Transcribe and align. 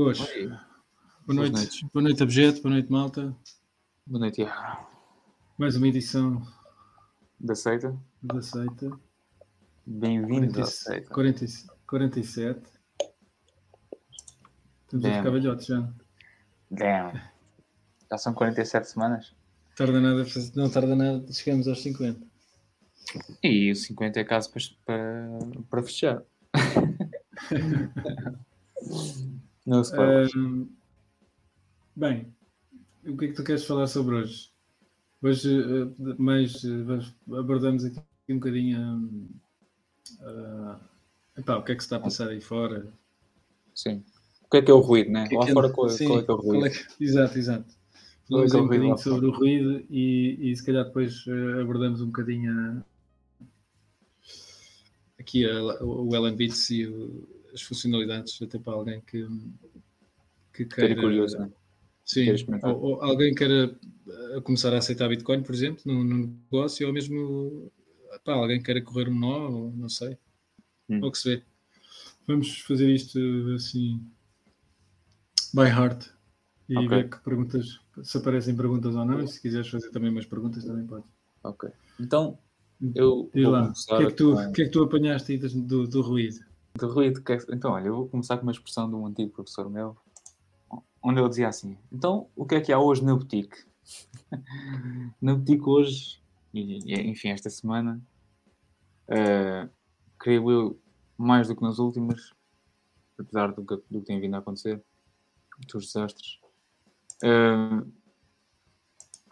Oi. 0.00 0.02
Ora, 0.06 0.10
hoje. 0.10 0.22
Oi. 0.22 0.48
Boa 1.26 1.48
noite. 1.50 1.86
Boa 1.92 2.02
noite, 2.02 2.22
Abjeto. 2.22 2.62
Boa 2.62 2.72
noite, 2.74 2.90
malta. 2.90 3.36
Boa 4.06 4.20
noite, 4.20 4.36
Tiago. 4.36 4.86
Mais 5.58 5.76
uma 5.76 5.88
edição 5.88 6.42
Da 7.38 7.54
seita. 7.54 7.94
da 8.22 8.40
Seita. 8.40 8.90
Bem-vindo 9.86 10.52
40 10.52 10.62
à 10.62 10.66
seita. 10.66 11.10
40 11.12 11.44
47. 11.86 12.62
Estamos 14.84 15.04
a 15.04 15.08
Damn. 15.08 15.18
ficar 15.18 15.30
velhotes 15.30 15.66
já. 15.66 15.92
Damn. 16.70 17.20
Já 18.10 18.16
são 18.18 18.32
47 18.34 18.88
semanas. 18.88 19.34
Tarda 19.76 20.00
nada, 20.00 20.22
a 20.22 20.26
fazer- 20.26 20.52
não 20.56 20.70
tarda 20.70 20.96
nada, 20.96 21.30
chegamos 21.32 21.68
aos 21.68 21.82
50. 21.82 22.26
E 23.42 23.70
o 23.70 23.76
50 23.76 24.18
é 24.20 24.24
caso 24.24 24.50
para, 24.50 24.62
para, 24.86 25.38
para 25.68 25.82
fechar. 25.82 26.22
Não 29.66 29.84
se 29.84 29.94
bem, 31.96 32.32
o 33.06 33.16
que 33.16 33.26
é 33.26 33.28
que 33.28 33.34
tu 33.34 33.44
queres 33.44 33.64
falar 33.64 33.86
sobre 33.86 34.16
hoje? 34.16 34.50
Hoje, 35.22 35.50
eh, 35.60 36.14
mais 36.18 36.64
eh, 36.64 37.36
abordamos 37.38 37.84
aqui 37.84 38.00
um 38.30 38.34
bocadinho 38.36 39.28
ah, 40.22 40.80
epá, 41.36 41.56
o 41.58 41.62
que 41.62 41.72
é 41.72 41.74
que 41.74 41.82
se 41.82 41.86
está 41.86 41.96
a 41.96 42.00
passar 42.00 42.28
aí 42.28 42.40
fora. 42.40 42.92
Sim. 43.74 44.02
O 44.44 44.48
que 44.50 44.56
é 44.58 44.62
que 44.62 44.70
é 44.70 44.74
o 44.74 44.80
ruído, 44.80 45.10
né? 45.12 45.24
O 45.24 45.28
que 45.28 45.34
é 45.34 45.38
Lá 45.38 45.46
que 45.46 45.52
fora, 45.52 45.66
anda- 45.66 45.74
qual, 45.74 45.88
sim, 45.90 46.06
qual 46.06 46.18
é 46.20 46.22
que 46.24 46.30
é 46.30 46.34
o 46.34 46.36
ruído? 46.36 46.66
é 46.66 46.70
que- 46.70 47.04
Exato, 47.04 47.38
exato. 47.38 47.70
É 47.94 48.32
Falamos 48.32 48.54
é 48.54 48.56
um 48.56 48.60
ruído 48.66 48.70
bocadinho 48.82 48.98
sobre 48.98 49.26
o 49.26 49.30
ruído 49.32 49.84
e, 49.90 50.50
e 50.50 50.56
se 50.56 50.64
calhar 50.64 50.84
depois 50.84 51.24
eh, 51.28 51.60
abordamos 51.60 52.00
um 52.00 52.06
bocadinho 52.06 52.52
a- 52.52 52.84
aqui 55.18 55.44
a- 55.44 55.84
o 55.84 56.14
Ellen 56.16 56.36
Beats 56.36 56.70
e 56.70 56.86
o- 56.86 57.28
as 57.52 57.62
funcionalidades, 57.62 58.40
até 58.42 58.58
para 58.58 58.72
alguém 58.72 59.00
que, 59.02 59.26
que 60.52 60.64
queira. 60.64 61.00
curioso, 61.00 61.38
né? 61.38 61.50
Sim, 62.04 62.26
ou, 62.64 62.82
ou 62.82 63.02
alguém 63.02 63.34
queira 63.34 63.78
eh, 64.08 64.40
começar 64.40 64.74
a 64.74 64.78
aceitar 64.78 65.08
Bitcoin, 65.08 65.42
por 65.42 65.54
exemplo, 65.54 65.82
no, 65.86 66.02
no 66.02 66.26
negócio, 66.26 66.86
ou 66.86 66.92
mesmo 66.92 67.70
pá, 68.24 68.32
alguém 68.32 68.60
queira 68.60 68.82
correr 68.82 69.08
um 69.08 69.14
nó, 69.14 69.48
ou 69.48 69.72
não 69.72 69.88
sei. 69.88 70.16
Hum. 70.88 71.00
Ou 71.02 71.12
que 71.12 71.18
se 71.18 71.36
vê. 71.36 71.42
Vamos 72.26 72.60
fazer 72.60 72.90
isto 72.90 73.18
assim 73.54 74.00
by 75.54 75.68
heart 75.68 76.08
e 76.68 76.78
Ok. 76.78 76.88
ver 76.88 77.10
que 77.10 77.18
perguntas 77.18 77.80
se 78.02 78.18
aparecem 78.18 78.56
perguntas 78.56 78.94
ou 78.94 79.04
não. 79.04 79.22
E 79.22 79.28
se 79.28 79.40
quiseres 79.40 79.68
fazer 79.68 79.90
também 79.90 80.10
umas 80.10 80.26
perguntas, 80.26 80.64
também 80.64 80.86
pode. 80.86 81.04
Ok. 81.44 81.70
Então, 81.98 82.38
eu 82.94 83.30
Diz 83.34 83.46
lá, 83.46 83.72
o 83.72 83.96
que, 83.96 84.02
é 84.02 84.06
que 84.06 84.14
tu, 84.14 84.32
o 84.32 84.52
que 84.52 84.62
é 84.62 84.64
que 84.64 84.70
tu 84.70 84.82
apanhaste 84.82 85.32
aí 85.32 85.38
do, 85.38 85.86
do 85.86 86.00
ruído? 86.00 86.44
De 86.78 86.86
ruído. 86.86 87.22
é- 87.28 87.54
Então, 87.54 87.72
olha, 87.72 87.88
eu 87.88 87.96
vou 87.96 88.08
começar 88.08 88.36
com 88.36 88.42
uma 88.44 88.52
expressão 88.52 88.88
de 88.88 88.94
um 88.94 89.06
antigo 89.06 89.30
professor 89.32 89.68
meu, 89.68 89.96
onde 91.02 91.20
ele 91.20 91.28
dizia 91.28 91.48
assim: 91.48 91.76
Então, 91.92 92.28
o 92.36 92.46
que 92.46 92.54
é 92.54 92.60
que 92.60 92.72
há 92.72 92.78
hoje 92.78 93.04
na 93.04 93.14
boutique? 93.14 93.64
na 95.20 95.34
boutique 95.34 95.68
hoje, 95.68 96.22
enfim, 96.54 97.28
esta 97.30 97.50
semana, 97.50 98.00
eh, 99.08 99.68
creio 100.18 100.50
eu, 100.50 100.80
mais 101.16 101.48
do 101.48 101.56
que 101.56 101.62
nas 101.62 101.78
últimas, 101.78 102.32
apesar 103.18 103.52
do 103.52 103.64
que, 103.64 103.76
do 103.90 104.00
que 104.00 104.06
tem 104.06 104.20
vindo 104.20 104.34
a 104.34 104.38
acontecer, 104.38 104.82
dos 105.72 105.86
desastres, 105.86 106.38
eh, 107.22 107.84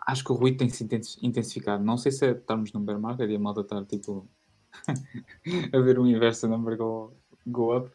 acho 0.07 0.25
que 0.25 0.33
o 0.33 0.35
ruído 0.35 0.59
tem 0.59 0.69
se 0.69 0.85
intensi- 0.85 1.19
intensificado. 1.23 1.83
Não 1.85 1.97
sei 1.97 2.13
se 2.13 2.27
é 2.27 2.31
estarmos 2.33 2.73
num 2.73 2.85
bear 2.85 2.99
market 3.01 3.31
e 3.31 3.37
a 3.37 3.39
malta 3.39 3.61
estar 3.63 3.85
tipo 3.87 4.29
a 5.73 5.79
ver 5.81 5.99
o 5.99 6.07
inverso 6.07 6.47
number 6.49 6.77
go, 6.77 7.15
go 7.51 7.77
up, 7.77 7.91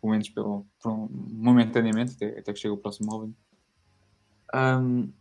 pelo 0.00 0.10
menos 0.12 0.28
pelo, 0.28 0.66
um- 0.84 1.08
momentaneamente, 1.32 2.14
até, 2.14 2.38
até 2.38 2.52
que 2.52 2.58
chega 2.58 2.74
o 2.74 2.78
próximo 2.78 3.12
álbum. 3.12 3.32
Um, 4.54 5.12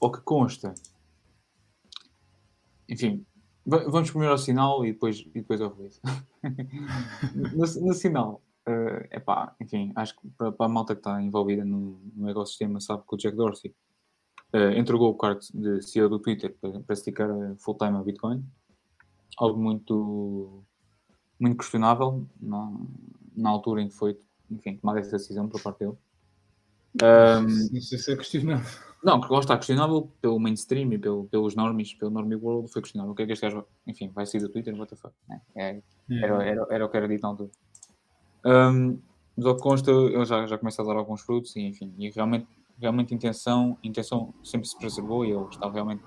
o 0.00 0.10
que 0.10 0.20
consta, 0.20 0.74
enfim, 2.88 3.24
va- 3.66 3.88
vamos 3.88 4.10
primeiro 4.10 4.32
ao 4.32 4.38
sinal 4.38 4.84
e 4.84 4.92
depois, 4.92 5.18
e 5.20 5.30
depois 5.40 5.60
ao 5.60 5.70
ruído. 5.70 5.96
no, 7.34 7.86
no 7.86 7.94
sinal, 7.94 8.42
é 8.66 9.16
epá, 9.16 9.54
enfim, 9.60 9.92
acho 9.96 10.18
que 10.18 10.28
para, 10.36 10.52
para 10.52 10.66
a 10.66 10.68
malta 10.68 10.94
que 10.94 11.00
está 11.00 11.20
envolvida 11.20 11.64
no, 11.64 12.00
no 12.14 12.28
ecossistema 12.28 12.80
sabe 12.80 13.02
que 13.08 13.14
o 13.14 13.18
Jack 13.18 13.36
Dorsey 13.36 13.74
eh, 14.52 14.78
entregou 14.78 15.10
o 15.10 15.16
cargo 15.16 15.40
de 15.52 15.82
CEO 15.82 16.08
do 16.08 16.18
Twitter 16.20 16.56
para, 16.60 16.80
para 16.80 16.96
se 16.96 17.04
dedicar 17.06 17.28
full-time 17.58 17.96
a 17.98 18.02
Bitcoin 18.02 18.44
algo 19.38 19.60
muito, 19.60 20.64
muito 21.38 21.56
questionável 21.56 22.26
na, 22.40 22.72
na 23.36 23.50
altura 23.50 23.82
em 23.82 23.88
que 23.88 23.94
foi 23.94 24.18
enfim, 24.50 24.76
tomada 24.76 25.00
essa 25.00 25.16
decisão 25.16 25.48
por 25.48 25.62
parte 25.62 25.80
dele. 25.80 25.96
Ahm, 27.02 27.46
Não 27.72 27.80
sei 27.80 27.98
se 27.98 28.12
é 28.12 28.16
questionável. 28.16 28.66
não, 29.04 29.20
porque 29.20 29.34
lá 29.34 29.40
está 29.40 29.56
questionável 29.56 30.10
pelo 30.20 30.38
mainstream 30.40 30.92
e 30.92 30.98
pelo, 30.98 31.24
pelos 31.26 31.54
normies, 31.54 31.94
pelo 31.94 32.10
normie 32.10 32.36
world, 32.36 32.70
foi 32.72 32.82
questionável. 32.82 33.12
O 33.12 33.14
que 33.14 33.22
é 33.22 33.26
que 33.26 33.32
este 33.32 33.42
gajo, 33.42 33.64
enfim, 33.86 34.08
vai 34.08 34.26
sair 34.26 34.40
do 34.40 34.48
Twitter, 34.48 34.74
what 34.74 34.88
the 34.90 34.96
fuck, 34.96 35.14
né? 35.28 35.40
É, 35.54 35.82
era, 36.10 36.44
era, 36.44 36.66
era 36.70 36.86
o 36.86 36.88
que 36.88 36.96
era 36.96 37.08
dito 37.08 37.22
na 37.22 37.28
altura. 37.28 37.50
Ahm, 38.44 38.98
mas 39.36 39.46
ao 39.46 39.54
que 39.56 39.62
consta, 39.62 39.90
ele 39.90 40.24
já, 40.24 40.46
já 40.46 40.58
começa 40.58 40.82
a 40.82 40.84
dar 40.84 40.96
alguns 40.96 41.20
frutos 41.20 41.54
e, 41.54 41.60
enfim, 41.60 41.94
e 41.98 42.10
realmente, 42.10 42.48
realmente 42.80 43.14
intenção, 43.14 43.78
intenção 43.84 44.34
sempre 44.42 44.66
se 44.66 44.76
preservou 44.76 45.24
e 45.24 45.30
ele 45.30 45.44
estava 45.44 45.72
realmente 45.72 46.02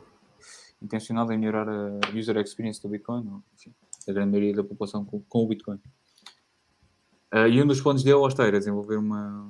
intencionado 0.81 1.31
em 1.31 1.37
melhorar 1.37 1.69
a 1.69 1.99
user 2.17 2.35
experience 2.37 2.81
do 2.81 2.89
Bitcoin, 2.89 3.41
enfim, 3.53 3.73
da 4.05 4.13
grande 4.13 4.31
maioria 4.31 4.55
da 4.55 4.63
população 4.63 5.05
com, 5.05 5.21
com 5.21 5.39
o 5.43 5.47
Bitcoin. 5.47 5.79
Ah, 7.31 7.47
e 7.47 7.61
um 7.61 7.67
dos 7.67 7.81
planos 7.81 8.03
dele, 8.03 8.17
lá 8.17 8.27
está, 8.27 8.45
era 8.45 8.59
desenvolver 8.59 8.97
uma, 8.97 9.49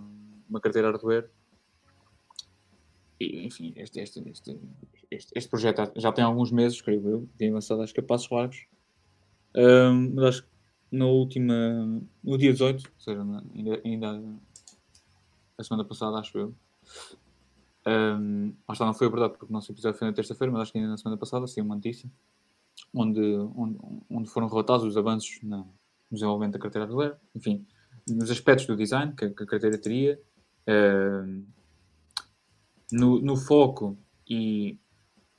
uma 0.50 0.60
carteira 0.60 0.92
hardware 0.92 1.30
e, 3.20 3.46
enfim, 3.46 3.74
este, 3.76 4.00
este, 4.00 4.24
este, 4.30 4.60
este, 5.36 5.50
projeto 5.50 5.92
já- 5.96 6.12
tem 6.12 6.24
alguns 6.24 6.52
meses, 6.52 6.82
creio 6.82 7.08
eu, 7.08 7.30
tem 7.38 7.50
avançado 7.50 7.82
acho 7.82 7.94
que 7.94 8.00
a 8.00 8.04
passos 8.04 8.30
largos. 8.30 8.66
Ahm, 9.56 10.12
mas 10.16 10.26
acho 10.26 10.44
que 10.44 10.50
na 10.92 11.06
última, 11.06 11.54
no 12.24 12.38
dia 12.38 12.52
18, 12.52 12.84
ou 12.86 13.00
seja, 13.00 13.22
ainda, 13.56 13.82
ainda 13.86 14.24
a 15.58 15.64
semana 15.64 15.86
passada, 15.86 16.18
acho 16.18 16.38
eu. 16.38 16.56
Um, 17.86 18.54
lá 18.68 18.74
está, 18.74 18.86
não 18.86 18.94
foi 18.94 19.10
verdade 19.10 19.34
porque 19.34 19.46
o 19.46 19.52
nosso 19.52 19.72
episódio 19.72 19.98
foi 19.98 20.08
na 20.08 20.14
terça-feira, 20.14 20.52
mas 20.52 20.64
acho 20.64 20.72
que 20.72 20.78
ainda 20.78 20.92
na 20.92 20.98
semana 20.98 21.18
passada 21.18 21.48
saiu 21.48 21.66
uma 21.66 21.76
notícia 21.76 22.10
onde, 22.94 23.22
onde, 23.56 23.78
onde 24.10 24.30
foram 24.30 24.48
relatados 24.48 24.86
os 24.86 24.98
avanços 24.98 25.40
na, 25.44 25.58
no 25.58 25.66
desenvolvimento 26.12 26.54
da 26.54 26.60
carteira 26.60 26.86
hardware, 26.86 27.18
enfim, 27.36 27.66
nos 28.08 28.30
aspectos 28.30 28.66
do 28.66 28.76
design 28.76 29.14
que, 29.16 29.30
que 29.30 29.44
a 29.44 29.48
carteira 29.48 29.78
teria, 29.78 30.20
um, 30.68 31.46
no, 32.92 33.22
no 33.22 33.38
foco 33.38 33.98
e 34.30 34.78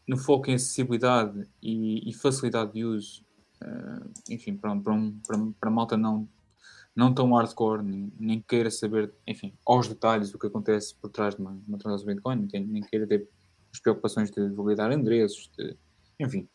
no 0.09 0.17
foco 0.17 0.51
em 0.51 0.55
acessibilidade 0.55 1.49
e, 1.63 2.09
e 2.09 2.13
facilidade 2.13 2.73
de 2.73 2.85
uso, 2.85 3.25
uh, 3.63 4.11
enfim, 4.29 4.57
para, 4.57 4.75
para, 4.77 4.93
um, 4.93 5.19
para, 5.27 5.39
para 5.61 5.71
malta 5.71 5.97
não, 5.97 6.29
não 6.95 7.15
tão 7.15 7.33
hardcore, 7.35 7.83
nem, 7.83 8.13
nem 8.19 8.41
queira 8.41 8.71
saber, 8.71 9.13
enfim, 9.27 9.55
aos 9.67 9.89
detalhes 9.89 10.35
o 10.35 10.39
que 10.39 10.47
acontece 10.47 10.95
por 10.95 11.11
trás 11.11 11.35
de 11.35 11.41
uma, 11.41 11.59
uma 11.67 11.79
transação 11.79 12.07
Bitcoin, 12.07 12.49
nem, 12.53 12.67
nem 12.67 12.83
queira 12.83 13.07
ter 13.07 13.29
as 13.73 13.81
preocupações 13.81 14.31
de 14.31 14.49
validar 14.51 14.93
endereços, 14.93 15.51
de, 15.57 15.77
enfim, 16.19 16.49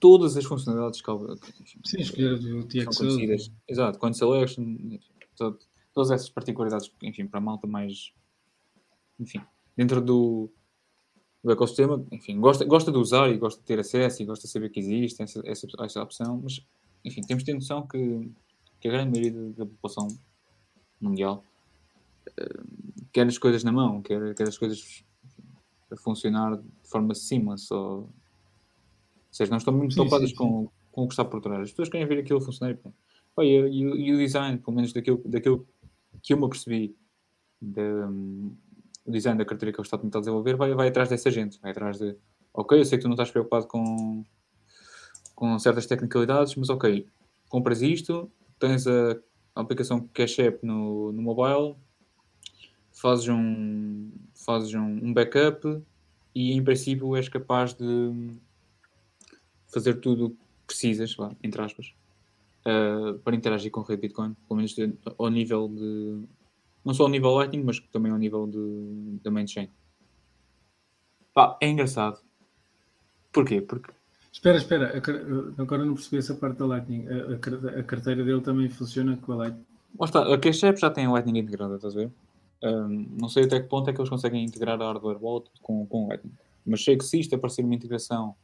todas 0.00 0.36
as 0.36 0.44
funcionalidades 0.44 1.02
que, 1.02 1.10
Sim, 1.84 2.00
escolher 2.00 2.34
o 2.34 2.66
conhecidas. 2.96 3.52
Exato, 3.68 3.98
coin 3.98 4.12
selection, 4.14 4.62
enfim, 4.62 5.00
to- 5.36 5.58
todas 5.92 6.10
essas 6.10 6.30
particularidades, 6.30 6.90
enfim, 7.02 7.26
para 7.26 7.38
a 7.38 7.42
malta 7.42 7.66
mais, 7.66 8.12
enfim, 9.18 9.40
dentro 9.76 10.00
do, 10.00 10.50
do 11.44 11.52
ecossistema, 11.52 12.04
enfim, 12.10 12.40
gosta, 12.40 12.64
gosta 12.64 12.90
de 12.90 12.96
usar 12.96 13.28
e 13.28 13.36
gosta 13.36 13.60
de 13.60 13.66
ter 13.66 13.78
acesso 13.78 14.22
e 14.22 14.26
gosta 14.26 14.46
de 14.46 14.52
saber 14.52 14.70
que 14.70 14.80
existe 14.80 15.22
essa, 15.22 15.42
essa, 15.44 15.66
essa 15.80 16.02
opção, 16.02 16.40
mas, 16.42 16.66
enfim, 17.04 17.20
temos 17.20 17.42
de 17.44 17.52
ter 17.52 17.54
noção 17.54 17.86
que, 17.86 18.30
que 18.80 18.88
a 18.88 18.92
grande 18.92 19.10
maioria 19.10 19.52
da, 19.52 19.66
população 19.66 20.08
mundial 20.98 21.44
eh, 22.38 22.60
quer 23.12 23.26
as 23.26 23.36
coisas 23.36 23.62
na 23.62 23.72
mão, 23.72 24.00
quer, 24.00 24.34
quer 24.34 24.48
as 24.48 24.56
coisas 24.56 25.04
enfim, 25.24 25.44
a 25.90 25.96
funcionar 25.96 26.56
de 26.56 26.88
forma 26.88 27.14
seamless, 27.14 27.72
ou 27.72 28.08
seja, 29.30 29.50
não 29.50 29.58
estão 29.58 29.72
muito 29.74 29.94
preocupadas 29.94 30.32
com, 30.32 30.68
com 30.92 31.02
o 31.04 31.08
que 31.08 31.12
está 31.14 31.24
por 31.24 31.40
trás. 31.40 31.62
As 31.62 31.70
pessoas 31.70 31.88
querem 31.88 32.06
ver 32.06 32.18
aquilo 32.18 32.40
funcionar. 32.40 32.76
e 33.38 33.42
E, 33.42 33.56
e 33.56 33.86
o- 33.86 34.14
o 34.14 34.18
design, 34.18 34.58
pelo 34.58 34.76
menos 34.76 34.92
daquilo, 34.92 35.22
daquilo 35.24 35.66
que 36.22 36.32
eu 36.32 36.38
me 36.38 36.44
apercebi 36.46 36.96
da, 37.60 38.08
o 39.06 39.10
design 39.10 39.38
da 39.38 39.44
carteira 39.44 39.72
que 39.72 39.80
ele 39.80 39.86
está 39.86 39.96
a 39.96 40.00
tentar 40.00 40.20
desenvolver, 40.20 40.56
vai, 40.56 40.74
vai 40.74 40.88
atrás 40.88 41.08
dessa 41.08 41.30
gente. 41.30 41.60
Vai 41.60 41.70
atrás 41.70 41.98
de, 41.98 42.16
ok, 42.52 42.78
eu 42.78 42.84
sei 42.84 42.98
que 42.98 43.02
tu 43.02 43.08
não 43.08 43.14
estás 43.14 43.30
preocupado 43.30 43.66
com, 43.66 44.24
com 45.34 45.58
certas 45.58 45.86
tecnicalidades, 45.86 46.54
mas 46.56 46.68
ok, 46.70 47.06
compras 47.48 47.82
isto, 47.82 48.30
tens 48.58 48.86
a, 48.86 49.12
a 49.54 49.60
aplicação 49.60 50.08
Cash 50.12 50.38
App 50.40 50.64
no, 50.66 51.12
no 51.12 51.22
mobile, 51.22 51.76
fazes 52.92 53.28
um, 53.28 54.10
fazes 54.44 54.74
um, 54.74 54.82
um 55.06 55.12
backup 55.14 55.82
e 56.34 56.52
em 56.52 56.62
princípio 56.62 57.16
és 57.16 57.28
capaz 57.28 57.72
de 57.74 57.84
fazer 59.72 59.94
tudo 59.94 60.26
o 60.26 60.30
que 60.30 60.36
precisas, 60.66 61.14
vá, 61.14 61.30
entre 61.42 61.60
aspas, 61.62 61.94
uh, 62.66 63.18
para 63.20 63.36
interagir 63.36 63.70
com 63.70 63.80
a 63.80 63.84
rede 63.84 64.02
Bitcoin, 64.02 64.34
pelo 64.46 64.56
menos 64.56 64.74
de, 64.74 64.92
ao 65.18 65.30
nível 65.30 65.68
de. 65.68 66.22
Não 66.84 66.94
só 66.94 67.04
ao 67.04 67.08
nível 67.08 67.32
Lightning, 67.32 67.62
mas 67.62 67.78
também 67.92 68.10
ao 68.10 68.18
nível 68.18 68.46
de, 68.46 69.20
da 69.22 69.30
main 69.30 69.46
chain. 69.46 69.68
Pá, 71.34 71.56
é 71.60 71.68
engraçado. 71.68 72.18
Porquê? 73.32 73.60
Porque. 73.60 73.92
Espera, 74.32 74.56
espera, 74.56 75.02
agora 75.58 75.84
não 75.84 75.94
percebi 75.94 76.18
essa 76.18 76.34
parte 76.34 76.58
da 76.58 76.66
Lightning. 76.66 77.04
A, 77.78 77.82
carteira 77.82 78.24
dele 78.24 78.40
também 78.40 78.68
funciona 78.68 79.16
com 79.16 79.32
a 79.32 79.36
Lightning. 79.36 79.64
está, 80.02 80.32
a 80.32 80.38
Cash 80.38 80.60
já 80.78 80.90
tem 80.90 81.06
a 81.06 81.12
Lightning 81.12 81.40
integrada, 81.40 81.76
estás 81.76 81.94
a 81.94 81.98
ver? 81.98 82.10
Um, 82.62 83.06
não 83.18 83.28
sei 83.28 83.44
até 83.44 83.60
que 83.60 83.68
ponto 83.68 83.88
é 83.90 83.92
que 83.92 84.00
eles 84.00 84.08
conseguem 84.08 84.44
integrar 84.44 84.80
a 84.80 84.84
hardware 84.84 85.18
wallet 85.20 85.50
com, 85.62 85.84
com 85.86 86.08
Lightning. 86.08 86.32
Mas 86.64 86.84
sei 86.84 86.96
que 86.96 87.04
se 87.04 87.20
isto 87.20 87.34
aparecer 87.34 87.64
uma 87.64 87.74
integração 87.74 88.34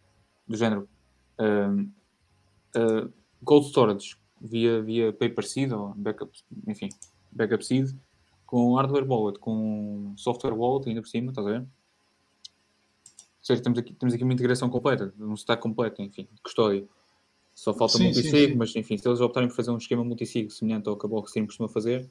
do 0.47 0.57
género 0.57 0.89
um, 1.39 1.91
uh, 2.77 3.13
Cold 3.45 3.69
Storage 3.69 4.17
via, 4.41 4.83
via 4.83 5.13
Paper 5.13 5.47
Seed 5.47 5.73
ou 5.73 5.95
backup, 5.95 6.33
enfim, 6.67 6.89
backup 7.33 7.65
seed 7.65 7.95
com 8.45 8.75
hardware 8.75 9.07
wallet, 9.07 9.39
com 9.39 10.15
software 10.17 10.55
wallet 10.55 10.89
ainda 10.89 11.03
por 11.03 11.09
cima, 11.09 11.31
estás 11.31 11.47
a 11.47 11.51
ver? 11.51 11.61
Ou 11.61 11.67
seja, 13.43 13.63
temos 13.63 13.79
aqui, 13.79 13.93
temos 13.93 14.15
aqui 14.15 14.25
uma 14.25 14.33
integração 14.33 14.69
completa, 14.69 15.13
um 15.19 15.35
stack 15.35 15.63
completo, 15.63 16.03
enfim, 16.03 16.29
de 16.33 16.41
custódia. 16.43 16.87
Só 17.55 17.73
falta 17.73 17.99
multisig, 17.99 18.55
mas 18.55 18.75
enfim, 18.77 18.99
se 18.99 19.09
eles 19.09 19.21
optarem 19.21 19.49
por 19.49 19.57
fazer 19.57 19.71
um 19.71 19.79
esquema 19.79 20.05
multisig 20.05 20.51
semelhante 20.51 20.89
ao 20.89 20.97
que 20.97 21.07
a 21.07 21.09
Blockstream 21.09 21.47
costuma 21.47 21.69
fazer, 21.69 22.09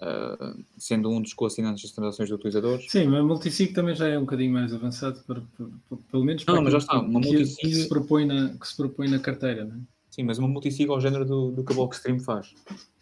uh, 0.00 0.64
sendo 0.76 1.10
um 1.10 1.20
dos 1.20 1.34
co-assinantes 1.34 1.82
das 1.82 1.92
transações 1.92 2.28
do 2.28 2.36
utilizador. 2.36 2.80
Sim, 2.88 3.06
mas 3.06 3.24
multisig 3.24 3.72
também 3.72 3.94
já 3.94 4.08
é 4.08 4.18
um 4.18 4.22
bocadinho 4.22 4.52
mais 4.52 4.72
avançado, 4.72 5.20
para, 5.26 5.40
para, 5.56 5.66
para, 5.88 5.98
pelo 6.10 6.24
menos 6.24 6.44
para 6.44 6.54
não, 6.54 6.62
mas 6.62 6.72
já 6.72 6.78
está, 6.78 6.98
uma 6.98 7.20
que, 7.20 7.28
multisig... 7.28 7.60
que, 7.60 7.74
se 7.74 7.88
propõe 7.88 8.26
na, 8.26 8.50
que 8.50 8.68
se 8.68 8.76
propõe 8.76 9.08
na 9.08 9.18
carteira, 9.18 9.64
não 9.64 9.76
é? 9.76 9.80
Sim, 10.10 10.24
mas 10.24 10.38
uma 10.38 10.48
multisig 10.48 10.90
ao 10.90 11.00
género 11.00 11.24
do, 11.24 11.50
do 11.52 11.64
que 11.64 11.72
a 11.72 11.76
Blockstream 11.76 12.18
faz. 12.18 12.54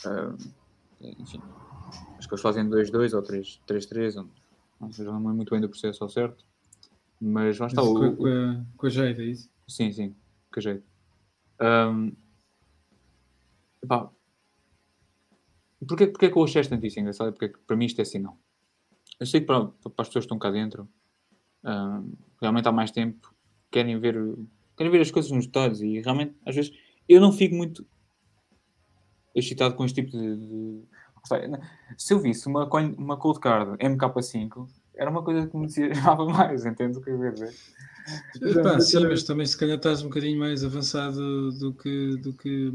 Uh, 0.05 0.37
enfim, 1.01 1.41
acho 2.19 2.29
que 2.29 2.35
eles 2.35 2.43
fazem 2.43 2.69
2-2 2.69 3.15
ou 3.15 3.23
3-3, 3.23 4.27
não 4.81 4.93
sei, 4.93 5.05
não 5.05 5.17
é 5.17 5.33
muito 5.33 5.51
bem 5.51 5.61
do 5.61 5.69
processo 5.69 6.05
ao 6.05 6.11
certo. 6.11 6.45
Mas 7.21 7.59
lá 7.59 7.67
está. 7.67 7.83
o, 7.83 7.95
com, 7.95 8.17
com, 8.17 8.27
a, 8.27 8.65
com 8.77 8.87
a 8.87 8.91
jeito, 8.91 9.23
é 9.23 9.25
isso? 9.25 9.49
Sim, 9.67 9.91
sim, 9.91 10.15
com 10.53 10.61
a 10.61 10.63
jeito. 10.63 10.85
Um, 11.61 12.13
pá, 13.89 14.11
porquê, 15.87 16.07
porquê 16.07 16.31
que 16.31 16.37
eu 16.37 16.45
achei 16.45 16.61
esta 16.61 16.75
notícia 16.75 17.01
engraçada? 17.01 17.33
Porque 17.33 17.55
para 17.67 17.77
mim 17.77 17.87
isto 17.87 17.99
é 17.99 18.03
assim, 18.03 18.19
não. 18.19 18.37
Eu 19.19 19.27
sei 19.27 19.41
que 19.41 19.47
para, 19.47 19.67
para 19.67 19.91
as 19.99 20.09
pessoas 20.09 20.25
que 20.25 20.27
estão 20.27 20.39
cá 20.39 20.51
dentro, 20.51 20.89
um, 21.65 22.13
realmente 22.41 22.69
há 22.69 22.73
mais 22.73 22.91
tempo, 22.91 23.35
querem 23.71 23.99
ver, 23.99 24.15
querem 24.77 24.93
ver 24.93 25.01
as 25.01 25.11
coisas 25.11 25.31
nos 25.31 25.47
detalhes 25.47 25.81
e 25.81 26.01
realmente, 26.01 26.35
às 26.45 26.55
vezes, 26.55 26.73
eu 27.09 27.21
não 27.21 27.33
fico 27.33 27.55
muito 27.55 27.87
excitado 29.35 29.75
com 29.75 29.85
este 29.85 30.03
tipo 30.03 30.17
de. 30.17 30.37
de... 30.37 30.83
Se 31.99 32.15
eu 32.15 32.21
visse 32.21 32.47
uma, 32.47 32.69
uma 32.97 33.17
cold 33.17 33.41
card 33.41 33.77
MK5, 33.79 34.69
era 34.95 35.11
uma 35.11 35.23
coisa 35.23 35.47
que 35.47 35.57
me 35.57 35.65
entusiasmava 35.65 36.25
mais, 36.31 36.65
entende 36.65 36.99
o 36.99 37.01
que 37.01 37.11
eu 37.11 37.19
quero 37.19 37.35
dizer? 37.35 37.55
Pá, 38.63 38.81
sim, 38.81 39.05
mas 39.05 39.25
também 39.25 39.45
se 39.45 39.59
calhar 39.59 39.77
estás 39.77 40.03
um 40.03 40.09
bocadinho 40.09 40.39
mais 40.39 40.63
avançado 40.63 41.51
do 41.59 41.75
que 41.75 42.17
do 42.19 42.33
que 42.33 42.73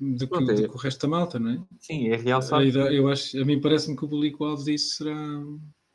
do 0.00 0.28
que, 0.28 0.36
é. 0.36 0.54
do 0.54 0.68
que 0.68 0.74
o 0.74 0.78
resto 0.78 1.02
da 1.02 1.08
malta, 1.08 1.38
não 1.38 1.50
é? 1.50 1.62
Sim, 1.80 2.08
é 2.08 2.16
real, 2.16 2.42
sabe? 2.42 2.72
Eu 2.74 3.08
acho, 3.08 3.40
a 3.40 3.44
mim 3.44 3.60
parece-me 3.60 3.96
que 3.96 4.04
o 4.04 4.08
público-alvo 4.08 4.64
disso 4.64 4.96
será. 4.96 5.14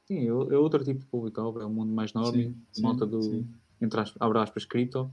Sim, 0.05 0.19
é, 0.19 0.27
é 0.27 0.57
outro 0.57 0.83
tipo 0.83 0.99
de 0.99 1.05
público-alvo, 1.05 1.59
é 1.61 1.65
um 1.65 1.73
mundo 1.73 1.93
mais 1.93 2.13
nobre, 2.13 2.55
malta 2.79 3.05
do, 3.05 3.21
sim. 3.21 3.47
entre 3.81 3.99
aspas, 3.99 4.17
abre 4.19 4.39
aspas, 4.39 4.65
cripto, 4.65 5.11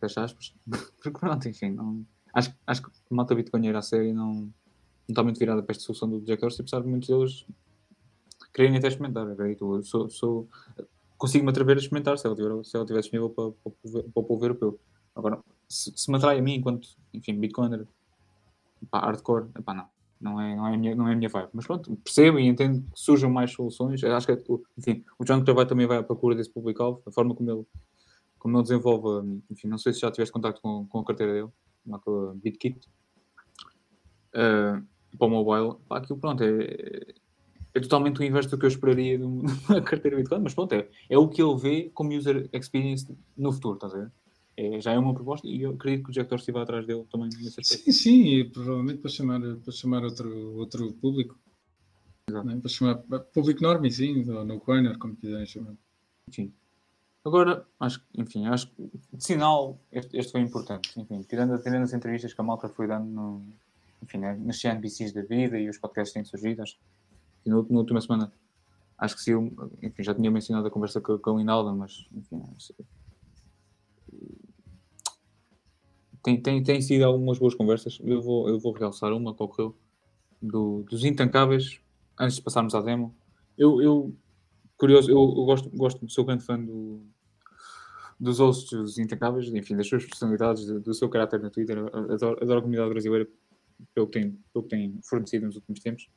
fecha 0.00 0.22
aspas, 0.22 0.54
porque 1.02 1.18
pronto, 1.18 1.48
enfim, 1.48 1.70
não, 1.70 2.06
acho, 2.32 2.54
acho 2.66 2.82
que 2.82 2.88
a 2.88 3.14
malta 3.14 3.34
bitcoinheira 3.34 3.78
a 3.78 3.82
série 3.82 4.12
não, 4.12 4.34
não 4.34 4.52
está 5.08 5.22
muito 5.24 5.38
virada 5.38 5.62
para 5.62 5.72
esta 5.72 5.82
solução 5.82 6.08
do 6.08 6.20
Jack 6.20 6.40
Dorsey, 6.40 6.60
apesar 6.60 6.80
de 6.80 6.88
muitos 6.88 7.08
deles 7.08 7.44
quererem 8.56 8.78
até 8.78 8.88
experimentar, 8.88 9.26
eu 9.60 9.82
sou, 9.82 10.08
sou, 10.08 10.48
consigo-me 11.18 11.50
atrever 11.50 11.76
a 11.76 11.80
experimentar 11.80 12.16
se 12.16 12.26
ela 12.26 12.34
estiver, 12.34 12.64
se 12.64 12.74
ela 12.74 12.84
estiver 12.84 13.00
disponível 13.00 13.30
para, 13.30 13.50
para, 13.50 14.02
para 14.02 14.10
o 14.14 14.24
povo 14.24 14.44
europeu. 14.44 14.80
Agora, 15.14 15.38
se, 15.68 15.92
se, 15.94 16.10
me 16.10 16.16
atrai 16.16 16.38
a 16.38 16.42
mim 16.42 16.54
enquanto, 16.54 16.88
enfim, 17.12 17.38
bitcoiner, 17.38 17.86
pá, 18.90 19.00
hardcore, 19.00 19.48
pá, 19.64 19.74
não. 19.74 19.86
Não 20.18 20.40
é, 20.40 20.56
não, 20.56 20.66
é 20.66 20.74
a 20.74 20.78
minha, 20.78 20.94
não 20.94 21.08
é 21.08 21.14
minha 21.14 21.28
vibe. 21.28 21.50
Mas 21.52 21.66
pronto, 21.66 21.94
percebo 21.96 22.38
e 22.38 22.46
entendo 22.46 22.80
que 22.80 22.88
surjam 22.94 23.30
mais 23.30 23.52
soluções. 23.52 24.02
Eu 24.02 24.16
acho 24.16 24.26
que, 24.26 24.32
enfim, 24.78 25.04
o 25.18 25.24
John 25.24 25.44
vai, 25.44 25.66
também 25.66 25.86
vai 25.86 25.98
à 25.98 26.02
procura 26.02 26.34
desse 26.34 26.50
público-alvo, 26.50 27.02
a 27.06 27.12
forma 27.12 27.34
como 27.34 27.50
ele 27.50 27.66
como 28.38 28.58
ele 28.58 28.62
desenvolve, 28.62 29.42
enfim, 29.50 29.66
não 29.66 29.76
sei 29.76 29.92
se 29.92 30.00
já 30.00 30.10
tiveste 30.10 30.32
contato 30.32 30.60
com, 30.60 30.86
com 30.86 31.00
a 31.00 31.04
carteira 31.04 31.32
dele, 31.32 31.48
com 32.04 32.30
a 32.30 32.34
BitKit, 32.34 32.78
uh, 34.34 34.86
para 35.18 35.26
o 35.26 35.28
mobile, 35.28 35.80
pá, 35.88 35.98
aquilo 35.98 36.18
pronto, 36.18 36.44
é, 36.44 37.14
é 37.74 37.80
totalmente 37.80 38.20
o 38.20 38.24
inverso 38.24 38.50
do 38.50 38.58
que 38.58 38.64
eu 38.64 38.68
esperaria 38.68 39.18
de 39.18 39.24
uma 39.24 39.80
carteira 39.82 40.16
Bitcoin, 40.16 40.42
mas 40.42 40.54
pronto, 40.54 40.72
é, 40.74 40.88
é 41.10 41.18
o 41.18 41.28
que 41.28 41.42
ele 41.42 41.56
vê 41.56 41.90
como 41.92 42.14
user 42.14 42.48
experience 42.52 43.12
no 43.36 43.52
futuro, 43.52 43.74
estás 43.74 43.94
a 43.94 43.98
ver? 43.98 44.12
É, 44.56 44.80
já 44.80 44.92
é 44.92 44.98
uma 44.98 45.12
proposta 45.12 45.46
e 45.46 45.62
eu 45.62 45.72
acredito 45.72 46.04
que 46.04 46.10
o 46.10 46.12
Jack 46.12 46.30
Dorsey 46.30 46.52
vai 46.52 46.62
atrás 46.62 46.86
dele 46.86 47.04
também 47.10 47.28
nesse 47.28 47.60
aspecto. 47.60 47.84
Sim, 47.84 47.92
sim, 47.92 48.24
e 48.24 48.44
provavelmente 48.44 49.00
para 49.00 49.10
chamar, 49.10 49.40
para 49.40 49.72
chamar 49.72 50.02
outro, 50.02 50.56
outro 50.56 50.92
público. 50.94 51.38
Né? 52.30 52.58
Para 52.60 52.70
chamar 52.70 52.96
público 53.34 53.62
norme, 53.62 53.90
sim, 53.90 54.28
ou 54.30 54.44
no 54.44 54.58
coiner, 54.58 54.98
como 54.98 55.14
quiserem 55.14 55.46
chamar. 55.46 55.74
Sim. 56.30 56.52
Agora, 57.24 57.66
acho, 57.80 58.02
enfim, 58.16 58.46
acho 58.46 58.70
que 58.70 58.90
de 59.12 59.24
sinal 59.24 59.78
este, 59.92 60.16
este 60.16 60.32
foi 60.32 60.40
importante. 60.40 60.98
Enfim, 60.98 61.20
tirando, 61.22 61.54
atendendo 61.54 61.84
as 61.84 61.92
entrevistas 61.92 62.32
que 62.32 62.40
a 62.40 62.44
malta 62.44 62.68
foi 62.68 62.86
dando 62.86 63.06
no, 63.06 63.42
enfim, 64.02 64.18
né, 64.18 64.34
nas 64.36 64.60
CNBCs 64.60 65.12
da 65.12 65.22
vida 65.22 65.58
e 65.58 65.68
os 65.68 65.76
podcasts 65.76 66.14
têm 66.14 66.24
surgido, 66.24 66.62
acho, 66.62 66.76
e 67.44 67.50
na, 67.50 67.56
última 67.56 68.00
semana 68.00 68.32
acho 68.98 69.16
que 69.16 69.22
sim, 69.22 69.52
enfim, 69.82 70.02
já 70.02 70.14
tinha 70.14 70.30
mencionado 70.30 70.66
a 70.66 70.70
conversa 70.70 71.00
com, 71.00 71.18
com 71.18 71.34
a 71.34 71.38
Linalda, 71.38 71.72
mas 71.72 72.06
enfim, 72.14 72.42
tem, 76.26 76.40
tem, 76.40 76.60
tem 76.60 76.82
sido 76.82 77.04
algumas 77.04 77.38
boas 77.38 77.54
conversas. 77.54 78.00
Eu 78.02 78.20
vou, 78.20 78.48
eu 78.48 78.58
vou 78.58 78.72
realçar 78.72 79.12
uma 79.12 79.32
que 79.32 79.40
ocorreu 79.40 79.76
do, 80.42 80.82
dos 80.90 81.04
intancáveis 81.04 81.80
antes 82.18 82.36
de 82.36 82.42
passarmos 82.42 82.74
à 82.74 82.80
demo. 82.80 83.14
Eu, 83.56 83.80
eu 83.80 84.16
curioso, 84.76 85.08
eu, 85.08 85.16
eu 85.16 85.44
gosto, 85.44 85.70
gosto, 85.70 86.10
sou 86.10 86.24
grande 86.24 86.42
fã 86.42 86.58
do, 86.58 87.00
dos 88.18 88.40
hosts 88.40 88.98
intancáveis, 88.98 89.46
enfim, 89.54 89.76
das 89.76 89.86
suas 89.86 90.04
personalidades, 90.04 90.66
do, 90.66 90.80
do 90.80 90.92
seu 90.92 91.08
caráter 91.08 91.40
na 91.40 91.48
Twitter. 91.48 91.78
Adoro, 91.78 92.42
adoro 92.42 92.58
a 92.58 92.62
comunidade 92.62 92.90
brasileira 92.90 93.28
pelo 93.94 94.08
que, 94.08 94.18
tem, 94.18 94.36
pelo 94.52 94.64
que 94.64 94.70
tem 94.70 94.98
fornecido 95.04 95.46
nos 95.46 95.54
últimos 95.54 95.78
tempos. 95.78 96.10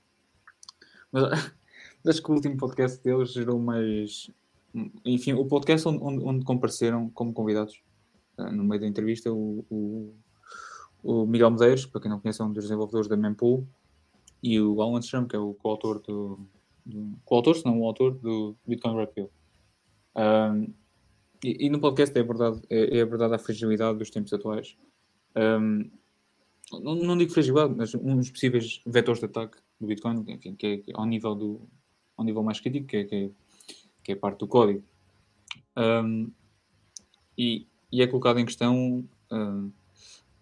Mas 1.12 1.24
acho 2.08 2.24
que 2.24 2.32
o 2.32 2.34
último 2.34 2.58
podcast 2.58 3.00
deles 3.04 3.32
gerou 3.32 3.60
mais. 3.60 4.32
Enfim, 5.06 5.34
o 5.34 5.46
podcast 5.46 5.88
onde, 5.88 6.04
onde, 6.04 6.26
onde 6.26 6.46
compareceram 6.46 7.12
como 7.12 7.32
convidados 7.32 7.80
no 8.52 8.64
meio 8.64 8.82
da 8.82 8.88
entrevista 8.88 9.32
o, 9.32 9.66
o, 9.70 10.14
o, 11.04 11.26
Miguel 11.26 11.52
Medeiros, 11.52 11.86
para 11.86 12.02
quem 12.02 12.12
não 12.12 12.20
conhece, 12.20 12.42
é 12.42 12.46
um 12.46 12.54
dos 12.54 12.64
desenvolvedores 12.64 13.08
da 13.08 13.18
Mempool, 13.18 13.68
e 14.42 14.60
o 14.60 14.82
Alan 14.82 15.00
Strum, 15.00 15.28
que 15.28 15.36
é 15.36 15.40
o 15.40 15.54
coautor 15.54 16.00
do. 16.00 16.40
do 16.86 17.18
coautor, 17.26 17.56
se 17.56 17.66
não 17.66 17.80
o 17.82 17.86
autor 17.86 18.14
do 18.16 18.56
Bitcoin 18.66 18.96
Red 18.96 19.08
Pill. 19.08 19.30
Um, 20.16 20.74
e, 21.44 21.66
e, 21.66 21.70
no 21.70 21.80
podcast 21.80 22.18
é 22.18 22.24
verdade, 22.24 22.62
é, 22.70 23.00
é 23.00 23.02
a 23.02 23.40
fragilidade 23.40 23.98
dos 23.98 24.10
tempos 24.10 24.34
atuais. 24.34 24.78
Um, 25.36 25.90
não, 26.72 26.96
não, 26.96 27.18
digo 27.18 27.32
fragilidade, 27.32 27.74
mas 27.76 27.92
dos 27.92 28.30
possíveis 28.30 28.82
vetores 28.86 29.20
de 29.20 29.26
ataque 29.26 29.58
do 29.80 29.88
Bitcoin, 29.88 30.24
que 30.24 30.50
é, 30.50 30.54
que 30.54 30.84
é 30.88 30.94
ao 30.94 31.06
nível 31.06 31.36
do 31.36 31.62
ao 32.20 32.26
nível 32.26 32.44
mais 32.44 32.60
crítico, 32.60 32.88
que 32.88 32.98
é, 32.98 33.04
que 33.06 33.16
é, 33.16 33.30
que 34.04 34.12
é 34.12 34.16
parte 34.16 34.40
do 34.40 34.48
código. 34.48 34.84
Um, 35.78 36.30
e, 37.38 37.66
e, 37.92 38.02
é 38.02 38.08
colocado 38.08 38.40
em 38.40 38.46
questão 38.46 39.06
um, 39.32 39.72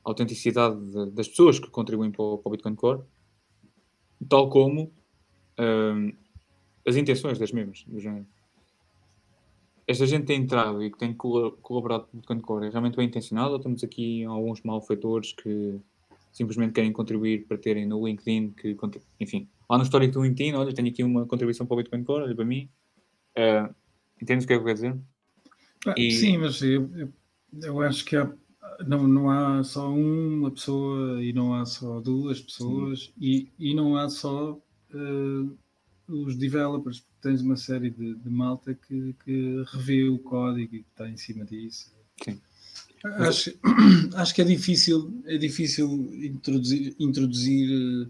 a 0.06 0.10
autenticidade 0.10 0.80
de, 0.80 1.12
das 1.12 1.28
pessoas 1.28 1.60
que 1.60 1.70
contribuem 1.70 2.12
para 2.12 2.24
o, 2.24 2.38
para 2.38 2.50
o 2.50 2.52
Bitcoin 2.52 2.76
Core, 2.76 3.02
tal 4.30 4.50
como 4.50 4.92
um, 5.60 6.14
as 6.86 6.96
intenções 6.96 7.38
das 7.38 7.52
mesmas, 7.52 7.86
esta 9.88 10.06
gente 10.06 10.26
tem 10.26 10.42
entrado 10.42 10.84
e 10.84 10.92
que 10.92 10.98
tem 10.98 11.14
colaborado 11.14 12.08
com 12.08 12.18
o 12.18 12.20
Bitcoin 12.20 12.42
Core 12.42 12.68
é 12.68 12.70
realmente 12.70 12.98
bem 12.98 13.08
intencionado 13.08 13.54
ou 13.54 13.60
temos 13.60 13.84
aqui 13.84 14.26
alguns 14.26 14.62
malfeitores 14.62 15.32
que 15.32 15.80
simplesmente 16.32 16.74
querem 16.74 16.92
contribuir 16.92 17.46
para 17.48 17.58
terem 17.58 17.86
no 17.86 18.06
LinkedIn 18.06 18.52
que, 18.52 18.76
enfim, 19.20 19.48
lá 19.70 19.78
no 19.78 19.84
histórico 19.84 20.14
do 20.14 20.24
LinkedIn, 20.24 20.54
olha, 20.54 20.74
tenho 20.74 20.90
aqui 20.90 21.04
uma 21.04 21.26
contribuição 21.26 21.66
para 21.66 21.74
o 21.76 21.78
Bitcoin 21.78 22.04
Core, 22.04 22.24
olha 22.24 22.36
para 22.36 22.46
mim. 22.46 22.70
Uh, 23.38 23.74
entendes 24.22 24.44
o 24.44 24.48
que 24.48 24.54
é 24.54 24.58
que 24.58 24.62
eu 24.62 24.66
quero 24.66 24.76
dizer? 24.76 24.98
Ah, 25.88 25.96
e... 25.98 26.12
Sim, 26.12 26.38
mas 26.38 26.62
eu, 26.62 26.90
eu, 26.96 27.10
eu, 27.62 27.82
acho 27.82 28.06
que 28.06 28.16
há, 28.16 28.32
não, 28.86 29.08
não 29.08 29.30
há 29.30 29.64
só 29.64 29.92
uma 29.94 30.52
pessoa 30.52 31.24
e 31.24 31.34
não 31.34 31.54
há 31.54 31.66
só 31.66 32.00
duas 32.00 32.40
pessoas 32.40 33.12
e, 33.20 33.50
e 33.60 33.74
não 33.74 33.96
há 33.96 34.10
só 34.10 34.54
uh, 34.94 35.58
os 36.08 36.36
developers 36.38 37.06
tens 37.22 37.42
uma 37.42 37.58
série 37.58 37.90
de, 37.90 38.16
de 38.16 38.30
malta 38.30 38.74
que, 38.74 39.16
que 39.24 39.64
revê 39.72 40.08
o 40.08 40.20
código 40.20 40.76
e 40.76 40.84
que 40.84 40.90
está 40.90 41.10
em 41.10 41.18
cima 41.18 41.46
disso. 41.46 41.94
Sim. 42.24 42.40
Acho, 43.04 43.54
acho 44.16 44.36
que 44.36 44.42
é 44.42 44.46
difícil, 44.46 45.22
é 45.26 45.38
difícil 45.38 45.88
introduzir, 46.24 46.96
introduzir 47.00 48.08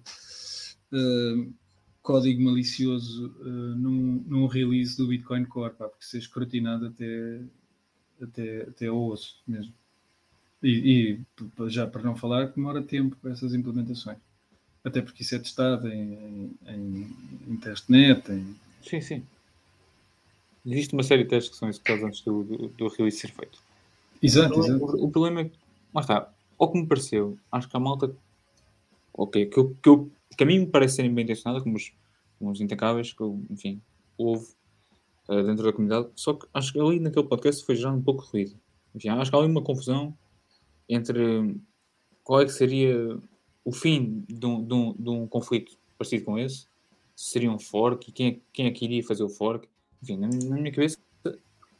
uh, 0.91 1.53
código 2.01 2.41
malicioso 2.41 3.33
uh, 3.41 3.75
num, 3.75 4.23
num 4.27 4.47
release 4.47 4.95
do 4.95 5.07
Bitcoin 5.07 5.45
Core, 5.45 5.73
pá, 5.73 5.89
porque 5.89 6.05
ser 6.05 6.19
escrutinado 6.19 6.87
até, 6.87 7.41
até, 8.21 8.63
até 8.63 8.87
ao 8.87 8.97
osso 8.97 9.41
mesmo. 9.47 9.73
E, 10.61 11.19
e, 11.19 11.69
já 11.69 11.85
para 11.85 12.01
não 12.01 12.15
falar 12.15 12.47
que 12.47 12.55
demora 12.55 12.81
tempo 12.81 13.15
essas 13.29 13.53
implementações. 13.53 14.17
Até 14.83 15.01
porque 15.01 15.21
isso 15.21 15.35
é 15.35 15.39
testado 15.39 15.87
em, 15.87 16.51
em, 16.65 17.15
em 17.47 17.57
testnet. 17.57 18.31
Em... 18.31 18.55
Sim, 18.81 19.01
sim. 19.01 19.23
Existe 20.65 20.93
uma 20.93 21.03
série 21.03 21.23
de 21.23 21.29
testes 21.29 21.51
que 21.51 21.57
são 21.57 21.69
executados 21.69 22.03
antes 22.03 22.21
do, 22.21 22.43
do, 22.43 22.67
do 22.69 22.87
release 22.87 23.17
ser 23.17 23.31
feito. 23.31 23.59
Exato, 24.21 24.59
o, 24.59 24.65
exato. 24.65 24.83
O, 24.83 25.05
o, 25.05 25.11
problema 25.11 25.41
é 25.41 25.45
que, 25.45 25.57
lá 25.93 26.01
está, 26.01 26.29
ao 26.57 26.71
que 26.71 26.79
me 26.79 26.87
pareceu, 26.87 27.37
acho 27.51 27.69
que 27.69 27.77
a 27.77 27.79
malta, 27.79 28.13
ok, 29.13 29.45
que, 29.45 29.57
eu, 29.57 29.75
que, 29.81 29.89
eu, 29.89 30.11
que 30.35 30.43
a 30.43 30.45
mim 30.47 30.59
me 30.59 30.67
parece 30.67 30.95
serem 30.95 31.13
bem 31.13 31.23
intencionada, 31.23 31.63
como 31.63 31.77
os, 31.77 31.91
como 32.37 32.51
os 32.51 32.59
intacáveis, 32.59 33.13
que 33.13 33.21
eu, 33.21 33.39
enfim, 33.49 33.81
houve 34.17 34.47
uh, 35.27 35.43
dentro 35.43 35.63
da 35.63 35.73
comunidade, 35.73 36.09
só 36.15 36.33
que 36.33 36.47
acho 36.53 36.73
que 36.73 36.79
ali 36.79 36.99
naquele 36.99 37.27
podcast 37.27 37.65
foi 37.65 37.75
já 37.75 37.91
um 37.91 38.01
pouco 38.01 38.23
ruído. 38.23 38.55
Enfim, 38.95 39.09
acho 39.09 39.29
que 39.29 39.37
há 39.37 39.39
ali 39.39 39.49
uma 39.49 39.61
confusão 39.61 40.17
entre 40.89 41.55
qual 42.23 42.41
é 42.41 42.45
que 42.45 42.51
seria 42.51 43.17
o 43.63 43.71
fim 43.71 44.23
de 44.27 44.45
um, 44.45 44.63
de 44.63 44.73
um, 44.73 44.93
de 44.93 45.09
um 45.09 45.27
conflito 45.27 45.77
parecido 45.97 46.25
com 46.25 46.39
esse, 46.39 46.67
se 47.15 47.31
seria 47.31 47.51
um 47.51 47.59
fork 47.59 48.11
quem 48.11 48.27
é, 48.27 48.39
quem 48.53 48.65
é 48.67 48.71
que 48.71 48.85
iria 48.85 49.03
fazer 49.03 49.23
o 49.23 49.29
fork. 49.29 49.67
Enfim, 50.01 50.17
na, 50.17 50.27
na 50.27 50.55
minha 50.55 50.71
cabeça, 50.71 50.97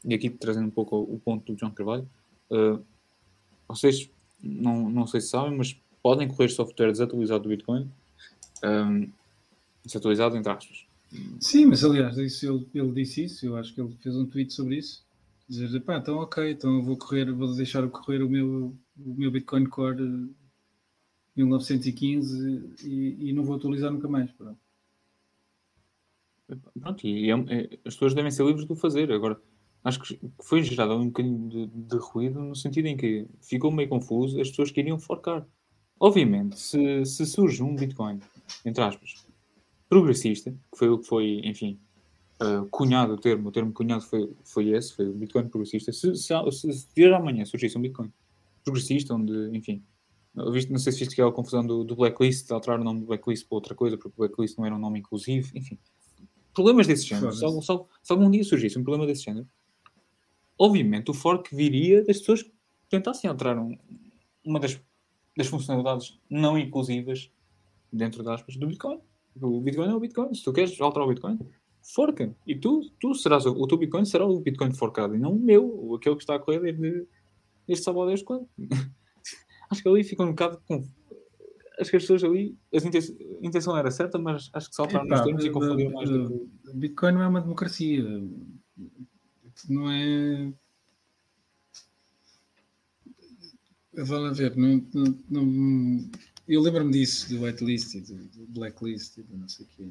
e 0.03 0.13
aqui 0.13 0.29
trazendo 0.29 0.67
um 0.67 0.71
pouco 0.71 0.97
o, 0.97 1.19
ponto 1.19 1.51
do 1.53 1.59
João 1.59 1.71
Carvalho, 1.71 2.09
uh, 2.51 2.83
vocês 3.67 4.09
não, 4.41 4.89
não 4.89 5.05
sei 5.05 5.21
se 5.21 5.29
sabem, 5.29 5.57
mas 5.57 5.79
podem 6.01 6.27
correr 6.27 6.49
software 6.49 6.91
desatualizado 6.91 7.43
do 7.43 7.49
Bitcoin, 7.49 7.91
um, 8.63 9.03
eh, 9.03 9.09
desatualizado 9.83 10.37
entre 10.37 10.51
aspas. 10.51 10.86
Sim, 11.39 11.67
mas 11.67 11.83
aliás, 11.83 12.17
isso, 12.17 12.45
ele, 12.45 12.67
ele 12.73 12.91
disse 12.91 13.23
isso, 13.25 13.45
eu 13.45 13.55
acho 13.55 13.73
que 13.73 13.81
ele 13.81 13.95
fez 14.01 14.15
um 14.15 14.25
tweet 14.25 14.53
sobre 14.53 14.77
isso. 14.77 15.05
Dizer, 15.47 15.79
pá, 15.81 15.97
então 15.97 16.17
ok, 16.17 16.51
então 16.51 16.83
vou 16.83 16.97
correr, 16.97 17.31
vou 17.31 17.55
deixar 17.55 17.87
correr 17.87 18.21
o 18.21 18.29
meu, 18.29 18.75
o 18.99 19.13
meu 19.15 19.31
Bitcoin 19.31 19.65
Core 19.65 20.29
1915 21.35 22.75
e, 22.83 23.29
e 23.29 23.33
não 23.33 23.43
vou 23.43 23.55
atualizar 23.55 23.91
nunca 23.91 24.07
mais. 24.07 24.29
Pronto. 24.31 24.59
Pronto, 26.79 27.05
e 27.05 27.29
é, 27.29 27.33
é, 27.33 27.79
as 27.85 27.93
pessoas 27.93 28.13
devem 28.13 28.31
ser 28.31 28.45
livres 28.45 28.65
de 28.65 28.71
o 28.71 28.75
fazer. 28.75 29.11
Agora, 29.11 29.39
acho 29.83 29.99
que 30.01 30.19
foi 30.41 30.63
gerado 30.63 30.95
um 30.95 31.07
bocadinho 31.07 31.49
de, 31.49 31.67
de, 31.67 31.97
ruído 31.97 32.39
no 32.39 32.55
sentido 32.55 32.87
em 32.87 32.97
que 32.97 33.27
ficou 33.41 33.71
meio 33.71 33.89
confuso 33.89 34.39
as 34.39 34.49
pessoas 34.49 34.71
queriam 34.71 34.99
forcar. 34.99 35.45
Obviamente, 35.99 36.59
se, 36.59 37.05
se 37.05 37.25
surge 37.25 37.63
um 37.63 37.75
Bitcoin, 37.75 38.19
entre 38.65 38.83
aspas, 38.83 39.26
progressista, 39.89 40.51
que 40.51 40.77
foi 40.77 40.89
o 40.89 40.99
que 40.99 41.07
foi, 41.07 41.41
enfim, 41.43 41.79
uh, 42.41 42.67
cunhado 42.69 43.13
o 43.13 43.17
termo, 43.17 43.49
o 43.49 43.51
termo 43.51 43.71
cunhado 43.71 44.03
foi, 44.03 44.31
foi 44.43 44.69
esse, 44.69 44.93
foi 44.93 45.07
o 45.07 45.13
Bitcoin 45.13 45.47
progressista. 45.47 45.91
Se, 45.91 46.15
se, 46.15 46.33
se, 46.51 46.73
se 46.73 46.87
de 46.95 47.13
amanhã 47.13 47.45
surgisse 47.45 47.77
um 47.77 47.81
Bitcoin 47.81 48.11
progressista, 48.63 49.13
onde, 49.13 49.55
enfim, 49.55 49.83
Visto, 50.51 50.71
não 50.71 50.77
sei 50.77 50.93
se 50.93 50.99
viste 50.99 51.13
aquela 51.13 51.31
confusão 51.31 51.65
do, 51.65 51.83
do 51.83 51.95
Blacklist, 51.95 52.45
de 52.45 52.53
alterar 52.53 52.79
o 52.79 52.83
nome 52.83 52.99
do 52.99 53.07
Blacklist 53.07 53.47
para 53.47 53.55
outra 53.55 53.73
coisa, 53.73 53.97
porque 53.97 54.09
o 54.09 54.13
Blacklist 54.15 54.55
não 54.57 54.65
era 54.67 54.75
um 54.75 54.79
nome 54.79 54.99
inclusivo, 54.99 55.49
enfim. 55.55 55.79
Problemas 56.53 56.85
desse 56.85 57.07
género. 57.07 57.31
Se, 57.31 57.39
se, 57.39 57.79
se, 58.03 58.13
algum 58.13 58.29
dia 58.29 58.43
surgisse 58.43 58.77
um 58.77 58.83
problema 58.83 59.07
desse 59.07 59.23
género, 59.23 59.47
obviamente 60.57 61.09
o 61.09 61.13
fork 61.13 61.55
viria 61.55 62.03
das 62.05 62.19
pessoas 62.19 62.43
que 62.43 62.51
tentassem 62.87 63.27
alterar 63.27 63.57
um, 63.57 63.75
uma 64.45 64.59
das, 64.59 64.79
das 65.35 65.47
funcionalidades 65.47 66.19
não 66.29 66.55
inclusivas, 66.55 67.31
dentro 67.91 68.21
das 68.21 68.35
aspas, 68.35 68.57
do 68.57 68.67
Bitcoin. 68.67 68.99
O 69.41 69.61
Bitcoin 69.61 69.89
é 69.89 69.95
o 69.95 69.99
Bitcoin. 69.99 70.33
Se 70.33 70.43
tu 70.43 70.53
queres 70.53 70.79
alterar 70.79 71.07
o 71.07 71.09
Bitcoin, 71.09 71.39
forca. 71.81 72.35
E 72.45 72.55
tu, 72.55 72.81
tu 72.99 73.13
serás, 73.13 73.45
o, 73.45 73.51
o 73.51 73.67
teu 73.67 73.77
Bitcoin 73.77 74.05
será 74.05 74.25
o 74.25 74.39
Bitcoin 74.39 74.73
forcado 74.73 75.15
e 75.15 75.19
não 75.19 75.33
o 75.33 75.39
meu, 75.39 75.95
aquele 75.95 76.15
que 76.15 76.23
está 76.23 76.35
a 76.35 76.39
correr 76.39 76.59
desde, 76.59 77.07
este 77.67 77.85
sábado 77.85 78.07
desde 78.07 78.25
quando. 78.25 78.47
acho 79.69 79.81
que 79.81 79.89
ali 79.89 80.03
fica 80.03 80.23
um 80.23 80.29
bocado 80.29 80.61
com. 80.67 80.83
Acho 81.79 81.91
que 81.91 81.97
as 81.97 82.03
pessoas 82.03 82.23
ali, 82.23 82.57
a 82.73 83.45
intenção 83.45 83.77
era 83.77 83.91
certa, 83.91 84.17
mas 84.17 84.49
acho 84.51 84.69
que 84.69 84.75
saltaram 84.75 85.05
nos 85.05 85.21
termos 85.21 85.45
e 85.45 85.49
confundiram 85.51 85.91
mais. 85.91 86.09
Do. 86.09 86.49
Bitcoin 86.73 87.13
não 87.13 87.21
é 87.21 87.27
uma 87.27 87.41
democracia. 87.41 88.03
Não 89.69 89.91
é. 89.91 90.51
Vale 93.93 94.27
a 94.27 94.31
ver, 94.31 94.55
não, 94.55 94.85
não, 94.93 95.45
não... 95.45 96.09
eu 96.47 96.61
lembro-me 96.61 96.91
disso, 96.91 97.29
do 97.29 97.43
whitelist 97.43 97.95
e 97.95 98.01
do, 98.01 98.15
do 98.15 98.45
blacklist 98.47 99.17
e 99.17 99.23
do 99.23 99.37
não 99.37 99.49
sei 99.49 99.65
o 99.65 99.69
quê. 99.69 99.89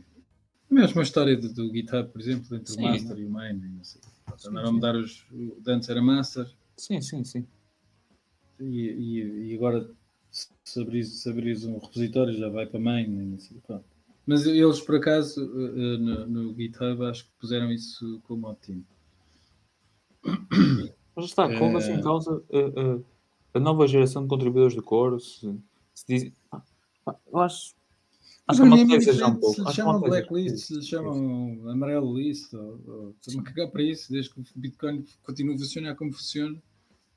A 0.70 0.74
mesma 0.74 1.02
história 1.02 1.36
do, 1.36 1.52
do 1.52 1.72
GitHub, 1.72 2.10
por 2.10 2.20
exemplo, 2.20 2.56
entre 2.56 2.72
sim. 2.72 2.80
o 2.80 2.82
master 2.82 3.18
e 3.18 3.24
o 3.24 3.30
main. 3.30 3.54
Não 3.54 3.84
sei. 3.84 4.00
Andaram 4.46 4.68
a 4.68 4.72
mudar 4.72 4.96
os. 4.96 5.24
Antes 5.66 5.88
era 5.88 6.02
master. 6.02 6.50
Sim, 6.76 7.00
sim, 7.00 7.24
sim 7.24 7.46
e, 8.60 8.64
e, 8.64 9.50
e 9.50 9.54
agora 9.54 9.88
se 10.30 10.80
abris, 10.80 11.22
se 11.22 11.30
abris 11.30 11.64
um 11.64 11.78
repositório 11.78 12.32
já 12.34 12.48
vai 12.48 12.66
para 12.66 12.80
main. 12.80 13.34
Assim, 13.36 13.60
Mas 14.26 14.46
eles, 14.46 14.80
por 14.80 14.96
acaso, 14.96 15.40
eh, 15.40 15.94
eh, 15.94 15.98
no, 15.98 16.26
no, 16.26 16.54
GitHub, 16.54 17.04
acho 17.04 17.24
que 17.24 17.30
puseram 17.38 17.70
isso 17.70 18.20
como 18.24 18.48
ótimo. 18.48 18.84
Mas 21.14 21.26
está, 21.26 21.46
coloca-se 21.56 21.90
é... 21.90 21.94
em 21.94 22.02
causa 22.02 22.42
a, 22.52 22.58
a, 22.58 23.58
a, 23.58 23.60
nova 23.60 23.86
geração 23.86 24.22
de 24.22 24.28
contribuidores 24.28 24.74
do 24.74 24.82
Core. 24.82 25.20
Se, 25.20 25.56
se 25.96 26.04
diz, 26.06 26.32
eu 27.32 27.38
acho. 27.38 27.74
Acho 28.48 28.62
que 28.62 28.68
é 28.68 28.70
uma 28.70 28.86
coisa 28.86 29.12
já 29.12 29.26
um 29.26 29.36
pouco. 29.36 29.54
Se 29.54 29.62
lhe 29.62 29.72
chamam 29.72 30.00
blacklist, 30.00 30.56
se 30.58 30.74
lhe 30.74 30.82
chamam 30.82 31.68
amarelo 31.68 32.16
list, 32.16 32.44
estou-me 32.44 33.40
a 33.40 33.42
cagar 33.42 33.70
para 33.70 33.82
isso, 33.82 34.12
desde 34.12 34.30
que 34.30 34.40
o 34.40 34.44
Bitcoin 34.54 35.04
continue 35.24 35.54
a 35.54 35.58
funcionar 35.58 35.96
como 35.96 36.12
funciona 36.12 36.56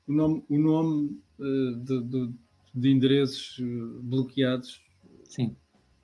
o 0.08 0.12
nome, 0.12 0.44
o 0.48 0.58
nome 0.58 1.22
uh, 1.38 1.76
de, 1.76 2.02
de, 2.02 2.32
de, 2.74 2.90
endereços 2.90 3.58
uh, 3.58 4.00
bloqueados. 4.02 4.82
Sim. 5.24 5.54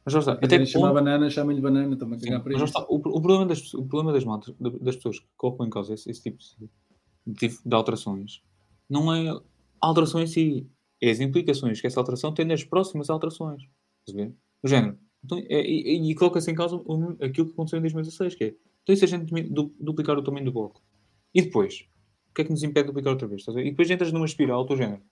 Mas 0.05 0.13
já 0.13 0.21
está. 0.21 0.33
Até 0.35 0.65
chamar 0.65 0.89
ponto... 0.89 0.95
banana, 0.95 1.29
chama-lhe 1.29 1.61
banana, 1.61 1.97
também 1.97 2.21
cagar 2.21 2.43
para 2.43 2.55
isso. 2.55 2.65
Está. 2.65 2.85
O, 2.89 2.97
o, 2.97 3.21
problema 3.21 3.47
das, 3.47 3.75
o 3.75 3.85
problema 3.85 4.13
das, 4.13 4.25
motos, 4.25 4.55
das 4.61 4.95
pessoas 4.95 5.19
que 5.19 5.27
colocam 5.37 5.67
em 5.67 5.71
causa 5.71 5.95
esse, 5.95 6.09
esse 6.09 6.23
tipo 6.23 6.39
de, 7.27 7.49
de, 7.49 7.75
alterações 7.75 8.43
não 8.89 9.13
é 9.13 9.29
a 9.29 9.41
alteração 9.81 10.23
em 10.23 10.27
si, 10.29 10.71
é 11.03 11.11
as 11.11 11.21
implicações 11.21 11.81
que 11.81 11.87
essa 11.87 12.01
alteração 12.01 12.33
tem 12.33 12.45
nas 12.45 12.65
próximas 12.65 13.11
alterações. 13.11 13.63
O 14.63 14.69
género. 14.69 14.99
Então, 15.25 15.39
é, 15.39 15.61
e, 15.67 16.11
e 16.11 16.15
coloca-se 16.15 16.51
em 16.51 16.55
causa 16.55 16.77
aquilo 17.21 17.47
que 17.47 17.53
aconteceu 17.53 17.79
em 17.79 17.83
2016, 17.83 18.35
que 18.35 18.45
é 18.45 18.55
então 18.83 18.95
e 18.95 18.97
se 18.97 19.05
a 19.05 19.09
gente 19.09 19.33
duplicar 19.81 20.17
o 20.17 20.23
tamanho 20.23 20.45
do 20.45 20.53
bloco? 20.53 20.81
E 21.35 21.43
depois, 21.43 21.89
que 22.37 22.43
é 22.43 22.45
que 22.45 22.51
nos 22.51 22.63
impede 22.63 22.87
de 22.87 22.93
duplicar 22.93 23.13
outra 23.15 23.27
vez? 23.27 23.45
E 23.49 23.71
depois 23.71 23.91
entras 23.91 24.13
numa 24.13 24.27
espiral 24.27 24.65
do 24.65 24.77
género. 24.77 25.03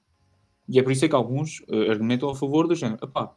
E 0.69 0.79
é 0.79 0.83
por 0.83 0.93
isso 0.93 1.05
é 1.05 1.09
que 1.09 1.15
alguns 1.15 1.61
uh, 1.61 1.91
argumentam 1.91 2.29
a 2.29 2.35
favor 2.35 2.69
do 2.69 2.75
género. 2.75 3.03
Epá, 3.03 3.35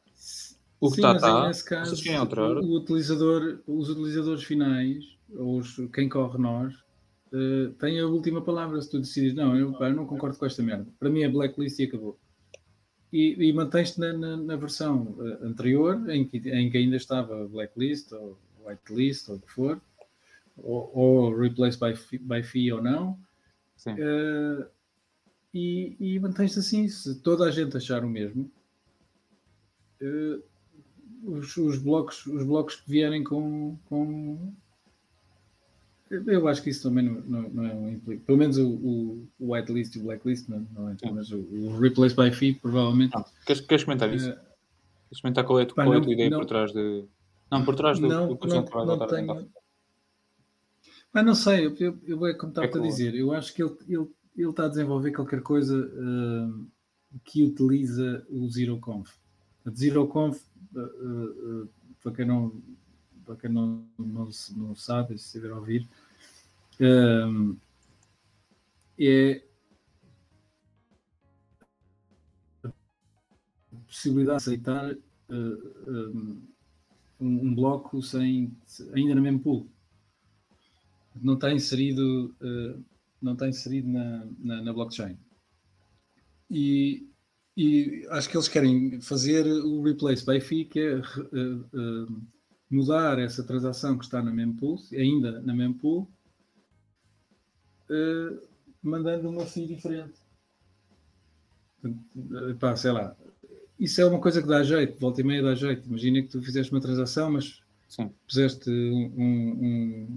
o 0.79 0.89
que 0.91 0.97
está, 0.97 1.15
está. 1.15 1.47
Nesse 1.47 1.65
caso, 1.65 2.17
alterar. 2.17 2.57
O 2.57 2.75
utilizador, 2.75 3.59
os 3.65 3.89
utilizadores 3.89 4.43
finais, 4.43 5.03
ou 5.33 5.57
os, 5.57 5.77
quem 5.93 6.09
corre 6.09 6.37
nós, 6.37 6.73
uh, 7.31 7.71
têm 7.79 7.99
a 7.99 8.05
última 8.05 8.41
palavra. 8.41 8.81
Se 8.81 8.91
tu 8.91 8.99
decides, 8.99 9.33
não, 9.33 9.55
eu, 9.57 9.71
pá, 9.73 9.89
eu 9.89 9.95
não 9.95 10.05
concordo 10.05 10.37
com 10.37 10.45
esta 10.45 10.61
merda. 10.61 10.87
Para 10.99 11.09
mim 11.09 11.21
é 11.21 11.29
blacklist 11.29 11.79
e 11.79 11.83
acabou. 11.83 12.19
E, 13.11 13.49
e 13.49 13.53
mantens-te 13.53 13.99
na, 13.99 14.11
na, 14.13 14.37
na, 14.37 14.55
versão 14.55 15.15
uh, 15.17 15.45
anterior, 15.45 16.09
em 16.09 16.25
que, 16.25 16.37
em 16.49 16.69
que 16.69 16.77
ainda 16.77 16.97
estava 16.97 17.47
blacklist, 17.47 18.11
ou 18.11 18.37
whitelist, 18.65 19.29
ou 19.29 19.37
o 19.37 19.39
que 19.39 19.51
for, 19.51 19.81
ou, 20.57 20.91
ou 20.93 21.39
replace 21.39 21.79
by, 21.79 22.17
by 22.19 22.43
fee 22.43 22.71
ou 22.71 22.81
não 22.81 23.17
Uh, 23.85 24.65
e, 25.53 25.95
e 25.99 26.19
mantém-se 26.19 26.59
assim. 26.59 26.87
Se 26.87 27.15
toda 27.19 27.45
a 27.45 27.51
gente 27.51 27.77
achar 27.77 28.03
o 28.03 28.09
mesmo, 28.09 28.49
uh, 30.01 30.43
os, 31.23 31.55
os, 31.57 31.77
blocos, 31.77 32.25
os 32.25 32.43
blocos 32.43 32.75
que 32.77 32.89
vierem 32.89 33.23
com, 33.23 33.77
com. 33.85 34.53
Eu 36.09 36.47
acho 36.47 36.63
que 36.63 36.69
isso 36.69 36.87
também 36.87 37.03
não, 37.03 37.21
não, 37.21 37.49
não 37.49 37.65
é 37.65 37.73
um 37.73 37.89
implica. 37.89 38.23
Pelo 38.25 38.37
menos 38.37 38.57
o, 38.57 38.67
o, 38.67 39.27
o 39.39 39.53
whitelist 39.53 39.95
e 39.95 39.99
o 39.99 40.03
blacklist 40.03 40.47
não, 40.47 40.65
não 40.73 40.89
é, 40.89 40.95
mas 41.11 41.31
o, 41.31 41.39
o, 41.39 41.77
replace 41.79 42.15
by 42.15 42.31
fee 42.31 42.53
provavelmente. 42.53 43.13
Não. 43.13 43.25
Queres, 43.45 43.61
queres 43.61 43.83
comentar 43.83 44.13
isso? 44.13 44.29
Uh, 44.29 44.35
queres 45.09 45.21
comentar 45.21 45.43
qual 45.43 45.59
é, 45.59 45.65
qual 45.65 45.93
é 45.93 45.97
a 45.97 46.01
tua 46.01 46.13
ideia 46.13 46.29
por 46.29 46.45
trás 46.45 46.71
de. 46.71 47.03
Não, 47.51 47.63
por 47.63 47.75
trás 47.75 47.99
do, 47.99 48.07
não, 48.07 48.35
do 48.35 48.47
não, 48.47 48.65
não, 48.65 48.97
não 48.97 49.07
tenho, 49.07 49.49
mas 51.13 51.25
não 51.25 51.33
sei, 51.33 51.65
eu, 51.65 51.75
eu, 51.79 51.97
eu 52.05 52.25
é 52.27 52.33
como 52.33 52.51
estava 52.51 52.67
é 52.67 52.77
a 52.77 52.81
dizer, 52.81 53.15
eu 53.15 53.31
acho 53.31 53.53
que 53.53 53.63
ele, 53.63 53.75
ele, 53.87 54.07
ele 54.35 54.49
está 54.49 54.65
a 54.65 54.69
desenvolver 54.69 55.11
qualquer 55.11 55.41
coisa 55.41 55.75
uh, 55.75 56.67
que 57.23 57.43
utiliza 57.43 58.25
o 58.29 58.47
ZeroConf. 58.49 59.11
A 59.65 59.71
ZeroConf, 59.71 60.39
uh, 60.75 60.79
uh, 60.79 61.69
para 62.03 62.11
quem 62.11 62.25
não, 62.25 62.61
para 63.27 63.35
quem 63.35 63.51
não, 63.51 63.85
não, 63.99 64.29
não 64.55 64.73
sabe, 64.73 65.17
se 65.17 65.25
estiver 65.25 65.51
a 65.51 65.57
ouvir, 65.57 65.87
é, 68.97 69.43
possibilidade 73.87 74.43
de 74.43 74.49
aceitar 74.49 74.93
uh, 74.93 76.09
um, 76.09 76.41
um, 77.19 77.55
bloco 77.55 78.01
sem, 78.01 78.55
ainda 78.93 79.15
na 79.15 79.21
mesmo 79.21 79.39
pool. 79.39 79.67
Não 81.19 81.33
está 81.33 81.51
inserido, 81.51 82.35
uh, 82.41 82.83
não 83.21 83.33
está 83.33 83.47
inserido 83.47 83.89
na, 83.89 84.27
na, 84.39 84.61
na 84.61 84.73
blockchain. 84.73 85.17
E, 86.49 87.09
e, 87.57 88.07
acho 88.11 88.29
que 88.29 88.37
eles 88.37 88.47
querem 88.47 89.01
fazer 89.01 89.45
o 89.45 89.81
replace 89.81 90.25
by 90.25 90.39
fee, 90.39 90.65
que 90.65 90.79
é 90.79 90.97
uh, 90.97 92.21
mudar 92.69 93.19
essa 93.19 93.43
transação 93.43 93.97
que 93.97 94.05
está 94.05 94.21
na 94.21 94.31
mempool, 94.31 94.77
ainda 94.93 95.41
na 95.41 95.53
mempool, 95.53 96.07
mandando 98.81 99.29
uma 99.29 99.45
fee 99.45 99.67
diferente. 99.67 100.19
Pá, 102.59 102.75
sei 102.75 102.91
lá, 102.91 103.15
isso 103.79 104.01
é 104.01 104.05
uma 104.05 104.19
coisa 104.19 104.41
que 104.41 104.47
dá 104.47 104.63
jeito, 104.63 104.99
volta 104.99 105.21
e 105.21 105.23
meia 105.23 105.43
dá 105.43 105.55
jeito. 105.55 105.87
Imagina 105.87 106.21
que 106.21 106.29
tu 106.29 106.41
fizeste 106.41 106.71
uma 106.71 106.81
transação, 106.81 107.31
mas 107.31 107.61
Sim. 107.87 108.11
puseste 108.27 108.69
um, 108.69 110.09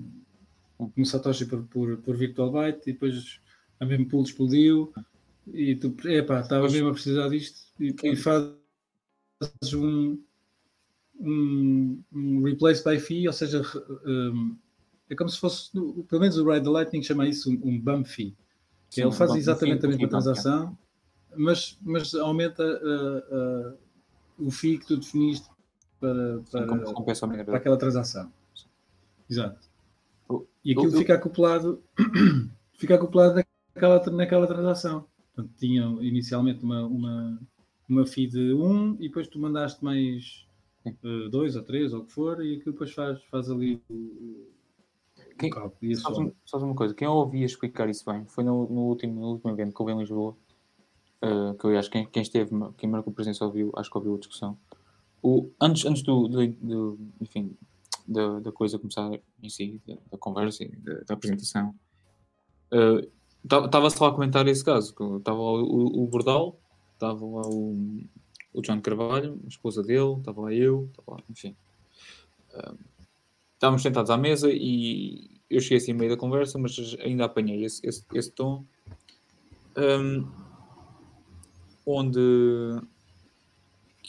um, 0.78 0.90
um 0.96 1.04
Satoshi 1.04 1.46
por, 1.46 1.62
por, 1.64 1.96
por 1.98 2.16
Virtual 2.16 2.50
Byte 2.50 2.90
e 2.90 2.92
depois 2.92 3.40
a 3.78 3.84
mesmo 3.84 4.08
pool 4.08 4.22
explodiu 4.22 4.92
e 5.46 5.76
tu, 5.76 5.94
epá, 6.08 6.40
estava 6.40 6.68
mesmo 6.68 6.88
a 6.88 6.92
precisar 6.92 7.28
disto 7.28 7.60
e, 7.78 7.94
e 8.04 8.16
fazes 8.16 8.54
um, 9.74 10.18
um, 11.20 12.02
um, 12.12 12.42
replace 12.42 12.82
by 12.82 12.98
fee, 12.98 13.26
ou 13.26 13.32
seja, 13.32 13.62
um, 14.06 14.56
é 15.08 15.14
como 15.14 15.28
se 15.28 15.38
fosse, 15.38 15.70
pelo 15.72 16.20
menos 16.20 16.36
o 16.38 16.50
Ride 16.50 16.64
the 16.64 16.70
Lightning 16.70 17.02
chama 17.02 17.28
isso 17.28 17.50
um, 17.50 17.60
um 17.64 17.80
bump 17.80 18.06
fee. 18.06 18.36
Que 18.88 18.96
Sim, 18.96 19.02
ele 19.02 19.12
faz 19.12 19.34
exatamente 19.34 19.84
a 19.84 19.88
mesma 19.88 20.08
transação, 20.08 20.76
mas, 21.36 21.78
mas 21.82 22.14
aumenta 22.14 22.64
uh, 22.64 23.70
uh, 23.70 24.46
o 24.46 24.50
FII 24.50 24.78
que 24.78 24.86
tu 24.86 24.96
definiste 24.96 25.48
para, 26.00 26.40
para, 26.50 27.14
Sim, 27.14 27.44
para 27.44 27.56
aquela 27.56 27.76
transação. 27.76 28.32
Exato. 29.28 29.70
E 30.64 30.72
aquilo 30.72 30.92
fica 30.92 31.14
acoplado, 31.14 31.82
fica 32.74 32.94
acoplado 32.96 33.44
naquela, 33.74 34.04
naquela 34.10 34.46
transação. 34.46 35.06
Portanto, 35.34 35.54
tinham 35.58 36.02
inicialmente 36.02 36.64
uma, 36.64 36.84
uma, 36.84 37.40
uma 37.88 38.06
FII 38.06 38.26
de 38.26 38.52
1 38.54 38.96
e 38.96 39.08
depois 39.08 39.28
tu 39.28 39.38
mandaste 39.38 39.84
mais 39.84 40.46
2 41.30 41.54
uh, 41.54 41.58
ou 41.58 41.64
3 41.64 41.92
ou 41.92 42.00
o 42.00 42.04
que 42.04 42.12
for, 42.12 42.44
e 42.44 42.56
aquilo 42.56 42.72
depois 42.72 42.92
faz, 42.92 43.22
faz 43.24 43.50
ali 43.50 43.82
o, 43.90 44.48
quem, 45.40 45.50
sabes, 45.96 46.32
sabes 46.44 46.64
uma 46.64 46.74
coisa, 46.74 46.94
quem 46.94 47.06
eu 47.06 47.12
ouvia 47.12 47.46
explicar 47.46 47.88
isso 47.88 48.04
bem 48.04 48.26
foi 48.26 48.44
no, 48.44 48.68
no, 48.68 48.82
último, 48.82 49.18
no 49.18 49.28
último 49.28 49.50
evento 49.50 49.74
que 49.74 49.80
houve 49.80 49.92
em 49.92 49.98
Lisboa, 49.98 50.36
uh, 51.24 51.54
que 51.54 51.64
eu 51.64 51.78
acho 51.78 51.90
que 51.90 51.98
quem, 51.98 52.06
quem 52.06 52.22
esteve, 52.22 52.50
quem 52.76 52.90
marcou 52.90 53.12
presença 53.12 53.44
ouviu, 53.44 53.72
acho 53.76 53.90
que 53.90 53.96
ouviu 53.96 54.14
a 54.14 54.18
discussão. 54.18 54.58
O, 55.22 55.50
antes 55.60 55.86
antes 55.86 56.02
do, 56.02 56.28
do, 56.28 56.46
do 56.46 56.98
enfim, 57.20 57.56
da, 58.06 58.40
da, 58.40 58.52
coisa 58.52 58.78
começar 58.78 59.10
em 59.42 59.48
si, 59.48 59.80
da, 59.86 59.94
da 60.10 60.18
conversa, 60.18 60.66
da, 60.78 61.00
da 61.06 61.14
apresentação, 61.14 61.74
estava-se 63.42 63.98
uh, 63.98 64.02
lá 64.02 64.08
a 64.08 64.12
comentar 64.12 64.46
esse 64.46 64.64
caso. 64.64 64.94
Estava 65.16 65.38
o, 65.38 65.62
o, 65.62 66.04
o 66.04 66.06
Bordal, 66.06 66.58
estava 66.94 67.24
lá 67.24 67.48
o, 67.48 68.02
o 68.52 68.60
John 68.60 68.80
Carvalho, 68.80 69.40
a 69.44 69.48
esposa 69.48 69.82
dele, 69.82 70.18
estava 70.18 70.40
lá 70.42 70.52
eu, 70.52 70.88
estava 70.90 71.18
lá, 71.18 71.24
enfim. 71.30 71.56
Estávamos 73.54 73.82
sentados 73.82 74.10
à 74.10 74.16
mesa 74.16 74.50
e 74.52 75.40
eu 75.48 75.60
cheguei 75.60 75.78
assim 75.78 75.92
no 75.92 75.98
meio 75.98 76.10
da 76.10 76.16
conversa, 76.16 76.58
mas 76.58 76.96
ainda 77.00 77.24
apanhei 77.24 77.64
esse, 77.64 77.86
esse, 77.86 78.04
esse 78.14 78.30
tom. 78.32 78.64
Um, 79.76 80.28
onde 81.86 82.20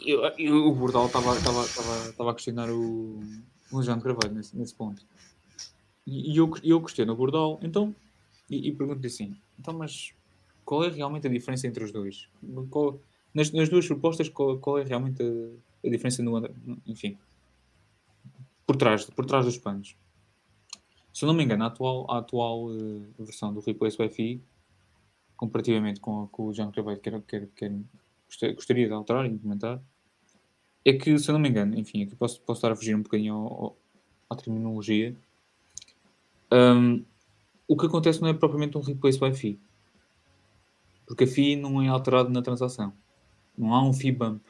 eu, 0.05 0.23
eu, 0.37 0.67
o 0.67 0.75
Bordal 0.75 1.07
estava 1.07 2.31
a 2.31 2.33
questionar 2.33 2.69
o, 2.69 3.19
o 3.71 3.81
João 3.81 3.97
de 3.97 4.03
Carvalho 4.03 4.33
nesse, 4.33 4.57
nesse 4.57 4.73
ponto. 4.73 5.05
E, 6.05 6.33
e 6.33 6.37
eu, 6.37 6.51
eu 6.63 6.81
questiono 6.81 7.13
o 7.13 7.15
Bordal, 7.15 7.59
então, 7.61 7.95
e, 8.49 8.67
e 8.67 8.71
pergunto-lhe 8.71 9.07
assim: 9.07 9.35
então, 9.59 9.73
mas 9.73 10.13
qual 10.65 10.83
é 10.83 10.89
realmente 10.89 11.27
a 11.27 11.29
diferença 11.29 11.67
entre 11.67 11.83
os 11.83 11.91
dois? 11.91 12.27
Qual, 12.69 12.99
nas, 13.33 13.51
nas 13.51 13.69
duas 13.69 13.87
propostas, 13.87 14.29
qual, 14.29 14.57
qual 14.59 14.79
é 14.79 14.83
realmente 14.83 15.21
a, 15.21 15.87
a 15.87 15.89
diferença 15.89 16.21
no. 16.23 16.49
Enfim, 16.85 17.17
por 18.65 18.75
trás, 18.75 19.05
por 19.05 19.25
trás 19.25 19.45
dos 19.45 19.57
panos? 19.57 19.95
Se 21.13 21.25
eu 21.25 21.27
não 21.27 21.33
me 21.33 21.43
engano, 21.43 21.63
a 21.63 21.67
atual, 21.67 22.09
a 22.09 22.19
atual 22.19 22.65
uh, 22.67 23.05
versão 23.19 23.53
do 23.53 23.59
Replace 23.59 23.97
Wi-Fi 23.99 24.41
comparativamente 25.41 25.99
com, 25.99 26.27
com 26.27 26.45
o 26.45 26.53
João 26.53 26.71
Carvalho 26.71 26.99
quer, 26.99 27.19
quer, 27.23 27.47
quer, 27.55 27.73
gostaria 28.53 28.85
de 28.85 28.93
alterar 28.93 29.25
e 29.25 29.29
implementar, 29.29 29.81
é 30.85 30.93
que, 30.93 31.17
se 31.17 31.27
eu 31.31 31.33
não 31.33 31.39
me 31.39 31.49
engano, 31.49 31.75
enfim, 31.79 32.03
aqui 32.03 32.15
posso, 32.15 32.39
posso 32.41 32.59
estar 32.59 32.71
a 32.71 32.75
fugir 32.75 32.95
um 32.95 33.01
bocadinho 33.01 33.73
à 34.29 34.35
terminologia, 34.35 35.15
um, 36.51 37.03
o 37.67 37.75
que 37.75 37.87
acontece 37.87 38.21
não 38.21 38.27
é 38.27 38.35
propriamente 38.35 38.77
um 38.77 38.81
replace 38.81 39.19
by 39.19 39.33
fee, 39.33 39.59
porque 41.07 41.23
a 41.23 41.27
fee 41.27 41.55
não 41.55 41.81
é 41.81 41.87
alterada 41.87 42.29
na 42.29 42.43
transação, 42.43 42.93
não 43.61 43.73
há 43.73 43.83
um 43.83 43.93
fee 43.93 44.11
bump 44.11 44.41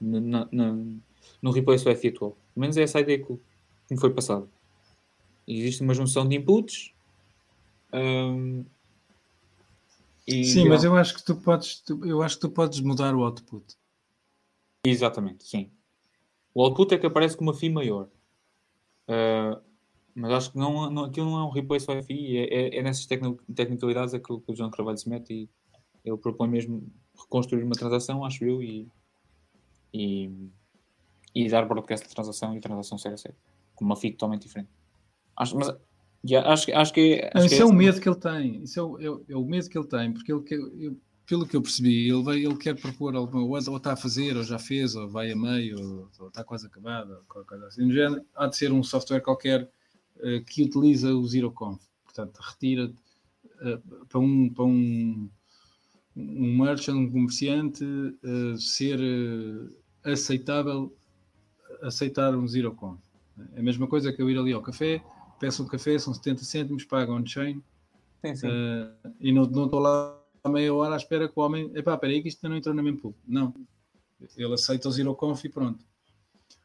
na, 0.00 0.46
na, 0.52 0.76
no 1.42 1.50
replace 1.50 1.84
by 1.84 1.96
fee 1.96 2.10
atual. 2.10 2.32
Pelo 2.32 2.60
menos 2.60 2.76
é 2.76 2.82
essa 2.82 2.98
a 2.98 3.00
ideia 3.00 3.18
que, 3.18 3.26
que 3.26 3.94
me 3.94 3.98
foi 3.98 4.12
passada. 4.12 4.46
Existe 5.46 5.82
uma 5.82 5.94
junção 5.94 6.28
de 6.28 6.36
inputs 6.36 6.92
um, 7.92 8.64
e 10.26 10.44
sim, 10.44 10.68
mas 10.68 10.82
eu 10.82 10.96
acho 10.96 11.14
que 11.14 11.24
tu 11.24 11.36
podes, 11.36 11.82
eu 12.04 12.20
acho 12.20 12.34
que 12.34 12.40
tu 12.40 12.50
podes 12.50 12.80
mudar 12.80 13.14
o 13.14 13.22
output. 13.22 13.64
Exatamente, 14.84 15.44
sim. 15.44 15.70
O 16.52 16.62
output 16.62 16.94
é 16.94 16.98
que 16.98 17.06
aparece 17.06 17.36
com 17.36 17.44
uma 17.44 17.54
FI 17.54 17.70
maior. 17.70 18.08
Uh, 19.08 19.60
mas 20.14 20.32
acho 20.32 20.52
que 20.52 20.58
não, 20.58 20.90
não, 20.90 21.04
aquilo 21.04 21.30
não 21.30 21.38
é 21.38 21.44
um 21.44 21.50
replace 21.50 21.86
FI, 22.02 22.38
é, 22.38 22.54
é, 22.54 22.78
é 22.78 22.82
nessas 22.82 23.06
tecnicalidades 23.06 24.14
é 24.14 24.18
que 24.18 24.32
o, 24.32 24.40
que 24.40 24.50
o 24.50 24.56
João 24.56 24.70
Carvalho 24.70 24.98
se 24.98 25.08
mete 25.08 25.32
e 25.32 25.48
ele 26.04 26.16
propõe 26.16 26.48
mesmo 26.48 26.90
reconstruir 27.18 27.62
uma 27.62 27.74
transação, 27.74 28.24
acho 28.24 28.44
eu, 28.44 28.62
e, 28.62 28.88
e, 29.92 30.30
e 31.34 31.48
dar 31.48 31.66
broadcast 31.66 32.06
de 32.06 32.14
transação 32.14 32.56
e 32.56 32.60
transação 32.60 32.98
séria 32.98 33.14
a 33.14 33.18
sério, 33.18 33.36
com 33.74 33.84
uma 33.84 33.96
FI 33.96 34.12
totalmente 34.12 34.42
diferente. 34.42 34.70
Acho, 35.36 35.56
mas 35.56 35.74
Yeah, 36.28 36.50
acho, 36.50 36.74
acho 36.74 36.92
que, 36.92 37.20
acho 37.22 37.36
não, 37.36 37.46
isso 37.46 37.54
é, 37.54 37.58
é 37.58 37.64
o 37.64 37.72
medo 37.72 38.00
que 38.00 38.08
ele 38.08 38.16
tem. 38.16 38.62
Isso 38.62 38.80
é 38.80 38.82
o, 38.82 38.98
é, 38.98 39.22
é 39.28 39.36
o 39.36 39.44
medo 39.44 39.68
que 39.68 39.78
ele 39.78 39.86
tem, 39.86 40.12
porque 40.12 40.32
ele 40.32 40.42
quer, 40.42 40.56
eu, 40.56 40.96
pelo 41.24 41.46
que 41.46 41.56
eu 41.56 41.62
percebi, 41.62 42.08
ele, 42.08 42.22
vai, 42.22 42.38
ele 42.38 42.56
quer 42.56 42.74
propor 42.74 43.14
alguma 43.14 43.42
ou, 43.42 43.50
ou 43.50 43.76
está 43.76 43.92
a 43.92 43.96
fazer, 43.96 44.36
ou 44.36 44.42
já 44.42 44.58
fez, 44.58 44.96
ou 44.96 45.08
vai 45.08 45.30
a 45.30 45.36
meio, 45.36 45.76
ou, 45.80 46.08
ou 46.18 46.28
está 46.28 46.42
quase 46.42 46.66
acabado, 46.66 47.12
ou 47.12 47.20
qualquer 47.28 47.48
coisa 47.48 47.66
assim. 47.68 47.90
género, 47.92 48.24
há 48.34 48.46
de 48.48 48.56
ser 48.56 48.72
um 48.72 48.82
software 48.82 49.20
qualquer 49.20 49.70
uh, 50.16 50.44
que 50.46 50.64
utiliza 50.64 51.14
o 51.14 51.26
ZeroConf. 51.26 51.80
Portanto, 52.04 52.40
retira 52.40 52.92
uh, 53.60 54.06
para 54.06 54.18
um, 54.18 54.48
para 54.48 54.64
um, 54.64 55.30
um 56.16 56.64
merchant, 56.64 56.96
um 56.96 57.10
comerciante, 57.10 57.84
uh, 57.84 58.58
ser 58.58 58.98
aceitável 60.02 60.96
aceitar 61.82 62.34
um 62.34 62.46
ZeroConf. 62.46 63.00
É 63.54 63.60
a 63.60 63.62
mesma 63.62 63.86
coisa 63.86 64.12
que 64.12 64.22
eu 64.22 64.30
ir 64.30 64.38
ali 64.38 64.52
ao 64.52 64.62
café 64.62 65.02
peço 65.38 65.62
um 65.62 65.66
café, 65.66 65.98
são 65.98 66.14
70 66.14 66.44
cêntimos, 66.44 66.84
pago 66.84 67.12
on-chain 67.12 67.58
uh, 67.58 69.12
e 69.20 69.32
não 69.32 69.44
estou 69.44 69.78
lá 69.78 70.18
a 70.42 70.48
meia 70.48 70.72
hora 70.72 70.94
à 70.94 70.96
espera 70.96 71.28
que 71.28 71.34
o 71.36 71.42
homem, 71.42 71.70
epá, 71.74 71.94
espera 71.94 72.12
aí 72.12 72.22
que 72.22 72.28
isto 72.28 72.48
não 72.48 72.56
entrou 72.56 72.74
na 72.74 72.82
mempool. 72.82 73.14
Não, 73.26 73.52
ele 74.36 74.54
aceita 74.54 74.88
o 74.88 74.92
ZeroConf 74.92 75.44
e 75.44 75.48
pronto. 75.48 75.84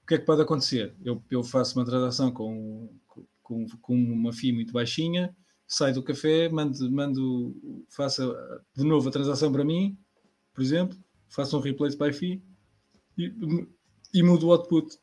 O 0.04 0.08
que 0.08 0.16
é 0.16 0.18
que 0.18 0.26
pode 0.26 0.42
acontecer? 0.42 0.94
Eu, 1.04 1.22
eu 1.32 1.44
faço 1.44 1.78
uma 1.80 1.86
transação 1.86 2.32
com, 2.32 2.90
com, 3.42 3.66
com 3.82 3.96
uma 3.96 4.34
FII 4.34 4.54
muito 4.54 4.74
baixinha, 4.74 5.36
saio 5.72 5.94
do 5.94 6.04
café, 6.04 6.50
mando, 6.50 6.92
mando 6.92 7.86
faça 7.88 8.24
de 8.76 8.84
novo 8.84 9.08
a 9.08 9.12
transação 9.12 9.52
para 9.52 9.64
mim, 9.64 9.98
por 10.54 10.62
exemplo, 10.62 10.98
faço 11.30 11.58
um 11.58 11.62
replace 11.62 11.98
by 11.98 12.12
fee 12.12 12.44
e, 13.18 13.34
e 14.14 14.22
mudo 14.22 14.48
o 14.48 14.52
output. 14.52 15.00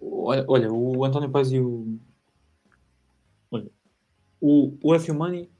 Olha, 0.00 0.44
olha, 0.46 0.72
o 0.72 1.04
António 1.04 1.30
Paz 1.30 1.50
e 1.50 1.58
o. 1.58 1.98
Olha, 3.50 3.70
o, 4.40 4.78
o 4.80 4.94
F 4.94 5.10
Money 5.10 5.50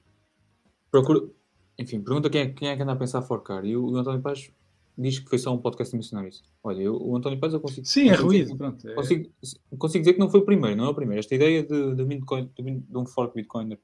procura. 0.89 1.29
Enfim, 1.77 2.01
pergunta 2.01 2.31
quem 2.31 2.43
é, 2.43 2.53
quem 2.53 2.69
é 2.69 2.77
que 2.77 2.83
anda 2.83 2.93
a 2.93 2.97
pensar 2.97 3.23
forcar. 3.23 3.65
E 3.65 3.77
o, 3.77 3.87
o 3.87 3.97
António 3.97 4.23
Paz 4.23 4.53
diz 4.97 5.19
que 5.19 5.29
foi 5.29 5.39
só 5.39 5.55
um 5.55 5.59
podcast 5.59 5.91
de 5.91 5.99
missionários. 5.99 6.43
Olha, 6.63 6.83
eu, 6.83 6.97
o 6.97 7.17
António 7.17 7.39
Paz 7.39 7.53
eu 7.53 7.61
consigo. 7.61 7.87
Sim, 7.87 8.09
é 8.09 8.15
ruído. 8.15 8.57
Pronto, 8.57 8.89
é... 8.89 8.95
Consigo, 8.95 9.31
consigo 9.79 10.03
dizer 10.03 10.15
que 10.15 10.21
não 10.21 10.31
foi 10.31 10.41
o 10.41 10.45
primeiro, 10.45 10.77
não 10.77 10.87
é 10.87 10.89
o 10.89 10.95
primeiro. 10.95 11.21
Esta 11.21 11.35
ideia 11.35 11.63
de, 11.63 11.95
de, 11.95 12.05
Bitcoin, 12.05 12.51
de, 12.57 12.99
um 12.99 13.07
fork 13.07 13.35
Bitcoin. 13.35 13.77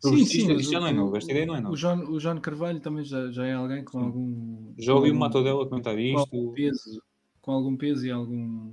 Sim, 0.00 0.24
sim, 0.24 0.52
isto 0.54 0.72
já 0.72 0.80
não 0.80 0.86
é 0.86 0.92
novo. 0.92 1.16
Esta 1.16 1.30
ideia 1.30 1.46
não 1.46 1.56
é 1.56 1.60
nova. 1.60 1.74
O 1.74 1.76
João, 1.76 2.10
o 2.10 2.20
João 2.20 2.40
Carvalho 2.40 2.80
também 2.80 3.04
já, 3.04 3.30
já 3.30 3.46
é 3.46 3.54
alguém 3.54 3.84
com 3.84 3.98
sim. 3.98 4.04
algum. 4.04 4.74
Já 4.78 4.94
ouvi 4.94 5.10
o 5.10 5.14
Mato 5.14 5.42
dela 5.42 5.66
comentar 5.68 5.98
isto. 5.98 6.28
Com 6.28 6.36
algum, 6.36 6.52
peso, 6.52 7.02
com 7.40 7.52
algum 7.52 7.76
peso 7.76 8.06
e 8.06 8.10
algum 8.10 8.72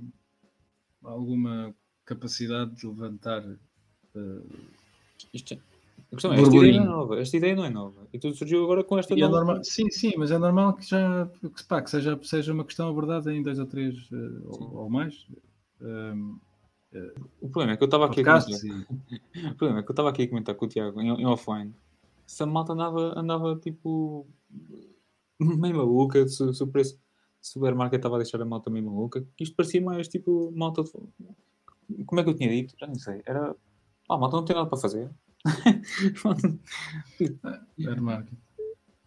alguma 1.02 1.74
capacidade 2.04 2.74
de 2.74 2.86
levantar 2.86 3.42
uh, 3.46 4.58
isto, 5.32 5.56
A 6.12 6.16
questão 6.16 6.32
é, 6.32 6.40
esta 6.40 6.56
ideia 6.56 6.72
não 6.72 6.82
é 6.82 6.86
nova. 6.86 7.20
Esta 7.20 7.36
ideia 7.36 7.56
não 7.56 7.64
é 7.64 7.70
nova. 7.70 8.08
E 8.12 8.18
tudo 8.18 8.34
surgiu 8.34 8.64
agora 8.64 8.82
com 8.82 8.98
esta 8.98 9.14
e 9.14 9.22
é 9.22 9.24
nova... 9.24 9.36
É 9.36 9.40
normal, 9.40 9.64
sim, 9.64 9.90
sim, 9.90 10.12
mas 10.18 10.30
é 10.30 10.38
normal 10.38 10.74
que 10.74 10.88
já 10.88 11.26
que, 11.26 11.64
pá, 11.64 11.80
que 11.80 11.90
seja, 11.90 12.18
seja 12.22 12.52
uma 12.52 12.64
questão 12.64 12.88
abordada 12.88 13.32
em 13.32 13.42
dois 13.42 13.58
ou 13.58 13.66
três 13.66 14.10
uh, 14.10 14.42
ou, 14.46 14.76
ou, 14.82 14.90
mais. 14.90 15.26
Um, 15.80 16.38
uh, 16.92 17.28
o 17.40 17.48
problema 17.48 17.74
é 17.74 17.76
que 17.76 17.82
eu 17.84 17.86
estava 17.86 18.06
aqui 18.06 18.22
a 18.22 18.24
comentar. 18.24 18.50
o 19.52 19.54
problema 19.54 19.80
é 19.80 19.82
que 19.82 19.90
eu 19.90 19.92
estava 19.92 20.10
aqui 20.10 20.22
a 20.22 20.28
comentar 20.28 20.54
com 20.56 20.64
o 20.64 20.68
Tiago 20.68 21.00
em, 21.00 21.08
em 21.08 21.26
offline. 21.26 21.72
Se 22.26 22.42
a 22.42 22.46
malta 22.46 22.72
andava, 22.72 23.18
andava 23.18 23.56
tipo 23.56 24.26
meio 25.38 25.76
maluca, 25.76 26.26
se, 26.26 26.52
se 26.52 26.62
o 26.62 26.66
preço 26.66 26.98
se 27.40 27.56
o 27.56 27.60
bear 27.60 27.74
market 27.74 27.98
estava 27.98 28.16
a 28.16 28.18
deixar 28.18 28.40
a 28.42 28.44
malta 28.44 28.70
meio 28.70 28.84
maluca, 28.84 29.24
que 29.36 29.44
isto 29.44 29.56
parecia 29.56 29.80
mais 29.80 30.08
tipo 30.08 30.52
malta 30.54 30.82
de... 30.82 30.92
Como 32.04 32.20
é 32.20 32.24
que 32.24 32.30
eu 32.30 32.34
tinha 32.34 32.50
dito? 32.50 32.74
Já 32.78 32.86
não 32.86 32.94
sei. 32.94 33.22
Era. 33.26 33.56
Ah, 34.08 34.18
malta 34.18 34.36
não 34.36 34.44
tem 34.44 34.54
nada 34.54 34.68
para 34.68 34.78
fazer. 34.78 35.10
Bear 37.78 38.00
market. 38.00 38.38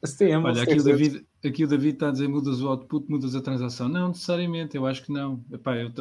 Sim, 0.05 0.33
Olha, 0.35 0.63
aqui 0.63 0.73
o, 0.73 0.83
David, 0.83 1.25
aqui 1.45 1.63
o 1.63 1.67
David 1.67 1.93
está 1.93 2.09
a 2.09 2.11
dizer 2.11 2.27
mudas 2.27 2.61
o 2.61 2.67
output, 2.67 3.09
mudas 3.09 3.35
a 3.35 3.41
transação. 3.41 3.87
Não, 3.87 4.09
necessariamente, 4.09 4.75
eu 4.75 4.85
acho 4.85 5.03
que 5.03 5.11
não. 5.13 5.41
Epá, 5.49 5.77
eu 5.77 5.91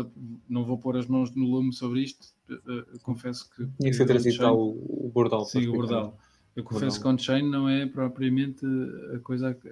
não 0.48 0.64
vou 0.64 0.76
pôr 0.76 0.96
as 0.96 1.06
mãos 1.06 1.32
no 1.36 1.44
lume 1.44 1.72
sobre 1.72 2.00
isto. 2.00 2.26
Eu, 2.48 2.84
confesso 3.02 3.48
que. 3.50 3.64
Tinha 3.78 3.90
que 3.90 3.92
ser 3.92 4.06
trazido 4.06 4.44
o, 4.44 5.10
Bordal. 5.14 5.44
Sim, 5.44 5.68
o 5.68 5.72
Bordal. 5.72 6.18
Eu 6.56 6.64
confesso 6.64 7.00
que 7.00 7.06
on-chain 7.06 7.48
não 7.48 7.68
é 7.68 7.86
propriamente 7.86 8.66
a 9.14 9.20
coisa 9.20 9.54
que 9.54 9.68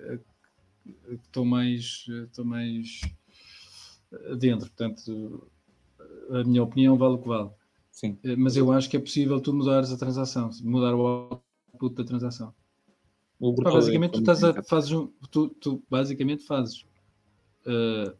estou 1.12 1.44
mais, 1.44 2.06
estou 2.08 2.44
mais 2.44 3.00
dentro. 4.38 4.68
Portanto, 4.68 5.50
a 6.30 6.44
minha 6.44 6.62
opinião 6.62 6.96
vale 6.96 7.14
o 7.14 7.18
que 7.18 7.28
vale. 7.28 7.50
Sim. 8.00 8.16
Eh, 8.24 8.34
mas 8.34 8.56
eu 8.56 8.72
acho 8.72 8.88
que 8.88 8.96
é 8.96 9.00
possível 9.00 9.38
tu 9.42 9.52
mudares 9.52 9.92
a 9.92 9.96
transação, 9.98 10.48
mudar 10.62 10.94
o 10.94 11.06
output 11.06 11.94
da 11.94 12.02
transação. 12.02 12.54
Pá, 13.62 13.72
basicamente, 13.72 14.12
tu, 14.12 14.20
estás 14.20 14.42
a, 14.42 14.62
fazes 14.62 14.90
um, 14.90 15.08
tu, 15.30 15.48
tu 15.48 15.82
basicamente 15.90 16.42
fazes 16.46 16.86
uh, 17.66 18.10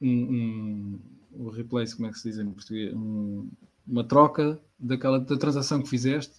um, 0.00 0.10
um, 0.10 1.00
um, 1.36 1.48
replace, 1.48 1.94
como 1.94 2.08
é 2.08 2.10
que 2.10 2.18
se 2.18 2.28
diz 2.28 2.40
em 2.40 2.50
português? 2.50 2.92
Um, 2.92 3.48
uma 3.86 4.02
troca 4.02 4.60
daquela 4.76 5.20
da 5.20 5.36
transação 5.36 5.80
que 5.80 5.88
fizeste 5.88 6.34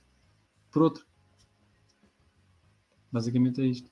por 0.70 0.84
outra. 0.84 1.04
Basicamente 3.10 3.62
é 3.62 3.68
isto. 3.68 3.90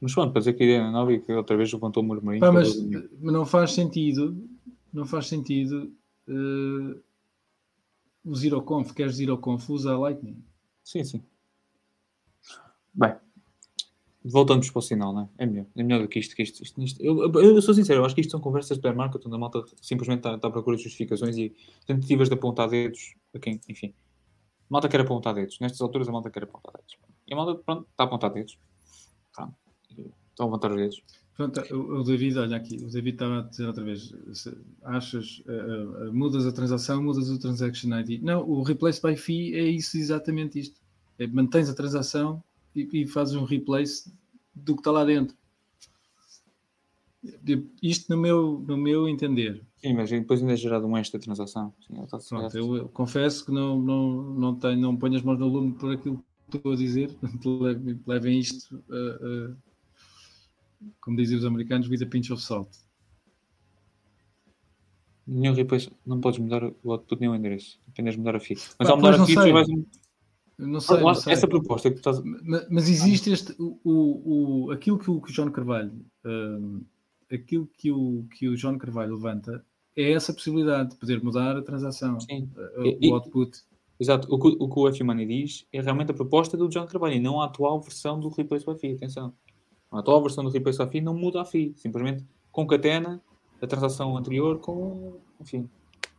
Mas 0.00 0.12
pronto, 0.12 0.32
para 0.32 0.40
dizer 0.40 0.54
que 0.54 0.64
a 0.64 0.66
ideia 0.66 0.80
é 0.80 0.90
nova 0.90 1.12
e 1.12 1.20
que 1.20 1.32
outra 1.32 1.56
vez 1.56 1.72
levantou 1.72 2.02
o 2.02 2.06
murmurinho. 2.06 2.40
Pá, 2.40 2.50
mas, 2.50 2.76
mas 2.76 3.32
não 3.32 3.46
faz 3.46 3.72
sentido, 3.72 4.36
não 4.92 5.06
faz 5.06 5.28
sentido 5.28 5.92
uh, 6.28 7.00
o 8.24 8.34
ZeroConf, 8.34 8.92
queres 8.92 9.16
ZeroConf, 9.16 9.68
usa 9.70 9.96
Lightning. 9.96 10.42
Sim, 10.82 11.04
sim. 11.04 11.22
Bem, 12.92 13.14
voltamos 14.24 14.70
para 14.70 14.78
o 14.78 14.82
sinal, 14.82 15.12
não 15.12 15.22
é? 15.22 15.28
É 15.38 15.46
melhor, 15.46 15.66
é 15.76 15.82
melhor 15.82 16.02
do 16.02 16.08
que 16.08 16.18
isto. 16.18 16.34
Que 16.34 16.42
isto, 16.42 16.62
isto, 16.62 16.82
isto. 16.82 17.02
Eu, 17.02 17.30
eu, 17.32 17.60
sou 17.60 17.74
sincero, 17.74 18.00
eu 18.00 18.04
acho 18.04 18.14
que 18.14 18.20
isto 18.20 18.30
são 18.30 18.40
conversas 18.40 18.78
de 18.78 18.92
market 18.92 19.24
onde 19.26 19.34
a 19.34 19.38
malta 19.38 19.62
simplesmente 19.80 20.20
está, 20.20 20.34
está 20.34 20.48
à 20.48 20.50
procura 20.50 20.76
de 20.76 20.82
justificações 20.82 21.36
e 21.36 21.54
tentativas 21.86 22.28
de 22.28 22.34
apontar 22.34 22.68
dedos 22.68 23.14
a 23.34 23.38
quem, 23.38 23.60
enfim. 23.68 23.92
A 24.62 24.72
malta 24.72 24.88
quer 24.88 25.00
apontar 25.00 25.34
dedos. 25.34 25.58
Nestas 25.60 25.80
alturas 25.80 26.08
a 26.08 26.12
malta 26.12 26.30
quer 26.30 26.44
apontar 26.44 26.72
dedos. 26.72 26.96
E 27.26 27.34
a 27.34 27.36
malta, 27.36 27.62
pronto, 27.62 27.86
está 27.90 28.04
a 28.04 28.06
apontar 28.06 28.32
dedos. 28.32 28.58
Pronto. 29.34 29.54
Estão 29.90 30.44
a 30.44 30.44
levantar 30.46 30.70
os 30.70 30.76
dedos. 30.76 31.02
Pronto, 31.36 31.60
o, 31.74 32.00
o, 32.00 32.04
David, 32.04 32.38
olha 32.38 32.56
aqui, 32.56 32.76
o 32.76 32.88
David 32.88 33.16
estava 33.16 33.40
a 33.40 33.42
dizer 33.42 33.66
outra 33.66 33.82
vez: 33.82 34.14
achas, 34.84 35.42
uh, 35.46 36.08
uh, 36.08 36.14
mudas 36.14 36.46
a 36.46 36.52
transação, 36.52 37.02
mudas 37.02 37.28
o 37.28 37.38
transaction 37.38 37.90
ID. 37.98 38.22
Não, 38.22 38.48
o 38.48 38.62
replace 38.62 39.02
by 39.02 39.16
fee 39.16 39.54
é 39.54 39.64
isso, 39.64 39.96
exatamente 39.96 40.60
isto. 40.60 40.80
É, 41.18 41.26
mantens 41.26 41.68
a 41.68 41.74
transação 41.74 42.42
e, 42.74 42.88
e 43.02 43.06
fazes 43.06 43.34
um 43.34 43.44
replace 43.44 44.12
do 44.54 44.74
que 44.74 44.80
está 44.80 44.92
lá 44.92 45.04
dentro. 45.04 45.36
Isto 47.82 48.14
no 48.14 48.20
meu, 48.20 48.64
no 48.66 48.76
meu 48.76 49.08
entender. 49.08 49.62
Sim, 49.78 49.94
mas 49.94 50.10
depois 50.10 50.40
ainda 50.40 50.52
é 50.52 50.56
gerado 50.56 50.86
um 50.86 50.96
extra 50.96 51.18
transação. 51.18 51.72
Sim, 51.86 51.94
Pronto, 52.28 52.56
eu, 52.56 52.76
eu, 52.76 52.88
confesso 52.90 53.44
que 53.44 53.50
não, 53.50 53.80
não, 53.80 54.22
não, 54.34 54.54
tenho, 54.54 54.80
não 54.80 54.96
ponho 54.96 55.16
as 55.16 55.22
mãos 55.22 55.38
no 55.38 55.48
lume 55.48 55.72
por 55.72 55.92
aquilo 55.92 56.22
que 56.48 56.56
estou 56.56 56.72
a 56.72 56.76
dizer. 56.76 57.10
Levem 58.06 58.38
isto. 58.38 58.76
Uh, 58.88 59.56
como 61.00 61.16
dizem 61.16 61.36
os 61.36 61.44
americanos, 61.44 61.88
with 61.88 62.02
a 62.02 62.06
pinch 62.06 62.32
of 62.32 62.42
salt. 62.42 62.68
Nenhum 65.26 65.54
replace, 65.54 65.90
não 66.04 66.20
podes 66.20 66.38
mudar 66.38 66.64
o 66.82 66.92
output 66.92 67.20
nem 67.20 67.30
o 67.30 67.34
endereço, 67.34 67.80
apenas 67.88 68.14
mudar 68.16 68.36
a 68.36 68.40
FII. 68.40 68.56
Mas 68.78 68.88
ao 68.88 68.96
mudar 68.96 69.20
a 69.20 69.26
FII, 69.26 69.52
vais. 69.52 69.68
Não 70.58 70.80
sei, 70.80 71.00
não 71.00 71.14
sei. 71.14 71.32
Essa 71.32 71.48
proposta 71.48 71.90
que 71.90 71.96
tu 71.96 72.10
estás. 72.10 72.22
Mas, 72.42 72.66
mas 72.70 72.88
existe 72.88 73.30
este. 73.30 73.54
O, 73.58 74.66
o, 74.66 74.70
aquilo 74.70 74.98
que 74.98 75.10
o, 75.10 75.20
que 75.20 75.30
o 75.30 75.34
John 75.34 75.50
Carvalho. 75.50 75.92
Um, 76.24 76.82
aquilo 77.32 77.66
que 77.66 77.90
o, 77.90 78.26
que 78.30 78.48
o 78.48 78.56
John 78.56 78.78
Carvalho 78.78 79.14
levanta 79.14 79.64
é 79.96 80.12
essa 80.12 80.32
possibilidade 80.32 80.90
de 80.90 80.96
poder 80.96 81.22
mudar 81.22 81.56
a 81.56 81.62
transação, 81.62 82.20
Sim. 82.20 82.50
E, 83.00 83.08
o 83.08 83.14
output. 83.14 83.58
Exato, 83.98 84.32
o 84.32 84.38
que 84.38 84.56
o, 84.58 84.68
que 84.68 84.78
o 84.78 84.88
F 84.88 85.04
Money 85.04 85.26
diz 85.26 85.66
é 85.72 85.80
realmente 85.80 86.10
a 86.10 86.14
proposta 86.14 86.56
do 86.56 86.68
John 86.68 86.86
Carvalho 86.86 87.14
e 87.14 87.20
não 87.20 87.40
a 87.40 87.46
atual 87.46 87.80
versão 87.80 88.18
do 88.18 88.28
Replace 88.28 88.66
FII. 88.78 88.94
Atenção. 88.94 89.32
A 89.94 90.00
atual 90.00 90.20
versão 90.20 90.42
do 90.42 90.50
Replace 90.50 90.82
a 90.82 90.88
FII 90.88 91.00
não 91.00 91.14
muda 91.14 91.40
a 91.40 91.44
FII, 91.44 91.72
simplesmente 91.76 92.24
concatena 92.50 93.22
a 93.62 93.66
transação 93.66 94.16
anterior 94.16 94.58
com, 94.58 95.18
enfim, 95.40 95.70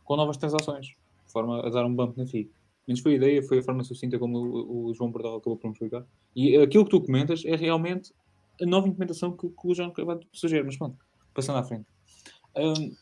com 0.02 0.16
novas 0.16 0.38
transações, 0.38 0.86
de 0.86 1.32
forma 1.32 1.60
a 1.60 1.68
dar 1.68 1.84
um 1.84 1.94
bump 1.94 2.16
na 2.16 2.26
FII. 2.26 2.50
Menos 2.88 3.02
foi 3.02 3.12
a 3.12 3.16
ideia, 3.16 3.42
foi 3.42 3.58
a 3.58 3.62
forma 3.62 3.84
sucinta 3.84 4.18
como 4.18 4.38
o, 4.38 4.86
o 4.86 4.94
João 4.94 5.10
Bordal 5.10 5.36
acabou 5.36 5.58
por 5.58 5.66
me 5.68 5.74
explicar. 5.74 6.06
E 6.34 6.56
aquilo 6.56 6.84
que 6.84 6.90
tu 6.90 7.02
comentas 7.02 7.44
é 7.44 7.54
realmente 7.54 8.14
a 8.62 8.64
nova 8.64 8.88
implementação 8.88 9.36
que, 9.36 9.46
que 9.46 9.68
o 9.68 9.74
João 9.74 9.92
vai 10.04 10.18
sugerir, 10.32 10.64
mas 10.64 10.78
pronto, 10.78 10.96
passando 11.34 11.58
à 11.58 11.62
frente. 11.62 11.84
Um, 12.56 12.94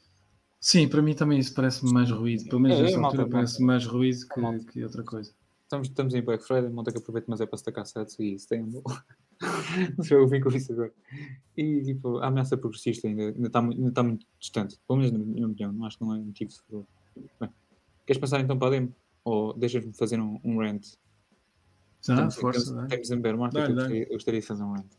Sim, 0.58 0.88
para 0.88 1.02
mim 1.02 1.14
também 1.14 1.38
isso 1.38 1.54
parece 1.54 1.84
mais 1.84 2.10
ruído. 2.10 2.48
Pelo 2.48 2.60
menos 2.60 2.80
é, 2.80 2.82
nessa 2.82 2.98
é, 2.98 3.04
altura 3.04 3.28
parece 3.28 3.62
mais 3.62 3.86
ruído 3.86 4.26
que, 4.26 4.72
que, 4.72 4.82
outra 4.82 5.04
coisa. 5.04 5.30
Estamos, 5.62 5.88
estamos 5.88 6.14
em 6.14 6.22
Black 6.22 6.42
Friday, 6.42 6.68
monta 6.70 6.90
que 6.90 6.98
aproveito, 6.98 7.26
mas 7.28 7.40
é 7.40 7.46
para 7.46 7.58
se 7.58 7.64
tacar 7.64 7.86
sets 7.86 8.18
e 8.18 8.34
isso 8.34 8.48
tem 8.48 8.62
um 8.62 8.82
não 9.96 10.04
sei, 10.04 10.16
eu 10.16 10.28
vim 10.28 10.40
com 10.40 10.48
isso 10.50 10.72
agora. 10.72 10.92
E 11.56 11.82
tipo, 11.82 12.18
a 12.18 12.28
ameaça 12.28 12.56
progressista 12.56 13.08
ainda, 13.08 13.28
ainda, 13.28 13.46
está, 13.46 13.60
ainda 13.60 13.88
está 13.88 14.02
muito 14.02 14.26
distante. 14.38 14.78
Pelo 14.86 14.98
menos 14.98 15.12
na 15.12 15.18
minha 15.18 15.46
opinião, 15.46 15.72
não 15.72 15.86
acho 15.86 15.98
que 15.98 16.04
não 16.04 16.14
é 16.14 16.18
motivo 16.18 16.50
de 16.50 16.60
favor. 16.60 16.86
Bem, 17.40 17.50
queres 18.06 18.20
passar 18.20 18.40
então 18.40 18.58
para 18.58 18.68
a 18.68 18.70
demo? 18.70 18.94
Ou 19.24 19.54
deixas-me 19.54 19.92
fazer 19.92 20.20
um, 20.20 20.38
um 20.44 20.58
rant? 20.58 20.86
Ah, 22.08 22.16
temos, 22.16 22.34
força. 22.36 22.74
Temos, 22.74 22.88
temos 22.88 23.10
em 23.10 23.20
bear 23.20 23.36
market, 23.36 23.60
eu, 23.60 23.74
gostaria, 23.74 24.02
eu 24.02 24.12
gostaria 24.12 24.40
de 24.40 24.46
fazer 24.46 24.62
um 24.62 24.72
rant. 24.72 24.92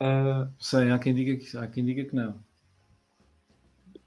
Uh, 0.00 0.52
Sei, 0.58 0.90
há 0.90 0.98
quem, 0.98 1.14
diga 1.14 1.36
que, 1.36 1.56
há 1.56 1.66
quem 1.66 1.84
diga 1.84 2.04
que 2.04 2.14
não. 2.14 2.32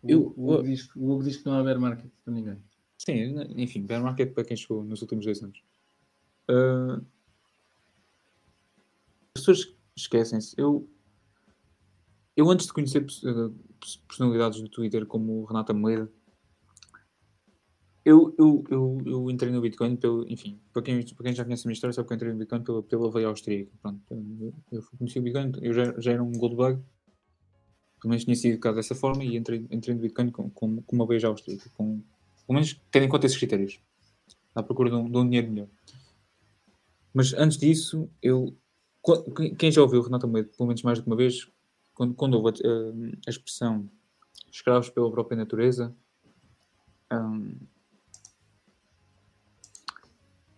O, 0.02 0.10
eu, 0.12 0.34
o, 0.38 0.54
Hugo 0.54 0.64
diz, 0.64 0.96
o 0.96 1.12
Hugo 1.12 1.24
diz 1.24 1.38
que 1.38 1.46
não 1.46 1.60
há 1.60 1.64
bear 1.64 1.80
market 1.80 2.12
para 2.24 2.34
ninguém. 2.34 2.58
Sim, 2.98 3.36
enfim, 3.56 3.86
bear 3.86 4.02
market 4.02 4.34
para 4.34 4.44
quem 4.46 4.56
chegou 4.56 4.84
nos 4.84 5.02
últimos 5.02 5.26
dois 5.26 5.42
anos. 5.42 5.62
Uh, 6.50 7.04
pessoas 9.46 9.76
esquecem-se. 9.96 10.54
Eu, 10.58 10.90
eu 12.36 12.50
antes 12.50 12.68
de 12.68 12.74
conhecer 12.74 13.02
eh, 13.04 13.52
personalidades 14.08 14.62
do 14.62 14.70
Twitter 14.70 15.06
como 15.06 15.42
o 15.42 15.46
Renato 15.46 15.74
Moeda, 15.74 16.12
eu, 18.04 18.36
eu, 18.38 18.64
eu, 18.70 18.98
eu, 19.04 19.32
entrei 19.32 19.52
no 19.52 19.60
Bitcoin 19.60 19.96
pelo, 19.96 20.32
enfim, 20.32 20.60
para 20.72 20.84
quem, 20.84 21.04
para 21.04 21.24
quem 21.24 21.34
já 21.34 21.44
conhece 21.44 21.66
a 21.66 21.68
minha 21.68 21.74
história, 21.74 21.92
sabe 21.92 22.08
que 22.08 22.14
eu 22.14 22.16
entrei 22.16 22.32
no 22.32 22.38
Bitcoin 22.38 22.64
pela, 22.64 22.84
pela 22.84 23.12
veia 23.12 23.28
austríaca. 23.28 23.72
Pronto, 23.82 24.00
eu, 24.12 24.54
eu 24.72 24.84
conheci 24.98 25.18
o 25.18 25.24
Bitcoin, 25.24 25.52
eu 25.60 25.74
já, 25.74 26.00
já 26.00 26.12
era 26.12 26.24
um 26.24 26.32
goldbug, 26.32 26.84
pelo 28.00 28.10
menos 28.10 28.24
tinha 28.24 28.36
sido 28.36 28.54
educado 28.54 28.76
dessa 28.76 28.94
forma 28.94 29.24
e 29.24 29.36
entrei, 29.36 29.66
entrei 29.72 29.96
no 29.96 30.02
Bitcoin 30.02 30.30
com, 30.30 30.52
com, 30.52 30.82
com 30.84 30.96
uma 30.96 31.08
veia 31.08 31.28
austríaca, 31.28 31.68
com, 31.74 32.00
pelo 32.46 32.54
menos 32.54 32.80
tendo 32.92 33.06
em 33.06 33.10
conta 33.10 33.26
esses 33.26 33.40
critérios, 33.40 33.80
à 34.54 34.62
procura 34.62 34.92
de 34.92 34.96
um, 34.98 35.10
de 35.10 35.18
um 35.18 35.24
dinheiro 35.24 35.50
melhor. 35.50 35.68
Mas 37.12 37.34
antes 37.34 37.58
disso, 37.58 38.08
eu 38.22 38.56
quem 39.58 39.72
já 39.72 39.82
ouviu 39.82 40.02
Renato 40.02 40.26
Almeida, 40.26 40.50
pelo 40.58 40.68
menos 40.68 40.82
mais 40.84 40.98
do 40.98 41.04
que 41.04 41.10
uma 41.10 41.16
vez, 41.16 41.48
quando, 41.94 42.14
quando 42.16 42.34
houve 42.36 42.54
a, 43.26 43.30
expressão 43.30 43.90
escravos 44.52 44.90
pela 44.90 45.12
própria 45.12 45.38
natureza, 45.38 45.96
um, 47.12 47.56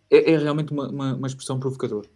é, 0.10 0.32
é, 0.32 0.38
realmente 0.38 0.72
uma, 0.72 0.90
uma, 0.90 1.16
uma, 1.16 1.28
expressão 1.28 1.60
provocadora. 1.60 2.10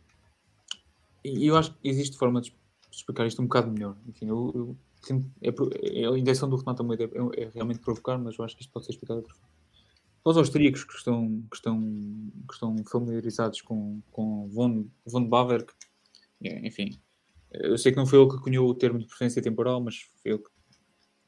E 1.23 1.45
eu 1.45 1.57
acho 1.57 1.73
que 1.73 1.87
existe 1.87 2.17
forma 2.17 2.41
de 2.41 2.55
explicar 2.91 3.27
isto 3.27 3.41
um 3.41 3.45
bocado 3.45 3.69
melhor. 3.69 3.97
Enfim, 4.07 4.27
eu, 4.27 4.77
eu, 5.41 5.69
é, 5.81 6.05
a 6.07 6.17
intenção 6.17 6.49
do 6.49 6.55
Renato 6.55 6.81
Almeida 6.81 7.03
é, 7.03 7.43
é, 7.43 7.51
realmente 7.53 7.79
provocar, 7.79 8.17
mas 8.17 8.37
eu 8.37 8.45
acho 8.45 8.55
que 8.55 8.61
isto 8.61 8.71
pode 8.71 8.85
ser 8.85 8.93
explicado 8.93 9.19
outra 9.19 9.35
forma. 9.35 9.51
Para 10.23 10.31
os 10.31 10.37
austríacos 10.37 10.83
que 10.83 10.93
estão, 10.93 11.43
que 11.49 11.55
estão, 11.55 11.79
que 12.47 12.53
estão 12.53 12.75
familiarizados 12.85 13.61
com, 13.61 14.01
com 14.11 14.47
von, 14.49 14.85
von 15.05 15.25
Bawerk, 15.27 15.73
enfim, 16.41 16.99
eu 17.51 17.77
sei 17.77 17.91
que 17.91 17.97
não 17.97 18.05
foi 18.05 18.19
ele 18.19 18.29
que 18.29 18.37
cunhou 18.37 18.69
o 18.69 18.73
termo 18.73 18.99
de 18.99 19.05
preferência 19.05 19.41
temporal, 19.41 19.81
mas 19.81 20.09
foi 20.21 20.31
ele 20.31 20.39
que 20.39 20.49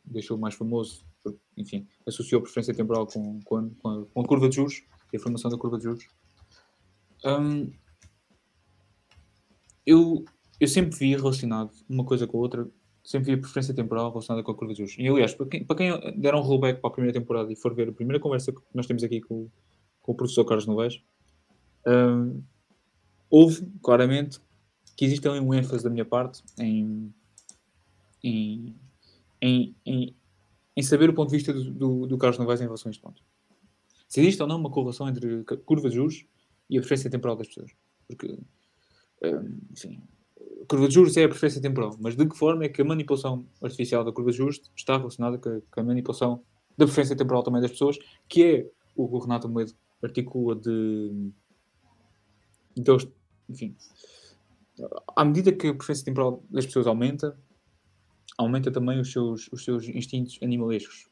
deixou 0.05 0.37
mais 0.37 0.55
famoso, 0.55 1.05
porque, 1.21 1.39
enfim, 1.57 1.87
associou 2.05 2.39
a 2.39 2.43
preferência 2.43 2.73
temporal 2.73 3.05
com, 3.07 3.39
com, 3.43 3.69
com, 3.75 3.89
a, 3.89 4.05
com 4.05 4.21
a 4.21 4.25
curva 4.25 4.49
de 4.49 4.55
juros 4.55 4.83
e 5.11 5.17
a 5.17 5.19
formação 5.19 5.51
da 5.51 5.57
curva 5.57 5.77
de 5.77 5.83
juros. 5.83 6.07
Hum, 7.25 7.71
eu, 9.85 10.23
eu 10.59 10.67
sempre 10.67 10.97
vi 10.97 11.15
relacionado 11.15 11.71
uma 11.89 12.05
coisa 12.05 12.25
com 12.25 12.37
a 12.37 12.41
outra, 12.41 12.69
sempre 13.03 13.33
vi 13.33 13.39
a 13.39 13.41
preferência 13.41 13.73
temporal 13.73 14.09
relacionada 14.09 14.43
com 14.43 14.51
a 14.51 14.55
curva 14.55 14.73
de 14.73 14.79
juros. 14.79 14.95
E 14.97 15.07
aliás, 15.07 15.33
para 15.33 15.45
quem, 15.45 15.65
para 15.65 15.75
quem 15.75 16.19
deram 16.19 16.39
um 16.39 16.41
rollback 16.41 16.79
para 16.79 16.89
a 16.89 16.93
primeira 16.93 17.17
temporada 17.17 17.51
e 17.51 17.55
for 17.55 17.73
ver 17.73 17.89
a 17.89 17.93
primeira 17.93 18.19
conversa 18.19 18.51
que 18.51 18.61
nós 18.73 18.87
temos 18.87 19.03
aqui 19.03 19.21
com, 19.21 19.49
com 20.01 20.11
o 20.11 20.15
professor 20.15 20.45
Carlos 20.45 20.65
Noves, 20.65 21.01
hum, 21.85 22.41
houve 23.29 23.65
claramente 23.81 24.39
que 24.95 25.05
existe 25.05 25.27
ali 25.27 25.39
um 25.39 25.53
ênfase 25.53 25.83
da 25.83 25.89
minha 25.89 26.05
parte 26.05 26.43
em, 26.59 27.13
em, 28.23 28.75
em, 29.41 29.75
em, 29.85 30.15
em 30.75 30.81
saber 30.83 31.09
o 31.09 31.13
ponto 31.13 31.29
de 31.29 31.37
vista 31.37 31.53
do, 31.53 31.71
do, 31.71 32.07
do 32.07 32.17
Carlos 32.17 32.37
Novaes 32.37 32.61
em 32.61 32.65
relação 32.65 32.89
a 32.89 32.91
este 32.91 33.01
ponto. 33.01 33.21
Se 34.07 34.21
existe 34.21 34.41
ou 34.41 34.47
não 34.47 34.57
uma 34.57 34.69
correlação 34.69 35.07
entre 35.09 35.43
curva 35.65 35.89
de 35.89 35.95
juros 35.95 36.25
e 36.69 36.77
a 36.77 36.81
preferência 36.81 37.09
temporal 37.09 37.35
das 37.35 37.47
pessoas. 37.47 37.71
Porque, 38.07 38.37
hum, 39.23 39.59
enfim, 39.71 40.01
a 40.61 40.65
curva 40.67 40.87
de 40.87 40.93
juros 40.93 41.17
é 41.17 41.23
a 41.23 41.29
preferência 41.29 41.61
temporal, 41.61 41.95
mas 41.99 42.15
de 42.15 42.27
que 42.27 42.37
forma 42.37 42.63
é 42.63 42.69
que 42.69 42.81
a 42.81 42.85
manipulação 42.85 43.45
artificial 43.61 44.03
da 44.03 44.11
curva 44.11 44.31
de 44.31 44.37
juros 44.37 44.61
está 44.75 44.97
relacionada 44.97 45.37
com 45.37 45.49
a, 45.49 45.61
com 45.61 45.79
a 45.79 45.83
manipulação 45.83 46.43
da 46.77 46.85
preferência 46.85 47.15
temporal 47.15 47.43
também 47.43 47.61
das 47.61 47.71
pessoas, 47.71 47.97
que 48.27 48.43
é 48.43 48.69
o 48.95 49.07
que 49.07 49.15
o 49.15 49.19
Renato 49.19 49.49
Moedo 49.49 49.73
articula 50.01 50.55
de. 50.55 51.31
Enfim, 53.49 53.75
à 55.15 55.25
medida 55.25 55.51
que 55.51 55.67
a 55.67 55.73
preferência 55.73 56.05
temporal 56.05 56.43
das 56.49 56.65
pessoas 56.65 56.87
aumenta, 56.87 57.37
aumenta 58.37 58.71
também 58.71 58.99
os 58.99 59.11
seus, 59.11 59.49
os 59.51 59.63
seus 59.63 59.87
instintos 59.87 60.39
animalescos. 60.41 61.07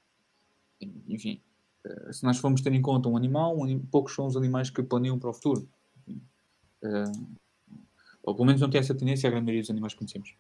Enfim, 1.08 1.42
eh, 1.86 2.14
se 2.14 2.24
nós 2.24 2.38
formos 2.38 2.62
ter 2.62 2.74
em 2.74 2.82
conta 2.82 3.10
um 3.10 3.18
animal, 3.18 3.58
um, 3.58 3.80
poucos 3.80 4.16
são 4.16 4.26
os 4.26 4.36
animais 4.36 4.70
que 4.70 4.82
planeiam 4.82 5.20
para 5.20 5.30
o 5.30 5.34
futuro. 5.34 5.68
Uh, 6.84 7.38
ou 8.24 8.34
pelo 8.34 8.48
menos 8.48 8.60
não 8.60 8.70
tem 8.70 8.80
essa 8.80 8.96
tendência 8.96 9.28
a 9.28 9.32
grande 9.32 9.46
maioria 9.46 9.62
dos 9.62 9.70
animais 9.70 9.94
que 9.94 10.00
conhecemos. 10.00 10.36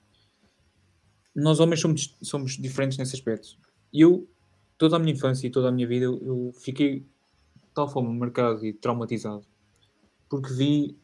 Nós 1.36 1.60
homens 1.60 1.80
somos, 1.80 2.18
somos 2.22 2.58
diferentes 2.58 2.98
nesse 2.98 3.16
aspecto. 3.16 3.58
Eu, 3.94 4.28
toda 4.78 4.96
a 4.96 5.00
minha 5.00 5.14
infância 5.14 5.46
e 5.46 5.52
toda 5.52 5.70
a 5.70 5.72
minha 5.72 5.88
vida, 5.88 6.06
eu 6.06 6.52
fiquei 6.60 7.02
de 7.02 7.74
tal 7.76 7.88
forma 7.88 8.12
marcado 8.12 8.66
e 8.66 8.74
traumatizado 8.74 9.46
porque 10.32 10.54
vi, 10.54 10.98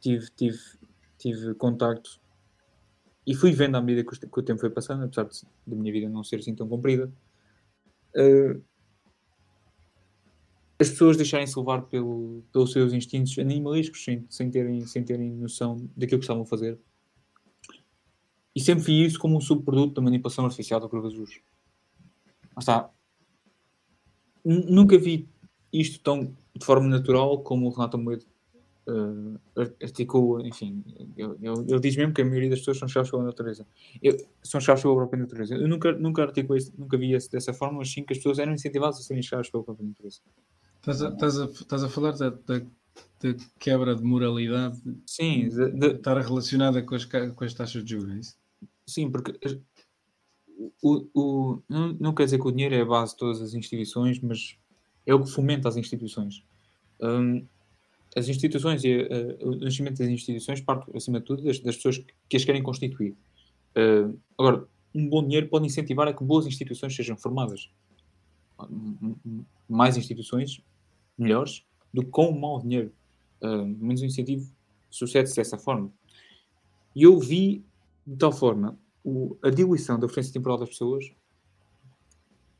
tive, 0.00 0.30
tive, 0.36 0.58
tive 1.24 1.54
contacto 1.54 2.20
e 3.26 3.34
fui 3.34 3.52
vendo 3.52 3.76
à 3.76 3.80
medida 3.80 4.06
que 4.06 4.38
o, 4.38 4.42
tempo 4.42 4.60
foi 4.60 4.68
passando, 4.68 5.04
apesar 5.04 5.24
de, 5.24 5.40
da 5.66 5.74
minha 5.74 5.92
vida 5.92 6.08
não 6.08 6.22
ser 6.22 6.36
assim 6.36 6.54
tão 6.54 6.68
comprida, 6.68 7.10
uh, 8.16 8.62
as 10.78 10.90
pessoas 10.90 11.16
deixarem-se 11.16 11.58
levar 11.58 11.82
pelo, 11.82 12.42
pelos 12.52 12.72
seus 12.72 12.92
instintos 12.92 13.38
animalísticos 13.38 14.04
sem, 14.04 14.26
sem, 14.28 14.50
terem, 14.50 14.86
sem 14.86 15.02
terem 15.02 15.30
noção 15.32 15.88
daquilo 15.96 16.18
que 16.18 16.24
estavam 16.24 16.42
a 16.42 16.46
fazer. 16.46 16.78
E 18.54 18.60
sempre 18.60 18.84
vi 18.84 19.04
isso 19.04 19.18
como 19.18 19.36
um 19.36 19.40
subproduto 19.40 19.94
da 19.94 20.02
manipulação 20.02 20.44
artificial 20.44 20.78
da 20.78 20.88
curva 20.88 21.08
juros. 21.08 21.40
Mas 22.54 22.64
está. 22.64 22.90
Nunca 24.44 24.98
vi 24.98 25.26
isto 25.72 25.98
tão 26.00 26.36
de 26.54 26.64
forma 26.64 26.86
natural 26.86 27.42
como 27.42 27.66
o 27.66 27.70
Renato 27.70 27.96
Moedo 27.96 28.26
uh, 28.88 29.40
articula, 29.82 30.46
enfim, 30.46 30.84
ele, 31.16 31.80
diz 31.80 31.96
mesmo 31.96 32.12
que 32.12 32.22
a 32.22 32.24
maioria 32.24 32.50
das 32.50 32.60
pessoas 32.60 32.78
são 32.78 32.88
chaves 32.88 33.10
pela 33.10 33.24
natureza. 33.24 33.66
Eu, 34.02 34.16
são 34.42 34.60
chaves 34.60 34.82
pela 34.82 34.94
própria 34.94 35.20
natureza. 35.20 35.54
Eu 35.54 35.68
nunca, 35.68 35.92
nunca 35.92 36.22
articulei, 36.22 36.62
nunca 36.76 36.96
vi 36.96 37.14
isso 37.14 37.30
dessa 37.30 37.52
forma, 37.52 37.78
mas 37.78 37.92
sim 37.92 38.04
que 38.04 38.12
as 38.12 38.18
pessoas 38.18 38.38
eram 38.38 38.52
incentivadas 38.52 38.98
a 38.98 39.02
serem 39.02 39.22
chaves 39.22 39.50
pela 39.50 39.64
própria 39.64 39.86
natureza. 39.86 40.20
Estás 40.76 41.02
a, 41.02 41.08
estás 41.08 41.40
a, 41.40 41.44
estás 41.44 41.84
a 41.84 41.88
falar 41.88 42.12
da, 42.12 42.30
da, 42.30 42.58
da, 42.58 43.36
quebra 43.58 43.94
de 43.94 44.02
moralidade? 44.02 44.80
Sim, 45.06 45.48
de, 45.48 45.70
de, 45.70 45.86
estar 45.86 46.18
relacionada 46.20 46.82
com 46.82 46.94
as, 46.94 47.04
com 47.04 47.44
as 47.44 47.54
taxas 47.54 47.84
de 47.84 47.90
juros, 47.90 48.10
é 48.14 48.18
isso? 48.18 48.36
Sim, 48.86 49.10
porque 49.10 49.38
o, 50.82 51.08
o, 51.14 51.62
não, 51.68 51.92
não 51.94 52.14
quer 52.14 52.24
dizer 52.26 52.38
que 52.38 52.46
o 52.46 52.52
dinheiro 52.52 52.74
é 52.74 52.82
a 52.82 52.84
base 52.84 53.12
de 53.12 53.18
todas 53.18 53.40
as 53.40 53.54
instituições, 53.54 54.20
mas 54.20 54.58
é 55.06 55.14
o 55.14 55.22
que 55.22 55.30
fomenta 55.30 55.68
as 55.68 55.76
instituições. 55.76 56.44
Um, 57.00 57.46
as 58.16 58.28
instituições 58.28 58.84
e 58.84 58.98
uh, 58.98 59.48
o 59.48 59.56
nascimento 59.56 59.98
das 59.98 60.08
instituições 60.08 60.60
parte, 60.60 60.90
acima 60.96 61.20
de 61.20 61.26
tudo, 61.26 61.42
das, 61.42 61.58
das 61.60 61.76
pessoas 61.76 61.98
que, 62.28 62.36
as 62.36 62.44
querem 62.44 62.62
constituir. 62.62 63.16
Uh, 63.76 64.18
agora, 64.38 64.66
um 64.94 65.08
bom 65.08 65.22
dinheiro 65.22 65.48
pode 65.48 65.66
incentivar 65.66 66.06
a 66.06 66.12
que 66.12 66.22
boas 66.22 66.46
instituições 66.46 66.94
sejam 66.94 67.16
formadas. 67.16 67.70
Mais 69.68 69.96
instituições, 69.96 70.60
melhores, 71.18 71.64
do 71.92 72.02
que 72.02 72.10
com 72.10 72.28
um 72.28 72.38
mau 72.38 72.60
dinheiro. 72.60 72.92
Uh, 73.40 73.66
menos 73.66 74.02
incentivo 74.02 74.48
sucede-se 74.90 75.34
dessa 75.34 75.58
forma. 75.58 75.92
E 76.94 77.02
eu 77.02 77.18
vi, 77.18 77.64
de 78.06 78.16
tal 78.16 78.30
forma, 78.30 78.78
o, 79.02 79.36
a 79.42 79.50
diluição 79.50 79.98
da 79.98 80.06
preferência 80.06 80.32
temporal 80.32 80.58
das 80.58 80.68
pessoas 80.68 81.12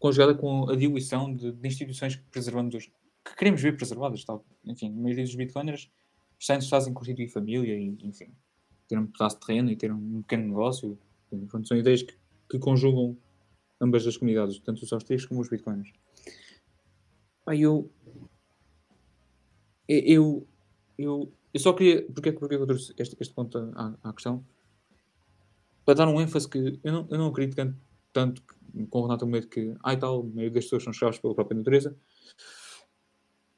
conjugada 0.04 0.34
com 0.34 0.68
a 0.68 0.76
diluição 0.76 1.34
de, 1.34 1.50
de 1.50 1.66
instituições 1.66 2.16
que 2.16 2.22
preservamos 2.24 2.90
que 3.24 3.34
queremos 3.34 3.60
ver 3.62 3.76
preservadas. 3.76 4.24
Tal. 4.24 4.44
Enfim, 4.64 4.88
a 4.88 5.00
maioria 5.00 5.24
dos 5.24 5.34
bitcoiners 5.34 5.90
estão 6.38 6.56
interessados 6.56 6.86
em 6.86 6.92
constituir 6.92 7.28
família 7.28 7.74
e, 7.74 7.96
enfim, 8.02 8.30
ter 8.86 8.98
um 8.98 9.06
pedaço 9.06 9.40
de 9.40 9.46
terreno 9.46 9.70
e 9.70 9.76
ter 9.76 9.90
um 9.90 10.22
pequeno 10.22 10.48
negócio. 10.48 10.98
Enfim, 11.32 11.64
são 11.64 11.76
ideias 11.76 12.02
que, 12.02 12.14
que, 12.50 12.58
conjugam 12.58 13.16
ambas 13.80 14.06
as 14.06 14.16
comunidades, 14.16 14.58
tanto 14.60 14.82
os 14.82 14.92
austríacos 14.92 15.26
como 15.26 15.40
os 15.40 15.48
bitcoiners. 15.48 15.90
Aí 17.46 17.62
eu, 17.62 17.90
eu, 19.88 20.46
eu, 20.98 21.32
eu 21.52 21.60
só 21.60 21.72
queria. 21.72 22.02
Porque 22.06 22.28
é 22.28 22.32
que 22.32 22.42
eu 22.42 22.66
trouxe 22.66 22.94
este, 22.98 23.16
este 23.18 23.34
ponto 23.34 23.58
à, 23.74 23.94
à, 24.02 24.12
questão? 24.12 24.44
Para 25.84 25.94
dar 25.94 26.08
um 26.08 26.20
ênfase 26.20 26.48
que 26.48 26.80
eu 26.82 26.92
não, 26.92 27.06
eu 27.10 27.18
não 27.18 27.26
acredito 27.28 27.74
tanto, 28.12 28.42
com 28.88 29.00
o 29.00 29.02
Renato 29.02 29.26
Medo 29.26 29.48
que, 29.48 29.74
ai 29.82 29.98
tal, 29.98 30.22
maioria 30.22 30.52
das 30.52 30.64
pessoas 30.64 30.84
são 30.84 30.92
chaves 30.92 31.18
pela 31.18 31.34
própria 31.34 31.58
natureza 31.58 31.94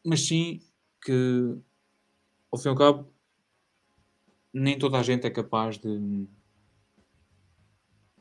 mas 0.07 0.25
sim 0.25 0.61
que, 1.05 1.57
ao 2.51 2.59
fim 2.59 2.69
e 2.69 2.71
ao 2.71 2.77
cabo, 2.77 3.13
nem 4.55 4.79
toda 4.79 4.99
a 4.99 5.03
gente 5.03 5.27
é 5.27 5.31
capaz 5.31 5.79
de, 5.79 6.27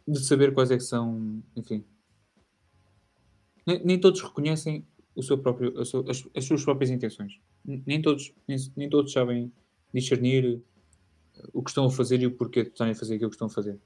de 0.08 0.20
saber 0.20 0.52
quais 0.52 0.72
é 0.72 0.78
que 0.78 0.84
são, 0.84 1.44
enfim. 1.56 1.86
Nem, 3.68 3.86
nem 3.86 4.00
todos 4.00 4.20
reconhecem 4.20 4.84
o 5.16 5.22
seu 5.22 5.38
próprio, 5.38 5.80
as, 5.80 5.92
as, 6.36 6.44
suas 6.44 6.64
próprias 6.64 6.90
intenções. 6.90 7.40
Nem 7.64 8.02
todos, 8.02 8.34
nem, 8.48 8.58
nem, 8.76 8.90
todos 8.90 9.12
sabem 9.14 9.52
discernir 9.94 10.62
o 11.54 11.62
que 11.62 11.70
estão 11.70 11.86
a 11.86 11.92
fazer 11.92 12.20
e 12.20 12.26
o 12.26 12.32
porquê 12.32 12.64
de 12.64 12.70
estarem 12.70 12.94
a 12.94 12.96
fazer 12.96 13.16
aquilo 13.16 13.30
que 13.30 13.36
estão 13.36 13.48
a 13.48 13.52
fazer. 13.52 13.80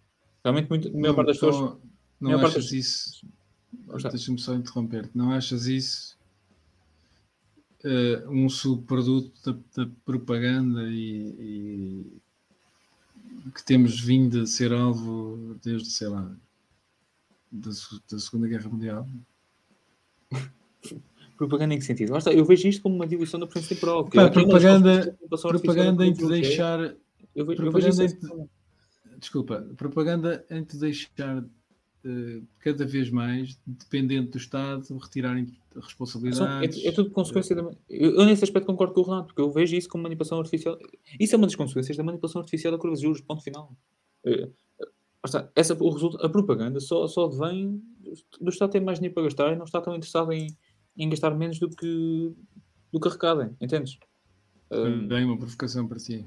Realmente, 0.44 0.70
muito, 0.70 0.88
a 0.88 0.92
maior 0.92 1.16
parte 1.16 1.28
das 1.28 1.38
pessoas. 1.38 1.78
Não, 2.20 2.40
achas 2.40 2.54
das... 2.54 2.72
isso. 2.72 3.28
Deixa-me 4.10 4.40
só 4.40 4.56
interromper. 4.56 5.10
Não 5.14 5.32
achas 5.32 5.66
isso 5.68 6.19
uh, 7.84 8.30
um 8.30 8.50
subproduto 8.50 9.54
da, 9.54 9.60
da 9.76 9.92
propaganda 10.06 10.84
e, 10.90 11.36
e, 11.40 12.06
que 13.52 13.64
temos 13.64 14.00
vindo 14.00 14.42
a 14.42 14.46
ser 14.46 14.74
alvo 14.74 15.58
desde, 15.64 15.90
sei 15.90 16.08
lá, 16.08 16.32
da, 17.52 17.72
da 18.12 18.20
Segunda 18.20 18.48
Guerra 18.48 18.70
Mundial. 18.70 19.08
propaganda 21.38 21.74
em 21.74 21.80
que 21.80 21.86
sentido? 21.86 22.14
Eu 22.34 22.46
vejo 22.46 22.68
isto 22.68 22.82
como 22.82 22.96
uma 22.96 23.08
diluição 23.08 23.40
da 23.40 23.48
presença 23.48 23.74
temporal. 23.74 24.10
Pá, 24.10 24.30
propaganda, 24.30 25.18
propaganda 25.42 26.06
em 26.06 26.14
te 26.14 26.28
deixar. 26.28 26.96
Eu 27.34 27.46
vejo, 27.46 27.62
propaganda 27.62 28.04
eu 28.04 28.08
vejo 28.08 28.08
em 28.08 28.08
te, 28.08 28.50
desculpa, 29.18 29.66
propaganda 29.78 30.46
em 30.50 30.64
te 30.64 30.78
deixar 30.78 31.44
cada 32.60 32.86
vez 32.86 33.10
mais 33.10 33.60
dependente 33.66 34.32
do 34.32 34.38
Estado 34.38 34.98
retirarem 34.98 35.48
responsabilidades. 35.76 36.84
É, 36.84 36.88
é, 36.88 36.92
tudo 36.92 37.12
consequência 37.12 37.56
da. 37.56 37.62
Eu, 37.90 38.16
eu, 38.16 38.26
nesse 38.26 38.44
aspecto 38.44 38.68
concordo 38.68 38.94
com 38.94 39.02
o 39.02 39.04
Renato, 39.04 39.28
porque 39.28 39.42
eu 39.42 39.52
vejo 39.52 39.76
isso 39.76 39.90
como 39.90 40.04
manipulação 40.04 40.40
artificial. 40.40 40.78
Isso 41.20 41.36
é 41.36 41.38
uma 41.38 41.48
das 41.48 41.56
consequências 41.56 41.98
da 41.98 42.04
manipulação 42.04 42.42
artificial 42.42 42.72
da 42.72 42.80
curva 42.80 42.96
de 42.96 43.02
juros, 43.04 43.22
ponto 43.22 43.44
final. 43.44 43.76
É, 44.26 44.50
essa, 45.56 45.74
o 45.74 45.90
resultado, 45.90 46.26
a 46.26 46.30
propaganda 46.30 46.80
só, 46.80 47.06
só 47.08 47.28
vem 47.28 47.84
do 48.40 48.50
Estado 48.50 48.72
ter 48.72 48.80
mais 48.80 49.00
dinheiro 49.00 49.14
para 49.14 49.24
gastar 49.24 49.54
e 49.54 49.58
não 49.58 49.66
está 49.66 49.82
tão 49.82 49.94
interessado 49.94 50.32
em, 50.32 50.56
em 50.98 51.10
gastar 51.10 51.36
menos 51.36 51.60
do 51.60 51.70
que, 51.70 52.34
do 52.92 53.00
que 53.00 53.08
arrecadem, 53.08 53.56
entendes? 53.60 54.00
Bem, 55.08 55.26
uma 55.26 55.38
provocação 55.38 55.88
para 55.88 56.00
si. 56.00 56.26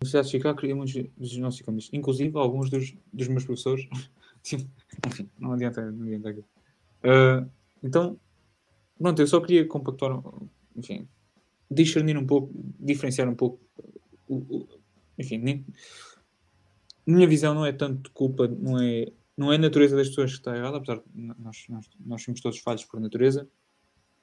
A 0.00 0.04
Universidade 0.04 0.26
de 0.26 0.30
Chicago 0.30 0.58
cria 0.58 0.74
muitos 0.74 0.94
dos 1.16 1.36
nossos 1.36 1.60
economistas, 1.60 1.92
inclusive 1.92 2.36
alguns 2.38 2.70
dos, 2.70 2.94
dos 3.12 3.28
meus 3.28 3.44
professores. 3.44 3.86
Enfim, 5.06 5.28
não 5.38 5.52
adianta, 5.52 5.90
não 5.90 6.06
adianta 6.06 6.30
aqui. 6.30 6.40
Uh, 6.40 7.50
então, 7.82 8.18
pronto, 8.98 9.20
eu 9.20 9.26
só 9.26 9.40
queria 9.40 9.66
compactuar, 9.66 10.22
enfim, 10.74 11.06
discernir 11.70 12.16
um 12.16 12.26
pouco, 12.26 12.50
diferenciar 12.78 13.28
um 13.28 13.34
pouco. 13.34 13.60
O, 14.26 14.36
o, 14.36 14.68
enfim, 15.18 15.36
nem, 15.36 15.66
minha 17.06 17.28
visão 17.28 17.54
não 17.54 17.66
é 17.66 17.72
tanto 17.72 18.10
culpa, 18.12 18.48
não 18.48 18.80
é, 18.80 19.12
não 19.36 19.52
é 19.52 19.56
a 19.56 19.58
natureza 19.58 19.96
das 19.96 20.08
pessoas 20.08 20.32
que 20.32 20.38
está 20.38 20.56
errada, 20.56 20.78
apesar 20.78 20.96
de 20.96 21.34
nós, 21.38 21.66
nós, 21.68 21.90
nós 22.00 22.22
somos 22.22 22.40
todos 22.40 22.58
falhos 22.58 22.84
por 22.84 22.98
natureza, 22.98 23.46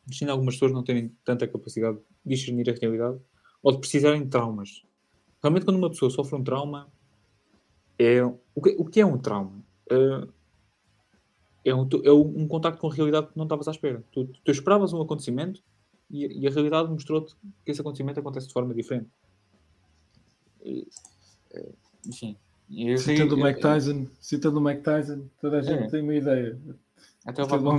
Imagina 0.07 0.31
algumas 0.31 0.55
pessoas 0.55 0.71
não 0.71 0.83
terem 0.83 1.13
tanta 1.23 1.45
capacidade 1.47 1.97
de 1.97 2.35
discernir 2.35 2.69
a 2.69 2.73
realidade 2.73 3.19
ou 3.61 3.73
de 3.73 3.79
precisarem 3.79 4.23
de 4.23 4.29
traumas. 4.29 4.83
Realmente, 5.47 5.63
quando 5.63 5.77
uma 5.77 5.89
pessoa 5.89 6.11
sofre 6.11 6.35
um 6.35 6.43
trauma, 6.43 6.91
é, 7.97 8.21
o, 8.21 8.61
que, 8.61 8.75
o 8.77 8.83
que 8.83 8.99
é 8.99 9.05
um 9.05 9.17
trauma? 9.17 9.63
Uh, 9.89 10.27
é, 11.63 11.73
um, 11.73 11.87
é 12.03 12.11
um 12.11 12.45
contacto 12.49 12.81
com 12.81 12.91
a 12.91 12.93
realidade 12.93 13.27
que 13.27 13.37
não 13.37 13.45
estavas 13.45 13.65
à 13.69 13.71
espera. 13.71 14.03
Tu, 14.11 14.25
tu 14.43 14.51
esperavas 14.51 14.91
um 14.91 15.01
acontecimento 15.01 15.63
e, 16.11 16.41
e 16.41 16.45
a 16.45 16.51
realidade 16.51 16.89
mostrou-te 16.89 17.33
que 17.63 17.71
esse 17.71 17.79
acontecimento 17.79 18.19
acontece 18.19 18.47
de 18.47 18.53
forma 18.53 18.73
diferente. 18.73 19.07
E, 20.65 20.85
eh, 21.53 21.71
enfim. 22.05 22.35
Citando 22.97 23.35
o 23.35 23.41
Mike 23.41 23.61
Tyson, 23.61 24.07
citando 24.19 24.59
o 24.59 24.61
Mike 24.61 24.81
Tyson, 24.81 25.29
toda 25.39 25.59
a 25.59 25.61
gente 25.61 25.83
é. 25.83 25.87
tem 25.87 26.01
uma 26.01 26.15
ideia. 26.15 26.59
Até 27.25 27.41
o 27.41 27.47
Vago 27.47 27.71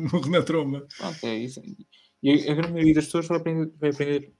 morre 0.00 0.30
na 0.30 0.42
tromba. 0.42 0.86
Pronto, 0.96 1.18
é 1.22 1.36
isso. 1.36 1.60
E 2.22 2.48
a 2.48 2.54
grande 2.54 2.72
maioria 2.72 2.94
das 2.94 3.04
pessoas 3.04 3.26
vai 3.26 3.36
aprender, 3.36 3.70
vai 3.78 3.90
aprender, 3.90 4.32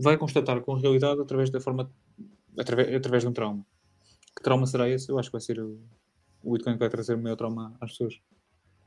vai 0.00 0.16
constatar 0.16 0.60
com 0.60 0.74
a 0.74 0.78
realidade 0.78 1.20
através 1.20 1.50
da 1.50 1.60
forma, 1.60 1.90
através, 2.58 2.94
através 2.94 3.22
de 3.22 3.28
um 3.28 3.32
trauma. 3.32 3.64
Que 4.36 4.42
trauma 4.42 4.66
será 4.66 4.88
esse? 4.88 5.10
Eu 5.10 5.18
acho 5.18 5.28
que 5.28 5.32
vai 5.32 5.40
ser 5.40 5.60
o, 5.60 5.78
o 6.42 6.52
Bitcoin 6.52 6.74
que 6.74 6.80
vai 6.80 6.88
trazer 6.88 7.14
o 7.14 7.22
maior 7.22 7.36
trauma 7.36 7.76
às 7.80 7.92
pessoas. 7.92 8.20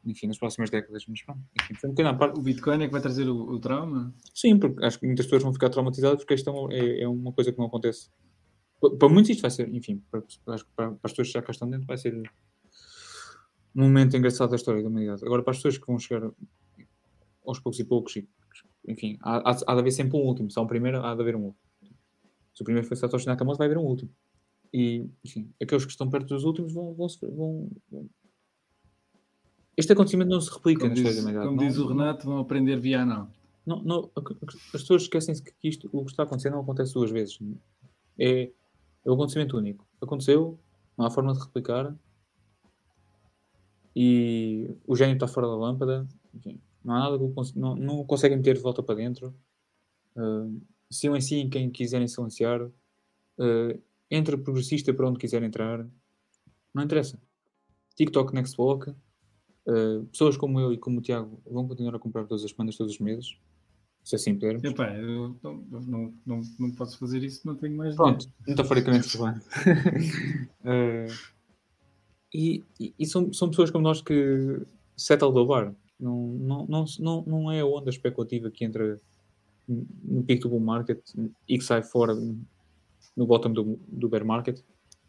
Enfim, 0.06 0.28
nas 0.28 0.38
próximas 0.38 0.70
décadas, 0.70 1.06
mas 1.08 1.22
pronto. 1.22 1.42
Enfim, 1.62 1.76
foi 1.76 1.90
um 1.90 1.94
bocadinho 1.94 2.16
à 2.16 2.18
parte. 2.18 2.38
O 2.40 2.44
Bitcoin 2.44 2.84
é 2.84 2.88
que 2.88 2.92
vai 2.92 3.02
trazer 3.02 3.30
o, 3.30 3.54
o, 3.54 3.60
trauma? 3.60 4.14
Sim, 4.34 4.60
porque 4.60 4.84
acho 4.84 5.00
que 5.00 5.06
muitas 5.06 5.26
pessoas 5.26 5.44
vão 5.44 5.54
ficar 5.54 5.70
traumatizadas 5.70 6.20
porque 6.20 6.34
isto 6.34 6.50
é, 6.72 6.80
é, 6.80 7.04
é 7.04 7.08
uma 7.08 7.32
coisa 7.32 7.52
que 7.52 7.58
não 7.58 7.68
acontece. 7.68 8.10
Para 9.00 9.08
muitos 9.08 9.30
isto 9.30 9.42
vai 9.42 9.52
ser, 9.52 9.74
enfim, 9.74 10.04
para, 10.12 10.22
para, 10.46 10.58
para 10.76 10.98
as 11.04 11.12
pessoas 11.12 11.28
que 11.30 11.34
já 11.34 11.42
cá 11.42 11.52
estão 11.52 11.70
dentro 11.70 11.88
vai 11.88 11.98
ser 11.98 12.14
um 13.76 13.84
momento 13.84 14.16
engraçado 14.16 14.50
da 14.50 14.56
história 14.58 14.82
da 14.82 14.90
humanidade. 14.90 15.26
Agora, 15.26 15.42
para 15.42 15.52
as 15.52 15.58
pessoas 15.58 15.78
que 15.78 15.88
vão 15.88 15.98
chegar 15.98 16.30
aos 17.46 17.60
poucos 17.60 17.80
e 17.80 17.84
poucos, 17.86 18.16
e, 18.18 18.28
enfim, 18.88 19.18
há, 19.22 19.52
há, 19.52 19.52
há 19.52 19.74
de 19.74 19.80
haver 19.80 19.92
sempre 19.92 20.18
um 20.18 20.22
último. 20.22 20.50
Se 20.50 20.60
há 20.60 20.62
um 20.62 20.68
primeiro, 20.68 21.04
há 21.04 21.16
de 21.16 21.22
haver 21.22 21.36
um 21.36 21.46
último. 21.46 21.64
Se 22.54 22.62
o 22.62 22.66
primeiro 22.66 22.88
foi 22.88 22.96
Satoshi 22.98 23.26
Nakamoto, 23.26 23.58
vai 23.58 23.68
haver 23.68 23.78
um 23.78 23.84
último. 23.84 24.12
E, 24.74 25.08
enfim, 25.24 25.52
aqueles 25.62 25.86
que 25.86 25.92
estão 25.92 26.10
perto 26.10 26.28
dos 26.28 26.44
últimos 26.44 26.74
vão. 26.74 26.94
vão, 26.94 27.08
vão, 27.22 27.70
vão... 27.90 28.10
Este 29.76 29.94
acontecimento 29.94 30.30
não 30.30 30.42
se 30.42 30.52
replica 30.54 30.82
como 30.82 30.94
na 30.94 30.96
história 30.96 31.16
da 31.16 31.22
humanidade. 31.22 31.48
Como 31.48 31.62
não, 31.62 31.68
diz 31.68 31.78
o 31.78 31.88
Renato, 31.88 32.26
vão 32.26 32.38
aprender 32.40 32.80
via 32.80 33.06
não. 33.06 33.30
Não, 33.66 33.82
não, 33.82 34.12
as 34.74 34.82
pessoas 34.82 35.04
esquecem-se 35.04 35.42
que 35.42 35.54
isto, 35.64 35.90
o 35.92 36.04
que 36.04 36.12
está 36.12 36.24
acontecendo 36.24 36.54
não 36.54 36.62
acontece 36.62 36.94
duas 36.94 37.10
vezes. 37.10 37.40
É, 38.20 38.52
é 39.06 39.10
um 39.10 39.14
acontecimento 39.14 39.58
único. 39.58 39.88
Aconteceu, 40.02 40.60
não 40.98 41.06
há 41.06 41.10
forma 41.10 41.34
de 41.34 41.40
replicar, 41.40 41.96
e 43.96 44.70
o 44.86 44.96
gênio 44.96 45.14
está 45.14 45.28
fora 45.28 45.48
da 45.48 45.56
lâmpada, 45.56 46.08
enfim, 46.34 46.60
não 46.84 46.96
há 46.96 47.00
nada 47.00 47.18
que 47.18 47.60
não, 47.60 47.76
não 47.76 48.04
conseguem 48.04 48.38
meter 48.38 48.56
de 48.56 48.62
volta 48.62 48.84
para 48.84 48.96
dentro. 48.96 49.34
Uh, 50.16 50.62
silenciem 50.90 51.50
quem 51.50 51.70
quiserem 51.70 52.08
silenciar. 52.08 52.62
Uh, 52.64 53.82
entre 54.10 54.38
progressista 54.38 54.94
para 54.94 55.08
onde 55.08 55.20
quiser 55.20 55.42
entrar. 55.42 55.88
Não 56.74 56.84
interessa. 56.84 57.20
TikTok 57.96 58.34
Next 58.34 58.60
Walk. 58.60 58.92
Uh, 59.66 60.06
pessoas 60.12 60.36
como 60.36 60.60
eu 60.60 60.74
e 60.74 60.78
como 60.78 61.00
o 61.00 61.02
Tiago 61.02 61.42
vão 61.50 61.68
continuar 61.68 61.96
a 61.96 62.00
comprar 62.00 62.26
todas 62.26 62.44
as 62.44 62.52
bandas 62.52 62.76
todos 62.76 62.94
os 62.94 63.00
meses. 63.00 63.38
Se 64.04 64.16
assim 64.16 64.34
pudermos. 64.34 64.64
Epá, 64.66 64.94
eu 64.98 65.36
não, 65.42 65.66
não, 65.72 66.14
não, 66.26 66.42
não 66.60 66.72
posso 66.72 67.00
fazer 67.00 67.24
isso, 67.24 67.48
não 67.48 67.56
tenho 67.56 67.78
mais 67.78 67.96
Pronto, 67.96 68.28
fora 68.66 68.82
que 68.82 68.92
nem 68.92 69.00
uh, 69.00 69.04
e, 72.34 72.62
e, 73.00 73.06
são, 73.06 73.32
são 73.32 73.50
pessoas 73.50 73.72
como 73.72 73.84
nós 73.84 74.02
que 74.02 74.62
settle 74.98 75.32
do 75.32 75.46
bar. 75.46 75.74
Não, 76.04 76.28
não, 76.34 76.68
não, 76.68 76.86
não, 77.00 77.24
não 77.26 77.52
é 77.52 77.62
a 77.62 77.66
onda 77.66 77.90
especulativa 77.90 78.52
que 78.52 78.66
entra 78.66 79.00
no 79.68 80.24
pico 80.24 80.44
do 80.44 80.50
bull 80.50 80.60
market 80.60 81.00
e 81.48 81.58
que 81.58 81.64
sai 81.64 81.82
fora 81.82 82.14
no 83.16 83.26
bottom 83.26 83.54
do, 83.54 83.80
do 83.88 84.10
bear 84.10 84.26
market. 84.26 84.60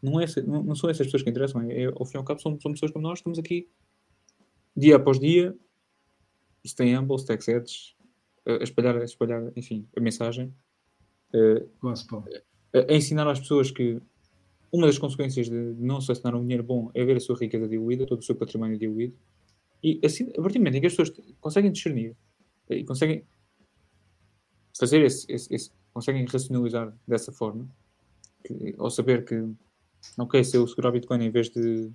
Não, 0.00 0.20
é, 0.20 0.26
não, 0.46 0.62
não 0.62 0.74
são 0.76 0.88
essas 0.88 1.06
pessoas 1.06 1.22
que 1.22 1.30
interessam. 1.30 1.62
É, 1.70 1.86
ao 1.86 2.04
fim 2.04 2.16
e 2.16 2.18
ao 2.18 2.24
cabo, 2.24 2.40
são, 2.40 2.58
são 2.60 2.72
pessoas 2.72 2.92
como 2.92 3.02
nós. 3.02 3.18
Estamos 3.18 3.38
aqui 3.38 3.68
dia 4.76 4.96
após 4.96 5.18
dia, 5.18 5.56
stay 6.64 6.96
humble, 6.96 7.16
stack 7.16 7.42
sets, 7.42 7.96
a 8.46 8.62
espalhar, 8.62 8.96
a 8.96 9.04
espalhar, 9.04 9.52
enfim, 9.56 9.88
a 9.96 10.00
mensagem. 10.00 10.54
A, 12.72 12.92
a 12.92 12.94
ensinar 12.94 13.28
às 13.28 13.40
pessoas 13.40 13.70
que 13.70 14.00
uma 14.70 14.86
das 14.86 14.98
consequências 14.98 15.48
de 15.48 15.56
não 15.78 16.00
selecionar 16.00 16.38
um 16.38 16.42
dinheiro 16.42 16.62
bom 16.62 16.90
é 16.94 17.04
ver 17.04 17.16
a 17.16 17.20
sua 17.20 17.36
riqueza 17.36 17.68
diluída, 17.68 18.06
todo 18.06 18.20
o 18.20 18.24
seu 18.24 18.34
património 18.34 18.78
diluído. 18.78 19.16
E 19.84 20.00
assim, 20.02 20.30
a 20.30 20.40
partir 20.40 20.54
do 20.54 20.60
momento 20.60 20.76
em 20.76 20.80
que 20.80 20.86
as 20.86 20.94
pessoas 20.94 21.14
conseguem 21.40 21.70
discernir 21.70 22.16
e 22.70 22.82
conseguem 22.84 23.22
fazer 24.78 25.04
esse, 25.04 25.30
esse, 25.30 25.54
esse 25.54 25.70
conseguem 25.92 26.24
racionalizar 26.24 26.96
dessa 27.06 27.30
forma, 27.30 27.68
que, 28.42 28.74
ao 28.78 28.90
saber 28.90 29.26
que, 29.26 29.46
ok, 30.18 30.42
se 30.42 30.56
eu 30.56 30.66
segurar 30.66 30.90
Bitcoin 30.90 31.22
em 31.22 31.30
vez 31.30 31.50
de 31.50 31.92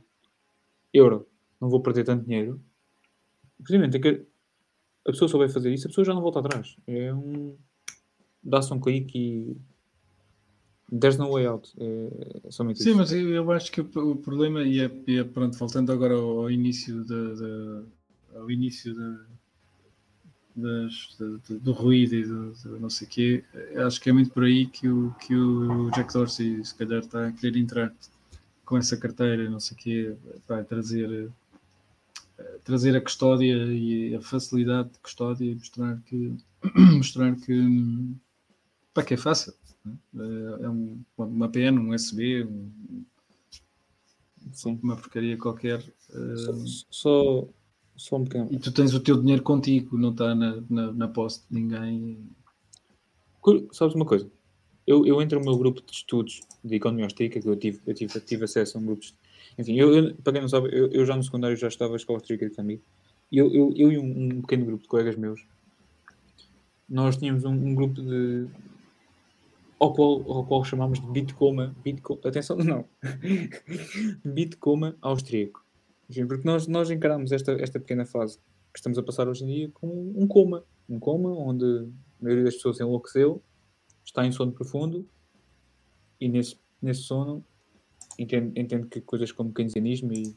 euro, 0.94 1.28
não 1.60 1.68
vou 1.68 1.82
perder 1.82 2.04
tanto 2.04 2.26
dinheiro, 2.26 2.62
momento 3.72 3.98
em 3.98 4.02
que 4.02 4.26
a 5.08 5.12
pessoa 5.12 5.28
souber 5.28 5.50
fazer 5.50 5.74
isso, 5.74 5.88
a 5.88 5.90
pessoa 5.90 6.06
já 6.06 6.14
não 6.14 6.22
volta 6.22 6.40
atrás. 6.40 6.78
É 6.86 7.14
um. 7.14 7.58
dá-se 8.44 8.72
um 8.72 8.80
clique 8.80 9.18
e 9.18 9.58
There's 10.92 11.18
no 11.18 11.32
way 11.32 11.46
out. 11.46 11.72
É, 11.80 12.48
é 12.48 12.52
somente 12.52 12.82
Sim, 12.82 12.90
isso. 12.90 12.98
mas 12.98 13.12
eu, 13.12 13.52
acho 13.52 13.72
que 13.72 13.82
o, 13.82 14.16
problema, 14.16 14.64
e 14.64 14.80
é, 14.80 14.92
é, 15.08 15.24
pronto, 15.24 15.58
voltando 15.58 15.92
agora 15.92 16.16
ao, 16.16 16.40
ao 16.40 16.52
início 16.52 17.04
de, 17.04 17.36
de, 17.36 17.84
ao 18.36 18.50
início 18.50 18.94
de, 18.94 19.18
das, 20.56 21.16
de, 21.48 21.60
do 21.60 21.72
ruído 21.72 22.16
e 22.16 22.26
do, 22.26 22.52
do, 22.54 22.80
não 22.80 22.90
sei 22.90 23.08
o 23.08 23.10
quê, 23.10 23.44
acho 23.86 24.02
que 24.02 24.10
é 24.10 24.14
muito 24.14 24.32
por 24.32 24.44
aí 24.44 24.66
que 24.66 24.88
o, 24.88 25.12
que 25.20 25.36
o 25.36 25.92
Jack 25.92 26.12
Dorsey 26.12 26.64
se 26.66 26.74
calhar 26.76 27.00
está 27.00 27.28
a 27.28 27.32
querer 27.32 27.60
entrar 27.60 27.94
com 28.66 28.78
essa 28.78 28.98
carteira, 28.98 29.50
não 29.50 29.60
sei 29.60 29.78
o 29.78 29.80
quê, 29.80 30.16
para 30.48 30.64
trazer 30.64 31.32
trazer 32.64 32.96
a 32.96 33.02
custódia 33.02 33.54
e 33.74 34.16
a 34.16 34.22
facilidade 34.22 34.90
de 34.90 35.00
custódia 35.00 35.46
e 35.46 35.56
mostrar 35.56 36.00
que 36.06 36.34
mostrar 36.96 37.36
que 37.36 38.16
para 38.94 39.04
que 39.04 39.14
é 39.14 39.18
fácil 39.18 39.54
é, 40.16 40.66
é 40.66 40.70
um, 40.70 41.02
uma 41.18 41.50
PN, 41.50 41.80
um 41.80 41.94
USB, 41.94 42.44
um, 42.44 43.04
Sim. 44.52 44.80
uma 44.82 44.96
porcaria 44.96 45.38
qualquer. 45.38 45.84
Só, 46.90 47.48
só, 47.96 48.18
um 48.18 48.24
pequeno. 48.24 48.48
E 48.52 48.58
tu 48.58 48.72
tens 48.72 48.94
o 48.94 49.00
teu 49.00 49.20
dinheiro 49.20 49.44
contigo, 49.44 49.98
não 49.98 50.12
está 50.12 50.34
na, 50.34 50.64
na, 50.70 50.92
na 50.92 51.08
posse 51.08 51.42
de 51.50 51.60
ninguém. 51.60 52.18
Sabes 53.72 53.96
uma 53.96 54.06
coisa? 54.06 54.30
Eu, 54.86 55.06
eu 55.06 55.22
entro 55.22 55.40
no 55.40 55.46
meu 55.46 55.58
grupo 55.58 55.82
de 55.82 55.92
estudos 55.92 56.42
de 56.64 56.76
economia 56.76 57.06
austríaca, 57.06 57.40
que 57.40 57.48
eu 57.48 57.56
tive, 57.56 57.80
eu 57.86 57.94
tive, 57.94 58.20
tive 58.22 58.46
acesso 58.46 58.78
a 58.78 58.82
um 58.82 58.86
grupo 58.86 59.02
de 59.02 59.14
Enfim, 59.58 59.76
eu, 59.76 59.94
eu, 59.94 60.16
para 60.16 60.34
quem 60.34 60.42
não 60.42 60.50
sabe, 60.50 60.70
eu, 60.72 60.92
eu 60.92 61.06
já 61.06 61.16
no 61.16 61.24
secundário 61.24 61.56
já 61.56 61.68
estava 61.68 61.94
a 61.94 61.96
escola 61.96 62.18
austríaca 62.18 62.50
comigo. 62.50 62.82
E 63.32 63.38
eu, 63.38 63.54
eu, 63.54 63.74
eu 63.76 63.92
e 63.92 64.00
um, 64.00 64.24
um, 64.24 64.42
pequeno 64.42 64.66
grupo 64.66 64.82
de 64.82 64.90
colegas 64.90 65.16
meus, 65.16 65.46
nós 66.90 67.18
tínhamos 67.18 67.44
um, 67.44 67.52
um 67.52 67.76
grupo 67.76 68.02
de, 68.02 68.48
ao 69.80 69.94
qual, 69.94 70.32
ao 70.32 70.46
qual 70.46 70.64
chamamos 70.64 71.00
de 71.00 71.08
Bitcoma, 71.08 71.76
Bitcoma 71.84 72.20
atenção, 72.26 72.58
não, 72.60 72.86
Bitcoma 74.26 74.98
austríaco. 75.02 75.66
Porque 76.28 76.46
nós, 76.46 76.68
nós 76.68 76.90
encaramos 76.90 77.32
esta, 77.32 77.54
esta 77.54 77.80
pequena 77.80 78.06
fase 78.06 78.40
que 78.74 78.80
estamos 78.80 78.98
a 78.98 79.04
passar 79.04 79.28
hoje 79.28 79.44
em 79.44 79.48
dia 79.48 79.72
como 79.74 79.94
um 80.20 80.28
coma. 80.28 80.64
Um 80.88 81.00
coma 81.00 81.32
onde 81.32 81.66
a 81.66 82.24
maioria 82.24 82.44
das 82.44 82.56
pessoas 82.56 82.80
enlouqueceu, 82.80 83.42
está 84.04 84.26
em 84.26 84.32
sono 84.32 84.52
profundo 84.52 85.08
e 86.20 86.28
nesse, 86.28 86.58
nesse 86.82 87.04
sono 87.04 87.46
entende 88.18 88.88
que 88.88 89.00
coisas 89.02 89.32
como 89.32 89.54
keynesianismo 89.54 90.12
e 90.12 90.36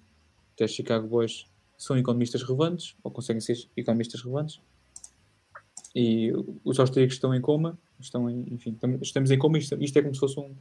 até 0.54 0.68
Chicago 0.68 1.08
Boys 1.08 1.46
são 1.76 1.96
economistas 1.96 2.42
relevantes 2.42 2.94
ou 3.02 3.10
conseguem 3.10 3.40
ser 3.40 3.56
economistas 3.76 4.22
relevantes 4.22 4.60
e 5.94 6.32
os 6.64 6.80
austríacos 6.80 7.14
estão 7.16 7.34
em 7.34 7.40
coma 7.40 7.78
estão 8.02 8.28
em, 8.28 8.44
enfim, 8.52 8.76
estamos 9.00 9.30
em 9.30 9.38
coma. 9.38 9.58
Isto, 9.58 9.82
isto 9.82 9.96
é 9.98 10.02
como 10.02 10.14
se 10.14 10.20
fosse 10.20 10.38
um, 10.38 10.54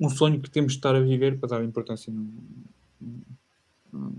um 0.00 0.10
sonho 0.10 0.40
que 0.40 0.50
temos 0.50 0.72
de 0.72 0.78
estar 0.78 0.94
a 0.94 1.00
viver 1.00 1.38
para 1.38 1.50
dar 1.50 1.64
importância 1.64 2.12
no, 2.12 2.28
no, 3.92 4.14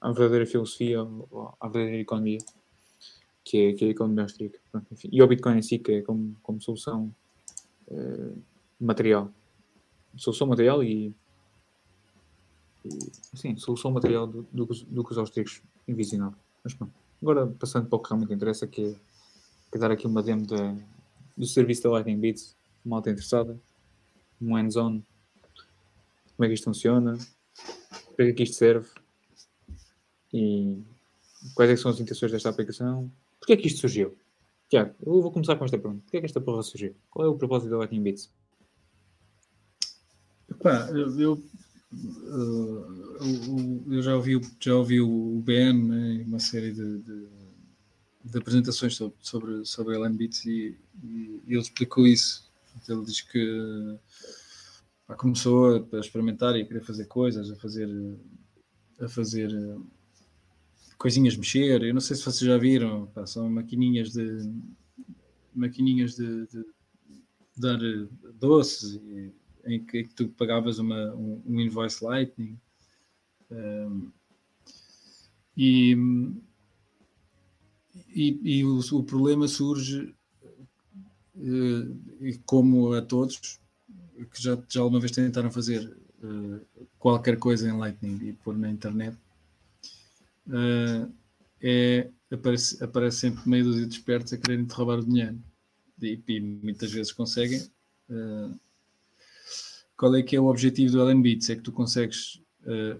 à 0.00 0.10
verdadeira 0.12 0.46
filosofia, 0.46 1.02
ou 1.02 1.54
à 1.60 1.68
verdadeira 1.68 2.00
economia, 2.00 2.38
que 3.44 3.58
é, 3.58 3.72
que 3.74 3.84
é 3.84 3.88
a 3.88 3.90
economia 3.90 4.24
austríaca. 4.24 4.58
E 5.10 5.20
ao 5.20 5.28
Bitcoin 5.28 5.58
em 5.58 5.62
si, 5.62 5.78
que 5.78 5.92
é 5.92 6.02
como, 6.02 6.36
como 6.42 6.60
solução 6.60 7.14
uh, 7.88 8.42
material. 8.80 9.30
Solução 10.16 10.46
material 10.46 10.82
e, 10.82 11.14
e 12.84 13.10
sim, 13.34 13.56
solução 13.56 13.90
material 13.90 14.26
do, 14.26 14.46
do, 14.52 14.66
do 14.66 15.04
que 15.04 15.12
os 15.12 15.18
austríacos 15.18 15.62
envisionavam. 15.86 16.38
Mas 16.64 16.74
pronto. 16.74 16.92
Agora, 17.22 17.46
passando 17.46 17.86
para 17.86 17.96
o 17.96 18.00
que 18.00 18.08
realmente 18.08 18.32
interessa, 18.32 18.66
que 18.66 18.82
é 18.82 19.09
dar 19.78 19.90
aqui 19.90 20.06
uma 20.06 20.22
demo 20.22 20.46
da, 20.46 20.76
do 21.36 21.46
serviço 21.46 21.82
da 21.82 21.90
Lightning 21.90 22.18
Bits, 22.18 22.56
malta 22.84 23.10
interessada, 23.10 23.58
um 24.40 24.54
hands-on, 24.54 25.02
como 26.36 26.44
é 26.44 26.48
que 26.48 26.54
isto 26.54 26.64
funciona, 26.64 27.18
para 28.16 28.26
que 28.26 28.30
é 28.30 28.32
que 28.32 28.42
isto 28.42 28.56
serve 28.56 28.88
e 30.32 30.82
quais 31.54 31.70
é 31.70 31.76
são 31.76 31.90
as 31.90 32.00
intenções 32.00 32.32
desta 32.32 32.48
aplicação 32.48 33.10
Porquê 33.40 33.54
é 33.54 33.56
que 33.56 33.66
isto 33.66 33.80
surgiu? 33.80 34.16
Tiago, 34.68 34.94
eu 35.04 35.22
vou 35.22 35.32
começar 35.32 35.56
com 35.56 35.64
esta 35.64 35.78
pergunta. 35.78 36.02
Porquê 36.02 36.18
é 36.18 36.20
que 36.20 36.26
esta 36.26 36.40
porra 36.40 36.62
surgiu? 36.62 36.94
Qual 37.10 37.26
é 37.26 37.28
o 37.28 37.36
propósito 37.36 37.70
da 37.70 37.78
Lightning 37.78 38.02
Bits? 38.02 38.30
Epá, 40.48 40.88
eu, 40.90 41.18
eu, 41.18 41.32
uh, 41.92 43.84
eu, 43.90 44.02
já 44.02 44.14
ouvi, 44.14 44.40
já 44.60 44.76
ouvi 44.76 45.00
o 45.00 45.40
Ben, 45.44 45.72
né, 45.72 46.22
uma 46.26 46.38
série 46.38 46.72
de, 46.72 46.98
de, 46.98 47.26
de, 48.24 48.38
apresentações 48.38 48.96
sobre, 48.96 49.16
sobre, 49.20 49.64
sobre 49.64 49.96
a 49.96 50.08
Bits 50.08 50.44
e, 50.44 50.76
e, 51.02 51.40
ele 51.46 51.60
explicou 51.60 52.06
isso. 52.06 52.50
Ele 52.88 53.04
diz 53.04 53.20
que 53.20 53.98
pá, 55.06 55.14
começou 55.14 55.76
a, 55.76 55.96
a, 55.96 56.00
experimentar 56.00 56.56
e 56.56 56.62
a 56.62 56.66
querer 56.66 56.82
fazer 56.82 57.06
coisas, 57.06 57.50
a 57.50 57.56
fazer, 57.56 57.88
a 59.00 59.08
fazer 59.08 59.50
coisinhas 60.98 61.36
mexer. 61.36 61.82
Eu 61.82 61.94
não 61.94 62.00
sei 62.00 62.16
se 62.16 62.22
vocês 62.22 62.40
já 62.48 62.56
viram, 62.56 63.06
pá, 63.06 63.26
são 63.26 63.48
maquininhas 63.48 64.12
de 64.12 64.50
maquininhas 65.54 66.14
de, 66.14 66.46
de 66.46 66.64
dar 67.56 67.78
doces 68.34 69.00
em 69.64 69.84
que, 69.84 69.98
em 69.98 70.06
que 70.06 70.14
tu 70.14 70.28
pagavas 70.30 70.78
uma, 70.78 71.14
um, 71.14 71.42
um 71.46 71.60
invoice 71.60 72.04
Lightning. 72.04 72.58
Um, 73.50 74.10
e, 75.56 75.94
e, 78.08 78.58
e 78.58 78.64
o, 78.64 78.78
o, 78.78 79.02
problema 79.02 79.48
surge, 79.48 80.14
uh, 81.36 82.38
como 82.44 82.92
a 82.92 83.02
todos, 83.02 83.60
que 84.32 84.42
já, 84.42 84.58
já 84.68 84.80
alguma 84.80 85.00
vez 85.00 85.12
tentaram 85.12 85.50
fazer 85.50 85.96
uh, 86.22 86.60
qualquer 86.98 87.38
coisa 87.38 87.68
em 87.68 87.76
Lightning 87.76 88.28
e 88.28 88.32
pôr 88.32 88.56
na 88.56 88.70
internet, 88.70 89.16
uh, 90.48 91.10
é, 91.62 92.08
aparece, 92.30 92.82
aparece 92.82 93.18
sempre 93.18 93.48
meio 93.48 93.64
dúzia 93.64 93.86
de 93.86 93.94
espertos 93.94 94.32
a 94.32 94.38
quererem 94.38 94.64
te 94.64 94.74
roubar 94.74 94.98
o 94.98 95.04
dinheiro. 95.04 95.38
E, 96.00 96.18
e 96.26 96.40
muitas 96.40 96.90
vezes 96.90 97.12
conseguem. 97.12 97.60
Qual 99.96 100.16
é 100.16 100.22
que 100.22 100.34
é 100.34 100.40
o 100.40 100.46
objetivo 100.46 100.92
do 100.92 101.00
LNBits? 101.02 101.50
É 101.50 101.56
que 101.56 101.62
tu 101.62 101.70
consegues 101.70 102.40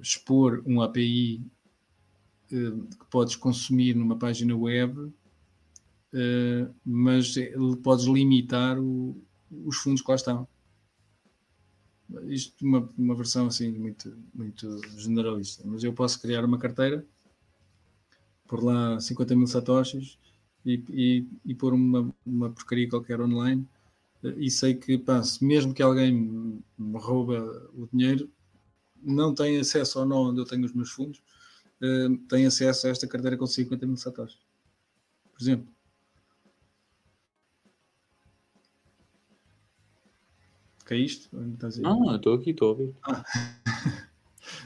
expor 0.02 0.62
um 0.66 0.82
API 0.82 1.42
que 2.50 3.06
podes 3.10 3.36
consumir 3.36 3.94
numa 3.94 4.16
página 4.16 4.56
web, 4.56 5.12
mas 6.84 7.34
podes 7.82 8.06
limitar 8.06 8.78
o, 8.78 9.16
os 9.64 9.76
fundos 9.76 10.02
que 10.02 10.10
lá 10.10 10.16
estão. 10.16 10.48
Isto 12.24 12.66
uma, 12.66 12.90
uma 12.98 13.14
versão 13.14 13.46
assim 13.46 13.70
muito, 13.70 14.12
muito 14.34 14.80
generalista. 14.98 15.62
Mas 15.64 15.84
eu 15.84 15.92
posso 15.92 16.20
criar 16.20 16.44
uma 16.44 16.58
carteira 16.58 17.06
por 18.48 18.64
lá 18.64 18.98
50 18.98 19.36
mil 19.36 19.46
satoshis 19.46 20.18
e, 20.66 20.82
e, 20.90 21.26
e 21.44 21.54
pôr 21.54 21.72
uma, 21.72 22.12
uma 22.26 22.50
porcaria 22.50 22.88
qualquer 22.88 23.20
online 23.20 23.64
e 24.22 24.50
sei 24.50 24.74
que 24.74 24.98
pá, 24.98 25.22
mesmo 25.40 25.72
que 25.72 25.82
alguém 25.82 26.12
me 26.12 26.98
rouba 26.98 27.70
o 27.74 27.88
dinheiro, 27.92 28.28
não 29.02 29.34
tem 29.34 29.58
acesso 29.58 29.98
ao 29.98 30.06
nó 30.06 30.28
onde 30.28 30.40
eu 30.40 30.44
tenho 30.44 30.64
os 30.64 30.74
meus 30.74 30.90
fundos, 30.90 31.22
uh, 31.82 32.16
tem 32.28 32.46
acesso 32.46 32.86
a 32.86 32.90
esta 32.90 33.06
carteira 33.06 33.36
com 33.36 33.46
50 33.46 33.86
mil 33.86 33.96
satoshis. 33.96 34.38
Por 35.32 35.42
exemplo. 35.42 35.68
É 40.90 40.96
isto? 40.96 41.28
Não, 41.32 42.16
estou 42.16 42.34
aqui, 42.34 42.50
estou 42.50 42.68
a 42.68 42.70
ouvir. 42.72 42.94
Ah. 43.02 43.24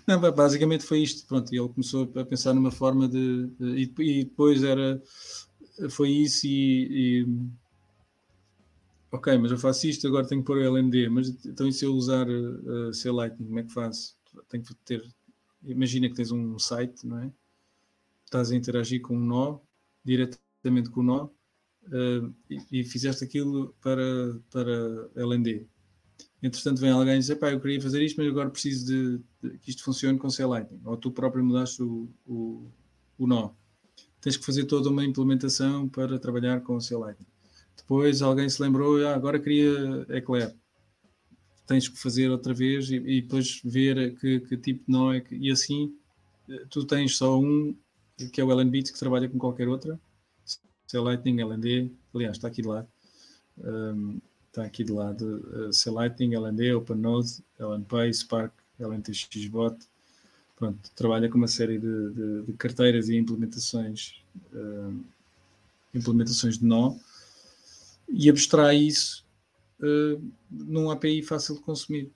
Não, 0.08 0.18
basicamente 0.32 0.82
foi 0.82 1.00
isto. 1.00 1.26
Pronto, 1.26 1.52
ele 1.52 1.68
começou 1.68 2.10
a 2.16 2.24
pensar 2.24 2.54
numa 2.54 2.70
forma 2.70 3.06
de. 3.06 3.46
de 3.58 4.02
e, 4.02 4.24
depois 4.24 4.62
era. 4.62 5.02
Foi 5.90 6.08
isso 6.08 6.46
e, 6.46 7.20
e, 7.20 7.26
Ok, 9.14 9.36
mas 9.38 9.52
eu 9.52 9.58
faço 9.58 9.86
isto, 9.86 10.08
agora 10.08 10.26
tenho 10.26 10.40
que 10.40 10.46
pôr 10.46 10.56
o 10.56 10.62
LND. 10.62 11.08
Mas 11.08 11.28
então, 11.46 11.68
e 11.68 11.72
se 11.72 11.84
eu 11.84 11.94
usar 11.94 12.26
uh, 12.28 12.92
C 12.92 13.10
Lightning, 13.10 13.46
como 13.46 13.58
é 13.60 13.62
que 13.62 13.72
faço? 13.72 14.16
Tenho 14.48 14.64
que 14.64 14.74
ter. 14.76 15.04
Imagina 15.64 16.08
que 16.08 16.14
tens 16.14 16.30
um 16.30 16.58
site, 16.58 17.06
não 17.06 17.20
é? 17.20 17.32
Estás 18.24 18.50
a 18.50 18.56
interagir 18.56 19.00
com 19.00 19.16
um 19.16 19.20
nó, 19.20 19.58
diretamente 20.04 20.90
com 20.90 21.00
o 21.00 21.04
nó, 21.04 21.24
uh, 21.24 22.34
e, 22.50 22.80
e, 22.80 22.84
fizeste 22.84 23.24
aquilo 23.24 23.74
para, 23.80 24.40
para 24.50 25.10
LND 25.14 25.66
entretanto 26.46 26.80
vem 26.80 26.90
alguém 26.90 27.16
e 27.16 27.18
diz, 27.18 27.34
pá, 27.34 27.50
eu 27.50 27.60
queria 27.60 27.80
fazer 27.80 28.02
isto, 28.02 28.18
mas 28.18 28.28
agora 28.28 28.50
preciso 28.50 28.86
de, 28.86 29.20
de 29.42 29.58
que 29.58 29.70
isto 29.70 29.82
funcione 29.82 30.18
com 30.18 30.28
C-Lightning, 30.28 30.80
ou 30.84 30.96
tu 30.96 31.10
próprio 31.10 31.44
mudaste 31.44 31.82
o, 31.82 32.08
o, 32.26 32.70
o, 33.18 33.26
nó. 33.26 33.50
Tens 34.20 34.36
que 34.36 34.44
fazer 34.44 34.64
toda 34.64 34.90
uma 34.90 35.04
implementação 35.04 35.88
para 35.88 36.18
trabalhar 36.18 36.60
com 36.60 36.78
C-Lightning. 36.78 37.26
Depois 37.76 38.20
alguém 38.20 38.48
se 38.48 38.60
lembrou, 38.62 39.04
ah, 39.06 39.14
agora 39.14 39.38
queria 39.38 40.06
Eclair. 40.10 40.54
Tens 41.66 41.88
que 41.88 41.98
fazer 41.98 42.30
outra 42.30 42.52
vez 42.52 42.90
e, 42.90 42.96
e 42.96 43.22
depois 43.22 43.60
ver 43.64 44.14
que, 44.16 44.40
que, 44.40 44.56
tipo 44.56 44.84
de 44.86 44.92
nó 44.92 45.12
é 45.12 45.20
que... 45.20 45.34
E 45.34 45.50
assim, 45.50 45.94
eh, 46.48 46.64
tu 46.68 46.84
tens 46.84 47.16
só 47.16 47.40
um, 47.40 47.74
que 48.32 48.40
é 48.40 48.44
o 48.44 48.52
LNBits, 48.52 48.90
que 48.90 48.98
trabalha 48.98 49.28
com 49.28 49.38
qualquer 49.38 49.68
outra. 49.68 49.98
C-Lightning, 50.86 51.40
LND, 51.40 51.90
aliás, 52.14 52.36
está 52.36 52.48
aqui 52.48 52.62
de 52.62 52.68
lado. 52.68 52.88
Um, 53.58 54.20
está 54.48 54.64
aqui 54.64 54.84
de 54.84 54.92
lado 54.92 55.68
uh, 55.68 55.72
C 55.72 55.90
Lightning, 55.90 56.34
LND, 56.34 56.74
OpenNode, 56.74 57.42
LNPay, 57.58 58.12
Spark, 58.12 58.52
LNTXBot. 58.78 59.76
Pronto, 60.56 60.78
trabalha 60.94 61.28
com 61.28 61.36
uma 61.36 61.48
série 61.48 61.78
de, 61.78 62.10
de, 62.10 62.42
de 62.42 62.52
carteiras 62.52 63.08
e 63.08 63.16
implementações, 63.16 64.22
uh, 64.52 65.04
implementações 65.92 66.58
de 66.58 66.64
nó 66.64 66.94
e 68.08 68.30
abstrai 68.30 68.76
isso 68.76 69.23
uh, 69.80 70.32
num 70.50 70.90
API 70.90 71.22
fácil 71.22 71.56
de 71.56 71.62
consumir. 71.62 72.12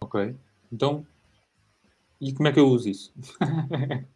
Ok, 0.00 0.36
então 0.72 1.06
e 2.20 2.32
como 2.32 2.48
é 2.48 2.52
que 2.52 2.58
eu 2.58 2.68
uso 2.68 2.88
isso? 2.88 3.12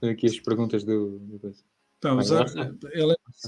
Aqui 0.00 0.26
as 0.26 0.40
perguntas 0.40 0.84
do, 0.84 1.18
do 1.18 1.54
então, 1.98 2.18
usar, 2.18 2.46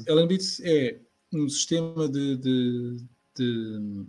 LNBits 0.06 0.60
é 0.60 1.00
um 1.32 1.48
sistema 1.48 2.06
de, 2.08 2.36
de, 2.36 2.96
de, 3.34 4.06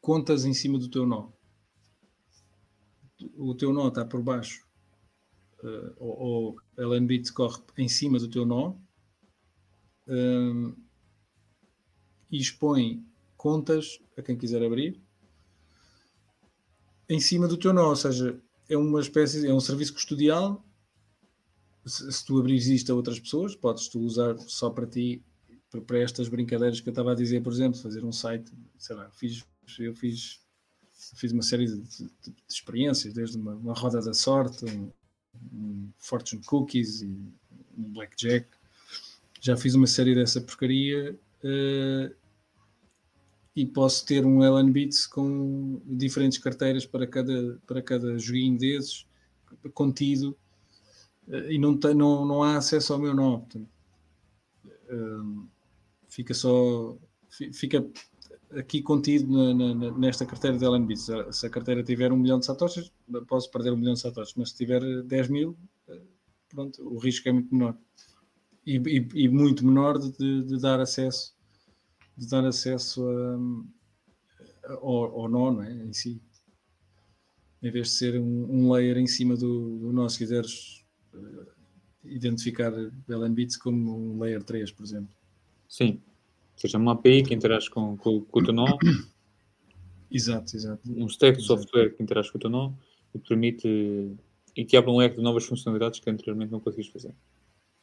contas 0.00 0.44
em 0.44 0.54
cima 0.54 0.78
do 0.78 0.88
teu 0.88 1.06
nó. 1.06 1.30
O 3.36 3.54
teu 3.54 3.72
nó 3.72 3.88
está 3.88 4.04
por 4.04 4.22
baixo, 4.22 4.64
uh, 5.64 5.94
ou, 5.96 6.20
ou 6.20 6.56
LNBits 6.76 7.32
corre 7.32 7.60
em 7.76 7.88
cima 7.88 8.18
do 8.18 8.28
teu 8.28 8.46
nó 8.46 8.76
um, 10.08 10.74
e 12.30 12.38
expõe 12.38 13.04
contas 13.36 14.00
a 14.16 14.22
quem 14.22 14.36
quiser 14.36 14.62
abrir 14.62 15.00
em 17.08 17.20
cima 17.20 17.48
do 17.48 17.56
teu 17.56 17.72
nó, 17.72 17.88
ou 17.88 17.96
seja, 17.96 18.38
é 18.68 18.76
uma 18.76 19.00
espécie, 19.00 19.46
é 19.46 19.54
um 19.54 19.60
serviço 19.60 19.94
custodial 19.94 20.62
se, 21.88 22.12
se 22.12 22.24
tu 22.24 22.38
abrires 22.38 22.66
isto 22.66 22.92
a 22.92 22.94
outras 22.94 23.18
pessoas, 23.18 23.56
podes 23.56 23.88
tu 23.88 24.00
usar 24.00 24.38
só 24.38 24.70
para 24.70 24.86
ti, 24.86 25.22
para 25.86 25.98
estas 25.98 26.28
brincadeiras 26.28 26.80
que 26.80 26.88
eu 26.88 26.92
estava 26.92 27.12
a 27.12 27.14
dizer, 27.14 27.42
por 27.42 27.52
exemplo, 27.52 27.80
fazer 27.80 28.04
um 28.04 28.12
site, 28.12 28.52
sei 28.76 28.94
lá, 28.94 29.10
fiz, 29.10 29.44
eu 29.78 29.94
fiz, 29.94 30.40
fiz 31.16 31.32
uma 31.32 31.42
série 31.42 31.66
de, 31.66 31.80
de, 31.80 32.04
de 32.04 32.34
experiências, 32.48 33.14
desde 33.14 33.36
uma, 33.38 33.54
uma, 33.54 33.74
roda 33.74 34.00
da 34.00 34.14
sorte, 34.14 34.64
um, 34.64 34.92
um 35.52 35.90
fortune 35.98 36.42
cookies 36.44 37.02
e 37.02 37.06
um 37.76 37.92
blackjack. 37.92 38.48
Já 39.40 39.56
fiz 39.56 39.74
uma 39.74 39.86
série 39.86 40.14
dessa 40.14 40.40
porcaria 40.40 41.18
uh, 41.44 42.14
e 43.54 43.66
posso 43.66 44.04
ter 44.06 44.24
um 44.24 44.42
LN 44.42 44.70
Beats 44.70 45.06
com 45.06 45.80
diferentes 45.84 46.38
carteiras 46.38 46.86
para 46.86 47.06
cada, 47.06 47.58
para 47.66 47.82
cada 47.82 48.18
joguinho 48.18 48.58
desses, 48.58 49.06
contido 49.74 50.36
e 51.28 51.58
não, 51.58 51.76
tem, 51.76 51.94
não, 51.94 52.24
não 52.24 52.42
há 52.42 52.56
acesso 52.56 52.92
ao 52.92 52.98
meu 52.98 53.14
nome. 53.14 53.44
Um, 54.90 55.46
fica 56.08 56.32
só. 56.32 56.96
Fica 57.52 57.86
aqui 58.52 58.80
contido 58.80 59.30
na, 59.30 59.74
na, 59.74 59.98
nesta 59.98 60.24
carteira 60.24 60.56
de 60.56 60.64
LNB. 60.64 60.96
Se, 60.96 61.32
se 61.32 61.46
a 61.46 61.50
carteira 61.50 61.82
tiver 61.82 62.10
um 62.12 62.16
milhão 62.16 62.38
de 62.38 62.46
satoshis, 62.46 62.90
posso 63.26 63.50
perder 63.50 63.72
um 63.72 63.76
milhão 63.76 63.92
de 63.92 64.00
satoshis, 64.00 64.34
mas 64.36 64.50
se 64.50 64.56
tiver 64.56 65.02
10 65.02 65.28
mil, 65.28 65.56
pronto, 66.48 66.82
o 66.82 66.98
risco 66.98 67.28
é 67.28 67.32
muito 67.32 67.54
menor. 67.54 67.76
E, 68.68 68.76
e, 68.76 69.08
e 69.24 69.28
muito 69.28 69.64
menor 69.64 69.98
de, 69.98 70.42
de, 70.42 70.60
dar 70.60 70.78
acesso 70.78 71.34
de 72.14 72.28
dar 72.28 72.44
acesso 72.44 73.02
a, 73.08 74.74
ao, 74.74 75.20
ao 75.20 75.28
nó, 75.28 75.52
não 75.52 75.62
é? 75.62 75.72
em 75.72 75.92
si. 75.94 76.20
Em 77.62 77.70
vez 77.70 77.88
de 77.88 77.94
ser 77.94 78.20
um, 78.20 78.46
um 78.50 78.70
layer 78.70 78.98
em 78.98 79.06
cima 79.06 79.36
do, 79.36 79.78
do 79.78 79.90
nó, 79.90 80.06
se 80.06 80.18
quiseres 80.18 80.84
uh, 81.14 81.46
identificar 82.04 82.70
Bits 83.30 83.56
como 83.56 84.12
um 84.12 84.20
layer 84.20 84.42
3, 84.42 84.70
por 84.72 84.84
exemplo. 84.84 85.16
Sim. 85.66 86.02
Ou 86.52 86.60
seja, 86.60 86.76
uma 86.76 86.92
API 86.92 87.22
que 87.22 87.32
interage 87.34 87.70
com, 87.70 87.96
com, 87.96 88.20
com 88.20 88.40
o 88.40 88.44
teu 88.44 88.52
nó. 88.52 88.66
Exato, 90.10 90.56
exato. 90.56 90.80
Um 90.86 91.06
stack 91.06 91.38
de 91.38 91.44
software 91.44 91.94
que 91.94 92.02
interage 92.02 92.30
com 92.30 92.36
o 92.36 92.40
teu 92.40 92.50
nó 92.50 92.72
e 93.14 93.18
permite 93.18 94.12
e 94.54 94.64
te 94.64 94.76
abre 94.76 94.90
um 94.90 94.96
leque 94.96 95.16
de 95.16 95.22
novas 95.22 95.44
funcionalidades 95.44 96.00
que 96.00 96.10
anteriormente 96.10 96.50
não 96.50 96.60
conseguiste 96.60 96.92
fazer. 96.92 97.14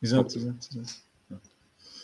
Exato, 0.01 0.37
exato, 0.37 0.67
exato. 0.71 1.05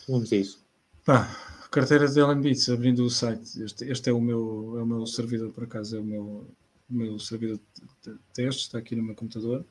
Vamos 0.08 0.32
a 0.32 0.36
isso. 0.36 0.64
Pá, 1.06 1.28
carteira 1.70 2.08
de 2.08 2.36
Beats, 2.42 2.70
abrindo 2.70 3.06
o 3.06 3.10
site. 3.10 3.64
Este, 3.64 3.86
este 3.86 4.10
é, 4.10 4.14
o 4.14 4.22
meu, 4.22 4.76
é 4.78 4.84
o 4.84 4.86
meu 4.86 5.06
servidor, 5.06 5.52
por 5.52 5.64
acaso, 5.64 5.96
é 5.96 6.00
o 6.00 6.04
meu, 6.04 6.48
o 6.90 6.94
meu 6.94 7.20
servidor 7.20 7.60
de 8.04 8.18
teste, 8.34 8.64
está 8.64 8.78
aqui 8.78 8.96
no 8.96 9.04
meu 9.04 9.16
computador. 9.16 9.66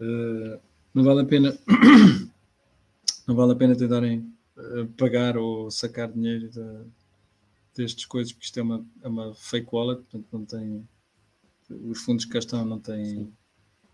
Uh, 0.00 0.60
não 0.92 1.02
vale 1.04 1.22
a 1.22 1.24
pena 1.24 1.56
não 3.26 3.34
vale 3.34 3.52
a 3.52 3.56
pena 3.56 3.76
tentarem 3.76 4.32
uh, 4.56 4.86
pagar 4.98 5.36
ou 5.36 5.70
sacar 5.70 6.10
dinheiro 6.10 6.48
de, 6.48 6.84
destes 7.76 8.04
coisas, 8.06 8.32
porque 8.32 8.46
isto 8.46 8.58
é 8.58 8.62
uma, 8.62 8.84
é 9.02 9.08
uma 9.08 9.34
fake 9.34 9.68
wallet, 9.72 10.02
portanto 10.02 10.26
não 10.32 10.44
tem 10.44 10.88
os 11.70 12.00
fundos 12.02 12.24
que 12.24 12.32
cá 12.32 12.38
estão 12.38 12.64
não 12.64 12.78
têm 12.78 13.32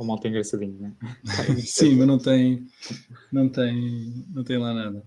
o 0.03 0.07
mal 0.07 0.19
tem 0.19 0.31
engraçadinho, 0.31 0.79
né? 0.79 0.97
Sim, 1.65 1.97
mas 1.97 2.07
não 2.07 2.19
tem, 2.19 2.67
não 3.31 3.49
tem, 3.49 4.25
não 4.33 4.43
tem 4.43 4.59
lá 4.59 4.73
nada. 4.73 5.05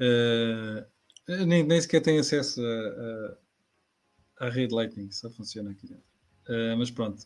Uh, 0.00 1.46
nem, 1.46 1.62
nem 1.62 1.80
sequer 1.80 2.02
tem 2.02 2.18
acesso 2.18 2.60
à 4.38 4.50
rede 4.50 4.74
Lightning, 4.74 5.10
só 5.10 5.30
funciona 5.30 5.70
aqui 5.70 5.86
dentro. 5.86 6.04
Uh, 6.48 6.76
mas 6.76 6.90
pronto. 6.90 7.24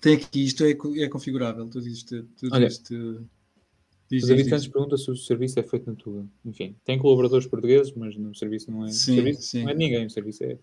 Tem 0.00 0.16
aqui, 0.16 0.44
isto 0.44 0.64
é, 0.64 0.70
é 0.70 1.08
configurável, 1.08 1.68
tudo 1.68 1.86
isto. 1.86 2.24
Tudo 2.36 2.54
Olha, 2.54 2.66
isto 2.66 3.24
diz, 4.10 4.24
os 4.24 4.30
habitantes 4.30 4.66
perguntam 4.66 4.98
se 4.98 5.10
o 5.10 5.16
serviço 5.16 5.60
é 5.60 5.62
feito 5.62 5.88
na 5.88 5.94
tua. 5.94 6.26
Enfim, 6.44 6.76
tem 6.84 6.98
colaboradores 6.98 7.46
portugueses, 7.46 7.92
mas 7.94 8.16
no 8.16 8.34
serviço 8.34 8.70
não 8.70 8.84
é. 8.84 8.88
Sim, 8.88 9.14
serviço 9.14 9.42
sim. 9.42 9.62
não 9.62 9.70
é 9.70 9.74
ninguém, 9.74 10.06
o 10.06 10.10
serviço 10.10 10.42
é. 10.42 10.58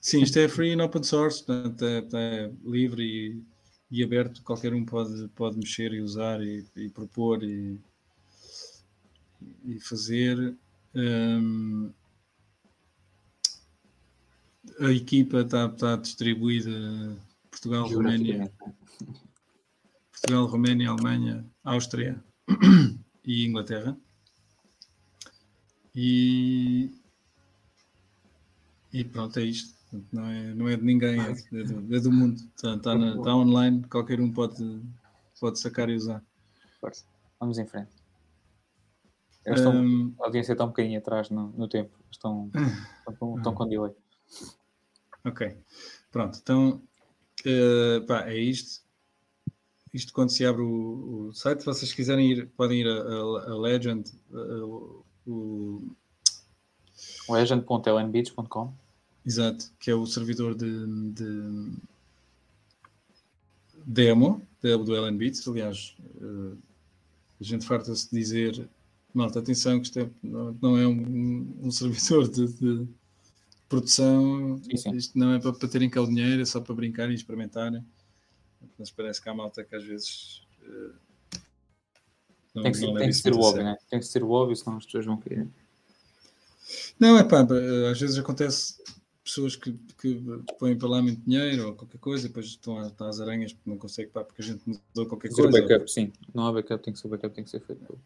Sim, 0.00 0.22
isto 0.22 0.38
é 0.38 0.48
free 0.48 0.72
and 0.72 0.84
open 0.84 1.02
source, 1.02 1.44
portanto 1.44 1.84
é, 1.84 2.06
é 2.14 2.52
livre 2.64 3.02
e, 3.02 3.42
e, 3.90 4.04
aberto, 4.04 4.42
qualquer 4.42 4.72
um 4.72 4.84
pode, 4.84 5.28
pode 5.34 5.58
mexer 5.58 5.92
e 5.92 6.00
usar 6.00 6.40
e, 6.42 6.64
e 6.76 6.88
propor 6.88 7.42
e, 7.42 7.78
e 9.64 9.80
fazer. 9.80 10.56
Um, 10.94 11.92
a 14.78 14.90
equipa 14.92 15.40
está, 15.40 15.66
está 15.66 15.96
distribuída 15.96 16.70
Portugal, 17.50 17.88
Roménia, 17.88 18.52
Portugal, 20.12 20.46
Roménia, 20.46 20.90
Alemanha, 20.90 21.44
Áustria 21.64 22.22
e 23.24 23.44
Inglaterra. 23.44 23.96
E, 25.94 26.90
e 28.92 29.04
pronto, 29.04 29.38
é 29.38 29.44
isto. 29.44 29.79
Não 30.12 30.26
é, 30.26 30.54
não 30.54 30.68
é 30.68 30.76
de 30.76 30.84
ninguém, 30.84 31.20
é, 31.20 31.30
é, 31.30 31.64
do, 31.64 31.96
é 31.96 32.00
do, 32.00 32.12
mundo. 32.12 32.40
Está, 32.54 32.74
está, 32.74 32.96
na, 32.96 33.16
está, 33.16 33.34
online, 33.34 33.82
qualquer 33.88 34.20
um 34.20 34.32
pode, 34.32 34.80
pode 35.40 35.58
sacar 35.58 35.88
e 35.88 35.96
usar. 35.96 36.22
Força. 36.80 37.04
Vamos 37.40 37.58
em 37.58 37.66
frente. 37.66 37.90
Estão, 39.46 39.74
um, 39.74 40.14
a 40.20 40.26
audiência 40.26 40.52
está 40.52 40.64
um 40.64 40.68
bocadinho 40.68 40.98
atrás 40.98 41.30
no, 41.30 41.48
no 41.48 41.66
tempo. 41.66 41.98
Estão, 42.10 42.50
estão, 43.08 43.36
estão 43.36 43.54
com 43.54 43.66
delay. 43.66 43.92
Ok. 45.24 45.56
Pronto, 46.12 46.38
então 46.40 46.82
uh, 47.46 48.06
pá, 48.06 48.28
é 48.28 48.38
isto. 48.38 48.84
Isto 49.92 50.12
quando 50.12 50.30
se 50.30 50.44
abre 50.46 50.62
o, 50.62 51.28
o 51.28 51.32
site, 51.32 51.60
se 51.60 51.66
vocês 51.66 51.92
quiserem 51.92 52.30
ir, 52.30 52.48
podem 52.50 52.80
ir 52.80 52.86
a, 52.86 52.92
a, 52.92 53.52
a 53.52 53.58
Legend, 53.58 54.08
uh, 54.30 55.04
o 55.26 55.96
legend.lnbeats.com 57.28 58.72
Exato, 59.30 59.70
que 59.78 59.88
é 59.88 59.94
o 59.94 60.04
servidor 60.06 60.56
de, 60.56 60.86
de 61.12 61.72
demo 63.86 64.44
do 64.60 64.96
Ellen 64.96 65.16
Beats. 65.16 65.46
Aliás, 65.46 65.96
uh, 66.20 66.58
a 67.40 67.44
gente 67.44 67.64
farta-se 67.64 68.10
dizer, 68.10 68.68
malta, 69.14 69.38
atenção, 69.38 69.78
que 69.78 69.86
isto 69.86 70.00
é, 70.00 70.10
não, 70.20 70.76
é 70.76 70.84
um, 70.84 71.58
um 71.62 71.70
servidor 71.70 72.28
de, 72.28 72.48
de 72.54 72.88
produção, 73.68 74.60
sim, 74.64 74.76
sim. 74.76 74.96
isto 74.96 75.16
não 75.16 75.32
é 75.32 75.38
para, 75.38 75.52
para 75.52 75.68
terem 75.68 75.88
cá 75.88 76.02
o 76.02 76.08
dinheiro, 76.08 76.42
é 76.42 76.44
só 76.44 76.60
para 76.60 76.74
brincarem 76.74 77.12
e 77.12 77.14
experimentarem. 77.14 77.86
Mas 78.76 78.90
parece 78.90 79.22
que 79.22 79.28
há 79.28 79.34
malta 79.34 79.62
que 79.62 79.76
às 79.76 79.84
vezes. 79.84 80.42
Uh, 80.60 80.92
não, 82.52 82.62
tem 82.64 82.72
que, 82.72 82.78
ser, 82.78 82.94
tem 82.94 83.06
que 83.06 83.14
ser 83.14 83.32
o 83.32 83.38
óbvio, 83.38 83.62
né? 83.62 83.78
Tem 83.88 84.00
que 84.00 84.06
ser 84.06 84.24
o 84.24 84.30
óbvio, 84.30 84.56
senão 84.56 84.76
as 84.76 84.86
pessoas 84.86 85.06
vão 85.06 85.16
querer. 85.18 85.46
Não, 86.98 87.16
é 87.16 87.22
pá, 87.22 87.46
às 87.92 88.00
vezes 88.00 88.18
acontece 88.18 88.74
pessoas 89.30 89.54
que, 89.54 89.72
que 90.00 90.20
põem 90.58 90.76
para 90.76 90.88
lá 90.88 91.00
muito 91.00 91.22
dinheiro 91.22 91.68
ou 91.68 91.74
qualquer 91.74 91.98
coisa, 91.98 92.26
depois 92.26 92.46
estão, 92.46 92.76
às 92.78 93.20
aranhas 93.20 93.52
porque 93.52 93.70
não 93.70 93.78
consegue, 93.78 94.10
pá, 94.10 94.24
porque 94.24 94.42
a 94.42 94.44
gente 94.44 94.60
mudou 94.66 95.06
qualquer 95.06 95.32
coisa. 95.32 95.48
Backup, 95.50 95.88
sim. 95.90 96.12
Não 96.34 96.46
há 96.46 96.52
backup, 96.52 96.82
tem 96.82 96.92
que 96.92 96.98
ser 96.98 97.06
backup, 97.08 97.32
tem 97.34 97.44
que 97.44 97.50
ser 97.50 97.60
feito. 97.60 97.96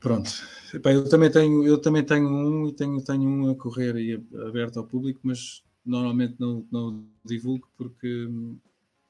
Pronto. 0.01 0.31
Eu 0.73 1.07
também 1.07 1.31
tenho, 1.31 1.65
eu 1.65 1.77
também 1.77 2.03
tenho 2.03 2.27
um 2.27 2.67
e 2.67 2.73
tenho, 2.73 3.01
tenho 3.03 3.29
um 3.29 3.51
a 3.51 3.55
correr 3.55 3.95
e 3.97 4.15
aberto 4.47 4.79
ao 4.79 4.85
público, 4.85 5.19
mas 5.23 5.63
normalmente 5.85 6.35
não, 6.39 6.65
não 6.71 7.05
divulgo 7.23 7.69
porque 7.77 8.25
hum, 8.25 8.57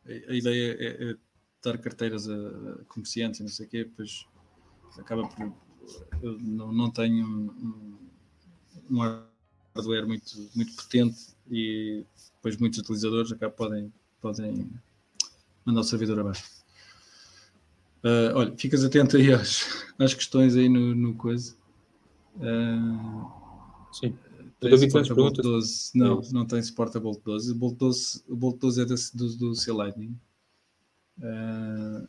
a, 0.05 0.35
ideia 0.35 0.75
é, 0.77 1.11
é, 1.11 1.15
dar 1.63 1.77
carteiras 1.77 2.27
a, 2.27 2.83
comerciantes 2.89 3.39
e 3.39 3.43
não 3.43 3.49
sei 3.49 3.65
o 3.65 3.69
quê, 3.69 3.83
depois 3.85 4.25
acaba 4.97 5.27
por 5.27 5.53
eu 6.21 6.37
não, 6.39 6.71
não 6.71 6.91
tenho 6.91 7.25
um, 7.25 7.97
um 8.89 8.99
hardware 9.73 10.05
muito, 10.05 10.49
muito 10.53 10.75
potente 10.75 11.33
e 11.49 12.05
depois 12.35 12.57
muitos 12.57 12.79
utilizadores 12.79 13.31
acabam 13.31 13.55
podem, 13.55 13.93
podem 14.21 14.69
mandar 15.65 15.81
o 15.81 15.83
servidor 15.85 16.19
abaixo. 16.19 16.60
Uh, 18.03 18.35
olha, 18.35 18.57
ficas 18.57 18.83
atento 18.83 19.17
aí 19.17 19.31
às, 19.31 19.85
às 19.99 20.13
questões 20.13 20.55
aí 20.55 20.67
no, 20.67 20.95
no 20.95 21.13
coisa. 21.15 21.55
Uh, 22.35 23.41
Sim. 23.91 24.17
Santos 24.89 25.07
pergunta. 25.07 25.41
12. 25.41 25.91
Não, 25.95 26.21
não 26.31 26.45
tem 26.45 26.61
suporte 26.61 26.97
a 26.97 26.99
Bolt 26.99 27.21
12. 27.23 27.51
O 27.51 27.55
Bolt 27.55 27.77
12, 27.77 28.23
o 28.27 28.35
Bolt 28.35 28.59
12 28.59 28.81
é 28.81 28.85
da, 28.85 28.95
do, 29.13 29.37
do 29.37 29.55
C 29.55 29.71
Lightning. 29.71 30.19
Uh, 31.17 32.07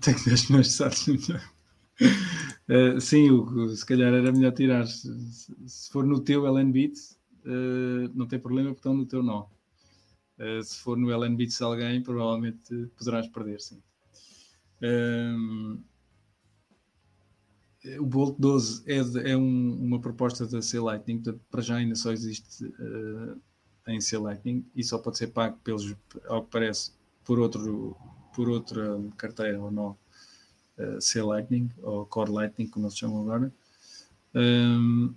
tem 0.00 0.14
10 0.14 0.48
milhões 0.48 0.68
de 0.68 0.72
SATs 0.72 1.08
uh, 1.08 3.00
Sim, 3.00 3.30
Hugo, 3.30 3.68
se 3.68 3.84
calhar 3.84 4.12
era 4.12 4.30
melhor 4.32 4.52
tirar. 4.52 4.86
Se, 4.86 5.08
se 5.66 5.90
for 5.90 6.06
no 6.06 6.20
teu 6.20 6.46
LNBit, 6.46 6.98
uh, 7.46 8.10
não 8.14 8.26
tem 8.26 8.38
problema 8.38 8.68
porque 8.70 8.80
estão 8.80 8.94
no 8.94 9.06
teu 9.06 9.22
nó. 9.22 9.46
Uh, 10.42 10.60
se 10.60 10.78
for 10.78 10.96
no 10.96 11.36
Beats 11.36 11.62
alguém, 11.62 12.02
provavelmente 12.02 12.86
poderás 12.96 13.28
perder, 13.28 13.60
sim. 13.60 13.80
Um, 14.82 15.80
o 18.00 18.06
Bolt 18.06 18.36
12 18.40 18.82
é, 18.86 19.30
é 19.30 19.36
um, 19.36 19.78
uma 19.80 20.00
proposta 20.00 20.44
da 20.44 20.60
C 20.60 20.80
Lightning, 20.80 21.18
portanto, 21.18 21.40
para 21.48 21.62
já 21.62 21.76
ainda 21.76 21.94
só 21.94 22.10
existe 22.10 22.64
uh, 22.64 23.40
em 23.86 24.00
C 24.00 24.18
Lightning 24.18 24.66
e 24.74 24.82
só 24.82 24.98
pode 24.98 25.18
ser 25.18 25.28
pago 25.28 25.58
pelos, 25.62 25.94
ao 26.26 26.42
que 26.44 26.50
parece, 26.50 26.90
por, 27.24 27.38
outro, 27.38 27.96
por 28.34 28.48
outra 28.48 29.00
carteira 29.16 29.60
ou 29.60 29.70
não 29.70 29.96
uh, 30.78 31.00
C 31.00 31.22
Lightning 31.22 31.70
ou 31.82 32.04
Core 32.06 32.32
Lightning, 32.32 32.66
como 32.66 32.86
eles 32.86 32.98
chamam 32.98 33.22
agora. 33.22 33.52
Um, 34.34 35.14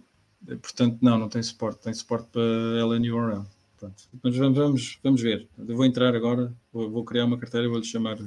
portanto, 0.61 0.99
não, 1.01 1.17
não 1.17 1.29
tem 1.29 1.41
suporte, 1.41 1.81
tem 1.81 1.93
suporte 1.93 2.27
para 2.29 2.41
LN 2.41 3.11
URL. 3.11 3.54
Mas 4.23 4.35
vamos, 4.35 4.57
vamos, 4.57 4.99
vamos 5.03 5.21
ver. 5.21 5.47
Eu 5.57 5.75
vou 5.75 5.85
entrar 5.85 6.15
agora, 6.15 6.53
vou, 6.71 6.89
vou 6.89 7.05
criar 7.05 7.25
uma 7.25 7.37
carteira, 7.37 7.67
vou-lhe 7.67 7.85
chamar 7.85 8.17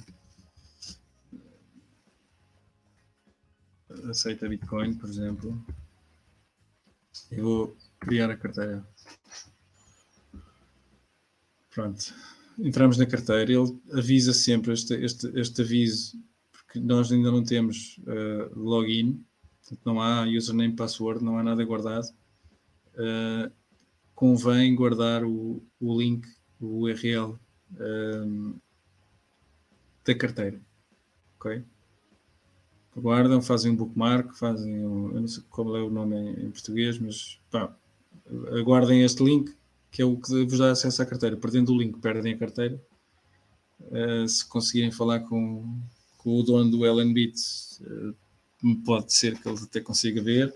aceita 4.11 4.49
Bitcoin, 4.49 4.95
por 4.95 5.09
exemplo. 5.09 5.65
E 7.31 7.41
vou 7.41 7.77
criar 8.01 8.31
a 8.31 8.37
carteira. 8.37 8.87
Pronto. 11.71 12.15
Entramos 12.59 12.99
na 12.99 13.07
carteira, 13.07 13.53
ele 13.53 13.81
avisa 13.93 14.33
sempre 14.33 14.73
este, 14.73 14.95
este, 14.95 15.29
este 15.39 15.63
aviso, 15.63 16.21
porque 16.51 16.81
nós 16.81 17.13
ainda 17.13 17.31
não 17.31 17.45
temos 17.45 17.99
uh, 17.99 18.59
login, 18.59 19.25
portanto 19.61 19.81
não 19.85 20.01
há 20.01 20.25
username, 20.25 20.75
password, 20.75 21.25
não 21.25 21.39
há 21.39 21.43
nada 21.43 21.65
guardado. 21.65 22.09
Uh, 22.95 23.53
convém 24.19 24.75
guardar 24.75 25.23
o, 25.23 25.63
o 25.81 25.97
link, 25.97 26.27
o 26.61 26.81
URL 26.81 27.39
um, 27.79 28.57
da 30.05 30.13
carteira. 30.13 30.61
Ok? 31.37 31.63
Guardam, 32.97 33.41
fazem 33.41 33.71
um 33.71 33.77
bookmark, 33.77 34.35
fazem 34.35 34.85
um, 34.85 35.13
eu 35.13 35.21
não 35.21 35.29
sei 35.29 35.45
qual 35.49 35.77
é 35.77 35.81
o 35.81 35.89
nome 35.89 36.17
em, 36.17 36.47
em 36.47 36.51
português, 36.51 36.99
mas 36.99 37.39
pá, 37.49 37.73
aguardem 38.59 39.05
este 39.05 39.23
link 39.23 39.55
que 39.89 40.03
é 40.03 40.05
o 40.05 40.17
que 40.17 40.45
vos 40.47 40.59
dá 40.59 40.73
acesso 40.73 41.01
à 41.01 41.07
carteira. 41.07 41.37
Perdendo 41.37 41.73
o 41.73 41.79
link, 41.79 42.01
perdem 42.01 42.35
a 42.35 42.39
carteira. 42.39 42.83
Uh, 43.81 44.27
se 44.27 44.45
conseguirem 44.45 44.91
falar 44.91 45.21
com, 45.21 45.79
com 46.17 46.41
o 46.41 46.43
dono 46.43 46.73
do 46.73 46.85
LNBits, 46.85 47.81
uh, 47.83 48.75
pode 48.85 49.13
ser 49.13 49.41
que 49.41 49.49
ele 49.49 49.63
até 49.63 49.81
consiga 49.81 50.21
ver 50.21 50.53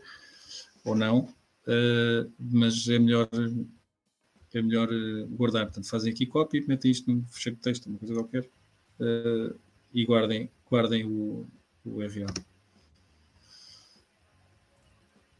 ou 0.84 0.96
não, 0.96 1.32
uh, 1.66 2.32
mas 2.38 2.88
é 2.88 2.98
melhor 2.98 3.28
é 4.54 4.60
melhor 4.60 4.88
guardar. 5.30 5.64
Portanto, 5.64 5.88
fazem 5.88 6.12
aqui 6.12 6.26
copy, 6.26 6.64
metem 6.68 6.90
isto 6.90 7.10
num 7.10 7.24
fecheiro 7.26 7.56
de 7.56 7.62
texto, 7.62 7.86
uma 7.86 7.98
coisa 7.98 8.14
qualquer, 8.14 8.46
e 9.94 10.04
guardem, 10.04 10.50
guardem 10.70 11.06
o, 11.06 11.48
o. 11.82 11.98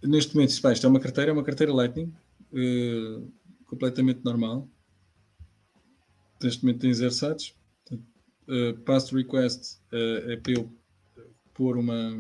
Neste 0.02 0.34
momento, 0.34 0.50
isto 0.50 0.86
é 0.86 0.88
uma 0.88 0.98
carteira, 0.98 1.30
é 1.30 1.34
uma 1.34 1.44
carteira 1.44 1.74
Lightning, 1.74 2.10
completamente 3.66 4.24
normal. 4.24 4.66
Neste 6.42 6.64
momento 6.64 6.80
tem 6.80 6.92
zero 6.92 7.12
sites. 7.12 7.54
Uh, 8.48 8.76
past 8.84 9.14
request 9.14 9.78
uh, 9.92 10.30
é 10.30 10.36
para 10.36 10.52
eu 10.52 10.70
pôr 11.54 11.76
uma, 11.76 12.10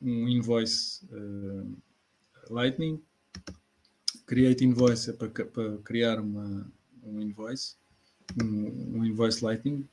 um 0.00 0.28
invoice 0.28 1.06
uh, 1.12 1.76
Lightning. 2.48 3.00
Create 4.26 4.64
invoice 4.64 5.10
é 5.10 5.12
para, 5.12 5.28
para 5.28 5.78
criar 5.78 6.20
uma, 6.20 6.70
um 7.02 7.20
invoice, 7.20 7.76
um, 8.42 8.98
um 8.98 9.04
invoice 9.04 9.44
Lightning. 9.44 9.86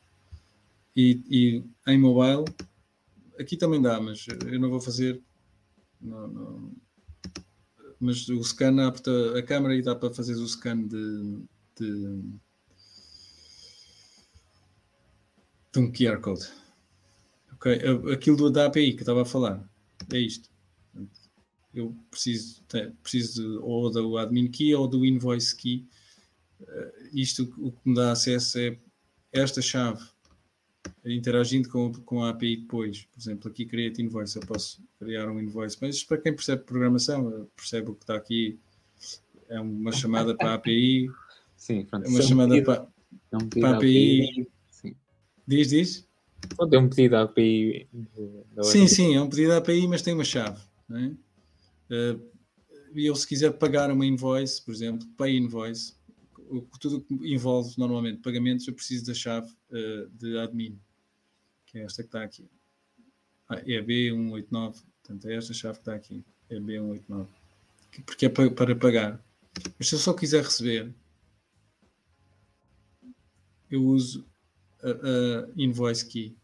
E, 0.96 1.22
e, 1.30 1.64
em 1.88 1.98
mobile, 1.98 2.46
aqui 3.40 3.56
também 3.56 3.82
dá, 3.82 4.00
mas 4.00 4.26
eu 4.46 4.60
não 4.60 4.70
vou 4.70 4.82
fazer. 4.82 5.22
Não, 6.02 6.28
não, 6.28 6.72
mas 8.00 8.30
o 8.30 8.42
scan 8.44 8.88
apta 8.88 9.38
a 9.38 9.44
câmera 9.44 9.76
e 9.76 9.82
dá 9.82 9.96
para 9.96 10.14
fazer 10.14 10.36
o 10.36 10.48
scan 10.48 10.88
de, 10.88 11.44
de, 11.78 12.22
de 15.74 15.80
um 15.80 15.92
QR 15.92 16.20
Code. 16.22 16.48
Ok, 17.54 17.78
aquilo 18.14 18.50
da 18.50 18.68
API 18.68 18.94
que 18.94 19.02
estava 19.02 19.24
a 19.24 19.26
falar 19.26 19.70
é 20.14 20.20
isto. 20.20 20.50
Eu 21.74 21.96
preciso, 22.10 22.64
preciso 23.04 23.62
ou 23.62 23.90
do 23.92 24.18
admin 24.18 24.50
key 24.50 24.74
ou 24.74 24.88
do 24.88 25.06
invoice 25.06 25.56
key. 25.56 25.86
Uh, 26.62 27.10
isto 27.14 27.44
o 27.58 27.72
que 27.72 27.90
me 27.90 27.96
dá 27.96 28.12
acesso 28.12 28.60
é 28.60 28.78
esta 29.32 29.62
chave 29.62 30.04
interagindo 31.06 31.70
com, 31.70 31.92
com 31.92 32.24
a 32.24 32.30
API 32.30 32.58
depois. 32.58 33.06
Por 33.12 33.20
exemplo, 33.20 33.50
aqui 33.50 33.66
Create 33.66 34.02
Invoice, 34.02 34.38
eu 34.38 34.46
posso 34.46 34.82
criar 35.00 35.30
um 35.30 35.40
invoice, 35.40 35.78
mas 35.82 36.04
para 36.04 36.18
quem 36.18 36.34
percebe 36.34 36.64
programação, 36.64 37.48
percebe 37.56 37.92
o 37.92 37.96
que 37.96 38.04
está 38.04 38.16
aqui, 38.16 38.60
é 39.48 39.60
uma 39.60 39.92
chamada 39.92 40.36
para 40.36 40.52
a 40.52 40.54
API. 40.56 41.10
Sim, 41.56 41.86
pronto. 41.86 42.06
É 42.06 42.10
uma 42.10 42.22
chamada 42.22 42.50
pedido, 42.50 42.66
para, 42.66 42.88
é 43.32 43.38
um 43.38 43.50
para 43.50 43.70
a 43.70 43.78
API. 43.78 44.24
API. 44.24 44.48
Sim. 44.70 44.96
Diz, 45.48 45.70
diz? 45.70 46.08
É 46.72 46.78
um 46.78 46.90
pedido 46.90 47.16
à 47.16 47.24
API. 47.24 47.88
Sim, 48.64 48.88
sim, 48.88 49.16
é 49.16 49.22
um 49.22 49.30
pedido 49.30 49.54
à 49.54 49.58
API, 49.58 49.88
mas 49.88 50.02
tem 50.02 50.14
uma 50.14 50.24
chave. 50.24 50.62
É? 50.92 51.12
Uh, 51.90 52.40
e 52.94 53.06
eu, 53.06 53.16
se 53.16 53.28
quiser 53.28 53.52
pagar 53.52 53.92
uma 53.92 54.06
invoice, 54.06 54.64
por 54.64 54.74
exemplo, 54.74 55.08
pay 55.18 55.38
invoice, 55.38 55.94
tudo 56.80 57.02
que 57.02 57.14
envolve 57.34 57.76
normalmente 57.78 58.22
pagamentos, 58.22 58.68
eu 58.68 58.74
preciso 58.74 59.06
da 59.06 59.14
chave 59.14 59.52
uh, 59.72 60.10
de 60.10 60.38
admin, 60.40 60.80
que 61.66 61.78
é 61.78 61.84
esta 61.84 62.02
que 62.02 62.08
está 62.08 62.24
aqui. 62.24 62.50
Ah, 63.48 63.60
é 63.60 63.82
B189, 63.82 64.84
portanto 65.02 65.28
é 65.28 65.36
esta 65.36 65.54
chave 65.54 65.76
que 65.76 65.82
está 65.82 65.96
aqui, 65.96 66.24
é 66.50 66.60
B189, 66.60 67.28
porque 68.06 68.26
é 68.26 68.30
para, 68.30 68.76
pagar. 68.76 69.24
Mas 69.78 69.90
se 69.90 69.96
eu 69.96 70.00
só 70.00 70.14
quiser 70.14 70.44
receber, 70.44 70.94
eu 73.70 73.84
uso 73.84 74.26
a, 74.82 74.90
a 74.90 75.50
invoice 75.56 76.06
key. 76.06 76.36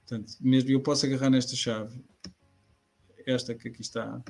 Portanto, 0.00 0.34
mesmo 0.40 0.70
eu 0.70 0.80
posso 0.80 1.04
agarrar 1.06 1.30
nesta 1.30 1.56
chave, 1.56 1.98
esta 3.26 3.54
que 3.54 3.68
aqui 3.68 3.80
está, 3.80 4.22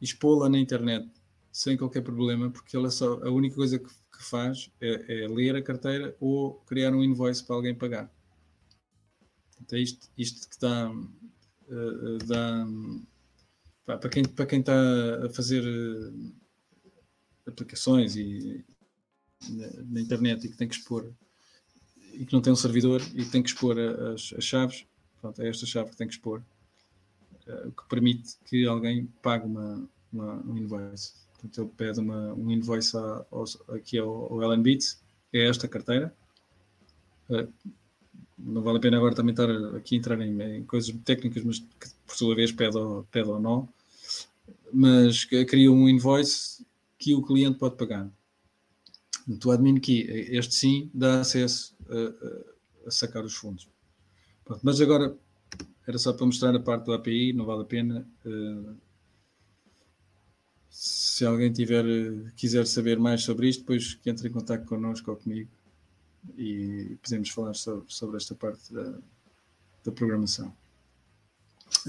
expô-la 0.00 0.48
na 0.48 0.58
internet 0.58 1.08
sem 1.50 1.76
qualquer 1.76 2.02
problema, 2.02 2.50
porque 2.50 2.76
ela 2.76 2.90
só, 2.90 3.14
a 3.24 3.30
única 3.30 3.56
coisa 3.56 3.78
que 3.78 3.90
que 4.18 4.24
faz 4.24 4.68
é, 4.80 5.22
é, 5.22 5.28
ler 5.28 5.54
a 5.54 5.62
carteira 5.62 6.16
ou 6.20 6.54
criar 6.66 6.92
um 6.92 7.04
invoice 7.04 7.42
para 7.44 7.54
alguém 7.54 7.74
pagar. 7.74 8.12
Então, 9.62 9.78
isto, 9.78 10.10
isto 10.18 10.48
que 10.48 10.58
dá, 10.58 10.90
uh, 10.90 12.18
dá 12.26 12.66
para, 13.86 14.10
quem, 14.10 14.24
para 14.24 14.46
quem 14.46 14.60
está 14.60 14.74
a 15.24 15.30
fazer 15.30 15.62
uh, 15.62 16.32
aplicações 17.46 18.16
e, 18.16 18.64
na, 19.48 19.68
na, 19.84 20.00
internet 20.00 20.44
e 20.44 20.50
que 20.50 20.56
tem 20.56 20.68
que 20.68 20.74
expor 20.74 21.12
e 22.12 22.26
que 22.26 22.32
não 22.32 22.42
tem 22.42 22.52
um 22.52 22.56
servidor 22.56 23.00
e 23.14 23.24
tem 23.24 23.42
que 23.42 23.50
expor 23.50 23.78
as, 23.78 24.32
as 24.36 24.44
chaves, 24.44 24.84
pronto, 25.20 25.40
é 25.40 25.48
esta 25.48 25.64
chave 25.64 25.90
que 25.90 25.96
tem 25.96 26.08
que 26.08 26.14
expor, 26.14 26.42
uh, 27.48 27.70
que 27.70 27.88
permite 27.88 28.36
que 28.44 28.66
alguém 28.66 29.08
pague 29.22 29.46
uma, 29.46 29.88
uma, 30.12 30.34
um 30.46 30.56
invoice. 30.56 31.12
Portanto, 31.32 31.60
ele 31.60 31.70
pede 31.76 32.00
uma, 32.00 32.34
um 32.34 32.50
invoice 32.50 32.96
a, 32.96 33.24
aqui 33.74 33.98
ao, 33.98 34.32
ao 34.32 34.42
LNBits, 34.42 35.00
é 35.32 35.48
esta 35.48 35.68
carteira. 35.68 36.14
Uh, 37.28 37.48
não 38.38 38.62
vale 38.62 38.78
a 38.78 38.80
pena 38.80 38.96
agora 38.96 39.14
também 39.14 39.32
estar 39.32 39.50
aqui 39.76 39.96
a 39.96 39.98
entrar 39.98 40.20
em, 40.20 40.40
em, 40.40 40.64
coisas 40.64 40.94
técnicas, 41.04 41.42
mas 41.42 41.58
que 41.58 41.88
por 42.06 42.16
sua 42.16 42.34
vez 42.34 42.52
pede 42.52 42.76
ou, 42.76 43.04
pede 43.10 43.28
ou 43.28 43.40
não. 43.40 43.68
Mas 44.72 45.24
cria 45.24 45.72
um 45.72 45.88
invoice 45.88 46.64
que 46.98 47.14
o 47.14 47.22
cliente 47.22 47.58
pode 47.58 47.76
pagar. 47.76 48.08
O 49.44 49.50
admin 49.50 49.78
key, 49.78 50.06
este 50.30 50.54
sim, 50.54 50.90
dá 50.94 51.20
acesso 51.20 51.76
a, 51.88 52.86
a 52.86 52.90
sacar 52.90 53.24
os 53.24 53.34
fundos. 53.34 53.68
Pronto, 54.44 54.60
mas 54.62 54.80
agora 54.80 55.14
era 55.88 55.98
só 55.98 56.12
para 56.12 56.26
mostrar 56.26 56.54
a 56.54 56.60
parte 56.60 56.84
do 56.84 56.92
API, 56.92 57.32
não 57.32 57.46
vale 57.46 57.62
a 57.62 57.64
pena. 57.64 58.06
Uh, 58.22 58.76
se 60.68 61.24
alguém 61.24 61.50
tiver, 61.50 61.82
quiser 62.36 62.66
saber 62.66 62.98
mais 62.98 63.24
sobre 63.24 63.48
isto, 63.48 63.60
depois 63.60 63.94
que 63.94 64.10
entre 64.10 64.28
em 64.28 64.30
contato 64.30 64.66
connosco 64.66 65.10
ou 65.10 65.16
comigo 65.16 65.48
e 66.36 66.94
podemos 67.02 67.30
falar 67.30 67.54
sobre, 67.54 67.86
sobre 67.88 68.18
esta 68.18 68.34
parte 68.34 68.70
da, 68.70 68.98
da 69.82 69.90
programação. 69.90 70.54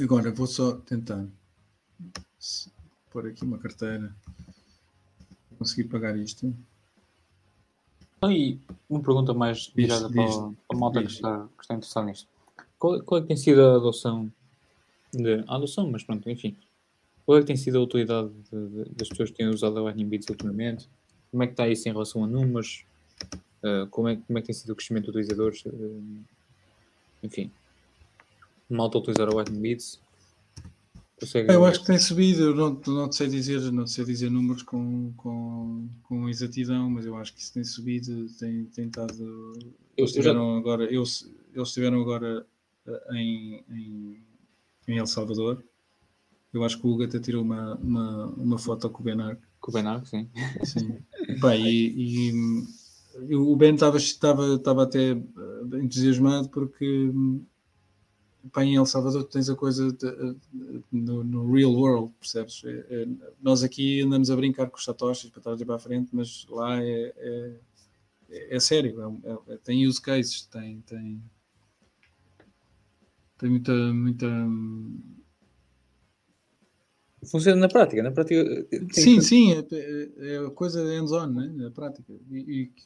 Agora 0.01 0.31
vou 0.31 0.47
só 0.47 0.77
tentar 0.77 1.27
pôr 3.11 3.27
aqui 3.27 3.43
uma 3.43 3.57
carteira 3.57 4.15
conseguir 5.57 5.89
pagar 5.89 6.17
isto. 6.17 6.55
Então, 8.17 8.31
e 8.31 8.61
uma 8.89 9.01
pergunta 9.01 9.33
mais 9.33 9.67
virada 9.75 10.09
para, 10.09 10.25
para 10.25 10.55
a 10.69 10.75
malta 10.77 11.01
que 11.03 11.11
está, 11.11 11.49
que 11.57 11.63
está 11.63 11.73
interessada 11.75 12.05
nisto. 12.05 12.38
Qual, 12.79 13.03
qual 13.03 13.19
é 13.19 13.21
que 13.21 13.27
tem 13.27 13.37
sido 13.37 13.61
a 13.61 13.75
adoção 13.75 14.31
de, 15.13 15.43
a 15.47 15.55
adoção, 15.55 15.89
mas 15.91 16.03
pronto, 16.03 16.29
enfim, 16.29 16.55
qual 17.25 17.37
é 17.37 17.41
que 17.41 17.47
tem 17.47 17.57
sido 17.57 17.77
a 17.77 17.81
utilidade 17.81 18.29
de, 18.51 18.67
de, 18.69 18.89
das 18.95 19.09
pessoas 19.09 19.29
que 19.29 19.37
têm 19.37 19.47
usado 19.49 19.77
a 19.77 19.81
Lightning 19.83 20.07
Bits 20.07 20.29
ultimamente? 20.29 20.89
Como 21.29 21.43
é 21.43 21.47
que 21.47 21.53
está 21.53 21.67
isso 21.67 21.87
em 21.87 21.91
relação 21.91 22.23
a 22.23 22.27
números? 22.27 22.85
Uh, 23.63 23.85
como, 23.89 24.07
é, 24.07 24.15
como 24.15 24.39
é 24.39 24.41
que 24.41 24.47
tem 24.47 24.55
sido 24.55 24.71
o 24.71 24.75
crescimento 24.75 25.03
de 25.03 25.09
utilizadores? 25.09 25.63
Uh, 25.65 26.23
enfim, 27.21 27.51
malta 28.69 28.97
utilizar 28.97 29.27
a 29.27 29.33
Lightning 29.33 29.61
Bits? 29.61 29.99
Consegue... 31.19 31.51
Eu 31.51 31.65
acho 31.65 31.81
que 31.81 31.85
tem 31.87 31.99
subido, 31.99 32.43
eu 32.43 32.55
não, 32.55 32.81
não 32.87 33.11
sei 33.11 33.27
dizer, 33.27 33.59
não 33.71 33.85
sei 33.85 34.05
dizer 34.05 34.31
números 34.31 34.63
com, 34.63 35.11
com, 35.17 35.87
com 36.03 36.29
exatidão, 36.29 36.89
mas 36.89 37.05
eu 37.05 37.15
acho 37.17 37.33
que 37.33 37.41
isso 37.41 37.53
tem 37.53 37.63
subido, 37.63 38.27
tem, 38.39 38.63
tem 38.65 38.87
estado. 38.87 39.53
Eles 39.97 40.11
estiveram 40.11 40.53
já... 40.53 40.59
agora, 40.59 40.85
eles, 40.85 41.29
eles 41.53 41.67
estiveram 41.67 41.99
agora 42.01 42.45
em, 43.11 43.63
em, 43.69 44.23
em 44.87 44.97
El 44.97 45.07
Salvador 45.07 45.63
eu 46.51 46.63
acho 46.63 46.79
que 46.79 46.87
o 46.87 46.89
Hugo 46.89 47.03
até 47.03 47.19
tirou 47.19 47.43
uma, 47.43 47.75
uma, 47.75 48.25
uma 48.27 48.57
foto 48.57 48.89
com 48.89 49.01
o 49.01 49.05
Ben 49.05 49.19
Arc. 49.21 49.39
Com 49.59 49.71
o 49.71 49.73
Ben 49.73 49.85
Arc, 49.85 50.07
sim. 50.07 50.27
Sim. 50.63 50.97
Bem, 51.39 51.65
e, 51.65 52.31
e, 52.31 53.35
o 53.35 53.55
Ben 53.55 53.75
estava, 53.75 53.97
até 54.83 55.11
eh, 55.11 55.17
entusiasmado 55.73 56.49
porque 56.49 57.11
pá, 58.51 58.63
em 58.63 58.75
El 58.75 58.85
Salvador 58.85 59.25
tens 59.25 59.49
a 59.49 59.55
coisa 59.55 59.91
de, 59.91 60.07
eh, 60.07 60.35
no, 60.91 61.23
no, 61.23 61.51
real 61.51 61.71
world, 61.71 62.11
percebes? 62.19 62.63
É, 62.65 62.85
é, 62.89 63.07
nós 63.41 63.63
aqui 63.63 64.01
andamos 64.01 64.31
a 64.31 64.35
brincar 64.35 64.69
com 64.69 64.77
os 64.77 64.83
satoshis 64.83 65.29
para 65.29 65.41
trás 65.41 65.61
e 65.61 65.65
para 65.65 65.75
a 65.75 65.79
frente, 65.79 66.09
mas 66.13 66.47
lá 66.49 66.81
é, 66.81 67.13
é, 67.15 67.55
é, 68.29 68.55
é 68.55 68.59
sério, 68.59 69.19
é, 69.23 69.53
é, 69.53 69.57
tem 69.57 69.85
use 69.85 70.01
cases, 70.01 70.45
tem, 70.45 70.81
tem, 70.81 71.21
tem 73.39 73.49
muita, 73.49 73.73
muita. 73.93 74.27
Funciona 77.25 77.59
na 77.59 77.67
prática, 77.67 78.03
na 78.03 78.11
prática. 78.11 78.43
Sim, 78.91 79.15
que... 79.15 79.21
sim, 79.21 79.53
é, 79.53 80.35
é 80.35 80.49
coisa 80.51 80.83
hands-on, 80.83 81.27
né? 81.27 81.47
na 81.55 81.71
prática. 81.71 82.13
E, 82.29 82.37
e 82.37 82.65
que, 82.67 82.77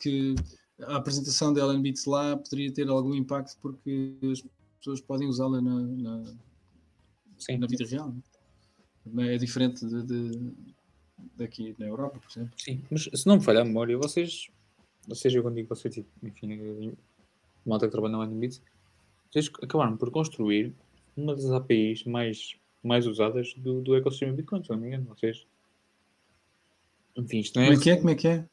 que, 0.00 0.34
a 0.82 0.96
apresentação 0.96 1.52
da 1.52 1.62
Ellen 1.62 1.82
Beats 1.82 2.04
lá 2.04 2.36
poderia 2.36 2.72
ter 2.72 2.88
algum 2.88 3.14
impacto 3.14 3.58
porque 3.60 4.16
as 4.30 4.44
pessoas 4.78 5.00
podem 5.00 5.28
usá-la 5.28 5.60
na, 5.60 5.80
na, 5.80 6.24
na, 7.58 7.66
vida 7.66 7.86
real. 7.86 8.14
Né? 9.06 9.34
É 9.34 9.38
diferente 9.38 9.86
de, 9.86 10.02
de, 10.02 10.52
daqui 11.36 11.74
na 11.78 11.86
Europa, 11.86 12.18
por 12.18 12.30
exemplo. 12.30 12.54
Sim, 12.58 12.82
mas 12.90 13.08
se 13.14 13.26
não 13.26 13.36
me 13.36 13.42
falha 13.42 13.62
a 13.62 13.64
memória, 13.64 13.96
vocês, 13.96 14.48
vocês 15.08 15.34
eu 15.34 15.42
quando 15.42 15.54
digo 15.54 15.68
vocês, 15.68 15.94
tipo, 15.94 16.08
enfim, 16.22 16.94
malta 17.64 17.86
que 17.86 17.92
trabalha 17.92 18.16
na 18.16 18.24
Ellen 18.24 18.38
Beats, 18.38 18.60
vocês 19.36 19.50
acabaram 19.62 19.96
por 19.96 20.10
construir 20.10 20.74
uma 21.16 21.34
das 21.34 21.50
APIs 21.50 22.04
mais, 22.04 22.56
mais 22.82 23.06
usadas 23.06 23.52
do, 23.56 23.82
do 23.82 23.94
ecossistema 23.94 24.32
Bitcoin, 24.32 24.62
se 24.62 24.70
não 24.70 24.78
me 24.78 24.88
engano. 24.88 25.06
Vocês. 25.06 25.46
Enfim, 27.16 27.40
isto 27.40 27.58
não 27.58 27.66
é. 27.66 27.68
Como 27.68 27.78
é 27.78 27.82
que 27.82 27.90
é? 27.90 27.96
Como 27.96 28.10
é 28.10 28.14
que 28.14 28.28
é? 28.28 28.48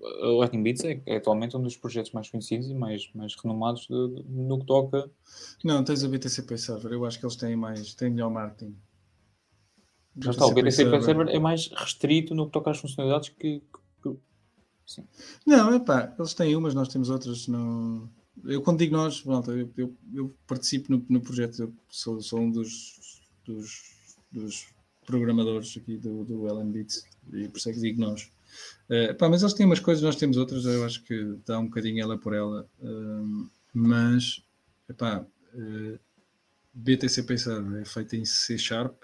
O 0.00 0.38
Lightning 0.38 0.62
Bits 0.62 0.84
é, 0.84 1.02
é, 1.04 1.16
atualmente 1.16 1.56
um 1.56 1.62
dos 1.62 1.76
projetos 1.76 2.12
mais 2.12 2.30
conhecidos 2.30 2.70
e 2.70 2.74
mais, 2.74 3.10
mais 3.14 3.34
renomados 3.34 3.82
de, 3.82 4.08
de, 4.08 4.24
no 4.30 4.58
que 4.58 4.66
toca. 4.66 5.10
Não, 5.62 5.84
tens 5.84 6.02
o 6.02 6.08
BTCP 6.08 6.56
Server. 6.56 6.92
Eu 6.92 7.04
acho 7.04 7.18
que 7.18 7.26
eles 7.26 7.36
têm 7.36 7.54
mais, 7.54 7.94
têm 7.94 8.10
melhor 8.10 8.30
marketing. 8.30 8.74
Já 10.18 10.30
está, 10.30 10.46
o 10.46 10.54
BTCP 10.54 11.02
Server. 11.02 11.28
É 11.28 11.38
mais 11.38 11.68
restrito 11.68 12.34
no 12.34 12.46
que 12.46 12.52
toca 12.52 12.70
às 12.70 12.78
funcionalidades 12.78 13.28
que. 13.30 13.60
que, 14.02 14.10
que. 14.94 15.04
Não, 15.46 15.74
é 15.74 15.80
pá, 15.80 16.14
eles 16.18 16.34
têm 16.34 16.56
umas, 16.56 16.72
nós 16.72 16.88
temos 16.88 17.10
outras. 17.10 17.46
No 17.46 18.08
eu 18.44 18.62
quando 18.62 18.78
digo 18.78 18.96
nós, 18.96 19.20
pronto, 19.20 19.50
eu, 19.52 19.70
eu, 19.76 19.96
eu 20.14 20.34
participo 20.46 20.92
no, 20.92 21.04
no, 21.08 21.20
projeto, 21.20 21.62
eu 21.62 21.72
sou, 21.88 22.20
sou 22.20 22.40
um 22.40 22.50
dos, 22.50 23.20
dos, 23.44 23.94
dos, 24.30 24.66
programadores 25.06 25.76
aqui 25.76 25.96
do, 25.96 26.24
do 26.24 26.64
Beats 26.66 27.04
e 27.32 27.48
por 27.48 27.58
isso 27.58 27.70
é 27.70 27.72
que 27.72 27.80
digo 27.80 28.00
nós. 28.00 28.30
Uh, 28.88 29.14
pá, 29.16 29.28
mas 29.28 29.42
eles 29.42 29.54
têm 29.54 29.66
umas 29.66 29.80
coisas, 29.80 30.02
nós 30.02 30.14
temos 30.14 30.36
outras, 30.36 30.64
eu 30.64 30.84
acho 30.84 31.02
que 31.02 31.36
dá 31.44 31.58
um 31.58 31.64
bocadinho 31.64 32.00
ela 32.00 32.16
por 32.16 32.32
ela, 32.32 32.68
uh, 32.80 33.50
mas 33.72 34.42
epá, 34.88 35.26
uh, 35.54 35.98
BTCP 36.72 37.38
Server 37.38 37.80
é 37.80 37.84
feito 37.84 38.14
em 38.14 38.24
C 38.24 38.56
Sharp 38.56 39.02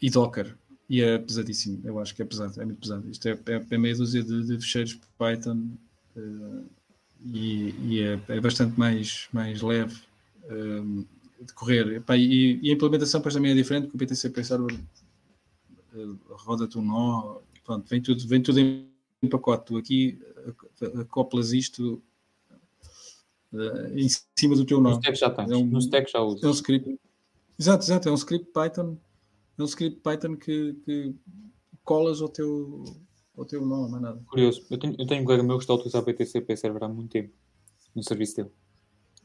e 0.00 0.10
Docker. 0.10 0.56
E 0.88 1.00
é 1.00 1.16
pesadíssimo, 1.16 1.80
eu 1.84 1.98
acho 1.98 2.14
que 2.14 2.20
é 2.20 2.24
pesado, 2.24 2.60
é 2.60 2.64
muito 2.64 2.80
pesado. 2.80 3.08
Isto 3.08 3.26
é, 3.28 3.32
é, 3.32 3.66
é 3.70 3.78
meia 3.78 3.96
dúzia 3.96 4.22
de, 4.22 4.44
de 4.44 4.58
fecheiros 4.58 5.00
Python 5.16 5.70
uh, 6.16 6.66
e, 7.24 7.74
e 7.80 8.00
é, 8.00 8.20
é, 8.28 8.40
bastante 8.40 8.78
mais, 8.78 9.28
mais 9.32 9.62
leve 9.62 10.00
um, 10.50 11.04
de 11.40 11.52
correr. 11.54 12.02
e, 12.10 12.58
e, 12.62 12.70
a 12.70 12.74
implementação 12.74 13.20
depois 13.20 13.34
também 13.34 13.52
é 13.52 13.54
diferente, 13.54 13.84
porque 13.84 13.96
o 13.96 14.06
PTCP 14.06 14.44
Server 14.44 14.78
roda-te 16.30 16.78
um 16.78 16.82
nó, 16.82 17.40
pronto, 17.64 17.88
vem 17.88 18.00
tudo, 18.00 18.26
vem 18.26 18.42
tudo 18.42 18.58
em 18.60 18.88
pacote. 19.30 19.66
Tu 19.66 19.76
aqui 19.76 20.18
acoplas 21.00 21.52
isto 21.52 22.02
uh, 23.52 23.98
em 23.98 24.08
cima 24.38 24.56
do 24.56 24.64
teu 24.64 24.80
nó. 24.80 24.90
No 24.90 24.96
stack 24.96 25.18
já 25.18 25.30
tens, 25.30 25.50
é 25.50 25.56
um, 25.56 25.66
no 25.66 25.78
stack 25.78 26.10
já 26.10 26.20
usa. 26.20 26.46
É 26.46 26.48
um 26.48 26.52
script. 26.52 26.98
Exato, 27.58 27.84
exato, 27.84 28.08
é 28.08 28.12
um 28.12 28.16
script 28.16 28.50
Python, 28.52 28.96
é 29.58 29.62
um 29.62 29.66
script 29.66 30.00
Python 30.00 30.36
que, 30.36 30.74
que 30.84 31.14
colas 31.84 32.20
ao 32.20 32.28
teu, 32.28 32.84
ou 33.36 33.44
teu 33.44 33.64
nome, 33.64 33.92
não 33.92 33.98
é 33.98 34.00
nada. 34.00 34.22
Curioso, 34.26 34.66
eu 34.70 34.78
tenho, 34.78 34.94
eu 34.98 35.06
tenho 35.06 35.22
um 35.22 35.24
colega 35.24 35.42
meu 35.42 35.56
que 35.56 35.64
está 35.64 35.72
a 35.72 35.76
utilizar 35.76 36.02
o 36.02 36.04
BTCP 36.04 36.56
Server 36.56 36.84
há 36.84 36.88
muito 36.88 37.10
tempo 37.10 37.32
no 37.94 38.02
serviço 38.02 38.36
dele. 38.36 38.50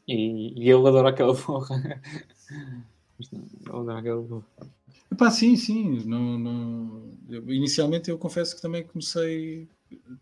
E, 0.07 0.53
e 0.63 0.69
ele 0.69 0.87
adora 0.87 1.09
aquela 1.09 1.35
porra. 1.35 1.75
ele 3.19 3.69
adora 3.69 3.99
aquela 3.99 4.23
porra. 4.23 4.45
Epá, 5.11 5.31
sim, 5.31 5.55
sim. 5.55 6.03
Não, 6.05 6.37
não... 6.39 7.13
Eu, 7.29 7.51
inicialmente 7.51 8.09
eu 8.09 8.17
confesso 8.17 8.55
que 8.55 8.61
também 8.61 8.85
comecei 8.85 9.67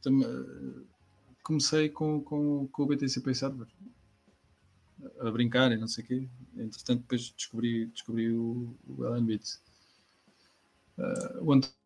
tam, 0.01 0.19
comecei 1.43 1.89
com, 1.89 2.21
com, 2.21 2.67
com 2.67 2.83
o 2.83 2.85
BTCP 2.87 3.33
Server 3.35 3.67
a 5.19 5.31
brincar 5.31 5.71
e 5.71 5.77
não 5.77 5.87
sei 5.87 6.03
o 6.03 6.07
quê. 6.07 6.29
Entretanto, 6.57 7.01
depois 7.01 7.29
descobri, 7.31 7.85
descobri 7.87 8.31
o, 8.31 8.75
o 8.87 9.05
LNBits. 9.05 9.61
Uh, 10.97 11.43
o 11.43 11.53
António 11.53 11.84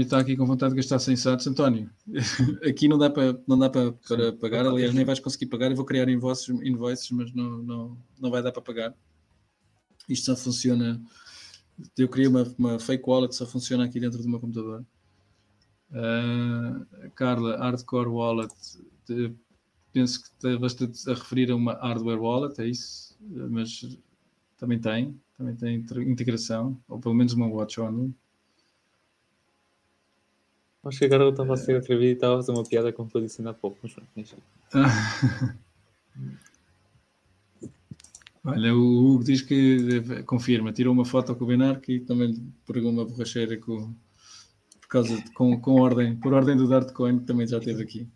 está 0.00 0.18
aqui 0.18 0.36
com 0.36 0.44
vontade 0.44 0.72
de 0.72 0.76
gastar 0.76 0.98
100 0.98 1.16
sats. 1.16 1.46
António, 1.46 1.90
aqui 2.68 2.88
não 2.88 2.98
dá 2.98 3.08
para, 3.08 3.40
não 3.46 3.58
dá 3.58 3.70
para, 3.70 3.92
para 3.92 4.32
pagar, 4.32 4.66
aliás, 4.66 4.92
nem 4.92 5.04
vais 5.04 5.20
conseguir 5.20 5.46
pagar. 5.46 5.70
Eu 5.70 5.76
vou 5.76 5.84
criar 5.84 6.08
invoices, 6.08 6.48
invoices 6.48 7.10
mas 7.10 7.32
não, 7.32 7.58
não, 7.62 7.98
não 8.18 8.30
vai 8.30 8.42
dar 8.42 8.52
para 8.52 8.62
pagar. 8.62 8.94
Isto 10.08 10.26
só 10.26 10.36
funciona. 10.36 11.00
Eu 11.96 12.08
criei 12.08 12.28
uma, 12.28 12.42
uma 12.58 12.78
fake 12.78 13.04
wallet, 13.06 13.34
só 13.34 13.46
funciona 13.46 13.84
aqui 13.84 14.00
dentro 14.00 14.20
do 14.20 14.28
meu 14.28 14.40
computador. 14.40 14.84
Uh, 15.90 17.10
Carla, 17.14 17.56
Hardcore 17.58 18.08
Wallet, 18.08 18.52
de, 19.06 19.32
penso 19.92 20.22
que 20.22 20.28
está 20.28 20.58
bastante 20.58 21.08
a 21.08 21.14
referir 21.14 21.50
a 21.50 21.56
uma 21.56 21.74
hardware 21.74 22.20
wallet, 22.20 22.60
é 22.60 22.66
isso, 22.66 23.16
mas 23.20 23.98
também 24.58 24.78
tem, 24.78 25.18
também 25.36 25.56
tem 25.56 25.84
integração, 26.10 26.78
ou 26.88 26.98
pelo 26.98 27.14
menos 27.14 27.32
uma 27.32 27.46
watch 27.46 27.80
only. 27.80 28.12
Acho 30.84 30.98
que 30.98 31.04
agora 31.04 31.24
eu 31.24 31.30
estava 31.30 31.54
a 31.54 31.56
ser 31.56 31.76
atrevido 31.76 32.10
e 32.10 32.12
estava 32.12 32.34
a 32.34 32.36
fazer 32.36 32.52
uma 32.52 32.64
piada 32.64 32.92
como 32.92 33.10
foi 33.10 33.22
disse 33.22 33.40
ainda 33.40 33.50
há 33.50 33.54
pouco, 33.54 33.78
mas 33.82 33.92
pronto, 33.92 34.08
Olha, 38.44 38.74
o 38.74 39.14
Hugo 39.14 39.24
diz 39.24 39.42
que 39.42 40.00
confirma, 40.24 40.72
tirou 40.72 40.94
uma 40.94 41.04
foto 41.04 41.34
com 41.34 41.44
o 41.44 41.46
Benarque 41.46 41.94
e 41.94 42.00
também 42.00 42.34
pregou 42.64 42.90
uma 42.90 43.04
borracheira 43.04 43.58
com, 43.58 43.92
por 44.80 44.88
causa 44.88 45.16
de, 45.16 45.30
com, 45.32 45.60
com 45.60 45.74
ordem, 45.80 46.16
por 46.16 46.32
ordem 46.32 46.56
do 46.56 46.66
Dartcoin, 46.66 47.18
que 47.18 47.26
também 47.26 47.46
já 47.46 47.58
esteve 47.58 47.82
aqui. 47.82 48.08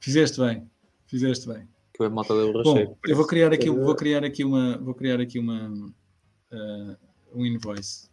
Fizeste 0.00 0.40
bem, 0.40 0.66
fizeste 1.06 1.46
bem. 1.46 1.68
Que 1.92 2.04
é 2.04 2.06
a 2.06 2.10
malta 2.10 2.34
da 2.34 2.50
borracheira. 2.50 2.86
Bom, 2.86 2.98
eu 3.06 3.16
vou 3.16 3.26
criar 3.26 3.52
aqui, 3.52 3.68
vou 3.68 3.94
criar 3.94 4.24
aqui 4.24 4.44
uma, 4.44 4.78
vou 4.78 4.94
criar 4.94 5.20
aqui 5.20 5.38
uma 5.38 5.68
uh, 5.68 6.96
um 7.34 7.44
invoice. 7.44 8.08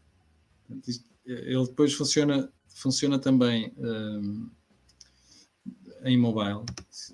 Ele 1.26 1.66
depois 1.66 1.94
funciona 1.94 2.52
funciona 2.74 3.20
também 3.20 3.74
um, 3.78 4.50
em 6.04 6.18
mobile. 6.18 6.66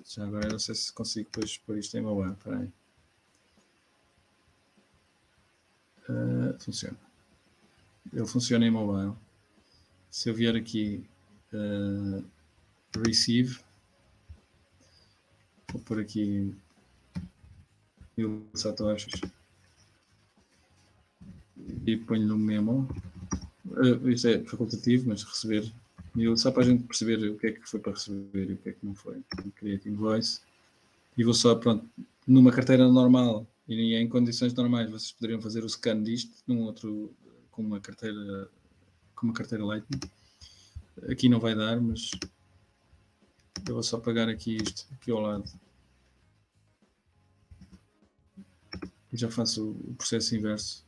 Já 0.04 0.26
agora 0.26 0.48
não 0.48 0.58
sei 0.58 0.74
se 0.74 0.92
consigo 0.92 1.30
depois 1.30 1.58
pôr 1.58 1.78
isto 1.78 1.96
em 1.96 2.02
mobile. 2.02 2.32
Espera 2.32 2.72
Uh, 6.08 6.58
funciona. 6.58 6.98
Ele 8.12 8.26
funciona 8.26 8.66
em 8.66 8.70
mobile. 8.70 9.14
Se 10.10 10.28
eu 10.28 10.34
vier 10.34 10.56
aqui 10.56 11.06
uh, 11.52 12.24
receive, 13.06 13.60
vou 15.72 15.80
pôr 15.82 16.00
aqui 16.00 16.52
mil 18.16 18.44
satoshis 18.54 19.20
e 21.86 21.96
ponho 21.96 22.26
no 22.26 22.36
memo. 22.36 22.88
Uh, 23.66 24.08
isto 24.08 24.28
é 24.28 24.42
facultativo, 24.44 25.08
mas 25.08 25.22
receber 25.22 25.70
mil, 26.14 26.36
só 26.36 26.50
para 26.50 26.62
a 26.62 26.66
gente 26.66 26.84
perceber 26.84 27.16
o 27.28 27.38
que 27.38 27.48
é 27.48 27.52
que 27.52 27.68
foi 27.68 27.80
para 27.80 27.92
receber 27.92 28.50
e 28.50 28.52
o 28.54 28.56
que 28.56 28.68
é 28.70 28.72
que 28.72 28.84
não 28.84 28.94
foi. 28.94 29.22
Create 29.56 29.88
invoice. 29.88 30.40
E 31.16 31.24
vou 31.24 31.34
só, 31.34 31.54
pronto, 31.54 31.88
numa 32.26 32.52
carteira 32.52 32.88
normal 32.88 33.46
e 33.68 33.94
em 33.94 34.08
condições 34.08 34.52
normais, 34.54 34.90
vocês 34.90 35.12
poderiam 35.12 35.40
fazer 35.40 35.62
o 35.62 35.68
scan 35.68 36.02
disto 36.02 36.32
num 36.46 36.62
outro, 36.62 37.12
com 37.50 37.62
uma 37.62 37.80
carteira, 37.80 38.48
com 39.14 39.26
uma 39.26 39.34
carteira 39.34 39.64
Lightning. 39.64 40.00
Aqui 41.08 41.28
não 41.28 41.38
vai 41.38 41.54
dar, 41.54 41.80
mas 41.80 42.10
eu 43.68 43.74
vou 43.74 43.82
só 43.82 43.98
pagar 43.98 44.28
aqui 44.28 44.56
isto, 44.56 44.86
aqui 44.94 45.10
ao 45.10 45.20
lado. 45.20 45.44
E 49.12 49.16
já 49.16 49.30
faço 49.30 49.70
o 49.70 49.94
processo 49.94 50.34
inverso. 50.34 50.84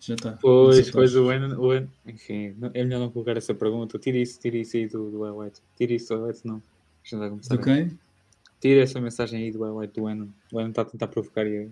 Já 0.00 0.14
está. 0.14 0.32
Pois, 0.40 0.90
pois 0.90 1.14
o 1.16 1.32
Enon, 1.32 1.58
o 1.58 1.74
Enon, 1.74 1.88
enfim, 2.06 2.54
é 2.74 2.84
melhor 2.84 3.00
não 3.00 3.10
colocar 3.10 3.36
essa 3.36 3.54
pergunta. 3.54 3.98
Tira 3.98 4.18
isso, 4.18 4.38
tira 4.40 4.56
isso 4.56 4.76
aí 4.76 4.86
do, 4.86 5.10
do 5.10 5.38
White. 5.38 5.60
Tira 5.76 5.92
isso 5.92 6.14
do 6.14 6.24
White, 6.24 6.46
não. 6.46 6.62
Do 7.48 7.58
quem? 7.58 7.98
Tira 8.60 8.82
essa 8.82 9.00
mensagem 9.00 9.42
aí 9.42 9.50
do 9.50 9.78
White 9.78 10.00
do 10.00 10.08
Enon. 10.08 10.28
O 10.52 10.60
Enon 10.60 10.70
está 10.70 10.82
a 10.82 10.84
tentar 10.84 11.08
provocar 11.08 11.46
e. 11.46 11.68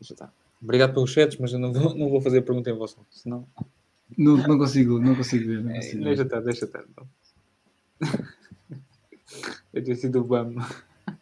Já 0.00 0.14
está. 0.14 0.32
Obrigado 0.62 0.94
pelos 0.94 1.10
chats, 1.10 1.36
mas 1.38 1.52
eu 1.52 1.58
não 1.58 1.72
vou, 1.72 1.94
não 1.94 2.08
vou 2.08 2.20
fazer 2.22 2.38
a 2.38 2.42
pergunta 2.42 2.70
em 2.70 2.74
vosso 2.74 2.96
senão. 3.10 3.46
Não, 4.16 4.36
não 4.36 4.58
consigo, 4.58 4.98
não 4.98 5.14
consigo 5.14 5.46
ver. 5.46 5.62
Não 5.62 5.70
é, 5.70 5.74
consigo 5.74 6.02
é, 6.02 6.04
deixa 6.06 6.22
estar, 6.22 6.40
deixa 6.40 6.64
estar. 6.64 6.84
Então. 6.90 7.08
eu 9.74 9.84
tinha 9.84 9.96
sido 9.96 10.20
o 10.20 10.24
BAM. 10.24 10.54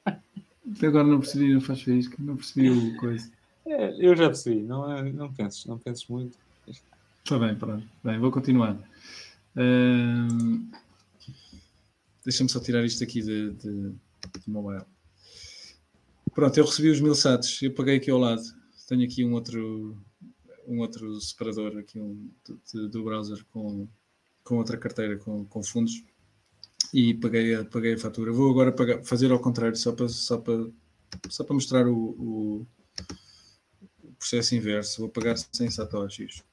Até 0.05 0.87
agora 0.87 1.07
não 1.07 1.19
percebi, 1.19 1.53
não 1.53 1.61
faz 1.61 1.83
faísca, 1.83 2.17
não 2.21 2.37
percebi 2.37 2.71
o 2.71 2.97
coisa. 2.99 3.31
É, 3.67 4.07
eu 4.07 4.17
já 4.17 4.27
percebi, 4.27 4.63
não, 4.63 4.91
é, 4.93 5.13
não 5.13 5.33
penses, 5.33 5.65
não 5.67 5.79
penses 5.79 6.07
muito. 6.09 6.37
Está 7.25 7.39
bem, 7.39 7.55
pronto. 7.55 7.87
Bem, 8.03 8.19
vou 8.19 8.31
continuar. 8.31 8.75
Uh, 9.57 10.71
Deixa-me 12.25 12.49
só 12.49 12.61
tirar 12.61 12.85
isto 12.85 13.03
aqui 13.03 13.21
de, 13.21 13.51
de, 13.53 13.91
de 13.91 14.51
mobile. 14.51 14.85
Pronto, 16.33 16.57
eu 16.57 16.65
recebi 16.65 16.89
os 16.89 17.01
mil 17.01 17.15
sats, 17.15 17.61
eu 17.63 17.75
paguei 17.75 17.97
aqui 17.97 18.11
ao 18.11 18.19
lado. 18.19 18.43
Tenho 18.89 19.05
aqui 19.05 19.25
um 19.25 19.33
outro, 19.35 19.97
um 20.67 20.81
outro 20.81 21.21
separador 21.21 21.77
aqui 21.79 21.99
um, 21.99 22.31
de, 22.73 22.89
do 22.89 23.05
browser 23.05 23.45
com, 23.51 23.89
com 24.45 24.57
outra 24.57 24.77
carteira 24.79 25.19
com, 25.19 25.45
com 25.45 25.63
fundos 25.63 26.05
e 26.95 27.15
paguei 27.15 27.55
a, 27.55 27.65
paguei 27.65 27.95
a 27.95 27.99
fatura. 27.99 28.33
Vou 28.33 28.51
agora 28.51 28.71
pagar, 28.71 29.03
fazer 29.03 29.33
ao 29.33 29.41
contrário, 29.41 29.77
só 29.77 29.93
para, 29.93 30.09
só 30.09 30.39
para, 30.39 30.69
só 31.29 31.43
para 31.43 31.55
mostrar 31.55 31.89
o, 31.89 31.97
o, 31.97 32.61
o 32.61 32.67
processo 34.23 34.55
inverso. 34.55 35.01
Vou 35.01 35.11
pagar 35.11 35.37
sem 35.37 35.69
satoshis. 35.69 36.45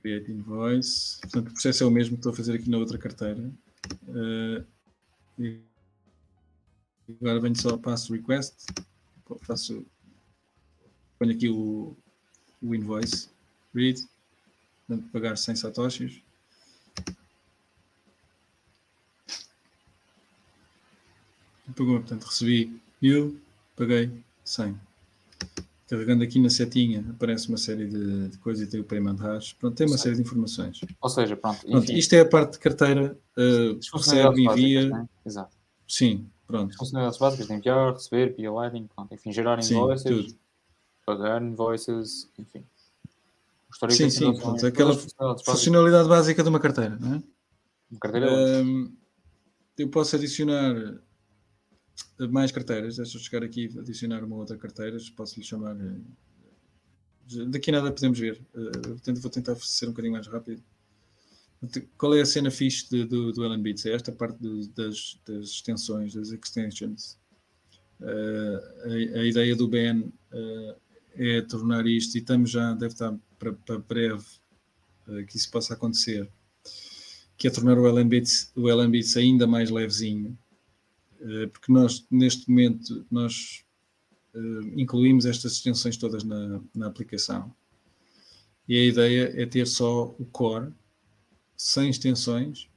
Create 0.00 0.30
invoice. 0.30 1.20
Portanto, 1.20 1.48
o 1.48 1.52
processo 1.52 1.82
é 1.82 1.86
o 1.86 1.90
mesmo 1.90 2.16
que 2.16 2.20
estou 2.20 2.32
a 2.32 2.36
fazer 2.36 2.54
aqui 2.54 2.70
na 2.70 2.78
outra 2.78 2.96
carteira. 2.96 3.50
Uh, 4.08 4.64
e 5.38 5.60
agora 7.20 7.40
venho 7.40 7.56
só, 7.56 7.76
passo 7.76 8.12
request, 8.12 8.54
faço, 9.42 9.84
ponho 11.18 11.32
aqui 11.32 11.48
o, 11.48 11.96
o 12.62 12.74
invoice, 12.74 13.28
read, 13.74 14.00
portanto, 14.86 15.10
pagar 15.10 15.36
100 15.36 15.56
satoshis. 15.56 16.22
Pagou, 21.76 22.00
portanto, 22.00 22.24
recebi 22.24 22.80
1000, 23.00 23.36
paguei 23.76 24.10
100 24.44 24.78
carregando 25.90 26.22
aqui 26.22 26.38
na 26.38 26.48
setinha, 26.48 27.04
aparece 27.10 27.48
uma 27.48 27.58
série 27.58 27.88
de, 27.88 28.28
de 28.28 28.38
coisas 28.38 28.64
e 28.64 28.70
tem 28.70 28.78
o 28.78 28.84
payment 28.84 29.16
hash. 29.16 29.54
Pronto, 29.54 29.74
tem 29.74 29.88
uma 29.88 29.98
série 29.98 30.14
de 30.14 30.22
informações. 30.22 30.80
Ou 31.00 31.10
seja, 31.10 31.36
pronto. 31.36 31.66
pronto 31.66 31.90
isto 31.90 32.12
é 32.14 32.20
a 32.20 32.28
parte 32.28 32.52
de 32.52 32.58
carteira, 32.60 33.18
uh, 33.36 33.96
recebe, 33.96 34.44
envia. 34.44 34.88
Básicas, 34.88 35.08
Exato. 35.26 35.56
Sim, 35.88 36.30
pronto. 36.46 36.70
As 36.70 36.76
funcionalidades 36.76 37.18
básicas 37.18 37.48
de 37.48 37.54
enviar, 37.54 37.92
receber, 37.92 38.36
via 38.36 38.52
Lightning, 38.52 38.88
pronto, 38.94 39.12
enfim, 39.12 39.32
gerar 39.32 39.58
invoices, 39.58 40.30
sim, 40.30 40.38
pagar 41.04 41.42
invoices, 41.42 42.30
enfim. 42.38 42.64
Sim, 43.90 44.10
sim, 44.10 44.32
pronto, 44.38 44.64
aquela 44.64 44.94
funcionalidade 45.44 46.08
básica 46.08 46.40
de 46.42 46.48
uma 46.48 46.60
carteira, 46.60 46.96
não 47.00 47.14
é? 47.14 47.22
Uma 47.90 48.00
carteira 48.00 48.26
é 48.30 48.62
um, 48.62 48.92
Eu 49.76 49.88
posso 49.88 50.14
adicionar 50.14 51.00
mais 52.28 52.52
carteiras, 52.52 52.96
deixa 52.96 53.16
eu 53.16 53.20
chegar 53.20 53.42
aqui 53.44 53.70
adicionar 53.78 54.22
uma 54.24 54.36
outra 54.36 54.56
carteira, 54.56 54.96
posso 55.16 55.38
lhe 55.38 55.44
chamar. 55.44 55.76
Eh, 55.80 57.44
daqui 57.48 57.72
nada 57.72 57.90
podemos 57.90 58.18
ver. 58.18 58.40
Eh, 58.54 59.12
vou 59.14 59.30
tentar 59.30 59.54
ser 59.56 59.86
um 59.86 59.90
bocadinho 59.90 60.12
mais 60.12 60.26
rápido. 60.26 60.62
Qual 61.98 62.14
é 62.14 62.22
a 62.22 62.26
cena 62.26 62.50
fixe 62.50 62.88
de, 62.88 63.04
do, 63.04 63.32
do 63.32 63.44
Ellen 63.44 63.62
Beats? 63.62 63.84
É 63.84 63.92
esta 63.92 64.10
parte 64.10 64.38
de, 64.38 64.68
das, 64.68 65.20
das, 65.26 65.48
extensões, 65.50 66.14
das 66.14 66.30
extensions. 66.30 67.18
Uh, 68.00 69.16
a, 69.16 69.20
a, 69.20 69.24
ideia 69.26 69.54
do 69.54 69.68
Ben 69.68 70.00
uh, 70.00 70.76
é 71.14 71.42
tornar 71.42 71.86
isto, 71.86 72.14
e 72.14 72.20
estamos 72.20 72.50
já, 72.50 72.72
deve 72.72 72.94
estar 72.94 73.14
para, 73.38 73.78
breve 73.78 74.24
uh, 75.06 75.22
que 75.26 75.36
isso 75.36 75.50
possa 75.50 75.74
acontecer, 75.74 76.26
que 77.36 77.46
é 77.46 77.50
tornar 77.50 77.78
o 77.78 77.86
Ellen 77.86 78.08
Beats, 78.08 78.50
o 78.56 78.70
Ellen 78.70 78.90
Beats 78.90 79.18
ainda 79.18 79.46
mais 79.46 79.68
levezinho 79.68 80.38
porque 81.52 81.72
nós, 81.72 82.06
neste 82.10 82.48
momento, 82.48 83.06
nós 83.10 83.64
uh, 84.34 84.80
incluímos 84.80 85.26
estas 85.26 85.52
extensões 85.52 85.96
todas 85.96 86.24
na, 86.24 86.60
na 86.74 86.86
aplicação. 86.86 87.54
E 88.68 88.76
a 88.78 88.84
ideia 88.84 89.32
é 89.36 89.46
ter 89.46 89.66
só 89.66 90.14
o 90.18 90.24
core, 90.26 90.72
sem 91.56 91.90
extensões. 91.90 92.68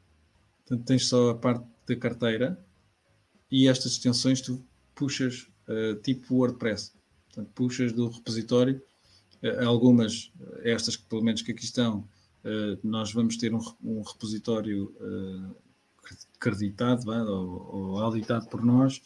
Portanto, 0.65 0.85
tens 0.85 1.07
só 1.07 1.29
a 1.29 1.35
parte 1.35 1.65
da 1.87 1.95
carteira 1.95 2.59
e 3.49 3.67
estas 3.67 3.93
extensões 3.93 4.41
tu 4.41 4.65
puxas 4.95 5.47
uh, 5.67 5.95
tipo 6.01 6.35
WordPress. 6.35 6.93
Portanto, 7.27 7.51
puxas 7.53 7.93
do 7.93 8.09
repositório. 8.09 8.81
Algumas, 9.65 10.31
estas 10.61 10.95
pelo 10.95 11.21
menos 11.21 11.41
que 11.41 11.51
aqui 11.51 11.65
estão, 11.65 12.07
nós 12.81 13.11
vamos 13.11 13.35
ter 13.35 13.53
um 13.53 14.01
repositório 14.01 14.95
acreditado 16.35 17.09
ou, 17.09 17.75
ou 17.75 17.99
auditado 17.99 18.47
por 18.47 18.63
nós, 18.63 19.01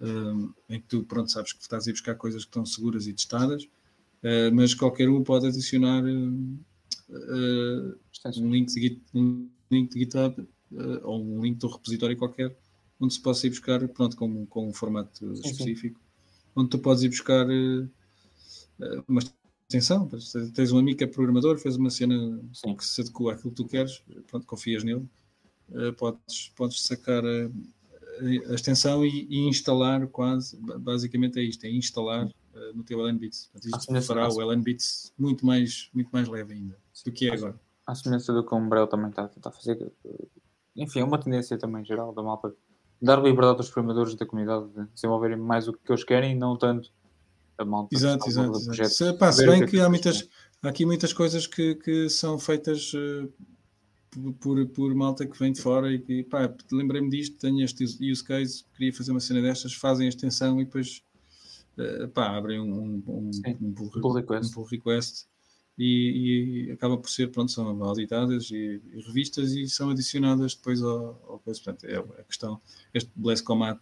um, 0.00 0.52
em 0.68 0.80
que 0.80 0.86
tu 0.86 1.04
pronto, 1.04 1.30
sabes 1.30 1.52
que 1.52 1.60
estás 1.60 1.86
a 1.86 1.90
ir 1.90 1.92
buscar 1.92 2.14
coisas 2.14 2.44
que 2.44 2.48
estão 2.48 2.64
seguras 2.64 3.06
e 3.06 3.12
testadas, 3.12 3.64
uh, 3.64 4.52
mas 4.52 4.74
qualquer 4.74 5.08
um 5.08 5.22
pode 5.22 5.46
adicionar 5.46 6.04
uh, 6.04 7.98
um, 8.36 8.50
link 8.50 8.72
de, 8.72 9.00
um 9.14 9.48
link 9.70 9.92
de 9.92 10.00
GitHub 10.00 10.40
uh, 10.40 11.00
ou 11.02 11.22
um 11.22 11.42
link 11.42 11.58
do 11.58 11.68
repositório 11.68 12.16
qualquer, 12.16 12.56
onde 13.00 13.14
se 13.14 13.20
possa 13.20 13.46
ir 13.46 13.50
buscar 13.50 13.86
pronto, 13.88 14.16
com, 14.16 14.46
com 14.46 14.68
um 14.68 14.72
formato 14.72 15.36
sim, 15.36 15.48
específico, 15.48 15.98
sim. 15.98 16.50
onde 16.56 16.70
tu 16.70 16.78
podes 16.78 17.02
ir 17.02 17.08
buscar 17.08 17.46
uma 19.06 19.20
extensão. 19.68 20.08
Tens 20.54 20.72
um 20.72 20.78
amigo 20.78 20.98
que 20.98 21.04
é 21.04 21.06
programador, 21.06 21.58
fez 21.58 21.76
uma 21.76 21.90
cena 21.90 22.40
sim. 22.52 22.74
que 22.74 22.84
se 22.84 23.00
adequa 23.00 23.32
àquilo 23.32 23.50
que 23.50 23.56
tu 23.56 23.68
queres, 23.68 24.02
pronto, 24.26 24.46
confias 24.46 24.82
nele 24.82 25.08
podes, 25.96 26.52
podes 26.56 26.82
sacar 26.82 27.24
a, 27.24 28.50
a 28.50 28.54
extensão 28.54 29.04
e, 29.04 29.26
e, 29.30 29.48
instalar 29.48 30.06
quase, 30.08 30.56
basicamente 30.78 31.38
é 31.38 31.42
isto, 31.42 31.64
é 31.64 31.70
instalar 31.70 32.26
uh, 32.26 32.76
no 32.76 32.82
teu 32.82 33.00
LNBits. 33.00 33.50
Isto 33.54 33.96
ah, 33.96 34.02
fará 34.02 34.28
o 34.28 34.40
LNBits 34.40 35.12
muito 35.18 35.46
mais, 35.46 35.88
muito 35.94 36.10
mais 36.10 36.28
leve 36.28 36.54
ainda 36.54 36.76
do 37.04 37.12
que 37.12 37.28
é 37.28 37.34
agora. 37.34 37.58
A 37.86 37.94
semelhança 37.94 38.32
do 38.32 38.44
que 38.44 38.54
o 38.54 38.58
Umbrel 38.58 38.86
também 38.86 39.10
está, 39.10 39.30
está 39.34 39.48
a 39.48 39.52
fazer. 39.52 39.92
Enfim, 40.76 41.00
é 41.00 41.04
uma 41.04 41.18
tendência 41.18 41.56
também 41.56 41.84
geral 41.84 42.12
da 42.12 42.22
malta 42.22 42.54
dar 43.00 43.22
liberdade 43.22 43.58
aos 43.58 43.70
programadores 43.70 44.14
da 44.14 44.26
comunidade 44.26 44.68
de 44.68 44.84
desenvolverem 44.94 45.36
mais 45.36 45.68
o 45.68 45.72
que 45.72 45.90
eles 45.90 46.04
querem 46.04 46.32
e 46.32 46.34
não 46.34 46.56
tanto 46.56 46.90
a 47.56 47.64
malta. 47.64 47.94
Exato, 47.94 48.28
exato. 48.28 48.58
exato. 48.58 48.88
Se, 48.90 49.12
pá, 49.14 49.32
se 49.32 49.46
bem 49.46 49.64
que 49.64 49.80
há, 49.80 49.88
muitas, 49.88 50.28
há 50.62 50.68
aqui 50.68 50.84
muitas 50.84 51.12
coisas 51.12 51.46
que, 51.46 51.76
que 51.76 52.08
são 52.10 52.38
feitas 52.38 52.92
uh, 52.94 53.32
por, 54.40 54.66
por 54.68 54.94
malta 54.94 55.26
que 55.26 55.38
vem 55.38 55.52
de 55.52 55.60
fora 55.60 55.92
e 55.92 55.98
que, 55.98 56.22
pá, 56.24 56.52
lembrei-me 56.72 57.10
disto, 57.10 57.36
tenho 57.38 57.62
este 57.62 57.84
use 57.84 58.24
case, 58.24 58.64
queria 58.76 58.92
fazer 58.92 59.10
uma 59.10 59.20
cena 59.20 59.42
destas, 59.42 59.72
fazem 59.74 60.06
a 60.06 60.08
extensão 60.08 60.60
e 60.60 60.64
depois, 60.64 61.02
uh, 61.76 62.08
pá, 62.08 62.36
abrem 62.36 62.60
um, 62.60 62.72
um, 62.72 63.02
um, 63.06 63.30
um, 63.60 63.72
pull, 63.72 63.90
pull 63.90 64.12
request, 64.12 64.50
um 64.50 64.54
pull 64.54 64.64
request 64.64 65.26
e, 65.78 66.66
e, 66.68 66.72
acaba 66.72 66.96
por 66.96 67.08
ser, 67.08 67.30
pronto, 67.30 67.52
são 67.52 67.82
auditadas 67.84 68.50
e, 68.50 68.80
e 68.92 69.00
revistas 69.06 69.52
e 69.52 69.68
são 69.68 69.90
adicionadas 69.90 70.54
depois 70.54 70.82
ao, 70.82 71.22
ao 71.28 71.38
coisa. 71.38 71.60
Portanto, 71.62 71.84
é 71.84 71.98
a 71.98 72.24
questão, 72.24 72.60
este 72.92 73.10
Bless 73.14 73.42
Comat, 73.42 73.78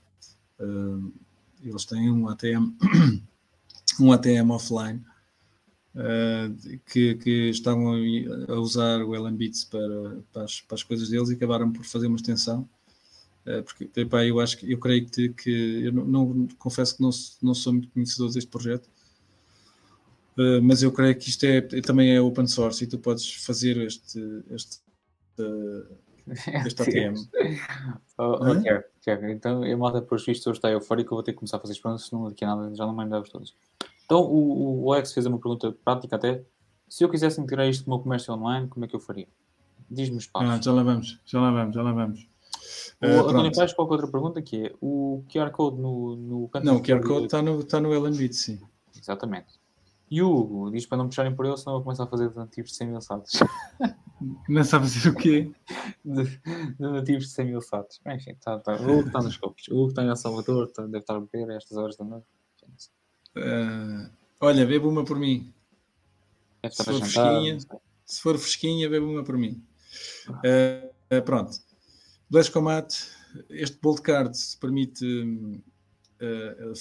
uh, 0.61 1.13
eles 1.63 1.85
têm 1.87 2.11
um 2.11 2.29
ATM, 2.29 2.77
um 4.01 4.13
ATM 4.13 4.51
offline, 4.51 5.03
uh, 5.97 6.79
que, 6.87 7.15
que, 7.17 7.51
estavam 7.51 7.95
a, 8.49 8.55
usar 8.61 9.03
o 9.03 9.15
LMBits 9.15 9.65
para, 9.65 10.19
para 10.33 10.43
as, 10.45 10.61
para, 10.61 10.75
as, 10.75 10.83
coisas 10.83 11.09
deles 11.09 11.31
e 11.31 11.35
acabaram 11.35 11.73
por 11.73 11.85
fazer 11.85 12.07
uma 12.07 12.17
extensão. 12.17 12.69
Uh, 13.47 13.63
porque 13.63 13.89
epá, 14.01 14.25
eu 14.25 14.41
acho 14.41 14.59
que 14.59 14.71
eu 14.71 14.79
creio 14.79 15.07
que, 15.07 15.29
que 15.31 15.85
eu 15.85 15.93
não, 15.93 16.05
não, 16.05 16.49
confesso 16.59 16.97
que 16.97 17.03
não, 17.03 17.11
não 17.43 17.55
sou 17.55 17.73
muito 17.73 17.89
conhecedor 17.89 18.33
deste 18.33 18.51
projeto, 18.51 18.87
uh, 20.37 20.61
mas 20.63 20.83
eu 20.83 20.93
creio 20.93 21.17
que 21.17 21.29
isto 21.29 21.45
é, 21.45 21.61
também 21.81 22.15
é 22.15 22.21
open 22.21 22.47
source 22.47 22.85
e 22.85 22.87
tu 22.87 22.99
podes 22.99 23.35
fazer 23.45 23.77
este, 23.79 24.21
este 24.51 24.81
este 26.67 26.83
ATM. 26.83 27.15
oh, 28.19 28.39
oh, 28.41 29.29
então 29.31 29.65
eu 29.65 29.79
malta 29.79 30.03
por 30.03 30.19
visto 30.19 30.49
hoje 30.49 30.59
está 30.59 30.71
eufórico, 30.71 31.13
eu 31.13 31.17
vou 31.17 31.23
ter 31.23 31.33
que 31.33 31.39
começar 31.39 31.59
a 31.59 31.61
fazer 31.61 31.75
experiências, 31.75 32.09
senão 32.09 32.29
daqui 32.29 32.45
a 32.45 32.49
nada 32.49 32.75
já 32.75 32.85
não 32.85 32.95
me 32.95 33.05
lembrava 33.05 33.25
todas. 33.27 33.55
Então 34.07 34.23
o, 34.23 34.85
o 34.85 34.93
Alex 34.93 35.13
fez 35.13 35.27
uma 35.27 35.39
pergunta 35.39 35.77
prática 35.85 36.17
até. 36.17 36.43
Se 36.89 37.05
eu 37.05 37.11
quisesse 37.11 37.41
integrar 37.41 37.69
isto 37.69 37.85
com 37.85 37.91
o 37.91 37.95
meu 37.95 38.03
comércio 38.03 38.33
online, 38.33 38.69
como 38.69 38.85
é 38.85 38.89
que 38.89 38.97
eu 38.97 39.01
faria? 39.01 39.29
Diz-me 39.91 40.17
os 40.17 40.27
passos. 40.27 40.49
Ah, 40.49 40.61
já 40.63 40.73
lá 40.73 40.83
vamos, 40.83 41.21
já 41.27 41.41
lá 41.41 41.51
vamos, 41.51 41.75
já 41.75 41.83
lá 41.83 41.93
vamos. 41.93 42.29
O 43.03 43.07
uh, 43.07 43.29
António 43.29 43.53
Paz 43.53 43.73
coloca 43.73 43.95
outra 43.95 44.09
pergunta 44.09 44.41
que 44.41 44.67
é 44.67 44.73
o 44.81 45.23
QR 45.31 45.51
Code 45.51 45.81
no, 45.81 46.17
no 46.17 46.49
canto 46.49 46.65
Não, 46.65 46.77
o 46.77 46.83
QR 46.83 47.01
Code 47.01 47.27
está 47.27 47.43
no, 47.43 47.63
tá 47.63 47.81
no 47.81 47.93
LNBit, 47.93 48.35
sim. 48.35 48.61
Exatamente. 48.97 49.61
E 50.09 50.23
o 50.23 50.31
Hugo 50.33 50.71
diz 50.71 50.87
para 50.87 50.99
não 50.99 51.09
puxarem 51.09 51.35
por 51.35 51.45
ele, 51.45 51.57
senão 51.57 51.77
eu 51.77 51.83
começo 51.83 52.03
a 52.03 52.07
fazer 52.07 52.33
nativos 52.35 52.71
de 52.71 52.77
100 52.77 52.89
mil 52.89 53.01
satos. 53.01 53.33
Começa 54.47 54.77
a 54.77 54.81
fazer 54.81 55.09
o 55.11 55.15
quê? 55.15 55.53
De, 56.05 56.25
de 56.25 56.79
nativos 56.79 57.25
de 57.25 57.31
100 57.31 57.47
mil 57.47 57.61
satos. 57.61 58.01
Enfim, 58.07 58.35
tá, 58.41 58.59
tá. 58.61 58.77
o 58.77 58.99
Hugo 58.99 59.09
está 59.09 59.21
nos 59.21 59.37
copos. 59.37 59.67
O 59.69 59.75
Hugo 59.75 59.89
está 59.89 60.05
em 60.05 60.09
El 60.09 60.17
Salvador, 60.17 60.71
tá, 60.71 60.83
deve 60.83 60.99
estar 60.99 61.17
a 61.17 61.21
beber 61.21 61.51
a 61.51 61.57
estas 61.57 61.77
horas 61.77 61.97
da 61.97 62.05
noite. 62.05 62.27
Uh, 63.37 64.11
olha, 64.41 64.65
bebe 64.67 64.87
uma 64.87 65.05
por 65.05 65.19
mim. 65.19 65.53
Se 66.71 66.83
for, 66.83 66.99
fresquinha, 66.99 67.59
se 68.05 68.21
for 68.21 68.39
fresquinha, 68.39 68.89
bebe 68.89 69.05
uma 69.05 69.23
por 69.23 69.37
mim. 69.37 69.63
Uh, 70.29 71.17
uh, 71.17 71.23
pronto. 71.23 71.59
Blast 72.31 72.51
Comat, 72.51 72.93
este 73.51 73.79
Bolt 73.81 74.01
Card 74.01 74.37
permite 74.61 75.61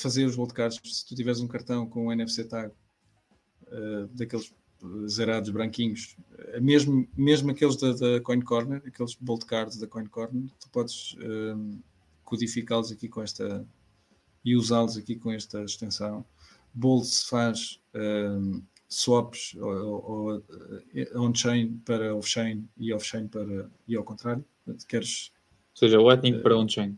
fazer 0.01 0.25
os 0.25 0.35
Bolt 0.35 0.53
Cards 0.53 0.79
se 0.83 1.05
tu 1.05 1.13
tiveres 1.13 1.41
um 1.41 1.47
cartão 1.47 1.85
com 1.87 2.11
NFC 2.11 2.45
tag 2.45 2.71
daqueles 4.13 4.51
zerados, 5.07 5.49
branquinhos, 5.49 6.15
mesmo, 6.61 7.07
mesmo 7.15 7.51
aqueles 7.51 7.75
da, 7.75 7.91
da 7.93 8.21
Coin 8.21 8.41
Corner, 8.41 8.81
aqueles 8.85 9.15
bolt 9.15 9.45
cards 9.45 9.77
da 9.77 9.87
Coin 9.87 10.05
Corner, 10.05 10.43
tu 10.59 10.69
podes 10.69 11.15
um, 11.19 11.79
codificá-los 12.23 12.91
aqui 12.91 13.07
com 13.07 13.21
esta 13.21 13.65
e 14.43 14.55
usá-los 14.55 14.95
aqui 14.95 15.15
com 15.15 15.31
esta 15.31 15.63
extensão. 15.63 16.23
Bolt 16.75 17.05
se 17.05 17.29
faz 17.29 17.79
um, 17.95 18.61
swaps 18.89 19.55
ou, 19.55 19.71
ou, 19.71 20.31
ou 20.33 21.23
on-chain 21.23 21.81
para 21.85 22.13
off-chain 22.15 22.67
e 22.77 22.93
off-chain 22.93 23.27
para 23.27 23.69
e 23.87 23.95
ao 23.95 24.03
contrário. 24.03 24.43
Queres, 24.87 25.31
ou 25.73 25.79
seja, 25.79 25.99
Lightning 25.99 26.37
uh, 26.37 26.41
para 26.41 26.57
on-chain. 26.57 26.97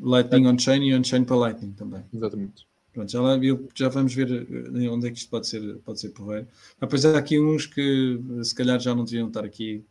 Lightning 0.00 0.46
on-chain 0.46 0.82
e 0.82 0.94
on-chain 0.94 1.24
para 1.24 1.36
Lightning 1.36 1.72
também. 1.72 2.04
Exatamente. 2.12 2.66
Pronto, 2.92 3.10
já, 3.10 3.20
lá, 3.22 3.38
já 3.74 3.88
vamos 3.88 4.14
ver 4.14 4.30
eh, 4.30 4.88
onde 4.90 5.06
é 5.06 5.10
que 5.10 5.16
isto 5.16 5.30
pode 5.30 5.48
ser, 5.48 5.78
pode 5.78 5.98
ser 5.98 6.10
porreiro. 6.10 6.46
Depois 6.78 7.04
há 7.06 7.16
aqui 7.16 7.40
uns 7.40 7.64
que 7.64 8.20
se 8.42 8.54
calhar 8.54 8.78
já 8.78 8.94
não 8.94 9.04
deviam 9.04 9.28
estar 9.28 9.44
aqui. 9.44 9.84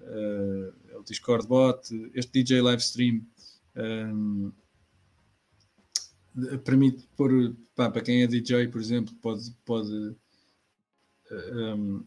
Uh, 0.00 0.98
o 0.98 1.04
Discord 1.04 1.46
Bot, 1.46 2.10
este 2.14 2.32
DJ 2.32 2.60
Livestream 2.60 3.20
um, 3.76 3.80
ehm, 3.80 4.52
permite 6.64 7.06
pôr, 7.16 7.54
pá, 7.74 7.90
para 7.90 8.02
quem 8.02 8.22
é 8.22 8.26
DJ, 8.26 8.68
por 8.68 8.80
exemplo, 8.80 9.14
pode, 9.20 9.50
pode 9.64 9.92
um, 9.92 10.14
ehm, 11.30 12.02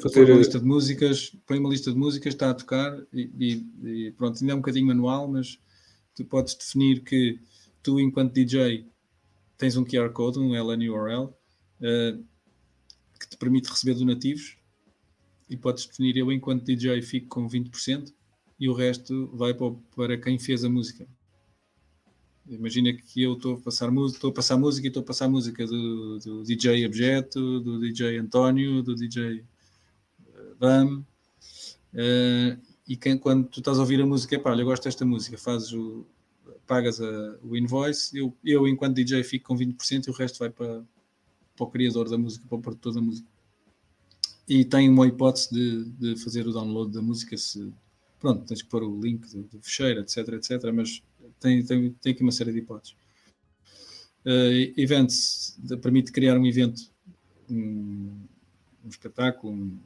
fazer 0.00 0.24
uma 0.24 0.38
lista 0.38 0.58
de 0.58 0.64
músicas, 0.64 1.36
põe 1.46 1.58
uma 1.58 1.68
lista 1.68 1.92
de 1.92 1.98
músicas, 1.98 2.34
está 2.34 2.50
a 2.50 2.54
tocar 2.54 2.98
e, 3.12 3.30
e, 3.38 4.06
e 4.06 4.10
pronto, 4.12 4.38
ainda 4.40 4.52
é 4.52 4.54
um 4.54 4.60
bocadinho 4.60 4.86
manual, 4.86 5.28
mas 5.28 5.58
tu 6.14 6.24
podes 6.24 6.54
definir 6.54 7.02
que 7.02 7.38
tu, 7.82 8.00
enquanto 8.00 8.32
DJ, 8.32 8.86
tens 9.56 9.76
um 9.76 9.84
QR 9.84 10.10
Code, 10.10 10.38
um 10.38 10.54
LNURL, 10.54 11.24
uh, 11.24 12.24
que 13.18 13.28
te 13.28 13.36
permite 13.36 13.70
receber 13.70 13.94
donativos 13.94 14.56
e 15.48 15.56
podes 15.56 15.86
definir 15.86 16.16
eu, 16.16 16.32
enquanto 16.32 16.64
DJ, 16.64 17.00
fico 17.02 17.28
com 17.28 17.48
20% 17.48 18.12
e 18.58 18.68
o 18.68 18.72
resto 18.72 19.28
vai 19.34 19.54
para, 19.54 19.72
para 19.94 20.18
quem 20.18 20.38
fez 20.38 20.64
a 20.64 20.68
música. 20.68 21.06
Imagina 22.48 22.92
que 22.92 23.22
eu 23.22 23.32
estou 23.32 23.54
a 23.54 23.60
passar 23.60 23.90
música, 23.90 24.18
estou 24.18 24.30
a 24.30 24.34
passar 24.34 24.56
música 24.56 24.86
e 24.86 24.88
estou 24.88 25.02
a 25.02 25.06
passar 25.06 25.28
música 25.28 25.66
do, 25.66 26.18
do 26.18 26.42
DJ 26.44 26.86
Objeto, 26.86 27.60
do 27.60 27.80
DJ 27.80 28.18
António, 28.18 28.82
do 28.82 28.94
DJ 28.94 29.44
eh, 30.34 30.54
Bam. 30.58 31.04
Uh, 31.92 32.60
e 32.86 32.96
quem, 32.96 33.18
quando 33.18 33.48
tu 33.48 33.58
estás 33.58 33.78
a 33.78 33.80
ouvir 33.80 34.00
a 34.00 34.06
música, 34.06 34.38
pá, 34.38 34.50
olha, 34.50 34.62
eu 34.62 34.66
gosto 34.66 34.84
desta 34.84 35.04
música, 35.04 35.36
fazes 35.36 35.72
o, 35.72 36.06
pagas 36.66 37.00
a, 37.00 37.38
o 37.42 37.56
invoice, 37.56 38.16
eu, 38.16 38.36
eu 38.44 38.68
enquanto 38.68 38.94
DJ 38.94 39.24
fico 39.24 39.46
com 39.48 39.56
20% 39.56 40.06
e 40.06 40.10
o 40.10 40.12
resto 40.12 40.38
vai 40.38 40.50
para, 40.50 40.84
para 41.56 41.64
o 41.64 41.70
criador 41.70 42.08
da 42.08 42.16
música, 42.16 42.46
para 42.46 42.58
o 42.58 42.60
produtor 42.60 42.94
da 42.94 43.00
música. 43.00 43.28
E 44.48 44.64
tem 44.64 44.88
uma 44.88 45.06
hipótese 45.06 45.52
de, 45.52 45.84
de 45.84 46.22
fazer 46.22 46.46
o 46.46 46.52
download 46.52 46.92
da 46.92 47.02
música 47.02 47.36
se 47.36 47.72
pronto, 48.20 48.44
tens 48.44 48.62
que 48.62 48.68
pôr 48.68 48.82
o 48.82 49.00
link 49.00 49.28
do, 49.30 49.42
do 49.42 49.60
fecheiro, 49.60 50.00
etc, 50.00 50.28
etc, 50.34 50.72
mas 50.72 51.02
tem, 51.40 51.64
tem, 51.64 51.90
tem 51.90 52.12
aqui 52.12 52.22
uma 52.22 52.32
série 52.32 52.52
de 52.52 52.58
hipóteses. 52.58 52.96
Uh, 54.24 54.72
events 54.76 55.56
permite 55.80 56.10
criar 56.10 56.36
um 56.36 56.44
evento, 56.44 56.82
um, 57.48 58.26
um 58.84 58.88
espetáculo, 58.88 59.52
um, 59.52 59.78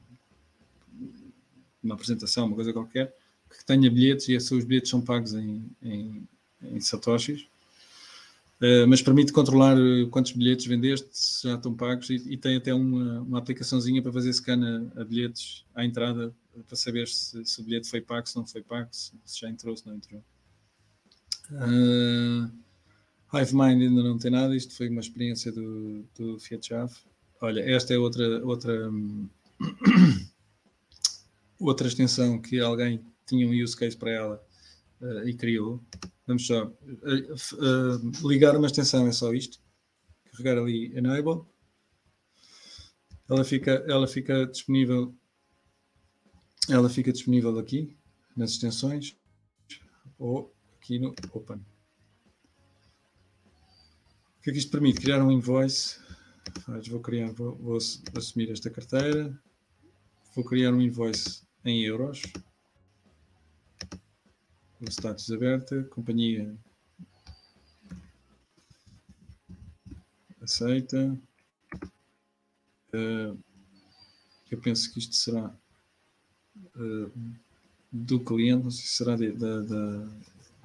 uma 1.83 1.95
apresentação, 1.95 2.47
uma 2.47 2.55
coisa 2.55 2.73
qualquer, 2.73 3.15
que 3.51 3.65
tenha 3.65 3.91
bilhetes 3.91 4.29
e 4.29 4.33
esses 4.35 4.65
bilhetes 4.65 4.91
são 4.91 5.01
pagos 5.01 5.35
em, 5.35 5.63
em, 5.83 6.29
em 6.63 6.81
satoshis, 6.81 7.43
uh, 8.63 8.87
mas 8.89 9.03
permite 9.03 9.33
controlar 9.33 9.77
eh, 9.77 10.07
quantos 10.11 10.33
bilhetes 10.33 10.67
vendeste, 10.67 11.09
se 11.13 11.49
já 11.49 11.57
estão 11.57 11.75
pagos, 11.75 12.09
e, 12.09 12.15
e 12.15 12.37
tem 12.37 12.57
até 12.57 12.73
uma, 12.73 13.21
uma 13.21 13.39
aplicaçãozinha 13.39 14.01
para 14.01 14.13
fazer 14.13 14.33
scan 14.33 14.91
a, 14.97 15.03
a 15.03 15.05
bilhetes 15.05 15.65
à 15.75 15.85
entrada, 15.85 16.35
para 16.67 16.77
saber 16.77 17.09
se, 17.09 17.45
se, 17.45 17.61
o 17.61 17.65
bilhete 17.65 17.89
foi 17.89 18.01
pago, 18.01 18.27
se 18.27 18.37
não 18.37 18.47
foi 18.47 18.63
pago, 18.63 18.89
se, 18.93 19.13
se 19.25 19.41
já 19.41 19.51
entrou, 19.51 19.77
se 19.77 19.87
não 19.87 19.95
entrou. 19.95 20.23
Uh, 21.53 22.51
ainda 23.33 24.03
não 24.03 24.19
tem 24.19 24.31
nada, 24.31 24.57
isto 24.57 24.77
foi 24.77 24.89
uma 24.89 25.01
experiência 25.01 25.51
do, 25.53 26.05
do 26.17 26.39
Fiat 26.39 26.67
Chave. 26.67 26.95
Olha, 27.41 27.61
esta 27.61 27.95
é 27.95 27.99
outra, 27.99 28.45
outra, 28.45 28.91
outra 31.59 31.89
extensão 31.89 32.41
que 32.41 32.61
alguém 32.61 33.05
tinha 33.27 33.47
um 33.47 33.65
use 33.65 33.77
case 33.77 33.97
para 33.97 34.11
ela 34.11 34.47
uh, 35.01 35.29
e 35.29 35.35
criou. 35.35 35.83
Vamos 36.27 36.47
só 36.47 36.67
uh, 36.67 38.29
ligar 38.29 38.57
uma 38.57 38.67
extensão, 38.67 39.07
é 39.07 39.13
só 39.13 39.33
isto. 39.33 39.59
Carregar 40.33 40.59
ali 40.59 40.97
Enable. 40.97 41.43
Ela 43.29 43.45
fica, 43.45 43.85
ela 43.89 44.07
fica 44.07 44.47
disponível. 44.47 45.15
Ela 46.69 46.89
fica 46.89 47.13
disponível 47.13 47.59
aqui 47.59 47.97
nas 48.37 48.53
extensões 48.53 49.17
ou 50.19 50.55
aqui 50.91 50.99
no 50.99 51.15
Open. 51.33 51.59
O 54.39 54.43
que 54.43 54.51
é 54.51 54.53
que 54.53 54.59
isto 54.59 54.73
permite? 54.73 55.01
Criar 55.01 55.23
um 55.23 55.31
invoice. 55.31 56.01
Vou 56.89 56.99
criar, 57.01 57.31
vou, 57.33 57.55
vou 57.55 57.79
assumir 58.17 58.51
esta 58.51 58.69
carteira. 58.69 59.39
Vou 60.35 60.45
criar 60.45 60.73
um 60.73 60.81
invoice 60.81 61.43
em 61.65 61.85
euros 61.85 62.23
o 64.81 64.91
status 64.91 65.31
aberta, 65.31 65.85
companhia 65.85 66.57
aceita. 70.41 71.19
Uh, 72.95 73.39
eu 74.51 74.59
penso 74.59 74.91
que 74.91 74.99
isto 74.99 75.15
será 75.15 75.55
uh, 76.77 77.13
do 77.93 78.19
cliente, 78.21 78.65
não 78.65 78.71
sei 78.71 78.87
se 78.87 78.97
será 78.97 79.17
da, 79.17 79.61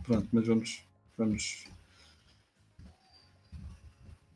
pronto, 0.06 0.28
mas 0.32 0.48
vamos, 0.48 0.84
vamos 1.18 1.68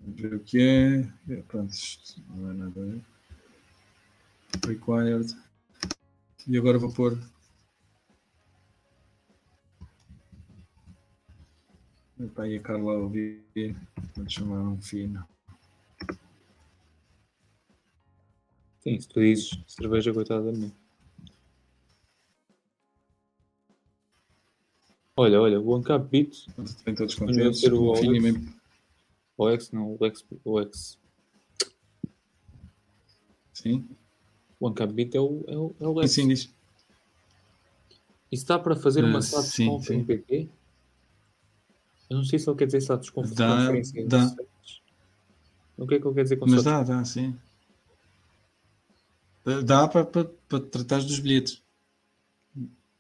ver 0.01 0.34
o 0.34 0.39
que 0.39 0.59
é. 0.59 1.34
é 1.34 1.41
pronto, 1.43 1.72
isto 1.72 2.22
não 2.30 2.49
é 2.49 2.53
nada. 2.53 3.01
Required. 4.65 5.36
E 6.47 6.57
agora 6.57 6.80
vou 6.80 6.91
pôr 6.91 7.17
Meu 12.20 12.28
pai 12.28 12.51
e 12.51 12.57
a 12.57 12.61
Carla 12.61 12.97
ouvir 12.97 13.41
quando 14.13 14.30
chamaram 14.30 14.74
um 14.74 14.82
fino. 14.82 15.26
Sim, 18.82 18.99
se 18.99 19.07
tu 19.07 19.22
dizes 19.22 19.57
cerveja, 19.65 20.13
coitada 20.13 20.51
de 20.51 20.70
Olha, 25.20 25.41
olha, 25.41 25.59
o 25.59 25.99
Beat. 25.99 26.45
Tem 26.86 26.95
todos 26.95 27.13
contentes. 27.13 27.59
Ser 27.59 27.74
o 27.74 27.93
Alex. 27.93 28.41
O 29.38 29.49
X, 29.49 29.72
não, 29.74 29.97
o 29.99 30.05
X. 30.05 30.26
O. 30.45 30.61
Sim. 33.51 33.86
O 34.57 34.70
Ancap 34.70 34.93
Beat 34.93 35.15
é 35.15 35.20
o, 35.20 35.43
é 35.45 35.57
o, 35.57 35.76
é 35.78 35.88
o 35.89 36.01
X. 36.03 36.11
Sim, 36.13 36.30
diz. 36.30 36.49
Isso 38.32 38.47
dá 38.47 38.57
para 38.57 38.78
fazer 38.78 39.03
uma 39.03 39.20
uh, 39.20 39.22
SAT 39.22 39.65
com 39.65 40.05
PT? 40.05 40.47
Eu 42.09 42.17
não 42.17 42.24
sei 42.24 42.39
se 42.39 42.49
ele 42.49 42.57
quer 42.57 42.67
dizer 42.67 42.78
status 42.78 43.09
com 43.09 43.22
dá, 43.24 43.74
dá. 44.07 44.36
O 45.78 45.86
que 45.86 45.95
é 45.95 45.99
que 45.99 46.07
ele 46.07 46.15
quer 46.15 46.24
dizer 46.24 46.38
com 46.38 46.49
Mas 46.49 46.63
dá, 46.63 46.82
dá, 46.82 47.03
sim. 47.03 47.36
Dá 49.65 49.86
para, 49.86 50.05
para, 50.05 50.24
para 50.47 50.59
tratar 50.61 51.01
dos 51.01 51.20
bilhetes. 51.20 51.61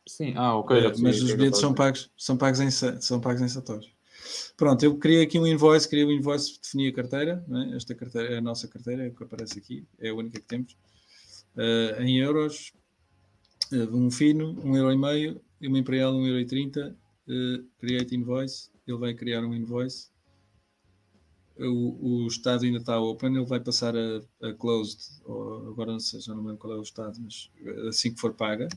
Sim, 0.07 0.33
ah, 0.35 0.55
ok. 0.55 0.77
É, 0.77 0.97
mas 0.99 1.21
os 1.21 1.33
bilhetes 1.33 1.59
são 1.59 1.73
pagos, 1.73 2.09
são 2.17 2.37
pagos 2.37 2.59
em, 2.59 2.71
são 2.71 3.19
pagos 3.19 3.41
em 3.41 3.47
Satoshi. 3.47 3.93
Pronto, 4.57 4.83
eu 4.83 4.97
criei 4.97 5.23
aqui 5.23 5.39
um 5.39 5.47
invoice, 5.47 5.87
criei 5.87 6.05
um 6.05 6.11
invoice, 6.11 6.59
defini 6.61 6.87
a 6.87 6.93
carteira, 6.93 7.45
é? 7.49 7.75
esta 7.75 7.95
carteira 7.95 8.33
é 8.33 8.37
a 8.37 8.41
nossa 8.41 8.67
carteira, 8.67 9.05
é 9.05 9.09
que 9.09 9.23
aparece 9.23 9.57
aqui, 9.59 9.85
é 9.99 10.09
a 10.09 10.13
única 10.13 10.39
que 10.39 10.45
temos, 10.45 10.77
uh, 11.55 12.01
em 12.01 12.19
euros, 12.19 12.73
uh, 13.71 13.95
um 13.95 14.11
fino, 14.11 14.59
um 14.63 14.75
euro 14.75 14.91
e 14.91 14.97
meio, 14.97 15.41
uma 15.61 15.79
imperial, 15.79 16.13
um 16.13 16.25
euro 16.25 16.39
e 16.39 16.45
trinta, 16.45 16.95
uh, 17.27 17.63
create 17.79 18.15
invoice, 18.15 18.69
ele 18.85 18.97
vai 18.97 19.13
criar 19.13 19.43
um 19.43 19.53
invoice. 19.53 20.09
O, 21.57 22.23
o 22.23 22.27
estado 22.27 22.63
ainda 22.63 22.77
está 22.77 22.99
open, 22.99 23.35
ele 23.35 23.45
vai 23.45 23.59
passar 23.59 23.93
a, 23.95 24.21
a 24.41 24.53
closed, 24.53 25.01
ou 25.25 25.69
agora 25.69 25.91
não 25.91 25.99
sei, 25.99 26.21
já 26.21 26.33
não 26.33 26.41
lembro 26.41 26.57
qual 26.57 26.73
é 26.73 26.77
o 26.77 26.81
estado, 26.81 27.19
mas 27.21 27.49
assim 27.87 28.13
que 28.13 28.19
for 28.19 28.33
paga. 28.33 28.69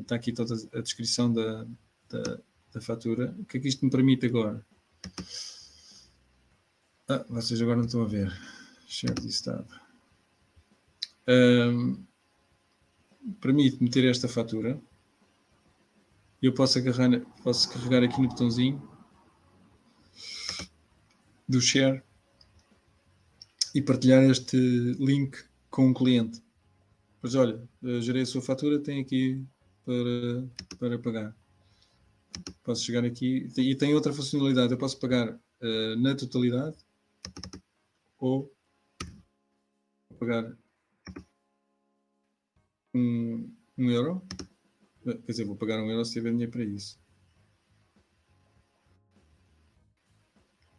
Está 0.00 0.14
aqui 0.16 0.32
toda 0.32 0.54
a 0.74 0.80
descrição 0.80 1.32
da, 1.32 1.66
da, 2.08 2.40
da 2.72 2.80
fatura. 2.80 3.34
O 3.38 3.44
que 3.44 3.56
é 3.56 3.60
que 3.60 3.68
isto 3.68 3.84
me 3.84 3.90
permite 3.90 4.26
agora? 4.26 4.64
Ah, 7.08 7.24
vocês 7.28 7.60
agora 7.62 7.78
não 7.78 7.86
estão 7.86 8.02
a 8.02 8.06
ver. 8.06 8.30
Share 8.86 9.14
this 9.14 9.40
tab. 9.40 9.66
Um, 11.28 12.04
permite 13.40 13.82
meter 13.82 14.04
esta 14.04 14.28
fatura. 14.28 14.80
Eu 16.42 16.52
posso 16.52 16.78
agarrar, 16.78 17.20
posso 17.42 17.70
carregar 17.70 18.02
aqui 18.02 18.20
no 18.20 18.28
botãozinho 18.28 18.96
do 21.48 21.60
share 21.60 22.02
e 23.74 23.80
partilhar 23.80 24.22
este 24.24 24.56
link 24.98 25.38
com 25.70 25.88
um 25.88 25.94
cliente. 25.94 26.42
Pois 27.20 27.34
olha, 27.34 27.66
gerei 28.00 28.22
a 28.22 28.26
sua 28.26 28.42
fatura, 28.42 28.78
tem 28.78 29.00
aqui 29.00 29.44
para, 29.86 30.76
para 30.78 30.98
pagar. 30.98 31.36
Posso 32.64 32.84
chegar 32.84 33.04
aqui 33.04 33.48
e 33.56 33.74
tem 33.76 33.94
outra 33.94 34.12
funcionalidade. 34.12 34.72
Eu 34.72 34.78
posso 34.78 34.98
pagar 34.98 35.32
uh, 35.32 35.96
na 35.96 36.14
totalidade 36.14 36.76
ou 38.18 38.52
pagar 40.18 40.56
um, 42.92 43.48
um 43.78 43.90
euro. 43.90 44.22
Quer 45.04 45.22
dizer, 45.28 45.44
vou 45.44 45.56
pagar 45.56 45.80
um 45.80 45.88
euro 45.88 46.04
se 46.04 46.14
tiver 46.14 46.30
dinheiro 46.30 46.50
para 46.50 46.64
isso. 46.64 46.98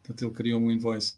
Portanto, 0.02 0.22
ele 0.22 0.34
criou 0.34 0.60
um 0.60 0.70
invoice 0.70 1.17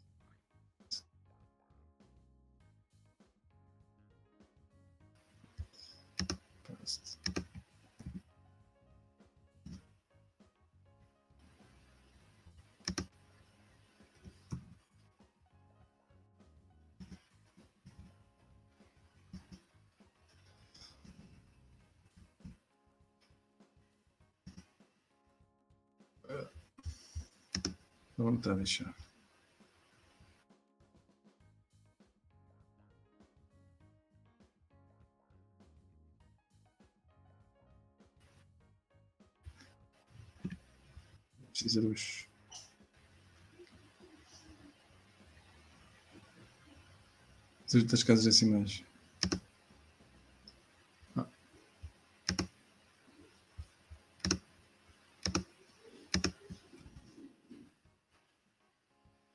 Vamos 28.22 28.42
tentar 28.42 28.54
deixar. 28.54 28.94
Precisa 41.50 41.80
dos. 41.80 42.28
das 47.86 48.03
casas 48.03 48.24
decimais. 48.24 48.84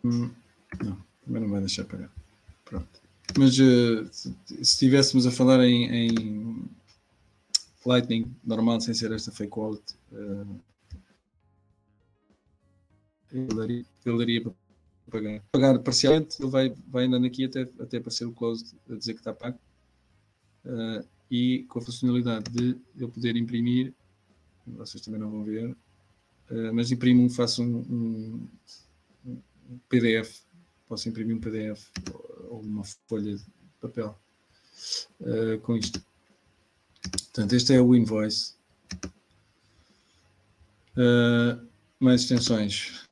Hum, 0.05 0.29
não, 0.83 0.97
também 1.25 1.41
não 1.41 1.49
vai 1.49 1.59
deixar 1.61 1.83
pagar. 1.85 2.11
Pronto. 2.63 3.01
Mas 3.37 3.57
uh, 3.57 4.07
se 4.11 4.35
estivéssemos 4.61 5.25
a 5.25 5.31
falar 5.31 5.63
em, 5.65 5.85
em, 5.89 6.69
Lightning 7.83 8.35
normal, 8.43 8.79
sem 8.81 8.93
ser 8.93 9.11
esta 9.11 9.31
fake 9.31 9.57
wallet, 9.57 9.83
uh, 10.11 10.59
ele, 13.31 13.47
daria, 13.47 13.85
ele 14.05 14.17
daria 14.17 14.41
para 14.41 14.53
pagar. 15.09 15.43
Pagar 15.51 15.79
parcialmente, 15.79 16.37
ele 16.39 16.51
vai, 16.51 16.75
vai 16.87 17.05
andando 17.05 17.25
aqui 17.25 17.45
até, 17.45 17.61
até 17.79 17.97
aparecer 17.97 18.25
o 18.25 18.31
close 18.31 18.75
a 18.89 18.95
dizer 18.95 19.13
que 19.13 19.19
está 19.19 19.33
pago. 19.33 19.57
Uh, 20.63 21.05
e 21.29 21.63
com 21.67 21.79
a 21.79 21.81
funcionalidade 21.81 22.51
de 22.51 22.77
eu 22.97 23.09
poder 23.09 23.35
imprimir, 23.35 23.93
vocês 24.67 25.03
também 25.03 25.19
não 25.19 25.31
vão 25.31 25.43
ver, 25.43 25.71
uh, 25.71 26.73
mas 26.73 26.91
imprimo 26.91 27.27
faço 27.29 27.63
um, 27.63 27.77
um 27.79 28.47
PDF, 29.89 30.41
posso 30.87 31.09
imprimir 31.09 31.35
um 31.35 31.39
PDF 31.39 31.89
ou 32.49 32.61
uma 32.61 32.83
folha 33.07 33.35
de 33.35 33.43
papel 33.81 34.19
uh, 35.21 35.59
com 35.61 35.77
isto. 35.77 36.03
Portanto, 37.11 37.53
este 37.53 37.73
é 37.73 37.81
o 37.81 37.95
invoice. 37.95 38.55
Uh, 40.97 41.67
mais 41.99 42.21
extensões. 42.21 43.05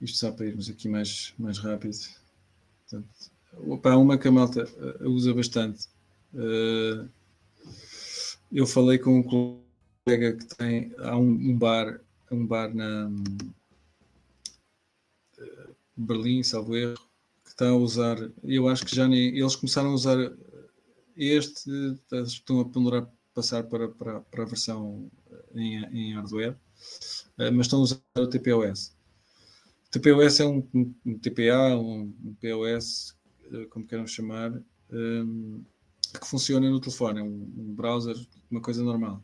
Isto 0.00 0.18
só 0.18 0.32
para 0.32 0.46
irmos 0.46 0.68
aqui 0.68 0.88
mais, 0.88 1.32
mais 1.38 1.58
rápido. 1.58 1.96
Portanto, 2.82 3.08
opa, 3.68 3.96
uma 3.96 4.18
que 4.18 4.28
a 4.28 4.32
malta 4.32 4.64
uh, 4.64 5.08
usa 5.08 5.32
bastante. 5.32 5.86
Uh, 6.34 7.08
eu 8.52 8.66
falei 8.66 8.98
com 8.98 9.18
um 9.18 9.22
colega 9.22 10.32
que 10.36 10.56
tem. 10.56 10.92
Há 10.98 11.16
um, 11.16 11.30
um 11.30 11.56
bar, 11.56 12.00
um 12.30 12.46
bar 12.46 12.74
na, 12.74 13.10
Berlim, 15.96 16.42
salvo 16.42 16.76
erro, 16.76 16.94
que 17.44 17.50
está 17.50 17.68
a 17.68 17.76
usar, 17.76 18.18
eu 18.44 18.68
acho 18.68 18.84
que 18.84 18.94
já 18.94 19.06
nem, 19.08 19.36
eles 19.36 19.56
começaram 19.56 19.90
a 19.90 19.94
usar 19.94 20.16
este, 21.16 21.70
estão 22.12 22.60
a 22.60 22.64
ponderar 22.68 23.10
passar 23.36 23.64
para, 23.64 23.88
para, 23.88 24.20
para 24.20 24.42
a 24.42 24.46
versão 24.46 25.10
em, 25.54 25.84
em 25.86 26.14
hardware, 26.14 26.56
eh, 27.38 27.50
mas 27.50 27.66
estão 27.66 27.80
a 27.80 27.82
usar 27.82 28.00
o 28.16 28.26
TPOS. 28.26 28.96
O 29.86 29.90
TPOS 29.90 30.40
é 30.40 30.46
um, 30.46 30.66
um 31.04 31.18
TPA, 31.18 31.76
um, 31.76 32.14
um, 32.24 32.34
POS, 32.40 33.14
eh, 33.52 33.66
como 33.66 33.86
queiram 33.86 34.06
chamar, 34.06 34.52
um, 34.90 35.62
que 36.18 36.26
funciona 36.26 36.68
no 36.70 36.80
telefone, 36.80 37.20
é 37.20 37.22
um, 37.22 37.74
browser, 37.74 38.16
uma 38.50 38.60
coisa 38.60 38.82
normal. 38.82 39.22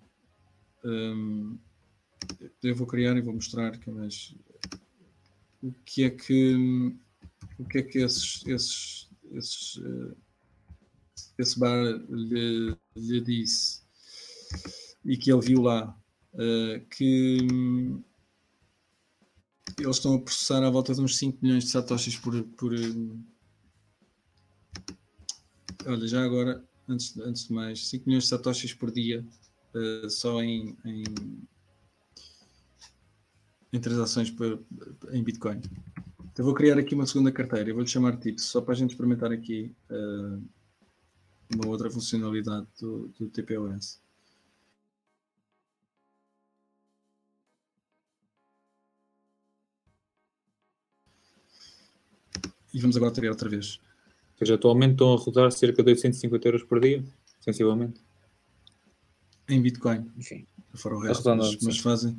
Um, 0.85 1.59
eu 2.63 2.75
vou 2.75 2.87
criar 2.87 3.17
e 3.17 3.23
vou 3.23 3.35
mostrar 3.35 3.79
que 3.79 3.89
é 3.89 3.93
mais 3.93 4.35
o 5.63 5.73
que 5.85 6.05
é 6.05 6.11
que 6.11 6.57
o 7.59 7.65
que 7.65 7.79
é 7.79 7.83
que 7.83 7.99
esses, 7.99 8.45
esses, 8.47 9.09
esses 9.33 9.77
uh, 9.77 10.17
esse 11.39 11.59
bar 11.59 11.83
lhe, 12.11 12.77
lhe, 12.97 13.21
disse 13.21 13.83
e 15.05 15.17
que 15.17 15.33
ele 15.33 15.41
viu 15.41 15.63
lá? 15.63 15.97
Uh, 16.35 16.85
que 16.89 17.39
um, 17.53 18.03
eles 19.79 19.97
estão 19.97 20.15
a 20.15 20.21
processar 20.21 20.63
à 20.63 20.71
volta 20.71 20.95
de 20.95 21.01
uns 21.01 21.17
5 21.17 21.39
milhões 21.43 21.65
de 21.65 21.71
satoshis 21.71 22.17
por, 22.17 22.43
por 22.57 22.75
um, 22.75 23.23
olha 25.87 26.09
já 26.09 26.25
agora 26.25 26.65
antes, 26.89 27.17
antes 27.19 27.47
de 27.47 27.53
mais 27.53 27.87
5 27.89 28.07
milhões 28.07 28.25
de 28.25 28.31
satoshis 28.31 28.75
por 28.75 28.91
dia 28.91 29.25
só 30.09 30.43
em, 30.43 30.77
em 30.85 31.05
em 33.73 33.81
transações 33.81 34.33
em 35.13 35.23
Bitcoin. 35.23 35.61
Então 36.33 36.45
vou 36.45 36.55
criar 36.55 36.79
aqui 36.79 36.95
uma 36.95 37.07
segunda 37.07 37.33
carteira, 37.33 37.71
eu 37.71 37.75
vou-lhe 37.75 37.89
chamar 37.89 38.17
Tips, 38.19 38.45
só 38.45 38.61
para 38.61 38.73
a 38.73 38.77
gente 38.77 38.91
experimentar 38.91 39.33
aqui 39.33 39.75
uh, 39.91 40.43
uma 41.55 41.69
outra 41.69 41.91
funcionalidade 41.91 42.67
do, 42.81 43.09
do 43.19 43.29
TPOS. 43.29 44.01
E 52.73 52.81
vamos 52.81 52.97
agora 52.97 53.13
criar 53.13 53.31
outra 53.31 53.51
vez. 53.51 53.79
Ou 54.33 54.39
seja, 54.39 54.55
atualmente 54.55 54.93
estão 54.93 55.13
a 55.13 55.17
rodar 55.17 55.53
cerca 55.53 55.83
de 55.83 55.91
850 55.91 56.49
euros 56.49 56.63
por 56.63 56.81
dia, 56.81 57.05
sensivelmente. 57.41 58.01
Em 59.47 59.61
Bitcoin. 59.61 60.11
Enfim. 60.17 60.47
Fora 60.75 60.97
o 60.97 61.01
resto, 61.01 61.37
mas, 61.37 61.57
mas, 61.61 61.79
fazem. 61.79 62.19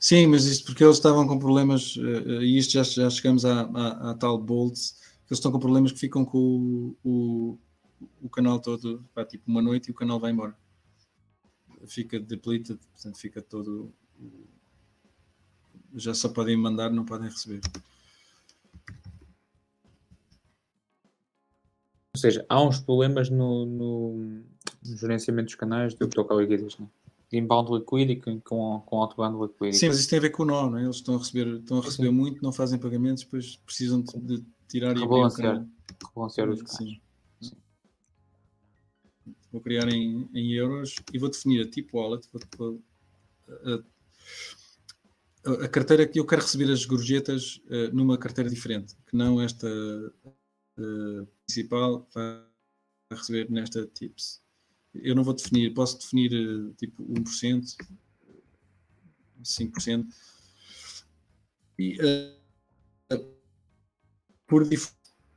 Sim, 0.00 0.26
mas 0.26 0.44
isto 0.44 0.66
porque 0.66 0.82
eles 0.82 0.96
estavam 0.96 1.26
com 1.26 1.38
problemas, 1.38 1.96
uh, 1.96 2.42
e 2.42 2.58
isto 2.58 2.72
já, 2.72 2.82
já 2.82 3.08
chegamos 3.08 3.44
à, 3.44 3.62
à, 3.62 4.10
à 4.10 4.14
tal 4.14 4.36
Bolts, 4.38 4.96
que 5.26 5.32
eles 5.32 5.38
estão 5.38 5.52
com 5.52 5.60
problemas 5.60 5.92
que 5.92 5.98
ficam 5.98 6.24
com 6.24 6.38
o, 6.38 6.96
o, 7.04 7.58
o 8.22 8.28
canal 8.28 8.58
todo, 8.58 9.04
pá, 9.14 9.24
tipo 9.24 9.44
uma 9.46 9.62
noite 9.62 9.88
e 9.88 9.90
o 9.92 9.94
canal 9.94 10.18
vai 10.18 10.32
embora. 10.32 10.56
Fica 11.86 12.18
depleted, 12.18 12.80
portanto 12.92 13.18
fica 13.18 13.40
todo. 13.40 13.94
Já 15.94 16.12
só 16.12 16.28
podem 16.28 16.56
mandar, 16.56 16.90
não 16.90 17.04
podem 17.04 17.28
receber. 17.28 17.60
Ou 22.14 22.20
seja, 22.20 22.44
há 22.48 22.60
uns 22.60 22.80
problemas 22.80 23.30
no, 23.30 23.64
no, 23.64 24.16
no 24.82 24.96
gerenciamento 24.96 25.46
dos 25.46 25.54
canais 25.54 25.94
do 25.94 26.08
que 26.08 26.16
toca 26.16 26.34
ao 26.34 26.40
liquidez, 26.40 26.76
não 26.76 26.90
inbound 27.32 27.70
liquidity 27.70 28.40
com, 28.40 28.80
com 28.80 29.00
outbound 29.00 29.40
liquidity. 29.40 29.78
Sim, 29.78 29.88
mas 29.88 30.00
isso 30.00 30.10
tem 30.10 30.18
a 30.18 30.22
ver 30.22 30.30
com 30.30 30.42
o 30.42 30.46
nó, 30.46 30.68
não 30.68 30.78
é? 30.78 30.84
Eles 30.84 30.96
estão 30.96 31.14
a 31.14 31.18
receber, 31.18 31.46
estão 31.58 31.78
a 31.78 31.82
receber 31.82 32.10
muito, 32.10 32.42
não 32.42 32.52
fazem 32.52 32.78
pagamentos, 32.78 33.22
depois 33.24 33.56
precisam 33.56 34.00
de, 34.00 34.18
de 34.18 34.44
tirar 34.68 34.96
e 34.96 35.00
rebalancear, 35.00 35.66
rebalancear 36.08 36.50
os 36.50 36.60
Sim. 36.66 37.00
Sim. 37.40 37.56
Vou 39.52 39.60
criar 39.60 39.88
em, 39.88 40.28
em, 40.34 40.52
euros 40.52 40.96
e 41.12 41.18
vou 41.18 41.30
definir 41.30 41.62
a 41.62 41.70
tipo 41.70 41.98
wallet. 41.98 42.28
Vou, 42.32 42.42
vou, 42.56 42.82
a, 45.44 45.64
a, 45.64 45.68
carteira 45.68 46.06
que 46.06 46.18
eu 46.18 46.26
quero 46.26 46.42
receber 46.42 46.70
as 46.70 46.84
gorjetas 46.84 47.60
uh, 47.66 47.94
numa 47.94 48.18
carteira 48.18 48.50
diferente, 48.50 48.96
que 49.06 49.16
não 49.16 49.40
esta 49.40 49.68
uh, 49.68 51.26
principal 51.46 52.08
vai 52.12 52.42
receber 53.12 53.50
nesta 53.50 53.86
tips 53.86 54.42
eu 54.94 55.14
não 55.14 55.22
vou 55.22 55.34
definir, 55.34 55.72
posso 55.72 55.98
definir 55.98 56.32
eh, 56.32 56.72
tipo 56.76 57.02
1%, 57.04 57.76
5%. 59.42 60.06
E 61.78 61.96
uh, 63.10 63.24
por 64.46 64.68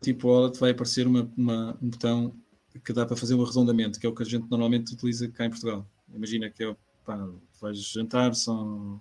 tipo 0.01 0.27
wallet 0.27 0.59
vai 0.59 0.71
aparecer 0.71 1.07
uma, 1.07 1.31
uma, 1.37 1.77
um 1.81 1.89
botão 1.89 2.35
que 2.83 2.91
dá 2.91 3.05
para 3.05 3.15
fazer 3.15 3.35
um 3.35 3.43
arredondamento, 3.43 3.99
que 3.99 4.05
é 4.05 4.09
o 4.09 4.15
que 4.15 4.23
a 4.23 4.25
gente 4.25 4.49
normalmente 4.49 4.93
utiliza 4.93 5.29
cá 5.29 5.45
em 5.45 5.49
Portugal. 5.49 5.87
Imagina 6.13 6.49
que 6.49 6.63
é, 6.63 6.75
pá, 7.05 7.29
vais 7.61 7.77
jantar, 7.77 8.33
são 8.33 8.99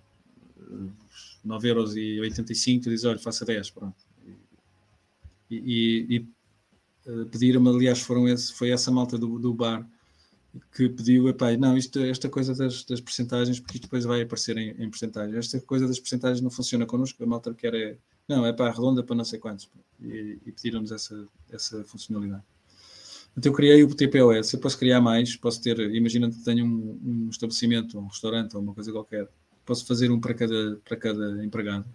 9,85€, 1.45 2.83
tu 2.83 2.89
dizes, 2.89 3.05
olha, 3.05 3.19
faça 3.19 3.43
10, 3.43 3.71
pronto. 3.71 3.97
E, 5.49 5.55
e, 5.55 6.15
e 6.17 7.25
pediram-me, 7.25 7.69
aliás, 7.69 7.99
foram 7.99 8.27
esse, 8.27 8.53
foi 8.53 8.69
essa 8.69 8.91
malta 8.91 9.17
do, 9.17 9.39
do 9.39 9.53
bar 9.53 9.87
que 10.71 10.89
pediu, 10.89 11.27
epá, 11.29 11.55
não, 11.57 11.75
isto, 11.77 11.99
esta 11.99 12.29
coisa 12.29 12.53
das, 12.53 12.83
das 12.83 13.01
percentagens, 13.01 13.59
porque 13.59 13.77
isto 13.77 13.83
depois 13.83 14.05
vai 14.05 14.21
aparecer 14.21 14.57
em, 14.57 14.69
em 14.71 14.89
percentagens. 14.89 15.35
Esta 15.35 15.59
coisa 15.61 15.87
das 15.87 15.99
percentagens 15.99 16.41
não 16.41 16.49
funciona 16.49 16.85
connosco, 16.85 17.23
a 17.23 17.27
malta 17.27 17.53
quer 17.53 17.73
é, 17.73 17.97
não, 18.27 18.45
é 18.45 18.53
para 18.53 18.71
redonda 18.71 19.03
para 19.03 19.15
não 19.15 19.25
sei 19.25 19.39
quantos. 19.39 19.69
E, 19.99 20.39
e 20.45 20.51
pediram-nos 20.51 20.91
essa, 20.91 21.27
essa 21.51 21.83
funcionalidade. 21.85 22.43
Então 23.35 23.51
eu 23.51 23.55
criei 23.55 23.83
o 23.83 23.93
TPOS, 23.93 24.53
eu 24.53 24.59
posso 24.59 24.77
criar 24.77 25.01
mais, 25.01 25.35
posso 25.35 25.59
ter, 25.59 25.79
imagina 25.93 26.29
que 26.29 26.43
tenho 26.43 26.65
um, 26.65 26.99
um 27.03 27.29
estabelecimento, 27.29 27.97
um 27.97 28.05
restaurante 28.05 28.55
ou 28.55 28.61
uma 28.61 28.75
coisa 28.75 28.91
qualquer, 28.91 29.27
posso 29.65 29.85
fazer 29.87 30.11
um 30.11 30.19
para 30.19 30.35
cada, 30.35 30.79
para 30.85 30.97
cada 30.97 31.43
empregado. 31.43 31.85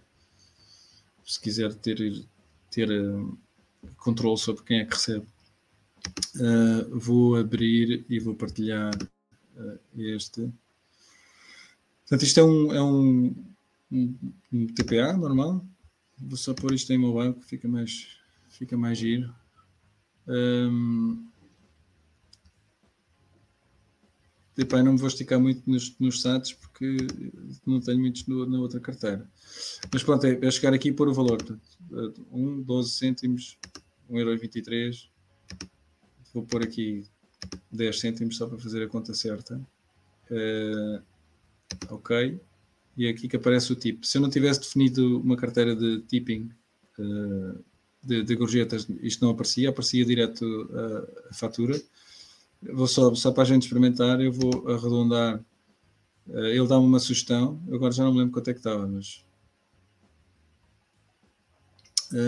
Se 1.25 1.39
quiser 1.39 1.73
ter, 1.75 2.25
ter 2.69 2.89
uh, 2.91 3.37
controle 3.97 4.37
sobre 4.37 4.63
quem 4.63 4.79
é 4.79 4.85
que 4.85 4.95
recebe. 4.95 5.25
Uh, 6.35 6.97
vou 6.97 7.35
abrir 7.35 8.05
e 8.09 8.19
vou 8.19 8.35
partilhar 8.35 8.93
uh, 9.57 9.79
este. 9.97 10.51
Portanto, 12.01 12.23
isto 12.23 12.39
é 12.39 12.43
um, 12.43 12.73
é 12.73 12.81
um, 12.81 13.45
um, 13.91 14.15
um, 14.53 14.67
TPA 14.67 15.13
normal. 15.13 15.65
Vou 16.17 16.37
só 16.37 16.53
pôr 16.53 16.73
isto 16.73 16.91
em 16.91 16.97
meu 16.97 17.13
banco, 17.13 17.41
fica 17.41 17.67
mais, 17.67 18.17
fica 18.49 18.77
mais 18.77 18.97
giro. 18.97 19.33
Um, 20.27 21.29
Epá, 24.59 24.83
não 24.83 24.91
me 24.91 24.99
vou 24.99 25.07
esticar 25.07 25.39
muito 25.39 25.61
nos, 25.65 25.97
nos 25.99 26.21
sites 26.21 26.51
porque 26.51 26.97
não 27.65 27.79
tenho 27.79 27.97
muitos 27.97 28.27
no, 28.27 28.45
na 28.45 28.59
outra 28.59 28.77
carteira. 28.81 29.25
Mas 29.91 30.03
pronto, 30.03 30.25
é, 30.25 30.37
é 30.41 30.51
chegar 30.51 30.73
aqui 30.73 30.89
e 30.89 30.93
pôr 30.93 31.07
o 31.07 31.13
valor. 31.13 31.37
Portanto, 31.37 32.27
1, 32.29 32.63
12 32.63 32.91
cêntimos, 32.91 33.57
1,23€. 34.11 35.07
Vou 36.33 36.43
pôr 36.43 36.63
aqui 36.63 37.05
10 37.71 37.99
cêntimos 37.99 38.37
só 38.37 38.47
para 38.47 38.57
fazer 38.57 38.83
a 38.83 38.87
conta 38.87 39.13
certa. 39.13 39.59
Uh, 40.29 41.01
ok. 41.89 42.39
E 42.97 43.07
aqui 43.07 43.27
que 43.27 43.37
aparece 43.37 43.71
o 43.71 43.75
tipo. 43.75 44.05
Se 44.05 44.17
eu 44.17 44.21
não 44.21 44.29
tivesse 44.29 44.61
definido 44.61 45.19
uma 45.21 45.37
carteira 45.37 45.75
de 45.75 46.01
tipping 46.01 46.51
uh, 46.99 47.63
de, 48.03 48.23
de 48.23 48.35
gorjetas, 48.35 48.87
isto 49.01 49.23
não 49.23 49.31
aparecia, 49.31 49.69
aparecia 49.69 50.05
direto 50.05 50.45
a, 50.73 51.29
a 51.29 51.33
fatura 51.33 51.79
vou 52.61 52.87
só, 52.87 53.13
só 53.15 53.31
para 53.31 53.43
a 53.43 53.45
gente 53.45 53.63
experimentar, 53.63 54.19
eu 54.19 54.31
vou 54.31 54.69
arredondar. 54.69 55.39
Uh, 56.27 56.45
ele 56.45 56.67
dá-me 56.67 56.85
uma 56.85 56.99
sugestão, 56.99 57.59
agora 57.71 57.91
já 57.91 58.03
não 58.03 58.11
me 58.11 58.19
lembro 58.19 58.33
quanto 58.33 58.49
é 58.49 58.53
que 58.53 58.59
estava, 58.59 58.87
mas. 58.87 59.25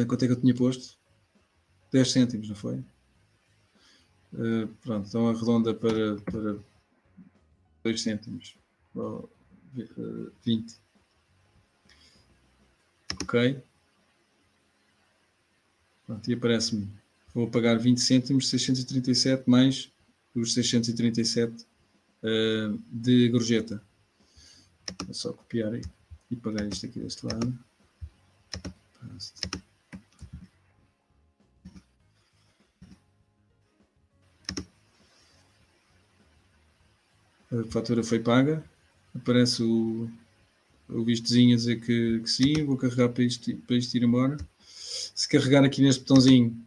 Quanto 0.07 0.23
é 0.23 0.27
que 0.27 0.33
eu 0.33 0.39
tinha 0.39 0.53
posto? 0.53 0.95
10 1.91 2.11
cêntimos, 2.11 2.47
não 2.47 2.55
foi? 2.55 2.83
Uh, 4.33 4.67
pronto, 4.81 5.07
então 5.07 5.29
arredonda 5.29 5.73
para, 5.73 6.15
para 6.21 6.57
2 7.83 8.01
cêntimos. 8.01 8.55
Ou, 8.95 9.29
20. 10.43 10.75
Ok. 13.21 13.63
Pronto, 16.05 16.29
e 16.29 16.33
aparece-me. 16.33 16.87
Vou 17.33 17.49
pagar 17.49 17.77
20 17.77 17.99
cêntimos, 17.99 18.49
637 18.49 19.49
mais 19.49 19.89
os 20.35 20.53
637 20.53 21.65
uh, 22.23 22.79
de 22.91 23.29
gorjeta. 23.29 23.81
É 25.09 25.13
só 25.13 25.31
copiar 25.31 25.73
e, 25.73 25.81
e 26.29 26.35
pagar 26.35 26.67
isto 26.67 26.85
aqui 26.85 26.99
deste 26.99 27.25
lado. 27.25 27.57
A 37.51 37.63
fatura 37.69 38.03
foi 38.03 38.19
paga. 38.19 38.63
Aparece 39.13 39.61
o, 39.61 40.09
o 40.87 41.03
vistozinho 41.03 41.53
a 41.53 41.57
dizer 41.57 41.81
que, 41.81 42.19
que 42.19 42.29
sim. 42.29 42.63
Vou 42.63 42.77
carregar 42.77 43.09
para 43.09 43.23
isto, 43.23 43.55
para 43.67 43.75
isto 43.75 43.95
ir 43.95 44.03
embora. 44.03 44.37
Se 44.63 45.27
carregar 45.27 45.63
aqui 45.63 45.81
neste 45.81 46.01
botãozinho, 46.01 46.57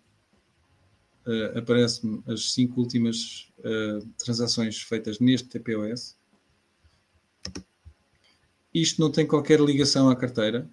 uh, 1.26 2.32
as 2.32 2.52
cinco 2.52 2.80
últimas 2.80 3.50
uh, 3.60 4.06
transações 4.22 4.80
feitas 4.82 5.18
neste 5.18 5.48
TPOS. 5.48 6.16
Isto 8.72 9.00
não 9.00 9.10
tem 9.10 9.26
qualquer 9.26 9.60
ligação 9.60 10.10
à 10.10 10.16
carteira. 10.16 10.68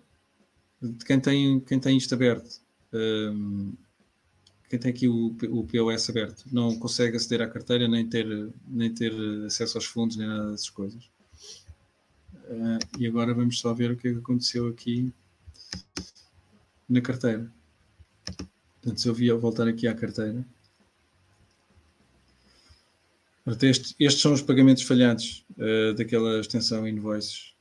De 0.81 1.05
quem 1.05 1.19
tem, 1.19 1.59
quem 1.59 1.79
tem 1.79 1.95
isto 1.95 2.15
aberto, 2.15 2.59
um, 2.91 3.71
eh, 3.71 3.90
quem 4.71 4.79
tem 4.79 4.89
aqui 4.91 5.05
o, 5.05 5.35
o 5.49 5.67
POS 5.67 6.09
aberto, 6.09 6.45
não 6.49 6.79
consegue 6.79 7.17
aceder 7.17 7.41
à 7.41 7.49
carteira, 7.49 7.89
nem 7.89 8.07
ter, 8.07 8.25
nem 8.65 8.89
ter 8.93 9.13
acesso 9.45 9.77
aos 9.77 9.85
fundos, 9.85 10.15
nem 10.15 10.25
nada 10.25 10.51
dessas 10.51 10.69
coisas. 10.69 11.03
Uh, 12.45 12.79
e 12.97 13.05
agora 13.05 13.33
vamos 13.33 13.59
só 13.59 13.73
ver 13.73 13.91
o 13.91 13.97
que, 13.97 14.07
é 14.07 14.13
que 14.13 14.19
aconteceu 14.19 14.69
aqui 14.69 15.13
na 16.87 17.01
carteira. 17.01 17.51
Portanto, 18.81 19.01
se 19.01 19.09
eu 19.09 19.13
via 19.13 19.35
voltar 19.35 19.67
aqui 19.67 19.87
à 19.89 19.93
carteira. 19.93 20.45
Este, 23.61 23.93
estes 23.99 24.21
são 24.21 24.31
os 24.31 24.41
pagamentos 24.41 24.83
falhados 24.83 25.45
uh, 25.57 25.93
daquela 25.95 26.39
extensão 26.39 26.87
invoices. 26.87 27.53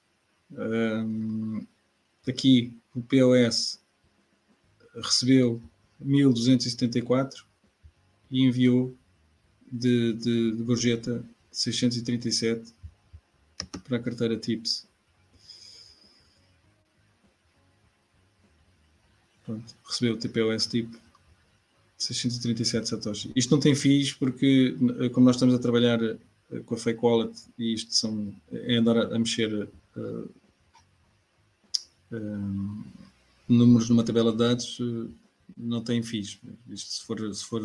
Um, 0.52 1.66
aqui 2.28 2.72
o 2.94 3.02
POS 3.02 3.80
recebeu 4.94 5.60
1274 6.00 7.44
e 8.30 8.42
enviou 8.44 8.96
de, 9.70 10.12
de, 10.14 10.52
de 10.52 10.62
gorjeta 10.62 11.24
637 11.50 12.72
para 13.84 13.96
a 13.96 14.00
carteira 14.00 14.36
TIPS. 14.36 14.88
Pronto, 19.44 19.74
recebeu 19.84 20.14
o 20.14 20.18
TPOS 20.18 20.66
tipo 20.66 20.96
637 21.98 22.88
Satoshi. 22.88 23.32
Isto 23.36 23.50
não 23.50 23.60
tem 23.60 23.74
FIIs 23.74 24.14
porque, 24.14 24.76
como 25.12 25.26
nós 25.26 25.36
estamos 25.36 25.54
a 25.54 25.58
trabalhar 25.58 26.00
eh, 26.02 26.16
com 26.64 26.74
a 26.74 26.78
Fake 26.78 27.00
Wallet 27.02 27.38
e 27.58 27.74
isto 27.74 27.94
são, 27.94 28.34
é 28.50 28.76
andar 28.76 28.96
a, 28.96 29.14
a 29.14 29.18
mexer 29.18 29.68
uh, 29.96 30.30
uh, 32.12 32.84
números 33.48 33.88
numa 33.90 34.04
tabela 34.04 34.32
de 34.32 34.38
dados, 34.38 34.80
uh, 34.80 35.10
não 35.56 35.82
tem 35.82 36.02
FIIs. 36.02 36.40
Isto, 36.68 36.92
se, 36.92 37.02
for, 37.02 37.34
se 37.34 37.44
for 37.44 37.62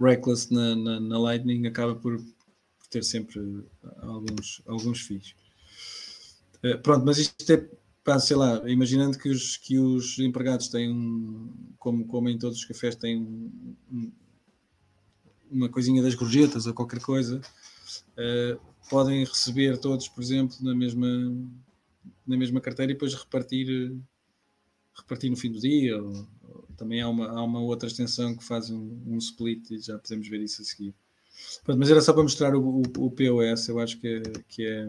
reckless 0.00 0.52
na, 0.52 0.74
na, 0.74 1.00
na 1.00 1.18
Lightning, 1.18 1.66
acaba 1.66 1.94
por, 1.94 2.22
ter 2.90 3.02
sempre 3.02 3.64
alguns, 3.98 4.62
alguns 4.66 5.00
FIIs. 5.00 5.34
pronto, 6.82 7.04
mas 7.04 7.18
isto 7.18 7.52
é 7.52 7.68
pá, 8.04 8.18
sei 8.20 8.36
lá, 8.36 8.62
imaginando 8.70 9.18
que 9.18 9.30
os, 9.30 9.56
que 9.56 9.78
os 9.78 10.18
empregados 10.18 10.68
têm, 10.68 10.92
um, 10.92 11.50
como, 11.78 12.06
como 12.06 12.28
em 12.28 12.38
todos 12.38 12.58
os 12.58 12.64
cafés, 12.64 12.94
têm 12.94 13.18
um, 13.18 13.76
um, 13.90 14.12
uma 15.50 15.68
coisinha 15.68 16.02
das 16.02 16.14
gorjetas 16.14 16.66
ou 16.66 16.74
qualquer 16.74 17.00
coisa, 17.00 17.40
uh, 18.18 18.60
podem 18.90 19.24
receber 19.24 19.78
todos, 19.78 20.06
por 20.06 20.22
exemplo, 20.22 20.56
na 20.60 20.74
mesma, 20.74 21.08
na 22.26 22.36
mesma 22.36 22.60
carteira 22.60 22.92
e 22.92 22.94
depois 22.94 23.14
repartir, 23.14 23.96
repartir 24.94 25.30
no 25.30 25.36
fim 25.36 25.50
do 25.50 25.58
dia. 25.58 26.00
Ou, 26.00 26.26
também 26.76 27.00
há 27.00 27.08
uma, 27.08 27.28
há 27.28 27.42
uma 27.42 27.60
outra 27.60 27.88
extensão 27.88 28.36
que 28.36 28.44
faz 28.44 28.70
um, 28.70 28.98
um 29.06 29.18
split 29.18 29.70
e 29.70 29.78
já 29.78 29.98
podemos 29.98 30.28
ver 30.28 30.40
isso 30.40 30.62
a 30.62 30.64
seguir. 30.64 30.94
Pronto, 31.64 31.78
mas 31.78 31.90
era 31.90 32.00
só 32.00 32.12
para 32.12 32.22
mostrar 32.22 32.54
o, 32.54 32.60
o, 32.60 32.82
o 32.98 33.10
POS, 33.10 33.68
eu 33.68 33.78
acho 33.78 33.98
que 33.98 34.06
é, 34.06 34.22
que 34.48 34.66
é, 34.66 34.88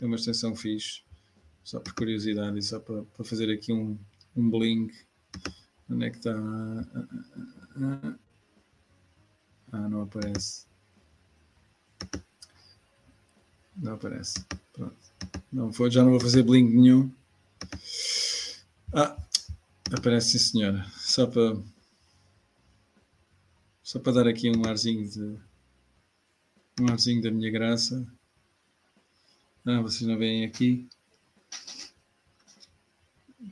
é 0.00 0.06
uma 0.06 0.16
extensão 0.16 0.54
fixe 0.54 1.02
só 1.68 1.78
por 1.78 1.92
curiosidade 1.92 2.58
e 2.58 2.62
só 2.62 2.80
para, 2.80 3.02
para 3.02 3.24
fazer 3.24 3.52
aqui 3.52 3.72
um, 3.72 3.98
um 4.34 4.50
bling. 4.50 4.90
Onde 5.90 6.06
é 6.06 6.10
que 6.10 6.16
está? 6.16 6.34
Ah, 9.70 9.88
não 9.88 10.02
aparece. 10.02 10.66
Não 13.76 13.94
aparece. 13.94 14.44
Pronto. 14.72 14.96
Não 15.52 15.72
foi, 15.72 15.90
já 15.90 16.02
não 16.02 16.10
vou 16.10 16.20
fazer 16.20 16.42
bling 16.42 16.64
nenhum. 16.64 17.10
Ah, 18.92 19.16
aparece 19.92 20.38
sim 20.38 20.52
senhora. 20.52 20.84
Só 20.96 21.26
para 21.26 21.56
só 23.82 23.98
para 23.98 24.12
dar 24.12 24.28
aqui 24.28 24.50
um 24.50 24.66
arzinho 24.66 25.08
de 25.08 25.38
um 26.80 26.88
arzinho 26.90 27.22
da 27.22 27.30
minha 27.30 27.50
graça. 27.50 28.06
Ah, 29.66 29.80
vocês 29.80 30.08
não 30.08 30.18
veem 30.18 30.44
aqui. 30.44 30.88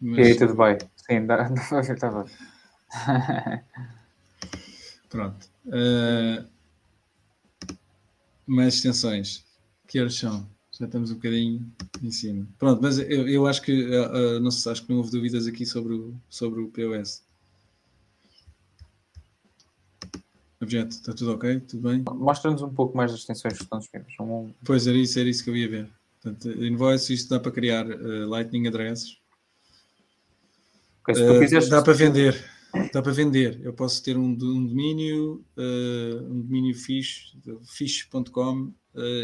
Mas... 0.00 0.28
E 0.28 0.38
tudo 0.38 0.54
bem. 0.54 0.78
Sim, 0.96 1.26
dá, 1.26 1.48
estava. 1.80 2.26
Pronto. 5.08 5.48
Uh, 5.66 6.46
mais 8.46 8.74
extensões. 8.74 9.44
Que 9.86 10.00
horas 10.00 10.14
são? 10.14 10.55
Já 10.78 10.84
estamos 10.84 11.10
um 11.10 11.14
bocadinho 11.14 11.72
em 12.02 12.10
cima. 12.10 12.46
Pronto, 12.58 12.82
mas 12.82 12.98
eu, 12.98 13.26
eu 13.26 13.46
acho 13.46 13.62
que 13.62 13.72
uh, 13.72 14.38
não 14.40 14.50
sei, 14.50 14.72
acho 14.72 14.84
que 14.84 14.90
não 14.90 14.98
houve 14.98 15.10
dúvidas 15.10 15.46
aqui 15.46 15.64
sobre 15.64 15.94
o, 15.94 16.14
sobre 16.28 16.60
o 16.60 16.68
POS. 16.68 17.24
Objeto, 20.60 20.90
está 20.90 21.14
tudo 21.14 21.32
ok? 21.32 21.60
Tudo 21.60 21.88
bem? 21.88 22.04
Mostra-nos 22.14 22.60
um 22.60 22.68
pouco 22.68 22.96
mais 22.96 23.10
das 23.10 23.20
extensões 23.20 23.54
que 23.54 23.62
estão 23.62 23.78
disponíveis. 23.78 24.14
Um... 24.20 24.52
Pois 24.64 24.86
era 24.86 24.96
isso, 24.98 25.18
era 25.18 25.28
isso 25.28 25.44
que 25.44 25.50
eu 25.50 25.56
ia 25.56 25.68
ver. 25.68 25.90
Portanto, 26.20 26.50
invoice, 26.62 27.14
isto 27.14 27.30
dá 27.30 27.40
para 27.40 27.52
criar 27.52 27.86
uh, 27.86 28.28
Lightning 28.28 28.66
Addresses. 28.66 29.18
Okay, 31.02 31.14
uh, 31.14 31.40
quiseres... 31.40 31.68
Dá 31.68 31.80
para 31.82 31.92
vender. 31.94 32.55
Dá 32.92 33.02
para 33.02 33.12
vender. 33.12 33.60
Eu 33.62 33.72
posso 33.72 34.02
ter 34.02 34.16
um, 34.16 34.28
um 34.28 34.66
domínio, 34.66 35.44
uh, 35.56 36.30
um 36.30 36.42
domínio 36.42 36.74
fish, 36.74 37.36
fish.com 37.64 38.72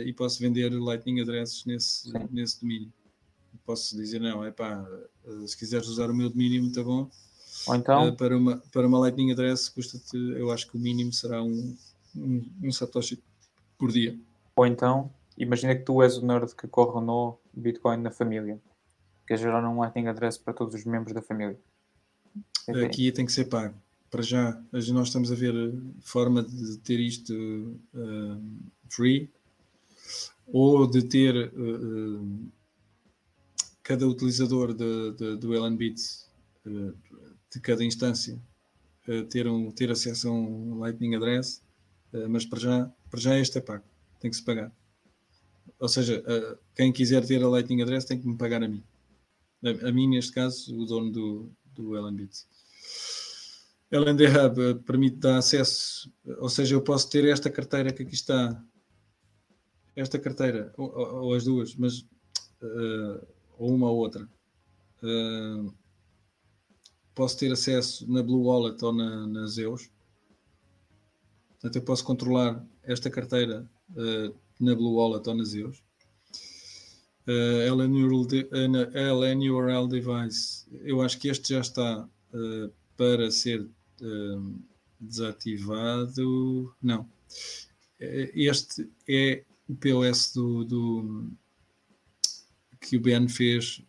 e 0.04 0.12
posso 0.12 0.38
vender 0.38 0.70
Lightning 0.70 1.22
Addresses 1.22 1.64
nesse, 1.64 2.12
nesse 2.30 2.60
domínio. 2.60 2.92
Posso 3.64 3.96
dizer, 3.96 4.20
não, 4.20 4.44
é 4.44 4.50
pá, 4.50 4.86
se 5.46 5.56
quiseres 5.56 5.88
usar 5.88 6.10
o 6.10 6.14
meu 6.14 6.28
domínio, 6.28 6.62
muito 6.62 6.84
bom 6.84 7.10
ou 7.66 7.74
então? 7.74 8.08
Uh, 8.08 8.16
para, 8.16 8.36
uma, 8.36 8.62
para 8.72 8.86
uma 8.86 8.98
Lightning 8.98 9.32
Address 9.32 9.68
custa-te, 9.68 10.16
eu 10.16 10.50
acho 10.50 10.68
que 10.68 10.76
o 10.76 10.80
mínimo 10.80 11.12
será 11.12 11.42
um, 11.42 11.76
um, 12.16 12.50
um, 12.64 12.72
Satoshi 12.72 13.22
por 13.78 13.92
dia. 13.92 14.18
Ou 14.56 14.66
então, 14.66 15.12
imagina 15.36 15.74
que 15.74 15.82
tu 15.82 16.02
és 16.02 16.16
o 16.16 16.26
nerd 16.26 16.54
que 16.54 16.66
corre 16.66 17.04
no 17.04 17.38
Bitcoin 17.52 17.98
na 17.98 18.10
família. 18.10 18.60
Quer 19.26 19.38
gerar 19.38 19.66
um 19.68 19.78
Lightning 19.78 20.08
Address 20.08 20.38
para 20.38 20.52
todos 20.52 20.74
os 20.74 20.84
membros 20.84 21.14
da 21.14 21.22
família. 21.22 21.58
Aqui 22.84 23.10
tem 23.12 23.26
que 23.26 23.32
ser 23.32 23.46
pago. 23.46 23.74
Para 24.10 24.22
já, 24.22 24.60
nós 24.70 25.08
estamos 25.08 25.32
a 25.32 25.34
ver 25.34 25.54
forma 26.02 26.42
de 26.42 26.76
ter 26.78 27.00
isto 27.00 27.32
uh, 27.94 28.42
free 28.88 29.30
ou 30.46 30.86
de 30.86 31.02
ter 31.02 31.50
uh, 31.54 32.20
uh, 32.20 32.52
cada 33.82 34.06
utilizador 34.06 34.74
de, 34.74 35.12
de, 35.12 35.36
do 35.36 35.54
LNBits 35.54 36.28
de 37.52 37.60
cada 37.60 37.84
instância 37.84 38.38
uh, 39.08 39.24
ter, 39.24 39.46
um, 39.46 39.70
ter 39.70 39.90
acesso 39.90 40.28
a 40.28 40.32
um 40.32 40.78
Lightning 40.78 41.14
Address, 41.14 41.62
uh, 42.12 42.28
mas 42.28 42.44
para 42.44 42.58
já, 42.58 42.92
para 43.10 43.20
já 43.20 43.38
este 43.38 43.58
é 43.58 43.60
pago, 43.60 43.84
tem 44.20 44.30
que 44.30 44.36
se 44.36 44.42
pagar. 44.42 44.72
Ou 45.78 45.88
seja, 45.88 46.20
uh, 46.20 46.58
quem 46.74 46.92
quiser 46.92 47.26
ter 47.26 47.42
a 47.42 47.48
Lightning 47.48 47.82
Address 47.82 48.04
tem 48.04 48.18
que 48.18 48.26
me 48.26 48.36
pagar 48.36 48.62
a 48.62 48.68
mim. 48.68 48.82
A, 49.64 49.88
a 49.88 49.92
mim, 49.92 50.08
neste 50.08 50.32
caso, 50.32 50.76
o 50.76 50.86
dono 50.86 51.10
do, 51.10 51.50
do 51.74 51.96
LNBits. 51.96 52.46
LND 53.90 54.22
Hub 54.26 54.82
permite 54.86 55.16
dar 55.16 55.36
acesso, 55.36 56.10
ou 56.38 56.48
seja, 56.48 56.74
eu 56.74 56.82
posso 56.82 57.10
ter 57.10 57.26
esta 57.26 57.50
carteira 57.50 57.92
que 57.92 58.02
aqui 58.02 58.14
está, 58.14 58.62
esta 59.94 60.18
carteira, 60.18 60.72
ou, 60.78 60.90
ou 60.96 61.34
as 61.34 61.44
duas, 61.44 61.74
mas 61.76 62.06
ou 63.58 63.74
uma 63.74 63.90
ou 63.90 63.98
outra. 63.98 64.28
Uh, 65.02 65.72
posso 67.14 67.38
ter 67.38 67.52
acesso 67.52 68.10
na 68.10 68.22
Blue 68.22 68.44
Wallet 68.44 68.82
ou 68.84 68.92
na, 68.92 69.26
na 69.26 69.46
Zeus. 69.46 69.90
Portanto, 71.50 71.76
eu 71.76 71.82
posso 71.82 72.04
controlar 72.04 72.64
esta 72.82 73.10
carteira 73.10 73.68
uh, 73.90 74.34
na 74.60 74.74
Blue 74.74 74.94
Wallet 74.94 75.28
ou 75.28 75.34
na 75.34 75.44
Zeus. 75.44 75.82
Uh, 77.26 77.70
LN, 77.70 79.48
URL, 79.48 79.86
Device, 79.88 80.66
eu 80.82 81.00
acho 81.00 81.18
que 81.20 81.28
este 81.28 81.54
já 81.54 81.60
está 81.60 82.08
uh, 82.34 82.72
para 82.96 83.30
ser 83.30 83.60
uh, 83.60 84.54
desativado. 84.98 86.74
Não. 86.82 87.08
Este 88.00 88.90
é 89.08 89.44
o 89.68 89.74
POS 89.76 90.32
do, 90.34 90.64
do 90.64 91.30
que 92.80 92.96
o 92.96 93.00
BN 93.00 93.28
fez, 93.28 93.80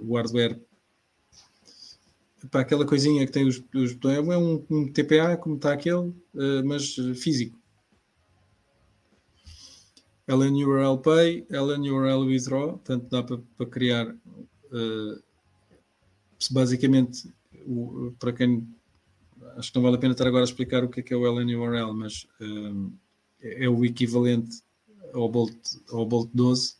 o 0.00 0.14
hardware 0.14 0.60
para 2.50 2.60
aquela 2.60 2.84
coisinha 2.84 3.24
que 3.24 3.32
tem 3.32 3.46
os, 3.46 3.58
botões, 3.58 4.18
é 4.18 4.36
um, 4.36 4.62
um, 4.68 4.92
TPA 4.92 5.38
como 5.38 5.56
está 5.56 5.72
aquele, 5.72 6.12
mas 6.62 6.96
físico. 7.16 7.58
LN 10.26 10.64
URL 10.64 10.98
Pay, 10.98 11.46
URL 11.50 12.26
Withdraw, 12.26 12.72
portanto 12.72 13.08
dá 13.10 13.22
para, 13.22 13.38
para 13.56 13.66
criar 13.66 14.08
uh, 14.08 15.22
basicamente 16.50 17.32
o, 17.66 18.14
para 18.18 18.32
quem 18.32 18.66
acho 19.56 19.70
que 19.70 19.76
não 19.76 19.82
vale 19.82 19.96
a 19.96 20.00
pena 20.00 20.12
estar 20.12 20.26
agora 20.26 20.42
a 20.42 20.46
explicar 20.46 20.84
o 20.84 20.88
que 20.88 21.00
é, 21.00 21.02
que 21.02 21.14
é 21.14 21.16
o 21.16 21.26
LN 21.26 21.54
URL, 21.54 21.92
mas 21.92 22.26
uh, 22.40 22.92
é 23.40 23.68
o 23.68 23.84
equivalente 23.84 24.62
ao 25.12 25.28
Bolt, 25.28 25.56
ao 25.90 26.06
Bolt 26.06 26.30
12, 26.34 26.76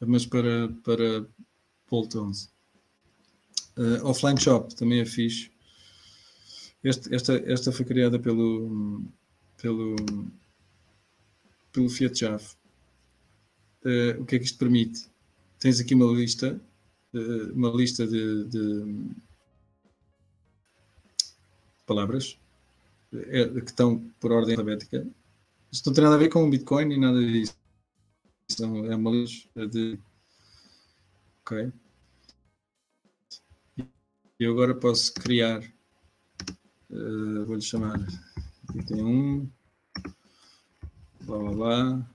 mas 0.00 0.26
para, 0.26 0.68
para 0.84 1.26
Bolt 1.90 2.14
11. 2.14 2.48
Uh, 3.76 4.04
offline 4.06 4.38
Shop 4.38 4.74
também 4.74 5.00
é 5.00 5.06
fixe. 5.06 5.50
Este, 6.84 7.14
esta, 7.14 7.34
esta 7.46 7.72
foi 7.72 7.84
criada 7.84 8.18
pelo, 8.18 9.02
pelo, 9.60 9.96
pelo 11.72 11.88
Fiat 11.88 12.18
Java. 12.18 12.44
Uh, 13.84 14.20
o 14.20 14.26
que 14.26 14.36
é 14.36 14.38
que 14.38 14.44
isto 14.44 14.58
permite? 14.58 15.08
Tens 15.58 15.80
aqui 15.80 15.94
uma 15.94 16.06
lista, 16.06 16.60
uh, 17.14 17.52
uma 17.52 17.70
lista 17.70 18.06
de, 18.06 18.44
de 18.44 19.10
palavras 21.86 22.38
é, 23.12 23.48
que 23.60 23.70
estão 23.70 23.98
por 24.20 24.32
ordem 24.32 24.54
alfabética. 24.54 25.06
Isto 25.70 25.86
não 25.86 25.94
tem 25.94 26.04
nada 26.04 26.16
a 26.16 26.18
ver 26.18 26.28
com 26.28 26.44
o 26.44 26.50
Bitcoin 26.50 26.86
nem 26.86 27.00
nada 27.00 27.20
disso. 27.20 27.54
é 28.60 28.94
uma 28.94 29.10
lista 29.10 29.66
de. 29.66 29.98
Ok. 31.40 31.72
Eu 34.38 34.52
agora 34.52 34.74
posso 34.74 35.14
criar, 35.14 35.62
uh, 36.90 37.44
vou-lhe 37.46 37.62
chamar, 37.62 38.00
aqui 38.68 38.84
tem 38.86 39.02
um, 39.02 39.48
blá. 41.26 42.06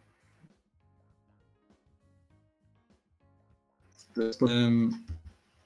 Um, 4.42 4.90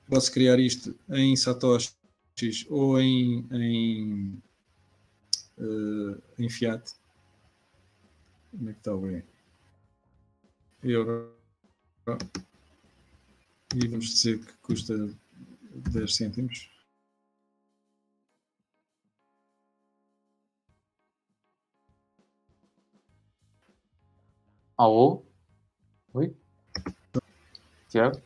posso 0.09 0.31
criar 0.31 0.59
isto 0.59 0.95
em 1.09 1.35
satoshis 1.35 2.65
ou 2.69 2.99
em, 2.99 3.45
em, 3.51 4.41
uh, 5.57 6.21
em 6.37 6.49
fiat. 6.49 6.93
Como 8.51 8.69
é 8.69 8.73
que 8.73 8.79
está 8.79 8.93
o 8.93 9.01
bem? 9.01 9.23
Euro. 10.83 11.33
E 13.73 13.87
vamos 13.87 14.09
dizer 14.09 14.39
que 14.39 14.53
custa 14.57 15.09
10 15.91 16.15
cêntimos. 16.15 16.70
Alô? 24.81 25.21
Oi? 26.11 26.35
Tiago? 27.87 28.19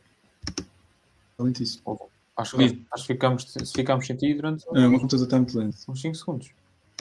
Lentíssimo. 1.38 1.82
Oh, 1.84 2.08
acho, 2.34 2.56
que, 2.56 2.86
acho 2.90 3.06
que 3.06 3.12
ficamos, 3.12 3.52
se 3.52 3.72
ficamos 3.74 4.06
sem 4.06 4.16
ti 4.16 4.32
durante. 4.32 4.66
É, 4.68 4.86
o 4.86 4.90
meu 4.90 5.00
computador 5.00 5.26
está 5.26 5.36
muito 5.36 5.58
lento. 5.58 5.76
Uns 5.86 6.00
5 6.00 6.14
segundos. 6.14 6.50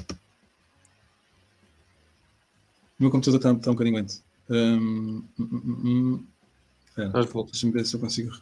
O 0.09 0.13
meu 2.99 3.09
computador 3.09 3.37
está, 3.37 3.53
está 3.53 3.71
um 3.71 3.75
bocadinho 3.75 3.95
lento. 3.95 4.21
Um, 4.49 5.23
um, 5.39 6.25
um, 6.97 7.43
Deixa-me 7.45 7.71
ver 7.71 7.85
se 7.85 7.95
eu 7.95 8.01
consigo. 8.01 8.37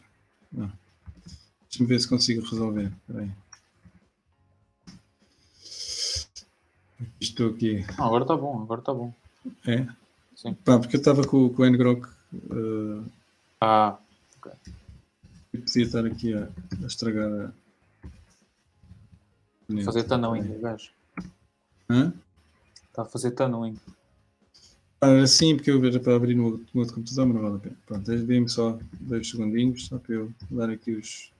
Deixa-me 0.50 1.86
ver 1.86 2.00
se 2.00 2.08
consigo 2.08 2.42
resolver. 2.42 2.92
Espera 3.08 3.36
Estou 7.20 7.50
aqui. 7.50 7.86
Não, 7.96 8.04
agora 8.04 8.24
está 8.24 8.36
bom, 8.36 8.62
agora 8.64 8.80
está 8.80 8.92
bom. 8.92 9.14
É? 9.64 9.86
Sim. 10.44 10.54
Pá, 10.54 10.78
porque 10.78 10.96
eu 10.96 10.98
estava 10.98 11.26
com, 11.26 11.48
com 11.48 11.62
o 11.62 11.66
Ngrok. 11.66 12.06
Uh, 12.34 13.04
ah, 13.60 13.96
ok. 14.36 14.52
E 15.54 15.58
podia 15.58 15.84
estar 15.84 16.04
aqui 16.04 16.34
a, 16.34 16.48
a 16.82 16.86
estragar 16.86 17.30
a. 17.32 17.52
Fazer 19.84 20.04
tano 20.04 20.32
ainda, 20.32 20.58
gajo. 20.58 20.90
Hã? 21.88 22.12
Está 22.88 23.02
a 23.02 23.06
fazer 23.06 23.34
ainda. 23.40 23.80
Ah, 25.00 25.26
sim, 25.26 25.56
porque 25.56 25.70
eu 25.70 25.80
vejo 25.80 26.00
para 26.00 26.16
abrir 26.16 26.34
no, 26.34 26.58
no 26.72 26.80
outro 26.80 26.94
computador, 26.94 27.26
mas 27.26 27.34
não 27.34 27.42
vale 27.42 27.56
a 27.56 27.58
pena. 27.58 27.76
Pronto, 27.86 28.24
dê-me 28.24 28.48
só 28.48 28.78
dois 29.00 29.28
segundinhos, 29.28 29.86
só 29.86 29.98
para 29.98 30.14
eu 30.14 30.32
dar 30.50 30.70
aqui 30.70 30.92
os, 30.92 31.32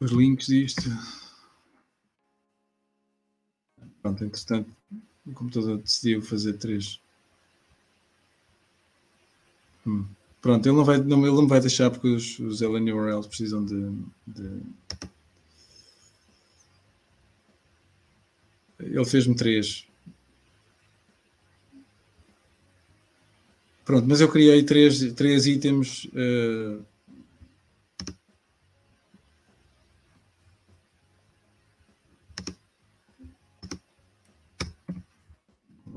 os 0.00 0.10
links 0.10 0.46
disto. 0.46 0.90
Pronto, 4.06 4.24
entretanto, 4.24 4.70
o 5.26 5.32
computador 5.32 5.78
decidiu 5.78 6.22
fazer 6.22 6.52
três. 6.58 7.00
Hum, 9.84 10.06
Pronto, 10.40 10.64
ele 10.64 10.76
não 10.76 10.84
vai, 10.84 10.98
não, 10.98 11.26
ele 11.26 11.34
não 11.34 11.48
vai 11.48 11.58
deixar 11.58 11.90
porque 11.90 12.06
os, 12.06 12.38
os 12.38 12.60
LN 12.60 12.92
URLs 12.92 13.26
precisam 13.26 13.64
de, 13.64 13.90
de... 14.28 14.62
Ele 18.78 19.04
fez-me 19.04 19.34
três. 19.34 19.88
Pronto, 23.84 24.06
mas 24.06 24.20
eu 24.20 24.30
criei 24.30 24.62
três, 24.62 25.12
três 25.14 25.48
itens. 25.48 26.04
Uh... 26.14 26.80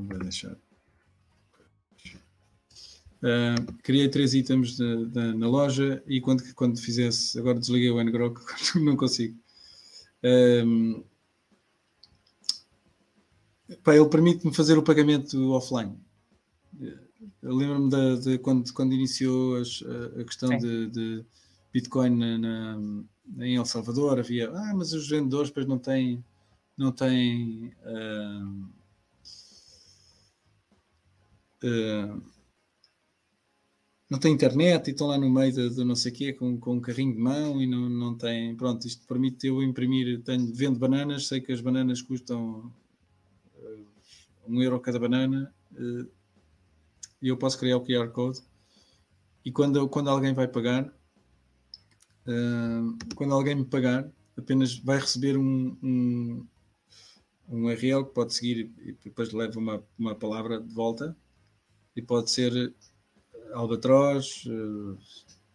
vai 0.09 0.19
deixar. 0.19 0.57
Uh, 3.21 3.73
criei 3.83 4.07
três 4.07 4.33
itens 4.33 4.77
de, 4.77 5.05
de, 5.07 5.33
na 5.33 5.47
loja 5.47 6.01
e 6.07 6.21
quando, 6.21 6.41
quando 6.53 6.79
fizesse, 6.79 7.37
agora 7.37 7.59
desliguei 7.59 7.89
o 7.89 8.01
ngrok, 8.01 8.39
não 8.79 8.95
consigo. 8.95 9.37
Um, 10.23 11.03
pá, 13.83 13.95
ele 13.95 14.07
permite-me 14.07 14.53
fazer 14.53 14.77
o 14.77 14.83
pagamento 14.83 15.51
offline. 15.51 15.97
Lembro-me 17.41 17.89
de, 17.89 18.19
de, 18.21 18.37
quando, 18.39 18.71
quando 18.73 18.93
iniciou 18.93 19.57
as, 19.57 19.83
a, 19.83 20.21
a, 20.21 20.23
questão 20.23 20.57
de, 20.57 20.87
de, 20.87 21.25
Bitcoin 21.73 22.15
na, 22.15 22.37
na, 22.37 23.45
em 23.45 23.57
El 23.57 23.65
Salvador, 23.65 24.17
havia, 24.17 24.49
ah, 24.49 24.73
mas 24.73 24.93
os 24.93 25.07
vendedores 25.09 25.49
depois 25.49 25.67
não 25.67 25.77
têm, 25.77 26.23
não 26.77 26.91
têm 26.91 27.73
uh, 27.85 28.69
uh, 31.63 32.21
não 34.09 34.17
tem 34.17 34.33
internet 34.33 34.87
e 34.87 34.91
estão 34.91 35.07
lá 35.07 35.17
no 35.17 35.29
meio 35.29 35.51
de 35.51 35.83
não 35.85 35.95
sei 35.95 36.11
o 36.11 36.15
quê 36.15 36.33
com, 36.33 36.57
com 36.59 36.75
um 36.77 36.81
carrinho 36.81 37.13
de 37.13 37.19
mão 37.19 37.61
e 37.61 37.67
não, 37.67 37.87
não 37.87 38.17
tem. 38.17 38.55
Pronto, 38.55 38.87
isto 38.87 39.05
permite 39.05 39.47
eu 39.47 39.61
imprimir. 39.61 40.21
Tenho, 40.23 40.51
vendo 40.53 40.79
bananas, 40.79 41.27
sei 41.27 41.39
que 41.39 41.51
as 41.51 41.61
bananas 41.61 42.01
custam 42.01 42.73
uh, 43.55 43.85
um 44.47 44.61
euro 44.63 44.79
cada 44.79 44.97
banana 44.97 45.53
uh, 45.73 46.09
e 47.21 47.27
eu 47.27 47.37
posso 47.37 47.59
criar 47.59 47.77
o 47.77 47.85
QR 47.85 48.09
Code. 48.09 48.39
E 49.45 49.51
quando, 49.51 49.87
quando 49.87 50.09
alguém 50.09 50.33
vai 50.33 50.47
pagar, 50.47 50.85
uh, 52.25 52.97
quando 53.13 53.33
alguém 53.35 53.55
me 53.55 53.65
pagar, 53.65 54.09
apenas 54.35 54.75
vai 54.79 54.97
receber 54.97 55.37
um, 55.37 55.77
um, 55.83 56.47
um 57.47 57.65
URL 57.65 58.05
que 58.05 58.13
pode 58.13 58.33
seguir 58.33 58.71
e 58.79 58.97
depois 59.03 59.31
leva 59.33 59.59
uma, 59.59 59.83
uma 59.99 60.15
palavra 60.15 60.59
de 60.59 60.73
volta 60.73 61.15
e 61.99 62.01
pode 62.01 62.31
ser 62.31 62.73
albatroz, 63.53 64.45
uh, 64.45 64.97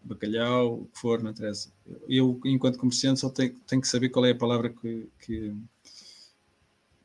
bacalhau, 0.02 0.82
o 0.82 0.86
que 0.86 0.98
for, 0.98 1.22
não 1.22 1.30
interessa. 1.30 1.72
Eu, 2.08 2.38
enquanto 2.44 2.78
comerciante, 2.78 3.20
só 3.20 3.30
tenho, 3.30 3.58
tenho 3.66 3.80
que 3.80 3.88
saber 3.88 4.10
qual 4.10 4.26
é 4.26 4.30
a 4.30 4.36
palavra 4.36 4.68
que, 4.68 5.08
que, 5.20 5.56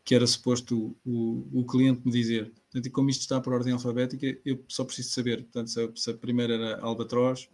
que 0.03 0.13
era 0.13 0.27
suposto 0.27 0.95
o, 1.05 1.09
o, 1.09 1.61
o, 1.61 1.65
cliente 1.65 2.01
me 2.05 2.11
dizer. 2.11 2.51
Portanto, 2.51 2.85
e 2.85 2.89
como 2.89 3.09
isto 3.09 3.21
está 3.21 3.39
por 3.39 3.53
ordem 3.53 3.73
alfabética, 3.73 4.37
eu 4.45 4.63
só 4.67 4.83
preciso 4.83 5.09
saber. 5.11 5.43
Portanto, 5.43 5.69
se 5.69 5.81
a, 5.81 5.89
se 5.95 6.11
a 6.11 6.13
primeira 6.13 6.55
era 6.55 6.81
albatroz 6.81 7.49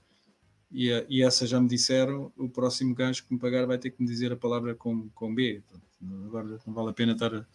e, 0.71 0.91
a, 0.91 1.05
e, 1.07 1.21
essa 1.21 1.45
já 1.45 1.61
me 1.61 1.67
disseram, 1.67 2.33
o 2.35 2.49
próximo 2.49 2.95
gajo 2.95 3.23
que 3.25 3.33
me 3.33 3.39
pagar 3.39 3.67
vai 3.67 3.77
ter 3.77 3.91
que 3.91 4.01
me 4.01 4.09
dizer 4.09 4.31
a 4.33 4.37
palavra 4.37 4.73
com, 4.73 5.07
com 5.09 5.33
B. 5.33 5.61
Portanto, 5.67 6.25
agora 6.25 6.59
não 6.65 6.73
vale 6.73 6.89
a 6.89 6.93
pena 6.93 7.13
estar 7.13 7.35
a, 7.35 7.45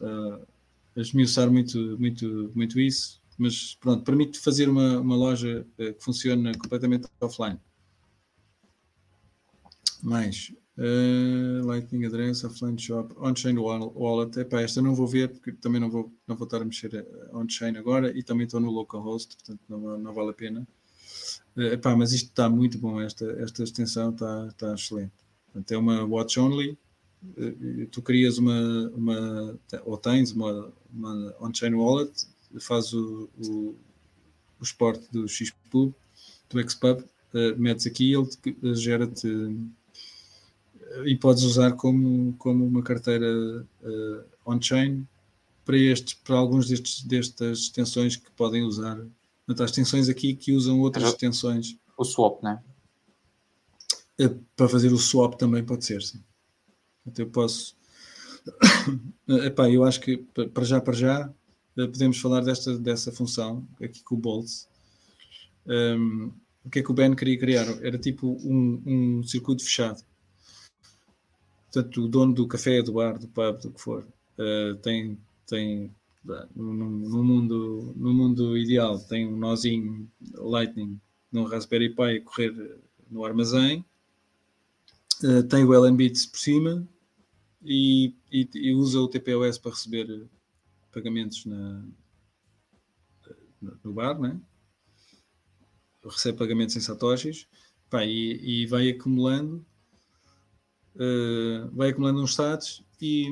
a 0.00 0.55
esmiuçar 1.02 1.50
muito, 1.50 1.98
muito, 1.98 2.52
muito 2.54 2.80
isso 2.80 3.20
mas 3.38 3.74
pronto, 3.74 4.04
permite 4.04 4.38
fazer 4.38 4.68
uma, 4.68 4.98
uma 5.00 5.16
loja 5.16 5.66
uh, 5.78 5.94
que 5.94 6.02
funciona 6.02 6.52
completamente 6.56 7.06
offline. 7.20 7.60
Mais 10.02 10.52
uh, 10.78 11.66
Lightning 11.66 12.06
Address, 12.06 12.44
Offline 12.44 12.78
Shop, 12.78 13.14
On-Chain 13.18 13.58
Wallet. 13.58 14.40
Epá, 14.40 14.62
esta 14.62 14.80
não 14.80 14.94
vou 14.94 15.06
ver 15.06 15.28
porque 15.28 15.52
também 15.52 15.80
não 15.80 15.90
vou, 15.90 16.12
não 16.26 16.36
vou 16.36 16.44
estar 16.44 16.62
a 16.62 16.64
mexer 16.64 16.94
eh, 16.94 17.30
on-chain 17.32 17.76
agora 17.76 18.16
e 18.16 18.22
também 18.22 18.46
estou 18.46 18.60
no 18.60 18.70
localhost, 18.70 19.36
portanto 19.36 19.60
não, 19.68 19.98
não 19.98 20.14
vale 20.14 20.30
a 20.30 20.34
pena. 20.34 20.66
Uh, 21.56 21.72
epá, 21.72 21.94
mas 21.96 22.12
isto 22.12 22.28
está 22.28 22.48
muito 22.48 22.78
bom, 22.78 23.00
esta, 23.00 23.24
esta 23.42 23.62
extensão 23.62 24.10
está, 24.10 24.46
está 24.48 24.74
excelente. 24.74 25.12
Portanto, 25.46 25.70
é 25.72 25.76
uma 25.76 26.04
watch 26.04 26.38
only. 26.38 26.78
Uh, 27.22 27.86
tu 27.90 28.02
crias 28.02 28.38
uma, 28.38 28.90
uma 28.94 29.58
ou 29.84 29.96
tens 29.96 30.32
uma, 30.32 30.72
uma 30.92 31.34
on-chain 31.40 31.74
wallet 31.74 32.12
faz 32.60 32.92
o, 32.92 33.28
o, 33.38 33.74
o 34.60 34.62
esporte 34.62 35.06
do 35.10 35.26
Xpub, 35.28 35.94
do 36.48 36.70
Xpub, 36.70 37.00
uh, 37.00 37.58
metes 37.58 37.86
aqui 37.86 38.12
ele 38.12 38.28
uh, 38.62 38.74
gera-te 38.74 39.28
uh, 39.28 41.06
e 41.06 41.16
podes 41.16 41.42
usar 41.42 41.72
como, 41.72 42.34
como 42.38 42.64
uma 42.64 42.82
carteira 42.82 43.66
uh, 43.82 44.24
on-chain 44.44 45.06
para, 45.64 45.76
estes, 45.76 46.14
para 46.14 46.36
alguns 46.36 46.68
destes, 46.68 47.02
destas 47.02 47.58
extensões 47.60 48.16
que 48.16 48.30
podem 48.32 48.62
usar. 48.62 48.96
Portanto, 49.44 49.62
há 49.62 49.64
extensões 49.64 50.08
aqui 50.08 50.34
que 50.34 50.52
usam 50.52 50.80
outras 50.80 51.08
extensões. 51.10 51.76
O 51.96 52.04
swap, 52.04 52.42
não 52.42 52.52
é? 52.52 52.62
Para 54.56 54.68
fazer 54.68 54.92
o 54.92 54.98
swap 54.98 55.34
também 55.34 55.64
pode 55.64 55.84
ser, 55.84 56.02
sim. 56.02 56.20
Então 57.06 57.24
eu 57.24 57.30
posso. 57.30 57.76
Epá, 59.44 59.70
eu 59.70 59.84
acho 59.84 60.00
que 60.00 60.18
para 60.52 60.64
já, 60.64 60.80
para 60.80 60.94
já, 60.94 61.32
eh, 61.76 61.86
podemos 61.86 62.18
falar 62.18 62.40
desta, 62.40 62.78
dessa 62.78 63.12
função 63.12 63.66
aqui 63.80 64.02
com 64.02 64.14
o 64.14 64.18
Boltz. 64.18 64.68
Um, 65.66 66.32
o 66.64 66.70
que 66.70 66.80
é 66.80 66.82
que 66.82 66.90
o 66.90 66.94
Ben 66.94 67.14
queria 67.14 67.38
criar? 67.38 67.66
Era 67.84 67.98
tipo 67.98 68.38
um, 68.44 68.82
um 68.86 69.22
circuito 69.22 69.62
fechado. 69.62 70.02
Portanto, 71.72 72.04
o 72.04 72.08
dono 72.08 72.32
do 72.32 72.48
café, 72.48 72.82
do 72.82 72.92
bar, 72.92 73.18
do 73.18 73.28
pub, 73.28 73.60
do 73.60 73.70
que 73.70 73.80
for, 73.80 74.06
uh, 74.38 74.76
tem, 74.76 75.18
tem 75.46 75.94
no, 76.54 76.72
no, 76.72 77.22
mundo, 77.22 77.92
no 77.94 78.14
mundo 78.14 78.56
ideal, 78.56 78.98
tem 78.98 79.26
um 79.26 79.36
nozinho 79.36 80.10
Lightning 80.34 80.98
no 81.30 81.44
Raspberry 81.44 81.94
Pi 81.94 82.16
a 82.16 82.20
correr 82.22 82.80
no 83.10 83.24
armazém, 83.24 83.84
uh, 85.22 85.42
tem 85.44 85.64
o 85.64 85.74
LNBits 85.74 86.26
por 86.26 86.38
cima 86.38 86.88
e, 87.66 88.14
e, 88.30 88.48
e, 88.54 88.74
usa 88.74 89.00
o 89.00 89.08
TPOS 89.08 89.58
para 89.58 89.72
receber 89.72 90.28
pagamentos 90.92 91.44
na, 91.44 91.84
no 93.82 93.92
bar, 93.92 94.18
né? 94.20 94.40
recebe 96.04 96.38
pagamentos 96.38 96.76
em 96.76 96.80
satoshis 96.80 97.48
pá, 97.90 98.04
e, 98.04 98.62
e, 98.62 98.66
vai 98.66 98.90
acumulando 98.90 99.64
uh, 100.94 101.70
vai 101.72 101.90
acumulando 101.90 102.22
uns 102.22 102.32
status 102.32 102.84
e, 103.00 103.28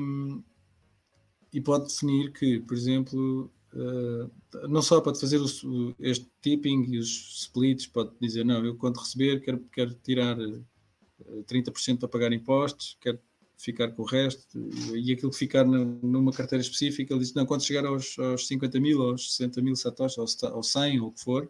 e 1.53 1.61
pode 1.61 1.87
definir 1.87 2.31
que, 2.31 2.59
por 2.59 2.75
exemplo, 2.75 3.51
uh, 3.73 4.67
não 4.67 4.81
só 4.81 5.01
pode 5.01 5.19
fazer 5.19 5.39
o, 5.39 5.95
este 5.99 6.29
tipping 6.41 6.85
e 6.93 6.97
os 6.99 7.43
splits, 7.43 7.87
pode 7.87 8.11
dizer, 8.19 8.43
não, 8.45 8.63
eu 8.63 8.75
quando 8.75 8.99
receber 8.99 9.39
quero, 9.41 9.59
quero 9.71 9.93
tirar 9.95 10.37
30% 10.37 11.95
eh, 11.95 11.97
para 11.97 12.07
pagar 12.07 12.33
impostos, 12.33 12.97
quero 13.01 13.19
ficar 13.57 13.89
com 13.91 14.03
o 14.03 14.05
resto 14.05 14.59
e 14.93 15.13
aquilo 15.13 15.31
que 15.31 15.37
ficar 15.37 15.65
numa 15.65 16.31
carteira 16.31 16.61
específica, 16.61 17.13
ele 17.13 17.21
diz, 17.21 17.33
não, 17.33 17.45
quando 17.45 17.63
chegar 17.63 17.85
aos, 17.85 18.17
aos 18.19 18.47
50 18.47 18.79
mil, 18.79 19.01
aos 19.01 19.35
60 19.35 19.61
mil 19.61 19.75
satoshis, 19.75 20.17
aos, 20.17 20.43
aos 20.43 20.71
100 20.71 20.99
ou 21.01 21.07
o 21.07 21.11
que 21.11 21.21
for, 21.21 21.49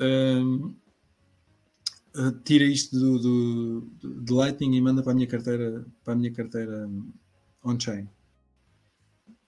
um, 0.00 0.74
tira 2.44 2.64
isto 2.64 2.98
do, 2.98 3.18
do, 3.18 3.80
do, 3.80 4.20
de 4.22 4.32
Lightning 4.32 4.76
e 4.76 4.80
manda 4.80 5.02
para 5.02 5.12
a 5.12 5.14
minha 5.14 5.26
carteira, 5.26 5.86
para 6.04 6.14
a 6.14 6.16
minha 6.16 6.32
carteira 6.32 6.88
on-chain. 7.64 8.08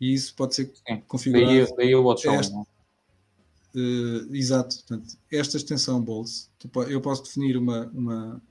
E 0.01 0.15
isso 0.15 0.35
pode 0.35 0.55
ser 0.55 0.73
Sim. 0.87 1.03
configurado. 1.07 1.75
Daí, 1.77 1.95
o 1.95 2.03
watch 2.03 2.27
esta, 2.29 2.57
uh, 2.57 4.35
Exato. 4.35 4.77
Portanto, 4.77 5.17
esta 5.31 5.57
extensão 5.57 6.01
Bolts, 6.03 6.51
eu 6.89 7.01
posso 7.01 7.23
definir 7.25 7.57
uma, 7.57 7.87
uma, 7.89 8.43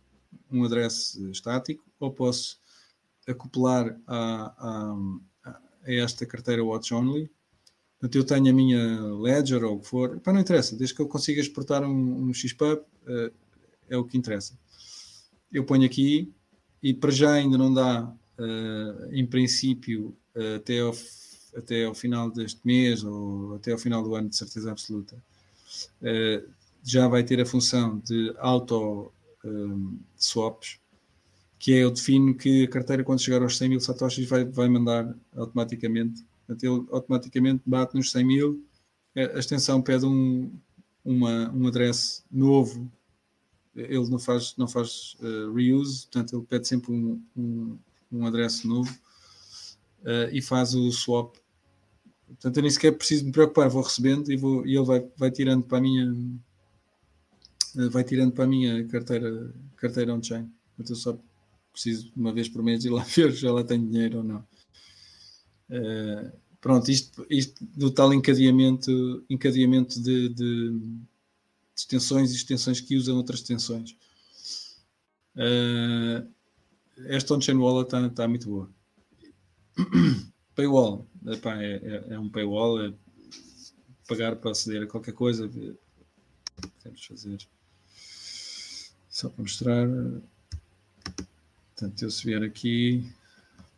um 0.52 0.64
address 0.64 1.16
estático 1.32 1.84
ou 2.00 2.12
posso 2.12 2.60
acoplar 3.28 3.98
a, 4.08 4.54
a, 4.58 5.56
a 5.86 5.94
esta 5.94 6.26
carteira 6.26 6.64
Watch 6.64 6.94
Only. 6.94 7.30
Portanto, 8.00 8.16
eu 8.16 8.24
tenho 8.24 8.50
a 8.50 8.54
minha 8.54 9.02
Ledger 9.16 9.64
ou 9.64 9.76
o 9.76 9.80
que 9.80 9.88
for, 9.88 10.20
para 10.20 10.34
não 10.34 10.42
interessa, 10.42 10.76
desde 10.76 10.96
que 10.96 11.02
eu 11.02 11.08
consiga 11.08 11.40
exportar 11.40 11.84
um, 11.84 12.30
um 12.30 12.34
XPub, 12.34 12.80
uh, 12.80 13.32
é 13.88 13.96
o 13.96 14.04
que 14.04 14.18
interessa. 14.18 14.58
Eu 15.52 15.64
ponho 15.66 15.86
aqui 15.86 16.34
e 16.82 16.94
para 16.94 17.12
já 17.12 17.34
ainda 17.34 17.58
não 17.58 17.72
dá, 17.72 18.04
uh, 18.40 19.14
em 19.14 19.26
princípio, 19.26 20.18
uh, 20.36 20.56
até, 20.56 20.80
ao, 20.80 20.96
até 21.56 21.86
ao 21.86 21.94
final 21.94 22.32
deste 22.32 22.62
mês 22.66 23.04
ou 23.04 23.56
até 23.56 23.72
ao 23.72 23.78
final 23.78 24.02
do 24.02 24.16
ano, 24.16 24.30
de 24.30 24.36
certeza 24.36 24.72
absoluta, 24.72 25.22
já 26.84 27.08
vai 27.08 27.24
ter 27.24 27.40
a 27.40 27.46
função 27.46 28.00
de 28.00 28.34
auto 28.40 29.14
swaps, 30.18 30.80
que 31.58 31.74
é 31.74 31.84
eu 31.84 31.92
defino 31.92 32.36
que 32.36 32.64
a 32.64 32.68
carteira, 32.68 33.04
quando 33.04 33.22
chegar 33.22 33.42
aos 33.42 33.58
100 33.58 33.70
mil 33.70 33.80
satoshis, 33.80 34.28
vai, 34.28 34.46
vai 34.46 34.68
mandar 34.68 35.16
automaticamente. 35.36 36.26
Portanto, 36.46 36.64
ele 36.64 36.88
automaticamente 36.92 37.62
bate 37.66 37.96
nos 37.96 38.12
100 38.12 38.26
mil 38.26 38.66
a 39.16 39.40
extensão 39.40 39.82
pede 39.82 40.06
um, 40.06 40.52
uma, 41.04 41.52
um 41.52 41.68
address 41.68 42.24
novo, 42.32 42.90
ele 43.76 44.10
não 44.10 44.20
faz, 44.20 44.56
não 44.58 44.68
faz 44.68 45.16
uh, 45.22 45.54
reuse, 45.54 46.04
portanto 46.04 46.36
ele 46.36 46.46
pede 46.46 46.68
sempre 46.68 46.92
um, 46.92 47.22
um, 47.36 47.78
um 48.12 48.26
address 48.26 48.66
novo 48.66 48.92
uh, 50.02 50.30
e 50.32 50.42
faz 50.42 50.74
o 50.74 50.92
swap. 50.92 51.36
Portanto, 52.28 52.58
eu 52.58 52.62
nem 52.62 52.72
sequer 52.72 52.92
preciso 52.94 53.26
me 53.26 53.32
preocupar, 53.32 53.70
vou 53.70 53.82
recebendo 53.82 54.32
e, 54.32 54.38
vou, 54.38 54.66
e 54.66 54.76
ele 54.76 54.86
vai, 54.86 55.06
vai 55.18 55.32
tirando 55.32 55.64
para 55.64 55.80
a 55.80 55.82
minha 55.82 56.16
vai 57.90 58.04
tirando 58.04 58.34
para 58.34 58.44
a 58.44 58.48
minha 58.48 58.86
carteira, 58.88 59.54
carteira 59.76 60.14
on-chain. 60.14 60.50
Portanto, 60.76 60.90
eu 60.90 60.96
só 60.96 61.20
preciso 61.72 62.12
uma 62.16 62.34
vez 62.34 62.50
por 62.50 62.64
mês 62.64 62.84
ir 62.86 62.90
lá 62.90 63.04
ver 63.16 63.34
se 63.34 63.46
ela 63.46 63.64
tem 63.64 63.86
dinheiro 63.86 64.20
ou 64.20 64.24
não. 64.24 64.46
Uh, 65.70 66.32
pronto, 66.60 66.92
isto, 66.92 67.26
isto 67.30 67.64
do 67.66 67.92
tal 67.92 68.14
encadeamento, 68.14 69.24
encadeamento 69.30 70.02
de, 70.02 70.30
de, 70.30 70.70
de 70.70 71.02
extensões 71.76 72.32
e 72.32 72.36
extensões 72.36 72.82
que 72.82 72.96
usam 72.96 73.16
outras 73.18 73.40
extensões. 73.40 73.96
Uh, 75.36 76.30
esta 77.06 77.34
on-chain 77.34 77.58
wallet 77.58 77.88
está 77.88 78.10
tá 78.10 78.28
muito 78.28 78.50
boa. 78.50 78.70
paywall, 80.54 81.08
epá, 81.28 81.62
é, 81.62 81.76
é, 81.76 82.14
é, 82.14 82.20
um 82.20 82.30
paywall, 82.30 82.82
é 82.82 82.94
pagar 84.08 84.36
para 84.36 84.52
aceder 84.52 84.84
a 84.84 84.88
qualquer 84.88 85.14
coisa. 85.14 85.50
Temos 86.84 87.06
fazer 87.06 87.38
só 89.22 89.30
para 89.30 89.44
mostrar. 89.44 89.88
Portanto, 91.76 92.02
eu 92.02 92.10
se 92.10 92.26
vier 92.26 92.42
aqui, 92.44 93.08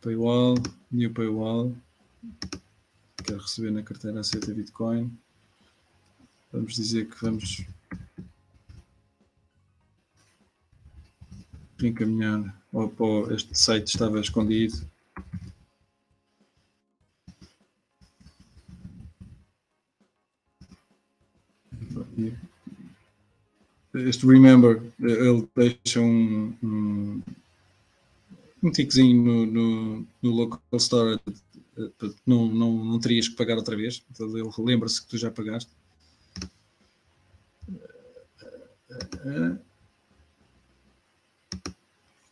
paywall, 0.00 0.54
new 0.90 1.12
paywall, 1.12 1.74
quero 3.22 3.40
receber 3.40 3.70
na 3.70 3.82
carteira 3.82 4.20
aceita 4.20 4.54
Bitcoin. 4.54 5.12
Vamos 6.50 6.74
dizer 6.74 7.08
que 7.10 7.20
vamos 7.20 7.66
encaminhar 11.82 12.62
ou, 12.72 13.30
este 13.30 13.58
site 13.58 13.88
estava 13.88 14.20
escondido. 14.20 14.88
Este 23.94 24.26
remember, 24.26 24.82
ele 25.00 25.48
deixa 25.54 26.00
um, 26.00 26.52
um, 26.62 27.22
um 28.62 28.70
tiquezinho 28.70 29.22
no, 29.22 29.46
no, 29.46 30.06
no 30.20 30.30
local 30.30 30.60
storage 30.78 31.20
não, 32.26 32.46
não, 32.48 32.84
não 32.84 33.00
terias 33.00 33.28
que 33.28 33.36
pagar 33.36 33.56
outra 33.56 33.76
vez. 33.76 34.02
Então 34.10 34.26
ele 34.36 34.48
lembra-se 34.58 35.02
que 35.02 35.08
tu 35.08 35.18
já 35.18 35.30
pagaste. 35.30 35.70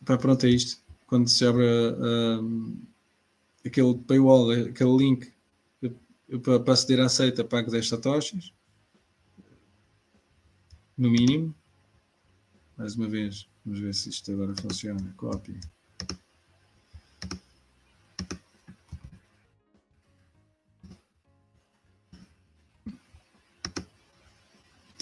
Pá, 0.05 0.17
pronto, 0.17 0.45
é 0.45 0.49
isto. 0.49 0.81
Quando 1.07 1.29
se 1.29 1.45
abre 1.45 1.65
uh, 1.65 2.77
aquele 3.65 3.95
paywall, 3.95 4.51
aquele 4.51 4.97
link 4.97 5.31
para 6.41 6.73
aceder 6.73 7.01
à 7.01 7.05
aceita, 7.05 7.43
pago 7.43 7.71
10 7.71 7.87
satoshis. 7.87 8.51
No 10.97 11.09
mínimo. 11.09 11.53
Mais 12.77 12.95
uma 12.95 13.07
vez, 13.07 13.47
vamos 13.65 13.79
ver 13.79 13.93
se 13.93 14.09
isto 14.09 14.31
agora 14.31 14.53
funciona. 14.55 15.13
Copy. 15.17 15.59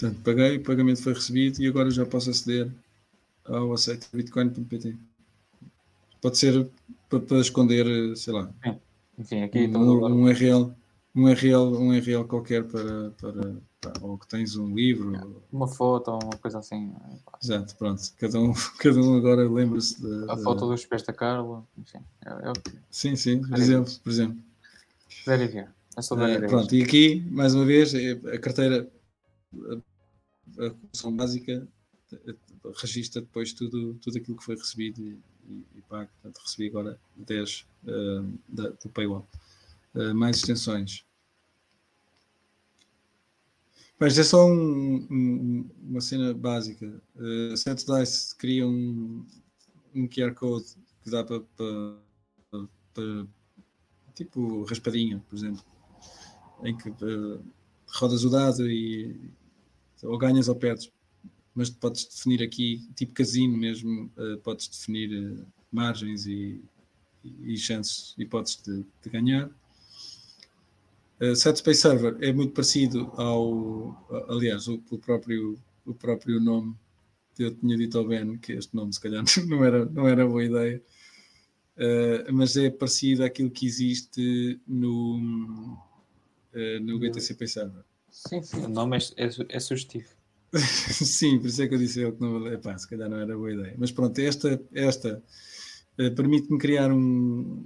Portanto, 0.02 0.20
paguei, 0.24 0.56
o 0.56 0.62
pagamento 0.62 1.00
foi 1.00 1.14
recebido 1.14 1.62
e 1.62 1.68
agora 1.68 1.88
já 1.88 2.04
posso 2.04 2.30
aceder 2.30 2.68
ao 3.44 3.72
aceito 3.72 4.08
bitcoin.pt. 4.12 4.96
Pode 6.20 6.38
ser 6.38 6.68
para, 7.08 7.20
para, 7.20 7.38
esconder, 7.38 8.16
sei 8.16 8.32
lá. 8.32 8.52
Enfim, 9.18 9.42
aqui 9.42 9.66
um, 9.68 9.78
um, 9.78 10.24
URL, 10.24 10.72
um 11.14 11.24
URL, 11.24 11.76
um 11.76 11.88
URL 11.90 12.24
qualquer 12.24 12.64
para, 12.64 13.10
para, 13.12 13.56
ou 14.00 14.18
que 14.18 14.28
tens 14.28 14.56
um 14.56 14.74
livro. 14.74 15.14
É. 15.14 15.22
Uma 15.52 15.68
foto 15.68 16.10
ou 16.12 16.22
uma 16.22 16.36
coisa 16.38 16.58
assim. 16.58 16.94
Exato, 17.42 17.74
pronto. 17.76 18.02
Cada 18.18 18.40
um, 18.40 18.52
cada 18.78 19.00
um 19.00 19.16
agora 19.16 19.48
lembra-se 19.48 20.00
da. 20.02 20.32
A 20.32 20.36
da... 20.36 20.42
foto 20.42 20.66
dos 20.66 20.84
pés 20.86 21.02
da 21.02 21.12
Carla, 21.12 21.64
enfim. 21.78 21.98
É, 22.24 22.30
é 22.30 22.52
que... 22.52 22.78
Sim, 22.90 23.16
sim, 23.16 23.40
por 23.40 23.58
exemplo. 23.58 23.92
Por 24.02 24.10
exemplo. 24.10 24.38
Zero 25.24 25.68
É 25.96 26.02
só 26.02 26.14
uh, 26.14 26.48
pronto, 26.48 26.74
e 26.74 26.82
aqui, 26.82 27.24
mais 27.30 27.54
uma 27.54 27.64
vez, 27.64 27.94
é 27.94 28.12
a 28.12 28.38
carteira 28.38 28.90
a 30.58 30.70
função 30.90 31.14
básica 31.14 31.66
registra 32.76 33.20
depois 33.20 33.52
tudo, 33.52 33.94
tudo 33.94 34.18
aquilo 34.18 34.36
que 34.36 34.44
foi 34.44 34.56
recebido 34.56 35.00
e, 35.00 35.18
e, 35.48 35.64
e 35.76 35.82
pago. 35.82 36.08
Portanto, 36.20 36.42
recebi 36.44 36.68
agora 36.68 36.98
10 37.16 37.66
uh, 37.84 38.38
da, 38.48 38.68
do 38.68 38.88
paywall. 38.90 39.26
Uh, 39.94 40.14
mais 40.14 40.36
extensões. 40.36 41.04
Mas 44.02 44.18
é 44.18 44.24
só 44.24 44.44
um, 44.48 45.06
um, 45.08 45.70
uma 45.80 46.00
cena 46.00 46.34
básica. 46.34 47.00
Uh, 47.14 47.54
Dice 47.54 48.36
cria 48.36 48.66
um, 48.66 49.24
um 49.94 50.08
QR 50.08 50.34
Code 50.34 50.66
que 51.04 51.08
dá 51.08 51.22
para, 51.22 51.38
para, 51.56 52.66
para 52.92 53.26
tipo 54.12 54.64
raspadinha, 54.64 55.22
por 55.28 55.36
exemplo, 55.36 55.64
em 56.64 56.76
que 56.76 56.90
uh, 56.90 57.44
rodas 57.94 58.24
o 58.24 58.30
dado 58.30 58.68
e 58.68 59.30
ou 60.02 60.18
ganhas 60.18 60.48
ou 60.48 60.56
perdes, 60.56 60.90
mas 61.54 61.70
podes 61.70 62.06
definir 62.06 62.42
aqui, 62.42 62.84
tipo 62.96 63.12
casino 63.12 63.56
mesmo, 63.56 64.10
uh, 64.16 64.36
podes 64.38 64.66
definir 64.66 65.16
uh, 65.16 65.46
margens 65.70 66.26
e, 66.26 66.60
e, 67.22 67.52
e, 67.52 67.56
chances, 67.56 68.16
hipóteses 68.18 68.60
de, 68.64 68.84
de 69.00 69.10
ganhar. 69.10 69.48
Uh, 71.22 71.36
Setspace 71.36 71.80
Server 71.80 72.16
é 72.20 72.32
muito 72.32 72.52
parecido 72.52 73.12
ao, 73.14 73.96
aliás, 74.28 74.66
o, 74.66 74.82
o, 74.90 74.98
próprio, 74.98 75.56
o 75.86 75.94
próprio 75.94 76.40
nome, 76.40 76.74
eu 77.38 77.54
tinha 77.54 77.76
dito 77.76 77.96
ao 77.96 78.08
Ben 78.08 78.36
que 78.38 78.54
este 78.54 78.74
nome 78.74 78.92
se 78.92 79.00
calhar 79.00 79.22
não 79.46 79.64
era, 79.64 79.84
não 79.84 80.08
era 80.08 80.26
boa 80.26 80.42
ideia, 80.42 80.82
uh, 81.76 82.32
mas 82.32 82.56
é 82.56 82.70
parecido 82.70 83.22
àquilo 83.22 83.52
que 83.52 83.64
existe 83.64 84.60
no, 84.66 85.78
uh, 86.54 86.80
no 86.80 86.98
BTC 86.98 87.34
Pay 87.34 87.46
Server. 87.46 87.84
Sim, 88.10 88.42
sim, 88.42 88.64
o 88.64 88.68
nome 88.68 88.98
é, 88.98 89.24
é, 89.24 89.30
é 89.48 89.60
sugestivo. 89.60 90.08
sim, 90.58 91.38
por 91.38 91.46
isso 91.46 91.62
é 91.62 91.68
que 91.68 91.74
eu 91.74 91.78
disse 91.78 92.00
eu 92.00 92.12
que 92.12 92.20
não, 92.20 92.48
epá, 92.48 92.76
se 92.76 92.88
calhar 92.88 93.08
não 93.08 93.18
era 93.18 93.36
boa 93.36 93.52
ideia. 93.52 93.74
Mas 93.78 93.92
pronto, 93.92 94.18
esta, 94.18 94.60
esta 94.74 95.22
uh, 96.00 96.14
permite-me 96.16 96.58
criar 96.58 96.90
um, 96.90 97.64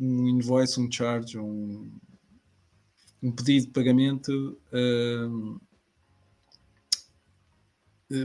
um 0.00 0.28
invoice, 0.28 0.80
um 0.80 0.90
charge, 0.90 1.38
um, 1.38 1.90
um 3.22 3.32
pedido 3.32 3.66
de 3.66 3.72
pagamento, 3.72 4.58
uh, 4.72 5.60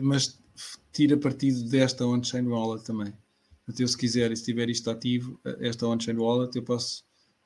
mas 0.02 0.40
tira 0.92 1.18
partido 1.18 1.64
desta 1.70 2.06
on-chain 2.06 2.48
wallet 2.48 2.84
também. 2.86 3.14
Então, 3.68 3.88
se 3.88 3.98
quiser, 3.98 4.36
se 4.36 4.44
tiver 4.44 4.70
isto 4.70 4.90
ativo, 4.90 5.40
esta 5.60 5.88
on-chain 5.88 6.18
wallet, 6.18 6.56
eu 6.56 6.64
posso 6.64 7.04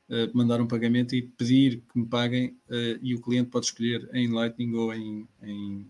uh, 0.09 0.35
mandar 0.35 0.59
um 0.59 0.67
pagamento 0.67 1.15
e 1.15 1.21
pedir 1.21 1.83
que 1.91 1.99
me 1.99 2.05
paguem 2.05 2.57
uh, 2.69 2.99
e 3.01 3.15
o 3.15 3.21
cliente 3.21 3.49
pode 3.49 3.67
escolher 3.67 4.09
em 4.13 4.27
Lightning 4.31 4.73
ou 4.73 4.93
em, 4.93 5.27
em 5.41 5.87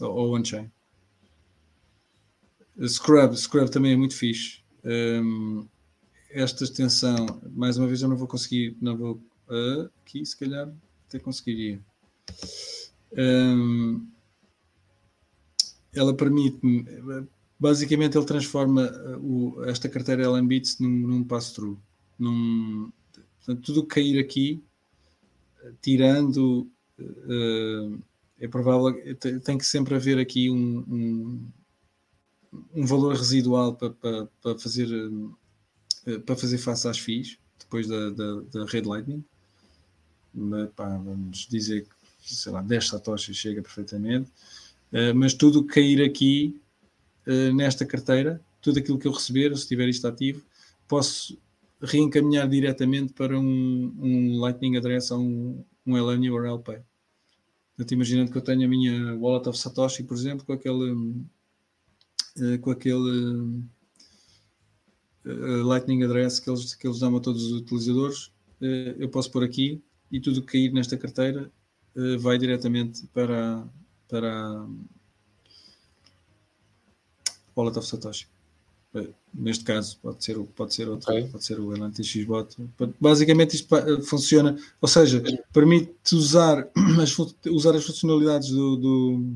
ou 0.00 0.34
on-chain. 0.36 0.70
Scrub, 2.86 3.36
Scrub 3.36 3.70
também 3.70 3.92
é 3.92 3.96
muito 3.96 4.16
fixe. 4.16 4.62
Um, 4.84 5.66
esta 6.30 6.64
extensão, 6.64 7.26
mais 7.54 7.76
uma 7.76 7.86
vez 7.86 8.02
eu 8.02 8.08
não 8.08 8.16
vou 8.16 8.26
conseguir, 8.26 8.76
não 8.80 8.96
vou 8.96 9.22
uh, 9.52 9.90
aqui 10.00 10.24
se 10.24 10.36
calhar 10.36 10.72
até 11.06 11.18
conseguiria. 11.18 11.80
Um, 13.12 14.08
ela 15.92 16.16
permite-me, 16.16 16.86
basicamente 17.60 18.16
ele 18.16 18.24
transforma 18.24 18.90
o, 19.20 19.62
esta 19.64 19.88
carteira 19.88 20.26
LMBits 20.26 20.78
num, 20.80 20.88
num 20.88 21.24
pass-through, 21.24 21.78
Portanto, 22.18 23.62
tudo 23.62 23.86
que 23.86 23.96
cair 23.96 24.20
aqui, 24.20 24.62
tirando, 25.80 26.70
uh, 26.98 28.02
é 28.38 28.46
provável, 28.48 28.94
tem 29.44 29.58
que 29.58 29.66
sempre 29.66 29.94
haver 29.94 30.18
aqui 30.18 30.48
um, 30.48 30.78
um, 30.88 31.48
um 32.74 32.86
valor 32.86 33.16
residual 33.16 33.74
para, 33.74 33.90
para, 33.90 34.26
para, 34.40 34.58
fazer, 34.58 34.88
uh, 34.88 36.20
para 36.24 36.36
fazer 36.36 36.58
face 36.58 36.86
às 36.86 36.98
FIIs, 36.98 37.38
depois 37.58 37.88
da, 37.88 38.10
da, 38.10 38.40
da 38.42 38.64
Red 38.66 38.82
Lightning. 38.82 39.24
Pá, 40.74 40.96
vamos 40.96 41.46
dizer 41.48 41.86
que, 42.22 42.34
sei 42.34 42.52
lá, 42.52 42.62
10 42.62 42.88
satoshis 42.88 43.36
chega 43.36 43.62
perfeitamente. 43.62 44.30
Uh, 44.92 45.14
mas 45.14 45.34
tudo 45.34 45.64
que 45.64 45.74
cair 45.74 46.02
aqui 46.02 46.60
nesta 47.54 47.86
carteira, 47.86 48.40
tudo 48.60 48.80
aquilo 48.80 48.98
que 48.98 49.06
eu 49.06 49.12
receber, 49.12 49.56
se 49.56 49.68
tiver 49.68 49.88
isto 49.88 50.08
ativo, 50.08 50.42
posso 50.88 51.38
reencaminhar 51.80 52.48
diretamente 52.48 53.12
para 53.12 53.38
um, 53.38 53.94
um 53.98 54.40
Lightning 54.40 54.76
Address 54.76 55.10
ou 55.10 55.20
um, 55.20 55.64
um 55.86 55.96
Eleni 55.96 56.30
ou 56.30 56.44
LP. 56.44 56.80
Portanto, 57.76 57.92
imaginando 57.92 58.30
que 58.30 58.38
eu 58.38 58.42
tenho 58.42 58.64
a 58.64 58.68
minha 58.68 59.16
Wallet 59.16 59.48
of 59.48 59.58
Satoshi, 59.58 60.04
por 60.04 60.16
exemplo, 60.16 60.46
com 60.46 60.52
aquele, 60.52 61.24
eh, 62.38 62.58
com 62.58 62.70
aquele 62.70 63.64
uh, 65.24 65.62
Lightning 65.64 66.04
Address 66.04 66.38
que 66.38 66.48
eles, 66.48 66.74
que 66.74 66.86
eles 66.86 67.00
dão 67.00 67.16
a 67.16 67.20
todos 67.20 67.44
os 67.46 67.60
utilizadores, 67.60 68.26
uh, 68.60 68.94
eu 68.98 69.08
posso 69.08 69.30
pôr 69.30 69.42
aqui 69.42 69.82
e 70.12 70.20
tudo 70.20 70.42
que 70.42 70.52
cair 70.52 70.72
nesta 70.72 70.96
carteira 70.96 71.50
uh, 71.96 72.18
vai 72.18 72.38
diretamente 72.38 73.06
para, 73.08 73.64
para 74.08 74.66
Wallet 77.56 77.78
of 77.78 77.86
Satoshi. 77.88 78.28
Neste 79.32 79.64
caso, 79.64 79.98
pode 80.02 80.22
ser, 80.22 80.38
pode 80.54 80.74
ser 80.74 80.86
outro, 80.86 81.10
okay. 81.10 81.26
pode 81.26 81.42
ser 81.42 81.58
o 81.58 81.74
LNTXBot. 81.74 82.56
Basicamente, 83.00 83.54
isto 83.56 84.02
funciona, 84.02 84.54
ou 84.82 84.86
seja, 84.86 85.22
permite 85.50 86.14
usar 86.14 86.68
as, 87.00 87.16
usar 87.46 87.74
as 87.74 87.86
funcionalidades 87.86 88.50
do. 88.50 88.76
do 88.76 89.34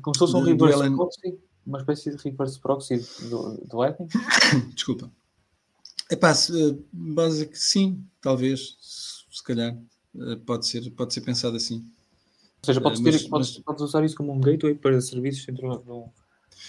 Como 0.00 0.16
se 0.16 0.18
fosse 0.18 0.34
um 0.34 0.42
reverse 0.42 0.90
proxy, 0.90 1.38
uma 1.64 1.78
espécie 1.78 2.10
de 2.10 2.16
reverse 2.28 2.58
proxy 2.58 2.96
do, 3.28 3.56
do 3.58 3.76
Lightning? 3.76 4.08
Desculpa. 4.74 5.08
É 6.10 6.16
pá, 6.16 6.32
básico, 6.92 7.52
sim, 7.54 8.04
talvez, 8.20 8.76
se 9.30 9.42
calhar, 9.44 9.72
eh, 9.72 9.76
pode 10.46 10.66
ser, 10.66 10.90
pode 10.90 11.14
ser 11.14 11.20
pensado 11.22 11.56
assim. 11.56 11.78
Ou 11.78 12.66
seja, 12.66 12.80
podes, 12.80 13.00
ter, 13.00 13.12
mas, 13.12 13.26
podes, 13.26 13.58
podes 13.58 13.82
usar 13.82 14.04
isso 14.04 14.16
como 14.16 14.32
um 14.32 14.40
gateway 14.40 14.74
para 14.74 15.00
serviços 15.00 15.44
dentro 15.46 15.78
do 15.78 16.12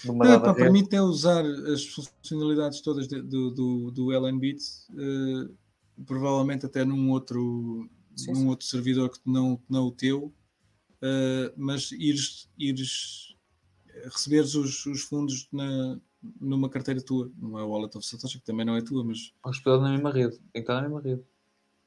não, 0.04 0.24
é, 0.24 0.38
pá, 0.38 0.52
permite 0.52 0.96
é 0.96 1.00
usar 1.00 1.44
as 1.44 1.84
funcionalidades 1.86 2.80
todas 2.80 3.06
de, 3.06 3.22
do, 3.22 3.50
do, 3.50 3.90
do 3.90 4.12
LNBit, 4.12 4.62
uh, 4.90 5.54
provavelmente 6.04 6.66
até 6.66 6.84
num 6.84 7.10
outro, 7.10 7.88
sim, 8.16 8.32
num 8.32 8.36
sim. 8.36 8.48
outro 8.48 8.66
servidor 8.66 9.10
que 9.10 9.20
não, 9.24 9.60
não 9.68 9.86
o 9.86 9.92
teu, 9.92 10.32
uh, 11.02 11.52
mas 11.56 11.92
ires, 11.92 12.50
ires 12.58 13.36
receberes 14.06 14.54
os, 14.54 14.84
os 14.86 15.02
fundos 15.02 15.48
na, 15.52 15.98
numa 16.40 16.68
carteira 16.68 17.00
tua, 17.00 17.30
numa 17.38 17.64
wallet 17.64 17.96
of 17.96 18.06
Satoshi, 18.06 18.38
que 18.40 18.44
também 18.44 18.66
não 18.66 18.76
é 18.76 18.82
tua, 18.82 19.04
mas. 19.04 19.32
Hospedado 19.44 19.82
na 19.82 19.92
mesma 19.92 20.10
rede, 20.10 20.36
tem 20.36 20.50
que 20.52 20.58
estar 20.60 20.74
na 20.74 20.82
mesma 20.82 21.00
rede. 21.00 21.22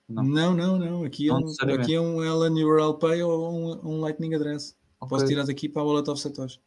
Não, 0.08 0.24
não, 0.24 0.56
não. 0.56 0.78
não. 0.78 1.04
Aqui, 1.04 1.30
é 1.30 1.34
não 1.34 1.40
é 1.40 1.44
um, 1.44 1.82
aqui 1.82 1.94
é 1.96 2.02
um 2.02 2.22
LN 2.22 2.64
URL 2.64 2.94
Pay 2.98 3.22
ou 3.24 3.52
um, 3.52 3.96
um 3.96 4.00
Lightning 4.00 4.34
Address. 4.36 4.76
Okay. 5.00 5.10
Posso 5.10 5.26
tirar 5.28 5.46
daqui 5.46 5.70
para 5.70 5.82
a 5.82 5.86
wallet 5.86 6.10
of 6.10 6.20
Satoshi. 6.20 6.60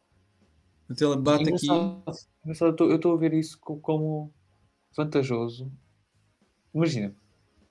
Então 0.89 1.11
ela 1.11 1.21
bate 1.21 1.53
aqui. 1.53 1.67
eu 1.67 2.95
estou 2.95 3.13
a 3.13 3.17
ver 3.17 3.33
isso 3.33 3.57
como 3.59 4.31
vantajoso. 4.95 5.71
Imagina, 6.73 7.15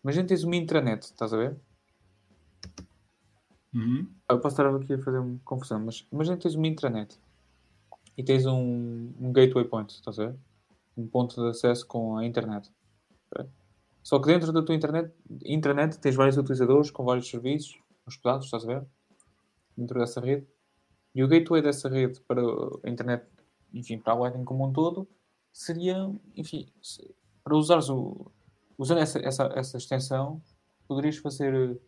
imagina 0.03 0.27
tens 0.27 0.43
uma 0.43 0.57
intranet, 0.57 1.05
estás 1.05 1.33
a 1.33 1.37
ver? 1.37 1.57
Uhum. 3.75 4.09
Eu 4.29 4.41
posso 4.41 4.55
estar 4.55 4.75
aqui 4.75 4.95
a 4.95 4.99
fazer 4.99 5.19
uma 5.19 5.39
confusão, 5.45 5.81
mas 5.81 6.07
imagina 6.11 6.37
tens 6.37 6.55
uma 6.55 6.67
intranet 6.67 7.19
e 8.17 8.25
tens 8.25 8.47
um, 8.47 9.13
um 9.19 9.33
gateway 9.33 9.65
point, 9.65 9.93
estás 9.93 10.19
a 10.19 10.27
ver? 10.27 10.37
Um 10.97 11.07
ponto 11.07 11.41
de 11.41 11.49
acesso 11.49 11.87
com 11.87 12.17
a 12.17 12.25
internet. 12.25 12.71
Só 14.03 14.19
que 14.19 14.27
dentro 14.27 14.53
da 14.53 14.63
tua 14.63 14.75
internet, 14.75 15.13
intranet 15.45 15.99
tens 15.99 16.15
vários 16.15 16.37
utilizadores 16.37 16.91
com 16.91 17.05
vários 17.05 17.29
serviços 17.29 17.79
hospedados, 18.07 18.47
estás 18.47 18.65
a 18.65 18.67
ver? 18.67 18.87
Dentro 19.77 19.99
dessa 19.99 20.21
rede. 20.21 20.47
E 21.15 21.23
o 21.23 21.29
gateway 21.29 21.63
dessa 21.63 21.89
rede 21.89 22.21
para 22.21 22.41
a 22.41 22.89
internet, 22.89 23.25
enfim, 23.73 23.99
para 23.99 24.13
a 24.13 24.17
Lightning 24.17 24.45
como 24.45 24.67
um 24.67 24.73
todo, 24.73 25.09
seria, 25.53 26.11
enfim, 26.37 26.69
para 27.43 27.57
usares 27.57 27.89
o. 27.89 28.31
Usando 28.79 28.99
essa, 28.99 29.19
essa, 29.19 29.53
essa 29.55 29.77
extensão, 29.77 30.41
poderias 30.89 31.17
fazer. 31.19 31.79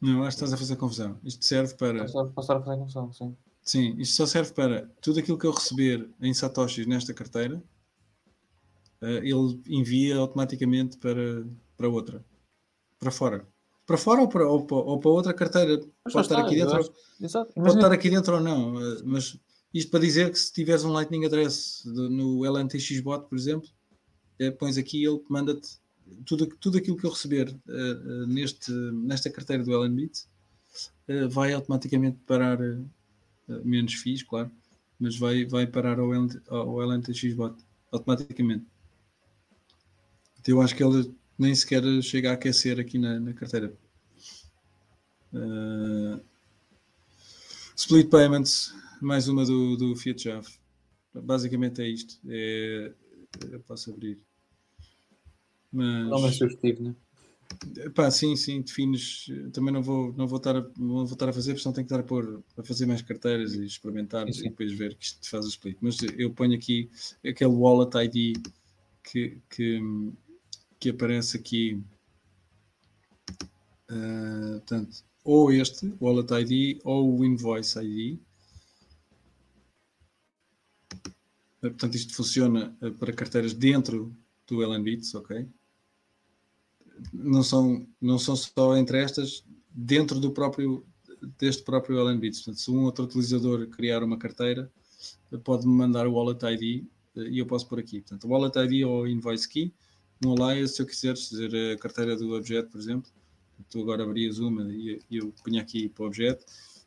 Não, 0.00 0.24
acho 0.24 0.36
que 0.36 0.44
estás 0.44 0.52
a 0.52 0.56
fazer 0.56 0.76
confusão. 0.76 1.18
Isto 1.24 1.44
serve 1.44 1.74
para. 1.74 2.04
Passar 2.32 2.56
a 2.56 2.60
fazer 2.60 2.78
confusão, 2.78 3.12
sim. 3.12 3.36
Sim, 3.62 3.96
isto 3.98 4.14
só 4.14 4.26
serve 4.26 4.52
para 4.52 4.86
tudo 5.00 5.18
aquilo 5.18 5.38
que 5.38 5.46
eu 5.46 5.50
receber 5.50 6.08
em 6.20 6.32
Satoshis 6.32 6.86
nesta 6.86 7.12
carteira, 7.12 7.60
ele 9.02 9.60
envia 9.68 10.16
automaticamente 10.16 10.96
para, 10.98 11.46
para 11.76 11.88
outra, 11.88 12.24
para 12.98 13.10
fora 13.10 13.46
para 13.86 13.96
fora 13.96 14.20
ou 14.20 14.28
para, 14.28 14.48
ou 14.48 14.66
para, 14.66 14.76
ou 14.76 14.98
para 14.98 15.10
outra 15.10 15.32
carteira. 15.32 15.80
Mas 16.04 16.12
pode 16.12 16.26
estar 16.26 16.44
aqui 16.44 16.56
dentro. 16.56 16.92
Exato. 17.20 17.52
Pode 17.54 17.68
estar 17.68 17.92
aqui 17.92 18.10
dentro 18.10 18.34
ou 18.34 18.40
não. 18.40 18.80
Eh, 18.80 19.02
mas 19.04 19.38
isto 19.72 19.90
para 19.90 20.00
dizer 20.00 20.30
que 20.30 20.38
se 20.38 20.52
tiveres 20.52 20.84
um 20.84 20.90
Lightning 20.90 21.24
Address 21.24 21.82
no 21.86 22.44
LNTXBot, 22.44 23.28
por 23.28 23.38
exemplo, 23.38 23.68
é, 24.38 24.50
pões 24.50 24.76
aqui 24.76 25.04
ele 25.04 25.22
manda-te 25.28 25.78
tudo, 26.24 26.46
tudo 26.60 26.78
aquilo 26.78 26.96
que 26.96 27.04
eu 27.04 27.10
receber 27.10 27.48
uh, 27.48 27.72
uh, 27.72 28.26
neste, 28.26 28.70
nesta 28.70 29.30
carteira 29.30 29.62
do 29.62 29.72
LNBit 29.72 30.24
uh, 31.08 31.28
vai 31.28 31.52
automaticamente 31.52 32.18
parar 32.26 32.58
menos 33.64 33.94
FIIs, 33.94 34.24
claro, 34.24 34.50
mas 34.98 35.16
vai, 35.16 35.44
vai 35.44 35.66
parar 35.66 36.00
ao, 36.00 36.12
LNT, 36.12 36.40
ao 36.48 36.82
LNTXBot 36.82 37.56
automaticamente. 37.92 38.66
Eu 40.46 40.60
acho 40.60 40.74
que 40.74 40.82
ele 40.82 41.12
nem 41.38 41.54
sequer 41.54 41.82
chega 42.02 42.30
a 42.30 42.34
aquecer 42.34 42.78
aqui 42.78 42.98
na, 42.98 43.18
na 43.18 43.32
carteira. 43.32 43.72
Uh, 45.32 46.20
split 47.74 48.08
Payments, 48.08 48.72
mais 49.00 49.28
uma 49.28 49.44
do, 49.44 49.76
do 49.76 49.96
Fiat 49.96 50.22
Chave. 50.22 50.48
Basicamente 51.12 51.82
é 51.82 51.88
isto. 51.88 52.18
É, 52.28 52.92
eu 53.50 53.60
posso 53.60 53.90
abrir. 53.90 54.18
Mas, 55.72 56.08
não 56.08 56.84
né? 56.84 56.94
Pá, 57.94 58.10
sim, 58.10 58.36
sim, 58.36 58.62
defines. 58.62 59.26
Também 59.52 59.72
não 59.72 59.82
vou, 59.82 60.12
não 60.14 60.26
vou, 60.26 60.38
estar, 60.38 60.56
a, 60.56 60.66
não 60.78 61.04
vou 61.06 61.12
estar 61.12 61.28
a 61.28 61.32
fazer, 61.32 61.52
porque 61.52 61.62
senão 61.62 61.74
tenho 61.74 61.86
que 61.86 61.92
estar 61.92 62.00
a, 62.00 62.06
pôr, 62.06 62.42
a 62.56 62.62
fazer 62.62 62.86
mais 62.86 63.02
carteiras 63.02 63.54
e 63.54 63.64
experimentar 63.64 64.30
sim. 64.32 64.46
e 64.46 64.50
depois 64.50 64.72
ver 64.72 64.94
que 64.94 65.04
isto 65.06 65.28
faz 65.28 65.44
o 65.44 65.48
split. 65.48 65.76
Mas 65.80 65.98
eu 66.16 66.30
ponho 66.30 66.54
aqui 66.54 66.90
aquele 67.24 67.50
wallet 67.50 67.94
ID 67.96 68.36
que, 69.02 69.38
que, 69.48 69.80
que 70.78 70.90
aparece 70.90 71.36
aqui, 71.36 71.82
uh, 73.90 74.58
portanto, 74.58 75.04
ou 75.24 75.50
este, 75.52 75.92
Wallet 76.00 76.32
ID, 76.32 76.80
ou 76.84 77.18
o 77.18 77.24
Invoice 77.24 77.78
ID. 77.78 78.18
Uh, 81.62 81.70
portanto, 81.70 81.94
isto 81.94 82.14
funciona 82.14 82.76
uh, 82.80 82.92
para 82.92 83.12
carteiras 83.12 83.52
dentro 83.54 84.14
do 84.46 84.62
LNBits, 84.62 85.14
ok? 85.14 85.48
Não 87.12 87.42
são, 87.42 87.86
não 88.00 88.18
são 88.18 88.36
só 88.36 88.76
entre 88.76 89.02
estas, 89.02 89.44
dentro 89.70 90.20
do 90.20 90.30
próprio, 90.30 90.84
deste 91.38 91.62
próprio 91.62 91.98
LNBits. 91.98 92.40
Portanto, 92.40 92.60
se 92.60 92.70
um 92.70 92.84
outro 92.84 93.04
utilizador 93.04 93.66
criar 93.68 94.02
uma 94.02 94.18
carteira, 94.18 94.70
pode-me 95.44 95.72
mandar 95.74 96.06
o 96.06 96.14
Wallet 96.14 96.42
ID 96.44 96.86
e 97.16 97.38
eu 97.38 97.46
posso 97.46 97.66
pôr 97.66 97.78
aqui. 97.78 98.00
Portanto, 98.00 98.28
Wallet 98.28 98.56
ID 98.58 98.86
ou 98.86 99.06
Invoice 99.06 99.48
Key 99.48 99.74
no 100.20 100.32
Alliance, 100.32 100.74
se 100.74 100.82
eu 100.82 100.86
quiseres 100.86 101.28
dizer 101.30 101.74
a 101.74 101.78
carteira 101.78 102.16
do 102.16 102.34
objeto, 102.34 102.70
por 102.70 102.80
exemplo, 102.80 103.10
tu 103.70 103.80
agora 103.80 104.02
abrias 104.02 104.38
uma 104.38 104.62
e 104.72 105.00
eu 105.10 105.32
punha 105.42 105.62
aqui 105.62 105.88
para 105.88 106.04
o 106.04 106.06
objeto 106.06 106.44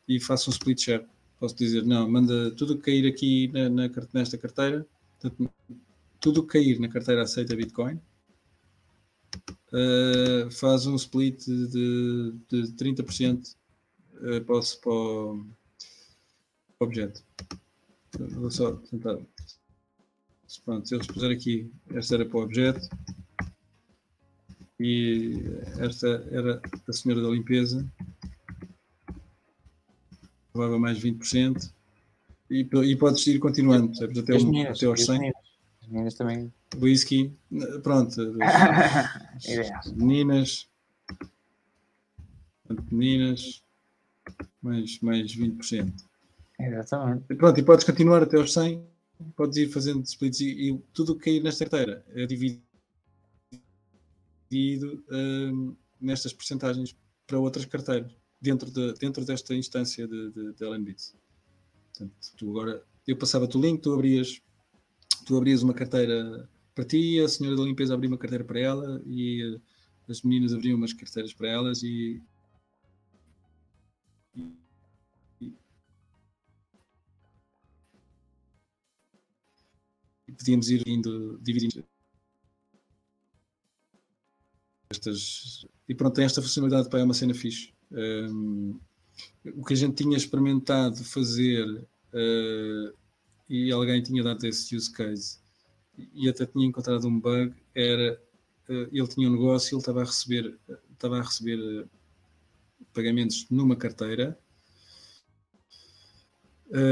e 0.08 0.20
faço 0.20 0.50
um 0.50 0.54
split 0.54 0.82
share. 0.82 1.06
Posso 1.40 1.56
dizer, 1.56 1.86
não, 1.86 2.10
manda 2.10 2.52
tudo 2.52 2.78
que 2.78 2.84
cair 2.84 3.08
aqui 3.08 3.48
na, 3.50 3.70
na, 3.70 3.90
nesta 4.14 4.38
carteira, 4.38 4.86
tudo 6.20 6.44
que 6.44 6.54
cair 6.54 6.80
na 6.80 6.90
carteira 6.90 7.24
aceita 7.24 7.56
Bitcoin, 7.56 8.00
uh, 9.72 10.52
faz 10.52 10.86
um 10.86 10.96
split 10.96 11.46
de, 11.46 12.34
de 12.50 12.74
30% 12.74 13.56
uh, 14.16 14.44
para, 14.44 14.56
o, 14.56 14.62
para 14.82 14.92
o 14.92 15.46
objeto. 16.80 17.24
Vou 18.18 18.52
só 18.52 18.74
tentar. 18.74 19.18
Pronto, 20.58 20.88
se 20.88 20.96
eu 20.96 21.00
puser 21.00 21.32
aqui, 21.32 21.72
esta 21.94 22.16
era 22.16 22.26
para 22.26 22.38
o 22.38 22.44
objeto, 22.44 22.90
e 24.80 25.44
esta 25.80 26.08
era 26.32 26.62
a 26.88 26.94
senhora 26.94 27.22
da 27.22 27.30
limpeza, 27.30 27.86
levava 30.54 30.80
mais 30.80 31.00
20%, 31.00 31.72
e, 32.50 32.62
e 32.62 32.96
podes 32.96 33.26
ir 33.28 33.40
continuando, 33.40 33.96
sabes, 33.96 34.18
até, 34.18 34.36
um, 34.36 34.46
meninas, 34.46 34.78
até 34.78 34.88
aos 34.88 35.06
100. 35.06 35.30
As 35.82 35.88
meninas 35.88 36.14
também. 36.16 36.54
Whisky, 36.78 37.32
pronto. 37.84 38.20
As, 39.86 39.92
meninas, 39.94 40.68
meninas, 42.92 43.64
mais, 44.62 45.00
mais 45.02 45.36
20%. 45.36 45.94
Exatamente. 46.60 47.26
E 47.30 47.36
pronto, 47.36 47.60
e 47.60 47.64
podes 47.64 47.86
continuar 47.86 48.24
até 48.24 48.38
aos 48.38 48.52
100, 48.54 48.84
podes 49.36 49.58
ir 49.58 49.70
fazendo 49.70 50.06
splits 50.06 50.40
e, 50.42 50.70
e 50.70 50.78
tudo 50.94 51.14
o 51.14 51.16
que 51.16 51.26
cair 51.26 51.44
nesta 51.44 51.66
carteira 51.66 52.06
é 52.10 52.26
dividido 52.26 52.64
um, 55.12 55.76
nestas 56.00 56.34
percentagens 56.34 56.96
para 57.28 57.40
outras 57.40 57.66
carteiras, 57.66 58.12
dentro, 58.42 58.72
de, 58.72 58.94
dentro 58.94 59.24
desta 59.26 59.54
instância 59.54 60.08
de, 60.08 60.32
de, 60.32 60.54
de 60.54 60.64
LNBits. 60.64 61.16
Portanto, 61.90 62.14
tu 62.38 62.50
agora, 62.52 62.84
eu 63.08 63.18
passava-te 63.18 63.58
o 63.58 63.62
link, 63.62 63.82
tu 63.82 63.94
abrias, 63.94 64.42
tu 65.26 65.38
abrias 65.38 65.62
uma 65.62 65.74
carteira 65.74 66.50
para 66.74 66.86
ti, 66.86 67.20
a 67.20 67.28
senhora 67.28 67.58
da 67.58 67.64
limpeza 67.64 67.94
abria 67.94 68.10
uma 68.10 68.18
carteira 68.18 68.44
para 68.44 68.60
ela 68.60 69.02
e 69.06 69.44
uh, 69.44 69.62
as 70.08 70.22
meninas 70.22 70.54
abriam 70.54 70.78
umas 70.78 70.94
carteiras 70.94 71.34
para 71.34 71.50
elas 71.50 71.84
e 71.84 72.22
e 74.36 74.56
podíamos 80.40 80.70
ir 80.70 80.88
indo, 80.88 81.38
dividindo 81.42 81.86
estas. 84.90 85.68
E 85.88 85.94
pronto, 85.94 86.16
tem 86.16 86.26
esta 86.26 86.42
funcionalidade 86.42 86.90
para 86.90 87.00
é 87.00 87.04
uma 87.04 87.14
cena 87.14 87.34
fixe. 87.34 87.74
Um, 87.92 88.80
o 89.56 89.64
que 89.64 89.74
a 89.74 89.76
gente 89.76 90.02
tinha 90.02 90.18
experimentado 90.18 91.04
fazer 91.04 91.66
uh, 91.68 92.98
e 93.50 93.72
alguém 93.72 94.02
tinha 94.02 94.24
dado 94.24 94.46
esse 94.46 94.76
use 94.76 94.92
case 94.92 95.40
e 96.14 96.30
até 96.30 96.46
tinha 96.46 96.66
encontrado 96.66 97.08
um 97.08 97.20
bug 97.20 97.54
era 97.76 98.22
uh, 98.70 98.88
ele 98.92 99.08
tinha 99.08 99.28
um 99.28 99.34
negócio 99.34 99.76
ele 99.76 99.82
estava 99.82 100.02
a 100.02 100.06
receber 100.06 100.58
estava 100.94 101.20
a 101.20 101.24
receber 101.24 101.58
uh, 101.58 101.90
pagamentos 102.94 103.46
numa 103.50 103.76
carteira 103.76 104.40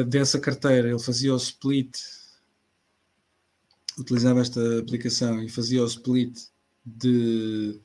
dessa 0.07 0.39
carteira 0.39 0.89
ele 0.89 0.99
fazia 0.99 1.31
o 1.33 1.37
split 1.37 1.95
utilizava 3.97 4.41
esta 4.41 4.79
aplicação 4.79 5.41
e 5.43 5.49
fazia 5.49 5.81
o 5.83 5.87
split 5.87 6.37
de 6.85 7.79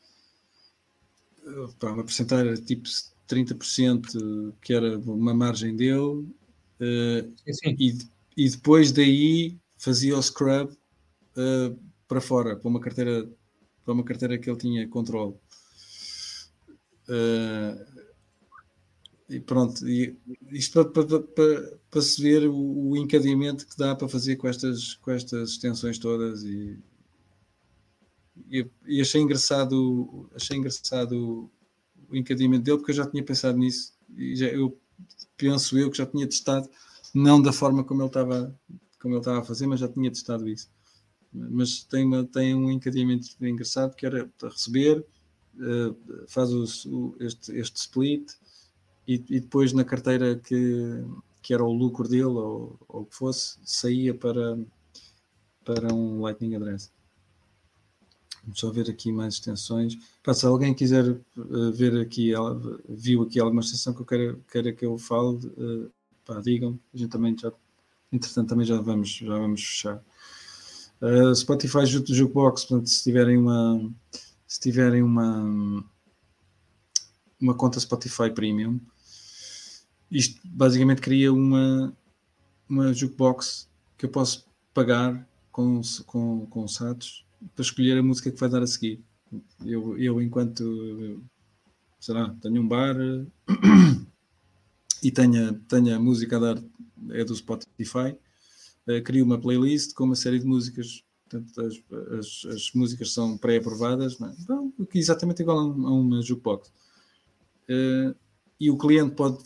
para 1.78 1.92
uma 1.92 2.04
porcentagem 2.04 2.54
tipo 2.64 2.88
30% 3.28 4.54
que 4.60 4.72
era 4.72 4.98
uma 4.98 5.34
margem 5.34 5.74
dele 5.74 6.26
uh, 6.80 7.32
sim, 7.44 7.52
sim. 7.52 7.76
E, 7.78 7.98
e 8.36 8.48
depois 8.48 8.92
daí 8.92 9.56
fazia 9.76 10.16
o 10.16 10.22
scrub 10.22 10.70
uh, 10.70 11.78
para 12.06 12.20
fora 12.20 12.56
para 12.56 12.68
uma 12.68 12.80
carteira 12.80 13.28
para 13.84 13.94
uma 13.94 14.04
carteira 14.04 14.38
que 14.38 14.48
ele 14.48 14.58
tinha 14.58 14.88
controle 14.88 15.34
uh, 17.08 17.91
e 19.28 19.40
pronto 19.40 19.88
e 19.88 20.16
isto 20.50 20.84
para, 20.84 21.04
para, 21.04 21.20
para, 21.20 21.78
para, 21.90 22.02
se 22.02 22.20
ver 22.22 22.48
o, 22.48 22.90
o 22.90 22.96
encadeamento 22.96 23.66
que 23.66 23.76
dá 23.76 23.94
para 23.94 24.08
fazer 24.08 24.36
com 24.36 24.48
estas 24.48 24.94
com 24.94 25.10
estas 25.10 25.50
extensões 25.50 25.98
todas 25.98 26.42
e 26.44 26.78
e, 28.50 28.66
e 28.86 29.00
achei 29.00 29.20
engraçado 29.20 30.28
achei 30.34 30.56
engraçado 30.56 31.50
o 32.08 32.16
encadeamento 32.16 32.64
dele 32.64 32.78
porque 32.78 32.92
eu 32.92 32.96
já 32.96 33.06
tinha 33.06 33.24
pensado 33.24 33.58
nisso 33.58 33.94
e 34.16 34.36
já, 34.36 34.46
eu 34.46 34.78
penso 35.36 35.78
eu 35.78 35.90
que 35.90 35.98
já 35.98 36.06
tinha 36.06 36.26
testado 36.26 36.68
não 37.14 37.40
da 37.40 37.52
forma 37.52 37.84
como 37.84 38.02
ele 38.02 38.08
estava 38.08 38.54
como 39.00 39.14
ele 39.14 39.20
estava 39.20 39.40
a 39.40 39.44
fazer 39.44 39.66
mas 39.66 39.80
já 39.80 39.88
tinha 39.88 40.10
testado 40.10 40.48
isso. 40.48 40.70
Mas 41.32 41.82
tem 41.84 42.04
uma 42.04 42.24
tem 42.24 42.54
um 42.54 42.70
encadeamento 42.70 43.28
engraçado 43.40 43.96
que 43.96 44.04
era 44.06 44.30
receber 44.42 45.04
uh, 45.54 46.26
faz 46.28 46.52
o, 46.52 46.64
o, 46.90 47.16
este, 47.20 47.56
este 47.56 47.76
split 47.78 48.30
e, 49.06 49.14
e, 49.14 49.40
depois 49.40 49.72
na 49.72 49.84
carteira 49.84 50.36
que, 50.36 51.04
que 51.42 51.52
era 51.54 51.64
o 51.64 51.72
lucro 51.72 52.08
dele 52.08 52.24
ou, 52.24 52.78
ou 52.88 53.04
que 53.04 53.14
fosse 53.14 53.58
saía 53.64 54.14
para 54.14 54.58
para 55.64 55.94
um 55.94 56.20
Lightning 56.20 56.56
Address 56.56 56.90
Vamos 58.42 58.58
só 58.58 58.70
ver 58.70 58.90
aqui 58.90 59.12
mais 59.12 59.34
extensões. 59.34 59.96
Pá, 60.22 60.34
se 60.34 60.44
alguém 60.44 60.74
quiser 60.74 61.08
uh, 61.08 61.72
ver 61.72 62.00
aqui, 62.00 62.32
viu 62.88 63.22
aqui 63.22 63.38
alguma 63.38 63.60
extensão 63.60 63.94
que 63.94 64.00
eu 64.00 64.06
queira, 64.06 64.38
queira 64.50 64.72
que 64.72 64.84
eu 64.84 64.98
fale, 64.98 65.36
uh, 65.46 65.90
pá, 66.24 66.40
digam. 66.40 66.78
A 66.92 66.96
gente 66.96 67.10
também 67.10 67.36
já, 67.38 67.52
entretanto, 68.12 68.48
também 68.48 68.66
já 68.66 68.80
vamos, 68.80 69.10
já 69.10 69.38
vamos 69.38 69.60
fechar. 69.62 70.02
Uh, 71.00 71.34
Spotify 71.34 71.86
Jukebox, 71.86 72.64
portanto, 72.64 72.88
se 72.88 73.04
tiverem 73.04 73.36
uma, 73.36 73.90
se 74.46 74.60
tiverem 74.60 75.02
uma, 75.02 75.84
uma 77.42 77.54
conta 77.54 77.80
Spotify 77.80 78.30
Premium, 78.30 78.80
isto 80.10 80.40
basicamente 80.44 81.00
cria 81.00 81.32
uma, 81.32 81.92
uma 82.68 82.92
jukebox 82.92 83.68
que 83.98 84.06
eu 84.06 84.10
posso 84.10 84.46
pagar 84.72 85.26
com, 85.50 85.80
com, 86.06 86.46
com 86.46 86.68
SATs 86.68 87.24
para 87.54 87.62
escolher 87.62 87.98
a 87.98 88.02
música 88.02 88.30
que 88.30 88.38
vai 88.38 88.48
dar 88.48 88.62
a 88.62 88.66
seguir. 88.66 89.02
Eu, 89.64 89.98
eu 89.98 90.20
enquanto, 90.20 91.22
sei 91.98 92.14
lá, 92.14 92.34
tenho 92.40 92.60
um 92.60 92.68
bar 92.68 92.94
e 95.02 95.10
tenho, 95.10 95.54
tenho 95.60 95.96
a 95.96 95.98
música 95.98 96.36
a 96.36 96.40
dar, 96.40 96.62
é 97.10 97.24
do 97.24 97.34
Spotify, 97.34 98.16
uh, 98.86 99.02
crio 99.02 99.24
uma 99.24 99.40
playlist 99.40 99.94
com 99.94 100.04
uma 100.04 100.16
série 100.16 100.38
de 100.38 100.46
músicas. 100.46 101.02
Portanto, 101.28 101.60
as, 101.62 101.82
as, 102.18 102.54
as 102.54 102.72
músicas 102.74 103.12
são 103.12 103.38
pré-aprovadas, 103.38 104.20
é? 104.20 104.34
então, 104.38 104.70
exatamente 104.94 105.40
igual 105.40 105.58
a, 105.58 105.62
a 105.62 105.92
uma 105.92 106.20
jukebox. 106.20 106.70
Uh, 107.68 108.14
e 108.60 108.70
o 108.70 108.76
cliente 108.76 109.14
pode, 109.14 109.38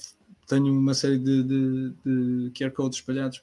tenho 0.47 0.72
uma 0.72 0.94
série 0.94 1.18
de, 1.18 1.43
de, 1.43 1.94
de 2.05 2.51
QR 2.51 2.70
codes 2.70 2.98
espalhados 2.98 3.43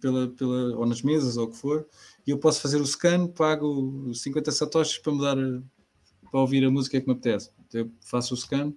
pela, 0.00 0.28
pela, 0.28 0.76
ou 0.76 0.86
nas 0.86 1.02
mesas 1.02 1.36
ou 1.36 1.46
o 1.46 1.50
que 1.50 1.56
for, 1.56 1.86
e 2.26 2.30
eu 2.30 2.38
posso 2.38 2.60
fazer 2.60 2.80
o 2.80 2.86
scan, 2.86 3.28
pago 3.28 4.12
50 4.14 4.50
satoshis 4.50 4.98
para 4.98 5.12
mudar 5.12 5.36
para 6.30 6.40
ouvir 6.40 6.64
a 6.64 6.70
música 6.70 7.00
que 7.00 7.06
me 7.06 7.12
apetece. 7.12 7.50
Então 7.68 7.82
eu 7.82 7.90
faço 8.00 8.34
o 8.34 8.36
scan, 8.36 8.72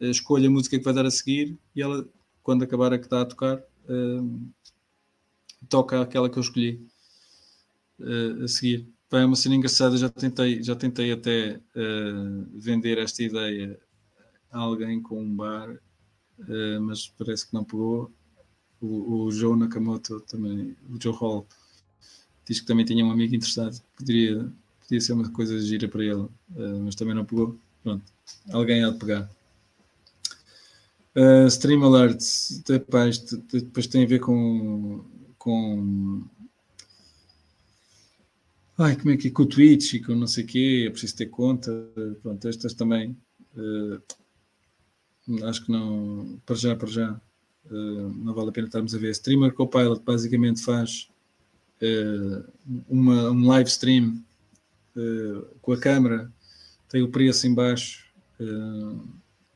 eh, 0.00 0.10
escolho 0.10 0.46
a 0.46 0.50
música 0.50 0.78
que 0.78 0.84
vai 0.84 0.94
dar 0.94 1.04
a 1.04 1.10
seguir 1.10 1.58
e 1.74 1.82
ela, 1.82 2.08
quando 2.42 2.62
acabar 2.62 2.92
a 2.92 2.98
que 2.98 3.06
está 3.06 3.22
a 3.22 3.24
tocar, 3.26 3.58
uh, 3.58 4.40
toca 5.68 6.00
aquela 6.00 6.30
que 6.30 6.38
eu 6.38 6.42
escolhi 6.42 6.86
uh, 7.98 8.44
a 8.44 8.48
seguir. 8.48 8.88
é 9.10 9.24
uma 9.24 9.34
cena 9.34 9.56
engraçada, 9.56 9.96
já 9.96 10.08
tentei, 10.08 10.62
já 10.62 10.76
tentei 10.76 11.10
até 11.10 11.56
uh, 11.56 12.46
vender 12.54 12.98
esta 12.98 13.22
ideia 13.22 13.76
alguém 14.50 15.00
com 15.00 15.22
um 15.22 15.34
bar, 15.34 15.78
mas 16.80 17.08
parece 17.18 17.46
que 17.46 17.54
não 17.54 17.64
pegou. 17.64 18.10
O, 18.80 19.24
o 19.24 19.30
Joe 19.30 19.58
Nakamoto 19.58 20.20
também, 20.20 20.74
o 20.88 21.00
Joe 21.00 21.14
Hall 21.14 21.46
diz 22.50 22.60
que 22.60 22.66
também 22.66 22.84
tinha 22.84 23.04
um 23.04 23.12
amigo 23.12 23.32
interessado, 23.32 23.80
poderia, 23.96 24.50
podia 24.80 25.00
ser 25.00 25.12
uma 25.12 25.30
coisa 25.30 25.60
gira 25.60 25.88
para 25.88 26.02
ele, 26.02 26.22
uh, 26.22 26.80
mas 26.84 26.96
também 26.96 27.14
não 27.14 27.24
pegou. 27.24 27.56
Pronto, 27.82 28.02
alguém 28.50 28.82
há 28.82 28.90
de 28.90 28.98
pegar. 28.98 29.30
Uh, 31.14 31.46
stream 31.46 31.84
Alerts, 31.84 32.62
depois, 32.66 33.18
depois 33.18 33.86
tem 33.86 34.02
a 34.02 34.06
ver 34.06 34.18
com, 34.18 35.04
com 35.38 36.24
ai, 38.78 38.96
como 38.96 39.10
é 39.12 39.16
que 39.16 39.28
é, 39.28 39.30
com 39.30 39.44
o 39.44 39.46
Twitch 39.46 39.94
e 39.94 40.00
com 40.00 40.16
não 40.16 40.26
sei 40.26 40.42
o 40.42 40.46
quê, 40.46 40.84
é 40.88 40.90
preciso 40.90 41.16
ter 41.16 41.26
conta, 41.26 41.70
pronto, 42.20 42.48
estas 42.48 42.74
também 42.74 43.16
uh, 43.56 44.02
acho 45.44 45.64
que 45.64 45.72
não, 45.72 46.40
para 46.44 46.56
já, 46.56 46.76
para 46.76 46.88
já, 46.88 47.20
uh, 47.70 48.08
não 48.24 48.34
vale 48.34 48.50
a 48.50 48.52
pena 48.52 48.66
estarmos 48.66 48.94
a 48.94 48.98
ver. 48.98 49.10
Streamer 49.10 49.52
Copilot 49.52 50.02
basicamente 50.04 50.62
faz 50.62 51.08
uh, 51.82 52.44
uma, 52.88 53.30
um 53.30 53.46
live 53.46 53.68
stream 53.68 54.22
uh, 54.96 55.46
com 55.60 55.72
a 55.72 55.78
câmera, 55.78 56.30
tem 56.88 57.02
o 57.02 57.08
preço 57.08 57.46
em 57.46 57.54
baixo 57.54 58.10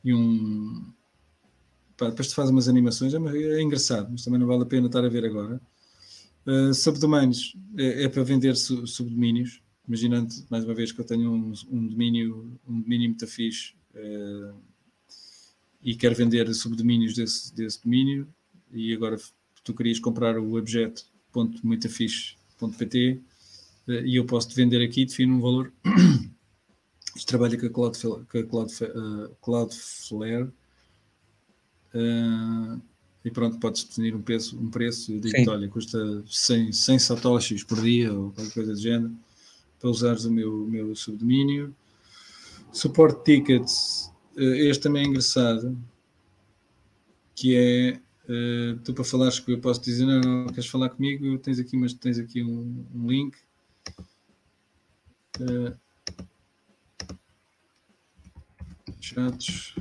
e 0.03 0.13
um. 0.13 0.85
Pá, 1.97 2.09
depois 2.09 2.27
te 2.27 2.35
faz 2.35 2.49
umas 2.49 2.67
animações, 2.67 3.13
é, 3.13 3.17
é, 3.17 3.61
engraçado, 3.61 4.09
mas 4.11 4.23
também 4.23 4.39
não 4.39 4.47
vale 4.47 4.63
a 4.63 4.65
pena 4.65 4.87
estar 4.87 5.03
a 5.03 5.09
ver 5.09 5.25
agora. 5.25 5.59
Uh, 6.45 6.73
subdomínios 6.73 7.55
é, 7.77 8.03
é, 8.03 8.09
para 8.09 8.23
vender 8.23 8.55
su, 8.55 8.85
subdomínios, 8.85 9.61
imaginando 9.87 10.31
mais 10.49 10.63
uma 10.63 10.75
vez 10.75 10.91
que 10.91 11.01
eu 11.01 11.05
tenho 11.05 11.31
um, 11.31 11.53
um 11.71 11.87
domínio, 11.87 12.59
um 12.67 12.81
domínio 12.81 13.09
muito 13.09 13.25
fixe 13.25 13.73
uh, 13.95 14.53
e 15.85 15.95
quero 15.95 16.15
vender 16.15 16.51
subdomínios 16.53 17.13
desse, 17.13 17.55
desse 17.55 17.81
domínio 17.83 18.27
e 18.73 18.91
agora 18.91 19.17
tu 19.63 19.71
querias 19.73 19.99
comprar 19.99 20.37
o 20.39 20.57
objeto 20.57 21.05
www.muitafixe.pt 21.31 23.21
eh, 23.87 24.03
e 24.05 24.15
eu 24.15 24.25
posso 24.25 24.49
te 24.49 24.55
vender 24.55 24.83
aqui, 24.83 25.05
defino 25.05 25.35
um 25.35 25.41
valor. 25.41 25.71
Isto 27.15 27.27
trabalha 27.27 27.57
com 27.57 27.67
a, 27.67 27.69
Cloud, 27.69 27.99
com 27.99 28.37
a 28.37 28.43
Cloud, 28.43 28.73
Cloudflare 29.41 30.49
uh, 31.93 32.81
e 33.23 33.31
pronto, 33.31 33.57
podes 33.57 33.85
definir 33.85 34.13
um 34.13 34.21
preço, 34.21 34.59
um 34.59 34.69
preço 34.69 35.13
eu 35.13 35.19
digo 35.21 35.49
olha, 35.49 35.69
custa 35.69 36.23
100, 36.27 36.73
100 36.73 36.99
satoshis 36.99 37.63
por 37.63 37.81
dia 37.81 38.11
ou 38.11 38.31
qualquer 38.31 38.53
coisa 38.53 38.73
do 38.73 38.79
género 38.79 39.15
para 39.79 39.89
usares 39.89 40.25
o 40.25 40.31
meu, 40.31 40.65
meu 40.67 40.93
subdomínio. 40.93 41.73
Support 42.73 43.23
tickets, 43.23 44.11
este 44.35 44.83
também 44.83 45.03
é 45.03 45.07
engraçado, 45.07 45.77
que 47.35 47.55
é 47.55 47.99
Uh, 48.27 48.79
tu 48.83 48.91
para 48.91 49.03
falares 49.03 49.39
que 49.39 49.51
eu 49.51 49.59
posso 49.59 49.81
dizer, 49.81 50.03
não, 50.03 50.19
não 50.19 50.47
queres 50.47 50.67
falar 50.67 50.89
comigo, 50.89 51.37
tens 51.37 51.59
aqui, 51.59 51.77
mas 51.77 51.93
tens 51.93 52.17
aqui 52.17 52.41
um, 52.43 52.83
um 52.93 53.07
link. 53.07 53.37
Uh, 55.39 55.77
chats. 58.99 59.75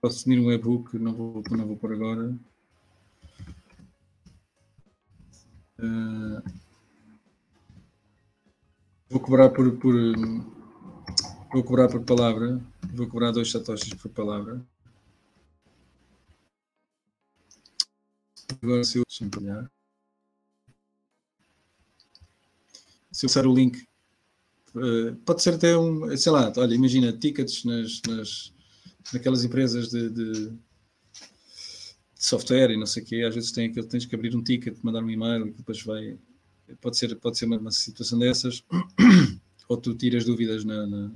Posso 0.00 0.18
definir 0.18 0.40
um 0.40 0.50
e-book, 0.50 0.98
não 0.98 1.14
vou, 1.14 1.42
não 1.52 1.66
vou 1.66 1.76
por 1.76 1.92
agora. 1.92 2.36
Uh, 5.78 6.42
vou 9.08 9.20
cobrar 9.20 9.50
por, 9.50 9.78
por 9.78 9.94
vou 11.52 11.62
cobrar 11.62 11.88
por 11.88 12.02
palavra 12.04 12.60
Vou 12.92 13.08
cobrar 13.08 13.30
dois 13.30 13.50
satoshis 13.50 13.94
por 13.94 14.10
palavra. 14.10 14.62
Agora 18.60 18.84
se 18.84 18.98
eu 18.98 19.04
olhar. 19.38 19.70
Se 23.10 23.24
eu 23.24 23.30
passar 23.30 23.46
o 23.46 23.54
link, 23.54 23.82
uh, 24.74 25.14
pode 25.24 25.42
ser 25.42 25.54
até 25.54 25.76
um, 25.76 26.14
sei 26.16 26.32
lá, 26.32 26.52
olha, 26.56 26.74
imagina 26.74 27.12
tickets 27.12 27.64
nas, 27.64 28.00
nas 28.06 28.52
naquelas 29.12 29.44
empresas 29.44 29.88
de, 29.88 30.10
de, 30.10 30.52
software 32.14 32.70
e 32.70 32.76
não 32.76 32.86
sei 32.86 33.02
o 33.02 33.06
quê, 33.06 33.24
às 33.26 33.34
vezes 33.34 33.52
tem 33.52 33.68
aquele, 33.68 33.86
tens 33.86 34.06
que 34.06 34.14
abrir 34.14 34.36
um 34.36 34.42
ticket, 34.42 34.78
mandar 34.82 35.02
um 35.02 35.10
e-mail 35.10 35.48
e 35.48 35.52
depois 35.52 35.82
vai. 35.82 36.18
Pode 36.80 36.96
ser, 36.96 37.14
pode 37.16 37.36
ser 37.38 37.46
uma, 37.46 37.58
uma 37.58 37.70
situação 37.70 38.18
dessas, 38.18 38.62
ou 39.68 39.76
tu 39.76 39.94
tiras 39.94 40.24
dúvidas 40.24 40.64
na, 40.64 40.86
na, 40.86 41.10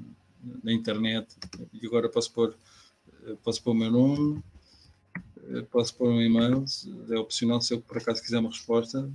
na, 0.63 0.73
internet 0.73 1.37
e 1.73 1.87
agora 1.87 2.09
posso 2.09 2.33
pôr, 2.33 2.57
posso 3.43 3.63
pôr 3.63 3.73
o 3.73 3.75
meu 3.75 3.91
nome, 3.91 4.43
posso 5.71 5.95
pôr 5.95 6.09
um 6.09 6.21
e-mail, 6.21 6.65
é 7.11 7.19
opcional 7.19 7.61
se 7.61 7.75
eu 7.75 7.81
por 7.81 7.99
acaso 7.99 8.23
quiser 8.23 8.39
uma 8.39 8.51
resposta, 8.51 9.11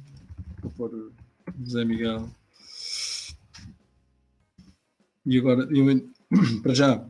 vou 0.62 0.72
pôr 0.72 1.12
José 1.64 1.86
Miguel. 1.86 2.30
E 5.26 5.38
agora, 5.38 5.68
eu, 5.72 6.10
para 6.64 6.74
já, 6.74 7.06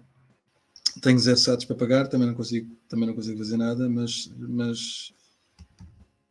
tenho 1.02 1.20
zero 1.20 1.38
satos 1.38 1.66
para 1.66 1.76
pagar, 1.76 2.08
também 2.08 2.28
não 2.28 2.36
consigo, 2.36 2.76
também 2.90 3.08
não 3.08 3.16
consigo 3.16 3.38
fazer 3.38 3.58
nada, 3.58 3.90
mas, 3.90 4.30
mas 4.38 5.14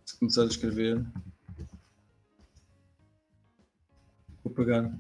se 0.05 0.19
começar 0.19 0.43
a 0.43 0.47
escrever, 0.47 1.03
vou 4.45 4.53
pagar 4.53 4.93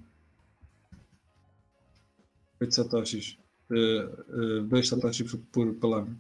8 2.61 2.75
satoshis, 2.75 3.39
uh, 3.71 4.61
uh, 4.61 4.67
2 4.67 4.89
satoshis 4.89 5.35
por 5.51 5.75
palavra. 5.75 6.15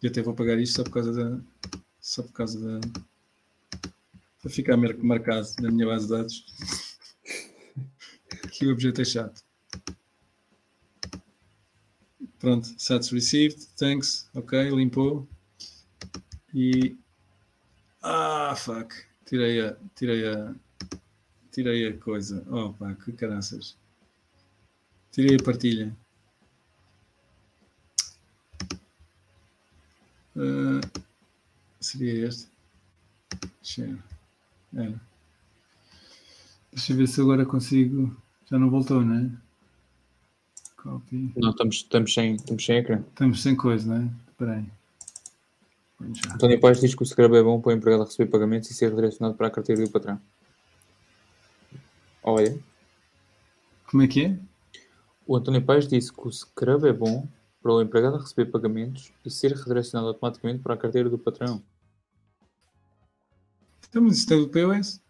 E 0.00 0.06
até 0.06 0.22
vou 0.22 0.34
pagar 0.34 0.58
isto 0.58 0.76
só 0.76 0.84
por 0.84 0.92
causa 0.92 1.12
da. 1.12 1.40
Só 2.00 2.22
por 2.22 2.32
causa 2.32 2.60
da. 2.60 2.80
Para 4.40 4.50
ficar 4.50 4.76
marcado 4.76 5.48
na 5.60 5.70
minha 5.70 5.86
base 5.86 6.06
de 6.06 6.12
dados. 6.12 6.44
que 8.52 8.66
o 8.66 8.72
objeto 8.72 9.00
é 9.00 9.04
chato. 9.04 9.42
Pronto, 12.38 12.72
sats 12.78 13.10
received, 13.10 13.66
thanks, 13.76 14.30
ok, 14.32 14.70
limpou. 14.70 15.28
E. 16.54 16.96
Ah, 18.00 18.54
fuck. 18.56 19.07
Tirei 19.28 19.60
a. 19.60 19.76
Tirei 19.94 20.26
a. 20.26 20.54
Tirei 21.52 21.86
a 21.86 21.98
coisa. 21.98 22.42
Oh 22.50 22.72
pá, 22.72 22.94
que 22.94 23.12
caraças. 23.12 23.76
Tirei 25.12 25.36
a 25.36 25.42
partilha. 25.42 25.94
Uh, 30.34 30.80
seria 31.78 32.26
este. 32.26 32.48
Share. 33.62 33.98
É. 34.74 34.94
Deixa 36.72 36.94
eu 36.94 36.96
ver 36.96 37.06
se 37.06 37.20
agora 37.20 37.44
consigo. 37.44 38.16
Já 38.50 38.58
não 38.58 38.70
voltou, 38.70 39.04
né? 39.04 39.30
Copy. 40.76 41.34
Não, 41.36 41.50
estamos, 41.50 41.76
estamos, 41.76 42.14
sem, 42.14 42.36
estamos 42.36 42.64
sem 42.64 42.78
ecrã. 42.78 43.00
Estamos 43.00 43.42
sem 43.42 43.54
coisa, 43.54 43.98
né? 43.98 44.10
Espera 44.30 44.54
aí. 44.54 44.66
António 46.00 46.60
Paz 46.60 46.80
diz 46.80 46.94
que 46.94 47.02
o 47.02 47.06
Scrub 47.06 47.34
é 47.34 47.42
bom 47.42 47.60
para 47.60 47.70
o 47.70 47.72
empregado 47.72 48.04
receber 48.04 48.30
pagamentos 48.30 48.70
e 48.70 48.74
ser 48.74 48.90
redirecionado 48.90 49.36
para 49.36 49.48
a 49.48 49.50
carteira 49.50 49.82
do 49.84 49.90
patrão. 49.90 50.20
Olha. 52.22 52.58
Como 53.90 54.02
é 54.02 54.06
que 54.06 54.26
é? 54.26 54.38
O 55.26 55.36
António 55.36 55.62
Paz 55.62 55.88
disse 55.88 56.12
que 56.12 56.26
o 56.26 56.32
Scrub 56.32 56.86
é 56.86 56.92
bom 56.92 57.26
para 57.60 57.72
o 57.72 57.82
empregado 57.82 58.16
receber 58.16 58.50
pagamentos 58.50 59.12
e 59.24 59.30
ser 59.30 59.52
redirecionado 59.52 60.08
automaticamente 60.08 60.62
para 60.62 60.74
a 60.74 60.76
carteira 60.76 61.10
do 61.10 61.18
patrão. 61.18 61.62
Então, 63.88 64.02
mas 64.02 64.18
isso 64.18 64.32
é 64.32 64.36
do 64.36 64.48
POS. 64.48 65.00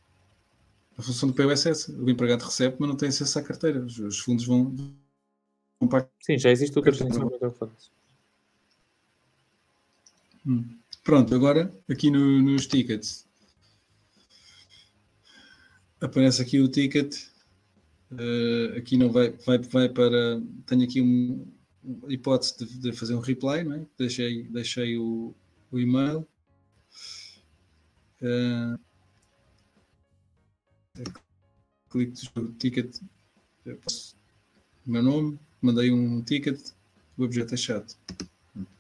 A 0.96 1.02
função 1.02 1.28
do 1.28 1.34
POS 1.34 1.66
é 1.66 1.70
essa. 1.70 1.92
O 1.92 2.08
empregado 2.08 2.44
recebe, 2.44 2.76
mas 2.78 2.88
não 2.88 2.96
tem 2.96 3.08
acesso 3.08 3.38
à 3.38 3.42
carteira. 3.42 3.80
Os, 3.80 3.98
os 3.98 4.18
fundos 4.20 4.46
vão, 4.46 4.74
vão 5.78 5.88
para 5.88 6.08
Sim, 6.20 6.38
já 6.38 6.50
existe 6.50 6.76
outra 6.76 6.94
função 6.94 7.28
para 7.28 7.48
o 7.48 7.70
hum. 10.48 10.78
Pronto, 11.04 11.34
agora 11.34 11.72
aqui 11.88 12.10
no, 12.10 12.42
nos 12.42 12.66
tickets 12.66 13.28
aparece 16.00 16.42
aqui 16.42 16.60
o 16.60 16.68
ticket. 16.68 17.14
Uh, 18.10 18.78
aqui 18.78 18.96
não 18.96 19.10
vai, 19.10 19.30
vai, 19.30 19.58
vai 19.58 19.88
para. 19.88 20.40
Tenho 20.66 20.84
aqui 20.84 21.02
um, 21.02 21.46
hipótese 22.08 22.58
de, 22.58 22.78
de, 22.78 22.92
fazer 22.92 23.14
um 23.14 23.20
reply, 23.20 23.64
não 23.64 23.74
é? 23.74 23.86
deixei, 23.98 24.44
deixei 24.44 24.96
o, 24.96 25.34
o 25.70 25.78
e-mail. 25.78 26.26
Uh, 28.22 28.78
clico 31.90 32.14
no 32.34 32.52
ticket, 32.54 32.96
o 33.66 34.90
meu 34.90 35.02
nome, 35.02 35.38
mandei 35.60 35.92
um 35.92 36.22
ticket, 36.22 36.58
o 37.16 37.24
objeto 37.24 37.54
é 37.54 37.56
chato. 37.56 37.96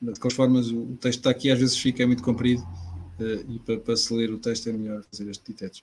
De 0.00 0.20
qualquer 0.20 0.36
forma, 0.36 0.60
o 0.60 0.96
texto 0.96 1.18
está 1.18 1.30
aqui, 1.30 1.50
às 1.50 1.58
vezes 1.58 1.78
fica 1.78 2.06
muito 2.06 2.22
comprido 2.22 2.62
uh, 2.62 3.52
e 3.52 3.58
para, 3.60 3.78
para 3.78 3.96
se 3.96 4.12
ler 4.14 4.30
o 4.30 4.38
texto 4.38 4.68
é 4.68 4.72
melhor 4.72 5.02
fazer 5.10 5.28
este 5.30 5.52
detach. 5.52 5.82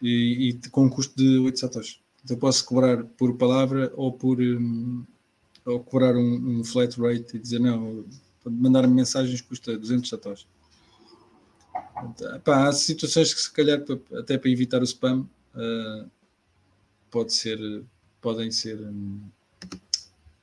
E, 0.00 0.50
e, 0.50 0.68
com 0.70 0.86
um 0.86 0.90
custo 0.90 1.16
de 1.16 1.38
8 1.38 1.58
satoshis. 1.58 2.00
Então 2.24 2.36
posso 2.36 2.64
cobrar 2.64 3.04
por 3.04 3.36
palavra 3.36 3.92
ou 3.96 4.12
por, 4.12 4.40
um, 4.40 5.04
ou 5.64 5.80
cobrar 5.80 6.16
um, 6.16 6.60
um, 6.60 6.64
flat 6.64 6.98
rate 7.00 7.36
e 7.36 7.38
dizer 7.38 7.58
não, 7.58 8.04
mandar-me 8.44 8.94
mensagens 8.94 9.40
custa 9.40 9.78
200 9.78 10.08
satoshis. 10.08 10.46
Há 12.46 12.72
situações 12.72 13.32
que 13.32 13.40
se 13.40 13.52
calhar 13.52 13.82
até 14.18 14.36
para 14.36 14.50
evitar 14.50 14.80
o 14.80 14.84
spam 14.84 15.28
uh, 15.54 16.10
pode 17.10 17.32
ser, 17.32 17.58
podem 18.20 18.50
ser, 18.50 18.80
um, 18.80 19.20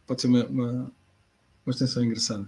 pode 0.07 0.21
ser 0.21 0.27
uma, 0.27 0.45
uma, 0.45 0.91
uma 1.65 1.71
extensão 1.71 2.03
engraçada. 2.03 2.47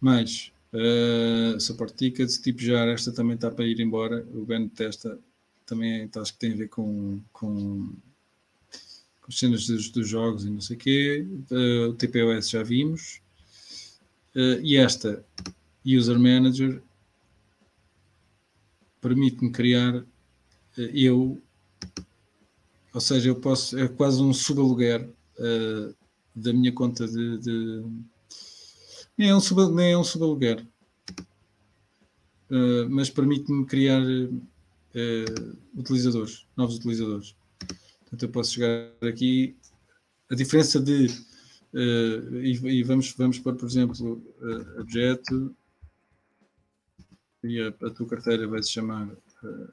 Mas 0.00 0.52
uh, 0.72 1.60
support 1.60 1.94
tickets, 1.94 2.38
tipo 2.38 2.60
já 2.60 2.84
esta 2.86 3.12
também 3.12 3.34
está 3.34 3.50
para 3.50 3.66
ir 3.66 3.80
embora. 3.80 4.26
O 4.32 4.44
Ben 4.44 4.68
testa 4.68 5.18
também 5.66 6.02
então, 6.02 6.22
acho 6.22 6.32
que 6.32 6.38
tem 6.38 6.52
a 6.52 6.56
ver 6.56 6.68
com, 6.68 7.20
com 7.32 7.92
as 9.28 9.38
cenas 9.38 9.66
dos, 9.66 9.90
dos, 9.90 10.08
jogos 10.08 10.44
e 10.44 10.50
não 10.50 10.60
sei 10.60 10.76
o 10.76 10.78
quê. 10.78 11.26
Uh, 11.50 11.90
o 11.90 11.94
TPOS 11.94 12.50
já 12.50 12.62
vimos. 12.62 13.20
Uh, 14.34 14.60
e 14.62 14.76
esta 14.76 15.24
User 15.84 16.18
Manager 16.18 16.82
permite-me 19.00 19.50
criar 19.50 20.04
eu, 20.94 21.40
ou 22.94 23.00
seja, 23.00 23.28
eu 23.28 23.36
posso, 23.36 23.78
é 23.78 23.88
quase 23.88 24.22
um 24.22 24.32
subaluguer 24.32 25.08
uh, 25.38 25.94
da 26.42 26.52
minha 26.52 26.72
conta 26.72 27.06
de, 27.06 27.38
de, 27.38 27.84
nem 29.16 29.30
é 29.30 29.34
um, 29.34 29.40
sub, 29.40 29.72
nem 29.74 29.92
é 29.92 29.98
um 29.98 30.04
subaluguer, 30.04 30.66
mas 32.90 33.10
permite-me 33.10 33.66
criar 33.66 34.00
utilizadores, 35.76 36.46
novos 36.56 36.76
utilizadores. 36.76 37.34
Portanto, 38.08 38.22
eu 38.22 38.28
posso 38.30 38.54
chegar 38.54 38.90
aqui. 39.06 39.54
A 40.30 40.34
diferença 40.34 40.80
de. 40.80 41.06
Uh, 41.74 42.36
e, 42.36 42.78
e, 42.78 42.82
vamos, 42.82 43.12
vamos 43.12 43.38
pôr, 43.38 43.54
por 43.54 43.68
exemplo, 43.68 44.22
uh, 44.40 44.80
objeto. 44.80 45.54
E 47.44 47.60
a, 47.60 47.68
a, 47.68 47.90
tua 47.90 48.06
carteira 48.06 48.48
vai 48.48 48.62
se 48.62 48.70
chamar 48.70 49.08
uh, 49.42 49.72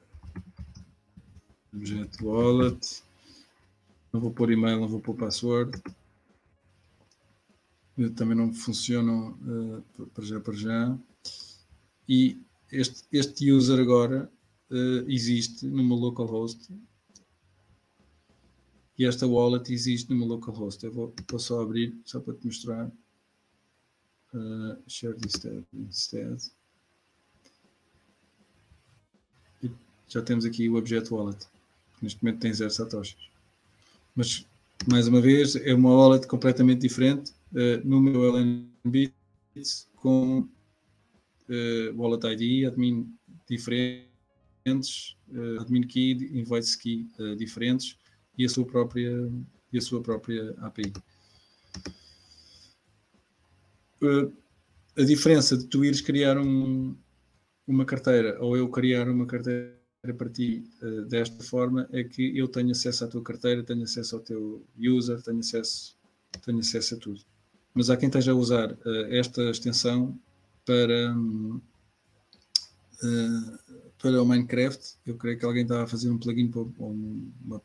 objeto 1.74 2.26
wallet. 2.26 3.02
Não 4.12 4.20
vou 4.20 4.30
pôr 4.30 4.50
e-mail, 4.50 4.80
não 4.80 4.88
vou 4.88 5.00
pôr 5.00 5.14
password. 5.14 5.82
Também 8.14 8.36
não 8.36 8.52
funcionam 8.52 9.30
uh, 9.98 10.06
para 10.08 10.24
já 10.24 10.40
para 10.40 10.54
já. 10.54 10.98
E 12.08 12.38
este, 12.70 13.04
este 13.10 13.50
user 13.50 13.80
agora 13.80 14.30
uh, 14.70 15.10
existe 15.10 15.66
numa 15.66 15.94
localhost 15.94 16.68
e 18.98 19.04
esta 19.04 19.26
wallet 19.26 19.72
existe 19.72 20.10
numa 20.10 20.24
localhost. 20.24 20.84
Eu 20.84 20.92
vou, 20.92 21.14
vou 21.28 21.38
só 21.38 21.60
abrir, 21.60 21.94
só 22.04 22.18
para 22.18 22.34
te 22.34 22.46
mostrar. 22.46 22.90
Uh, 24.32 24.76
share 24.86 25.16
instead. 25.24 25.64
instead. 25.72 26.50
E 29.62 29.70
já 30.08 30.22
temos 30.22 30.44
aqui 30.44 30.68
o 30.68 30.76
objeto 30.76 31.14
wallet. 31.14 31.46
Neste 32.00 32.22
momento 32.22 32.40
tem 32.40 32.52
zero 32.52 32.70
satoshis. 32.70 33.30
Mas, 34.14 34.46
mais 34.90 35.08
uma 35.08 35.20
vez, 35.20 35.56
é 35.56 35.74
uma 35.74 35.90
wallet 35.90 36.26
completamente 36.26 36.80
diferente 36.80 37.32
uh, 37.52 37.80
no 37.84 38.00
meu 38.00 38.24
LNBits 38.24 39.88
com 39.96 40.40
uh, 40.40 41.94
wallet 41.96 42.26
ID, 42.26 42.66
admin 42.66 43.12
diferente 43.48 44.06
diferentes, 44.66 45.16
uh, 45.28 45.60
admin 45.60 45.86
key, 45.86 46.12
invoice 46.32 46.76
key 46.76 47.08
uh, 47.18 47.36
diferentes 47.36 47.96
e 48.36 48.44
a 48.44 48.48
sua 48.48 48.66
própria, 48.66 49.12
e 49.72 49.78
a 49.78 49.80
sua 49.80 50.02
própria 50.02 50.54
API. 50.58 50.92
Uh, 54.02 54.32
a 54.98 55.04
diferença 55.04 55.56
de 55.56 55.66
tu 55.66 55.84
ires 55.84 56.00
criar 56.00 56.38
um, 56.38 56.96
uma 57.66 57.84
carteira 57.84 58.42
ou 58.42 58.56
eu 58.56 58.68
criar 58.68 59.08
uma 59.08 59.26
carteira 59.26 59.76
para 60.16 60.28
ti 60.28 60.64
uh, 60.82 61.02
desta 61.02 61.42
forma 61.42 61.88
é 61.92 62.04
que 62.04 62.36
eu 62.36 62.48
tenho 62.48 62.70
acesso 62.70 63.04
à 63.04 63.08
tua 63.08 63.22
carteira, 63.22 63.62
tenho 63.62 63.82
acesso 63.82 64.16
ao 64.16 64.22
teu 64.22 64.66
user, 64.78 65.22
tenho 65.22 65.38
acesso, 65.38 65.96
tenho 66.44 66.58
acesso 66.58 66.94
a 66.94 66.98
tudo. 66.98 67.20
Mas 67.76 67.90
há 67.90 67.96
quem 67.96 68.06
esteja 68.08 68.32
a 68.32 68.34
usar 68.34 68.72
uh, 68.72 69.06
esta 69.10 69.50
extensão 69.50 70.18
para, 70.64 71.14
uh, 71.14 71.60
para 73.98 74.22
o 74.22 74.24
Minecraft. 74.24 74.94
Eu 75.06 75.16
creio 75.16 75.38
que 75.38 75.44
alguém 75.44 75.62
estava 75.62 75.84
a 75.84 75.86
fazer 75.86 76.08
um 76.08 76.16
plugin 76.16 76.48
para 76.48 76.62
uma, 76.78 77.60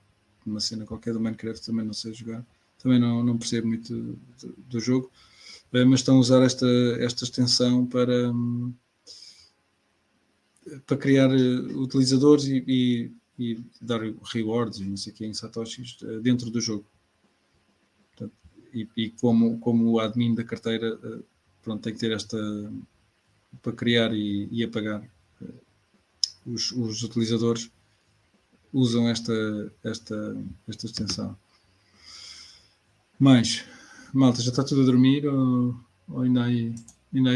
uma 0.46 0.60
cena 0.60 0.86
qualquer 0.86 1.14
do 1.14 1.20
Minecraft, 1.22 1.66
também 1.66 1.86
não 1.86 1.94
sei 1.94 2.14
jogar, 2.14 2.46
também 2.78 3.00
não, 3.00 3.24
não 3.24 3.38
percebo 3.38 3.70
muito 3.70 3.94
do, 3.96 4.20
do 4.68 4.80
jogo, 4.82 5.10
mas 5.72 6.02
estão 6.02 6.18
a 6.18 6.20
usar 6.20 6.44
esta, 6.44 6.68
esta 7.00 7.24
extensão 7.24 7.86
para. 7.86 8.30
Um, 8.30 8.74
para 10.86 10.98
criar 10.98 11.30
uh, 11.30 11.82
utilizadores 11.82 12.46
e, 12.46 12.64
e, 12.68 13.12
e, 13.40 13.60
dar 13.82 14.02
rewards 14.32 14.80
e 14.80 14.86
não 14.86 14.98
sei 14.98 15.12
o 15.12 15.16
que 15.16 15.26
em 15.26 15.34
satoshis 15.34 15.98
uh, 16.02 16.20
dentro 16.22 16.50
do 16.50 16.62
jogo. 16.62 16.86
E, 18.73 18.88
e, 18.95 19.10
como, 19.10 19.60
como 19.60 19.91
o 19.91 19.99
admin 19.99 20.34
da 20.34 20.43
carteira 20.43 20.95
uh, 20.95 21.23
pronto, 21.61 21.81
tem 21.81 21.93
que 21.93 21.99
ter 21.99 22.11
esta 22.11 22.38
para 23.61 23.73
criar 23.73 24.14
e, 24.14 24.48
e 24.52 24.64
apagar 24.64 25.03
os, 26.45 26.72
os, 26.72 27.03
utilizadores 27.03 27.69
usam 28.73 29.10
esta, 29.10 29.34
esta, 29.84 30.38
esta 30.68 30.85
extensão. 30.85 31.38
Mas, 33.19 33.65
malta, 34.14 34.41
já 34.41 34.49
está 34.49 34.64
tudo 34.64 34.81
a 34.81 34.85
dormir 34.85 35.27
ou, 35.27 35.76
ou 36.07 36.22
ainda, 36.22 36.41
há, 36.41 36.45
ainda 36.45 37.31
há? 37.31 37.34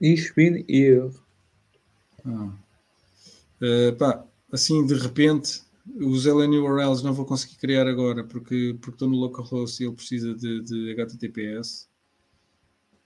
E 0.00 0.16
speed 0.16 0.64
e 0.68 0.76
erro. 0.76 1.22
Ah. 2.24 2.52
Uh, 3.62 3.96
pá, 3.96 4.24
assim 4.52 4.84
de 4.86 4.94
repente 4.94 5.62
os 5.96 6.26
LN 6.26 6.58
URLs 6.58 7.02
não 7.02 7.12
vou 7.12 7.24
conseguir 7.24 7.56
criar 7.56 7.86
agora 7.86 8.24
porque, 8.24 8.76
porque 8.80 8.96
estou 8.96 9.08
no 9.08 9.16
localhost 9.16 9.82
e 9.82 9.86
ele 9.86 9.94
precisa 9.94 10.34
de, 10.34 10.62
de 10.62 10.92
HTTPS. 10.92 11.88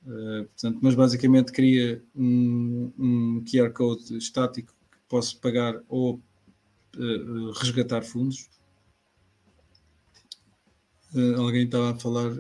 Uh, 0.07 0.11
eh, 0.11 0.45
portanto, 0.45 0.79
mas 0.83 0.95
basicamente 0.95 1.53
cria 1.53 2.03
um, 2.15 2.93
um, 2.99 3.45
QR 3.45 3.73
Code 3.73 4.17
estático 4.17 4.75
que 4.91 4.99
posso 5.09 5.41
pagar 5.41 5.83
ou 5.89 6.21
uh, 6.97 7.51
resgatar 7.53 8.03
fundos. 8.03 8.49
Uh, 11.15 11.41
alguém 11.41 11.65
estava 11.65 11.93
a 11.93 11.95
falar 11.95 12.31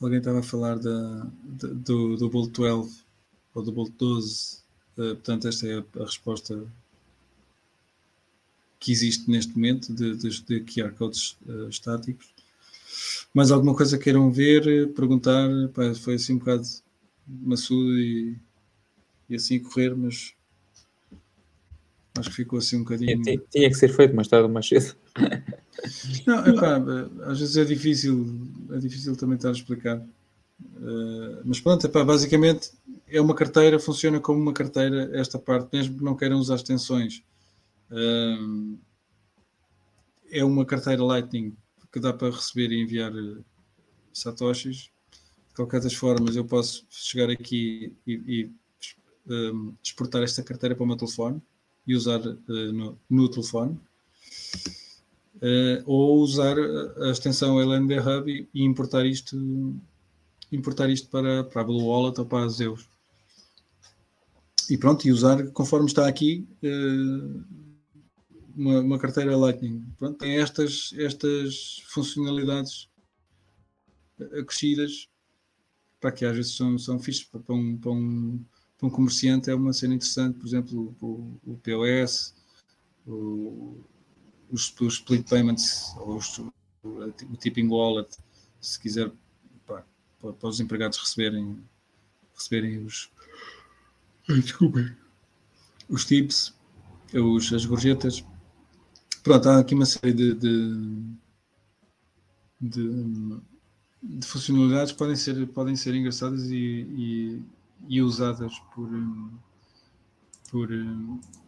Alguém 0.00 0.18
estava 0.18 0.38
a 0.38 0.42
falar 0.42 0.78
da, 0.78 1.24
do, 1.44 2.16
do 2.16 2.30
Bolt 2.30 2.52
12 2.52 3.04
ou 3.54 3.62
do 3.62 3.70
Bolt 3.70 3.92
12. 3.98 4.62
Uh, 4.96 5.02
eh, 5.02 5.14
portanto, 5.14 5.48
esta 5.48 5.66
é 5.66 5.78
a, 5.78 5.84
a, 6.00 6.04
resposta 6.04 6.66
que 8.78 8.92
existe 8.92 9.30
neste 9.30 9.54
momento 9.54 9.92
de, 9.92 10.16
de, 10.16 10.42
de 10.42 10.60
QR 10.60 10.92
codes 10.92 11.36
uh, 11.46 11.68
estáticos. 11.68 12.32
Mais 13.32 13.50
alguma 13.50 13.74
coisa 13.74 13.98
queiram 13.98 14.30
ver, 14.32 14.88
perguntar? 14.94 15.48
Pá, 15.74 15.94
foi 15.94 16.14
assim 16.14 16.34
um 16.34 16.38
bocado 16.38 16.64
maçudo 17.26 17.98
e, 17.98 18.36
e 19.28 19.36
assim 19.36 19.60
correr, 19.60 19.94
mas 19.94 20.34
acho 22.18 22.30
que 22.30 22.36
ficou 22.36 22.58
assim 22.58 22.76
um 22.76 22.80
bocadinho. 22.80 23.22
Tinha, 23.22 23.40
tinha 23.50 23.68
que 23.68 23.76
ser 23.76 23.88
feito 23.88 24.14
mais 24.14 24.28
tarde 24.28 24.46
ou 24.46 24.52
mais 24.52 24.66
cedo. 24.66 24.96
Não, 26.26 26.46
epá, 26.46 26.82
às 27.26 27.40
vezes 27.40 27.56
é 27.56 27.64
difícil, 27.64 28.48
é 28.72 28.78
difícil 28.78 29.16
também 29.16 29.36
estar 29.36 29.48
a 29.48 29.52
explicar. 29.52 29.98
Uh, 29.98 31.40
mas 31.44 31.60
pronto, 31.60 31.86
epá, 31.86 32.04
basicamente 32.04 32.70
é 33.10 33.20
uma 33.20 33.34
carteira, 33.34 33.78
funciona 33.78 34.20
como 34.20 34.40
uma 34.40 34.52
carteira, 34.52 35.10
esta 35.18 35.38
parte, 35.38 35.68
mesmo 35.72 35.98
que 35.98 36.04
não 36.04 36.16
queiram 36.16 36.38
usar 36.38 36.56
extensões. 36.56 37.22
É 40.30 40.44
uma 40.44 40.64
carteira 40.64 41.02
Lightning 41.02 41.56
que 41.92 42.00
dá 42.00 42.12
para 42.12 42.30
receber 42.30 42.70
e 42.72 42.82
enviar 42.82 43.12
eh, 43.12 43.42
satoshis. 44.12 44.90
De 45.48 45.54
qualquer 45.56 45.80
das 45.80 45.94
formas, 45.94 46.36
eu 46.36 46.44
posso 46.44 46.86
chegar 46.88 47.28
aqui 47.30 47.92
e, 48.06 48.12
e 48.12 48.50
exportar 49.82 50.22
esta 50.22 50.42
carteira 50.42 50.74
para 50.74 50.84
o 50.84 50.86
meu 50.86 50.96
telefone 50.96 51.42
e 51.86 51.94
usar 51.94 52.20
uh, 52.20 52.72
no, 52.72 52.98
no 53.08 53.28
telefone 53.28 53.78
uh, 55.36 55.82
ou 55.84 56.18
usar 56.20 56.56
a 56.58 57.10
extensão 57.10 57.60
LND 57.60 57.98
Hub 57.98 58.30
e, 58.30 58.48
e, 58.54 58.64
importar 58.64 59.04
isto 59.06 59.36
importar 60.50 60.88
isto 60.88 61.08
para, 61.08 61.44
para 61.44 61.62
a 61.62 61.64
Blue 61.64 61.86
Wallet 61.86 62.18
ou 62.20 62.26
para 62.26 62.44
a 62.44 62.48
Zeus. 62.48 62.88
E 64.70 64.78
pronto, 64.78 65.06
e 65.06 65.10
usar 65.10 65.50
conforme 65.50 65.86
está 65.86 66.06
aqui 66.06 66.48
uh, 66.62 67.44
uma, 68.54 68.80
uma, 68.80 68.98
carteira 68.98 69.36
Lightning. 69.36 69.84
Pronto, 69.98 70.18
tem 70.18 70.38
estas, 70.38 70.94
estas 70.96 71.82
funcionalidades 71.88 72.88
acrescidas 74.38 75.08
para 76.00 76.12
que 76.12 76.24
às 76.24 76.34
vezes 76.34 76.56
são, 76.56 76.78
são 76.78 76.98
fixes 76.98 77.24
para 77.24 77.54
um, 77.54 77.76
para, 77.76 77.90
um, 77.90 78.44
para 78.78 78.86
um 78.86 78.90
comerciante 78.90 79.50
é 79.50 79.54
uma 79.54 79.72
cena 79.72 79.94
interessante, 79.94 80.38
por 80.38 80.46
exemplo, 80.46 80.96
o, 81.00 81.38
o 81.44 81.58
POS, 81.58 82.34
o, 83.06 83.84
os, 84.50 84.74
os 84.80 84.94
split 84.94 85.28
payments, 85.28 85.94
ou 85.98 86.16
os, 86.16 86.38
o, 86.82 87.36
tipping 87.38 87.68
wallet, 87.68 88.16
se 88.60 88.80
quiser, 88.80 89.12
para, 89.66 89.84
para, 90.20 90.48
os 90.48 90.60
empregados 90.60 90.96
receberem, 90.98 91.58
receberem 92.34 92.78
os. 92.84 93.10
Desculpem. 94.38 94.94
Os 95.88 96.04
tips, 96.04 96.54
os, 97.12 97.52
as 97.52 97.64
gorjetas. 97.64 98.24
Pronto, 99.22 99.48
há 99.48 99.58
aqui 99.58 99.74
uma 99.74 99.86
série 99.86 100.12
de, 100.12 100.34
de, 100.34 101.16
de, 102.60 103.40
de 104.02 104.26
funcionalidades 104.26 104.92
que 104.92 104.98
podem 104.98 105.16
ser, 105.16 105.46
podem 105.48 105.76
ser 105.76 105.94
engraçadas 105.94 106.50
e, 106.50 106.54
e, 106.56 107.42
e 107.88 108.00
usadas 108.00 108.58
por, 108.74 108.88
por, 110.50 110.68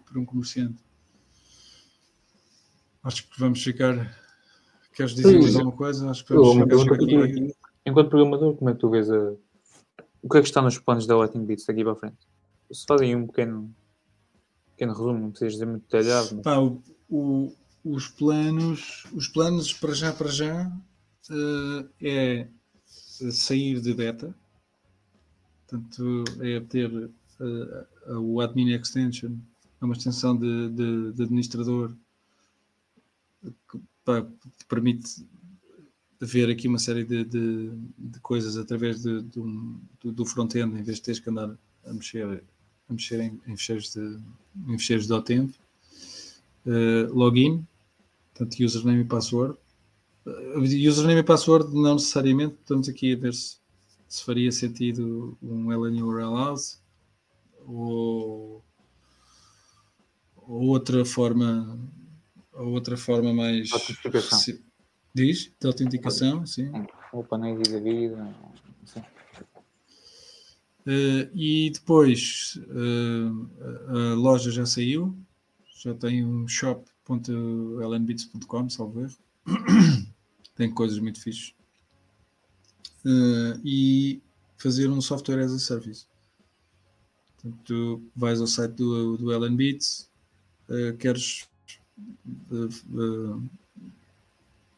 por 0.06 0.18
um 0.18 0.24
comerciante. 0.24 0.82
Acho 3.02 3.28
que 3.28 3.38
vamos 3.38 3.62
ficar. 3.62 4.16
Queres 4.92 5.14
dizer 5.14 5.40
mais 5.40 5.56
alguma 5.56 5.76
coisa? 5.76 6.10
Acho 6.10 6.24
que 6.24 6.34
vamos 6.34 6.92
aqui. 6.92 7.54
Enquanto 7.84 8.10
programador, 8.10 8.56
como 8.56 8.70
é 8.70 8.74
que 8.74 8.78
tu 8.78 8.90
vês 8.90 9.10
a... 9.10 9.34
o 10.22 10.28
que 10.28 10.38
é 10.38 10.40
que 10.40 10.46
está 10.46 10.62
nos 10.62 10.78
planos 10.78 11.06
da 11.06 11.16
Lightning 11.16 11.44
Beats 11.44 11.64
daqui 11.66 11.82
para 11.82 11.92
a 11.92 11.96
frente? 11.96 12.31
Se 12.72 12.84
fazem 12.86 13.14
um 13.14 13.26
pequeno, 13.26 13.74
pequeno 14.72 14.92
resumo, 14.92 15.18
não 15.18 15.30
precisas 15.30 15.54
dizer 15.54 15.66
muito 15.66 15.82
detalhado. 15.82 16.36
Mas... 16.36 16.42
Pá, 16.42 16.58
o, 16.58 16.82
o, 17.08 17.52
os 17.84 18.08
planos, 18.08 19.06
os 19.12 19.28
planos 19.28 19.72
para 19.72 19.94
já, 19.94 20.12
para 20.12 20.28
já, 20.28 20.66
uh, 21.30 21.88
é 22.00 22.48
sair 22.86 23.80
de 23.80 23.94
beta, 23.94 24.34
portanto, 25.66 26.24
é 26.40 26.60
ter 26.60 26.90
uh, 26.92 28.18
o 28.18 28.40
Admin 28.40 28.72
Extension, 28.72 29.36
é 29.80 29.84
uma 29.84 29.94
extensão 29.94 30.36
de, 30.36 30.68
de, 30.70 31.12
de 31.12 31.22
administrador 31.22 31.94
que 33.42 33.80
pá, 34.04 34.26
permite 34.68 35.26
ver 36.20 36.48
aqui 36.48 36.68
uma 36.68 36.78
série 36.78 37.04
de, 37.04 37.24
de, 37.24 37.70
de 37.98 38.20
coisas 38.20 38.56
através 38.56 39.02
de, 39.02 39.22
de 39.22 39.40
um, 39.40 39.80
do, 40.00 40.12
do 40.12 40.24
front-end, 40.24 40.78
em 40.78 40.82
vez 40.82 40.98
de 40.98 41.02
teres 41.02 41.20
que 41.20 41.28
andar 41.28 41.56
a 41.84 41.92
mexer, 41.92 42.44
a 42.92 42.94
mexer 42.94 43.20
em, 43.20 43.40
em 43.46 43.56
fecheiros 43.56 43.92
de, 43.92 44.18
em 44.68 44.78
fecheiros 44.78 45.06
de 45.06 45.34
.env. 45.34 45.54
Uh, 46.64 47.12
login, 47.12 47.66
portanto, 48.32 48.64
username 48.64 49.00
e 49.00 49.04
password. 49.04 49.58
Uh, 50.24 50.60
username 50.60 51.20
e 51.20 51.24
password 51.24 51.74
não 51.74 51.94
necessariamente, 51.94 52.54
estamos 52.60 52.88
aqui 52.88 53.14
a 53.14 53.16
ver 53.16 53.34
se, 53.34 53.56
se 54.08 54.24
faria 54.24 54.52
sentido 54.52 55.36
um 55.42 55.70
LN 55.70 56.02
URL 56.02 56.36
house 56.36 56.80
ou, 57.66 58.62
ou 60.36 60.62
outra 60.68 61.04
forma 61.04 61.78
a 62.54 62.62
outra 62.62 62.96
forma 62.96 63.32
mais. 63.32 63.72
Autenticação. 63.72 64.58
Diz? 65.14 65.52
De 65.60 65.66
autenticação, 65.66 66.46
sim. 66.46 66.70
Ou 67.12 67.24
panéis 67.24 67.68
da 67.68 67.78
vida. 67.78 68.34
Uh, 70.86 71.28
e 71.34 71.70
depois 71.70 72.60
uh, 72.68 73.48
a 73.88 74.14
loja 74.14 74.50
já 74.50 74.66
saiu, 74.66 75.16
já 75.80 75.94
tem 75.94 76.22
um 76.24 76.46
shop.lnbits.com, 76.48 78.68
salvo 78.68 79.00
erro. 79.00 79.16
tem 80.56 80.72
coisas 80.72 80.98
muito 80.98 81.20
fixas. 81.20 81.54
Uh, 83.04 83.60
e 83.64 84.22
fazer 84.56 84.88
um 84.88 85.00
software 85.00 85.40
as 85.40 85.52
a 85.52 85.58
service. 85.58 86.06
Portanto, 87.36 87.58
tu 87.64 88.00
vais 88.14 88.40
ao 88.40 88.46
site 88.46 88.74
do, 88.74 89.16
do 89.16 89.32
uh, 89.32 89.40
queres. 90.98 91.48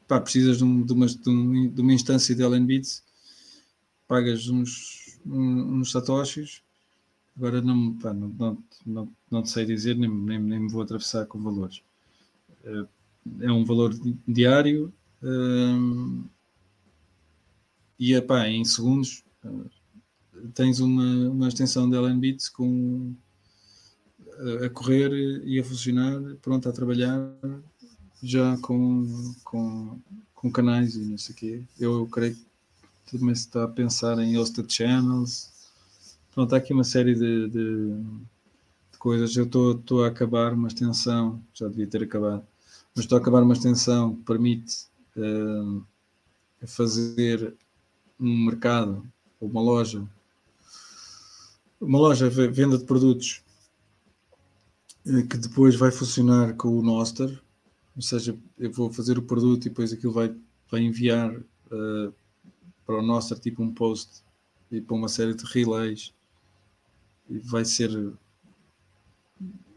Pá, 0.08 0.20
precisas 0.20 0.58
de, 0.58 0.64
um, 0.64 0.82
de, 0.82 0.92
uma, 0.92 1.06
de, 1.06 1.28
um, 1.28 1.68
de, 1.68 1.80
uma, 1.80 1.92
instância 1.92 2.34
de 2.34 2.42
Ellen 2.42 2.66
Beats, 2.66 3.04
pagas 4.06 4.48
uns, 4.48 5.03
uns 5.26 5.90
satoshis. 5.90 6.62
Agora 7.36 7.60
não, 7.60 7.94
pá, 7.94 8.14
não, 8.14 8.28
não, 8.28 8.64
não, 8.86 9.12
não 9.30 9.42
te 9.42 9.50
sei 9.50 9.64
dizer, 9.64 9.96
nem, 9.96 10.08
nem, 10.08 10.40
nem 10.40 10.60
me 10.60 10.70
vou 10.70 10.82
atravessar 10.82 11.26
com 11.26 11.42
valores. 11.42 11.82
é 13.40 13.50
um 13.50 13.64
valor 13.64 13.92
diário 14.26 14.92
e 17.98 18.14
epá, 18.14 18.48
em 18.48 18.64
segundos 18.64 19.24
tens 20.54 20.80
uma, 20.80 21.30
uma 21.30 21.48
extensão 21.48 21.88
de 21.88 21.96
Ellen 21.96 22.18
Beats 22.18 22.48
com, 22.48 23.14
a, 24.64 24.68
correr 24.70 25.10
e 25.44 25.58
a 25.58 25.64
funcionar, 25.64 26.20
pronto 26.42 26.68
a 26.68 26.72
trabalhar, 26.72 27.18
já 28.22 28.56
com, 28.58 29.34
com, 29.44 30.00
com 30.34 30.52
canais 30.52 30.96
e 30.96 31.04
não 31.04 31.18
sei 31.18 31.34
o 31.34 31.38
quê. 31.38 31.62
Eu 31.78 32.06
creio 32.06 32.34
que 32.34 32.46
também 33.10 33.34
se 33.34 33.42
está 33.46 33.64
a 33.64 33.68
pensar 33.68 34.18
em 34.18 34.36
hosted 34.38 34.72
channels. 34.72 35.52
Pronto, 36.32 36.54
há 36.54 36.58
aqui 36.58 36.72
uma 36.72 36.84
série 36.84 37.14
de, 37.14 37.48
de, 37.48 38.02
de 38.92 38.98
coisas. 38.98 39.36
Eu 39.36 39.44
estou 39.44 40.04
a 40.04 40.08
acabar 40.08 40.52
uma 40.52 40.68
extensão, 40.68 41.40
já 41.52 41.68
devia 41.68 41.86
ter 41.86 42.02
acabado, 42.02 42.44
mas 42.94 43.04
estou 43.04 43.18
a 43.18 43.20
acabar 43.20 43.42
uma 43.42 43.54
extensão 43.54 44.16
que 44.16 44.22
permite 44.22 44.86
uh, 45.16 45.84
fazer 46.66 47.54
um 48.18 48.46
mercado 48.46 49.06
ou 49.40 49.48
uma 49.48 49.60
loja 49.60 50.06
uma 51.84 51.98
loja 51.98 52.28
venda 52.28 52.78
de 52.78 52.84
produtos 52.84 53.42
eh, 55.06 55.22
que 55.22 55.36
depois 55.36 55.76
vai 55.76 55.90
funcionar 55.90 56.54
com 56.54 56.68
o 56.68 56.82
Noster, 56.82 57.40
ou 57.94 58.02
seja, 58.02 58.36
eu 58.58 58.72
vou 58.72 58.90
fazer 58.90 59.18
o 59.18 59.22
produto 59.22 59.66
e 59.66 59.68
depois 59.68 59.92
aquilo 59.92 60.12
vai, 60.12 60.34
vai 60.70 60.80
enviar 60.80 61.30
uh, 61.36 62.12
para 62.86 62.98
o 62.98 63.02
Noster 63.02 63.38
tipo 63.38 63.62
um 63.62 63.72
post 63.72 64.22
e 64.70 64.80
para 64.80 64.96
uma 64.96 65.08
série 65.08 65.34
de 65.34 65.44
relays. 65.44 66.12
E 67.28 67.38
vai 67.38 67.64
ser 67.64 67.90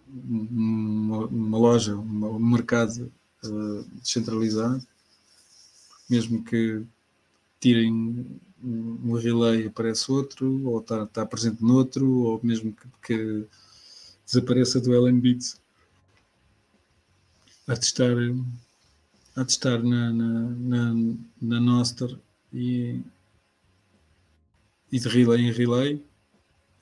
uma, 0.09 1.25
uma 1.27 1.57
loja, 1.57 1.95
uma, 1.95 2.27
um 2.29 2.39
mercado 2.39 3.11
uh, 3.45 3.83
descentralizado, 4.01 4.85
mesmo 6.09 6.43
que 6.43 6.83
tirem 7.59 8.25
um 8.63 9.13
relay 9.13 9.67
aparece 9.67 10.11
outro, 10.11 10.67
ou 10.67 10.79
está, 10.79 11.03
está 11.03 11.25
presente 11.25 11.63
noutro, 11.63 12.09
ou 12.09 12.39
mesmo 12.43 12.73
que, 12.73 12.87
que 13.03 13.45
desapareça 14.25 14.81
do 14.81 15.11
Beats. 15.13 15.59
A 17.67 17.75
testar, 17.75 18.15
a 19.35 19.45
testar 19.45 19.83
na, 19.83 20.11
na, 20.11 20.49
na, 20.49 21.15
na 21.41 21.59
Noster 21.59 22.17
e, 22.53 23.01
e 24.91 24.99
de 24.99 25.07
relay 25.07 25.41
em 25.41 25.51
relay. 25.51 26.03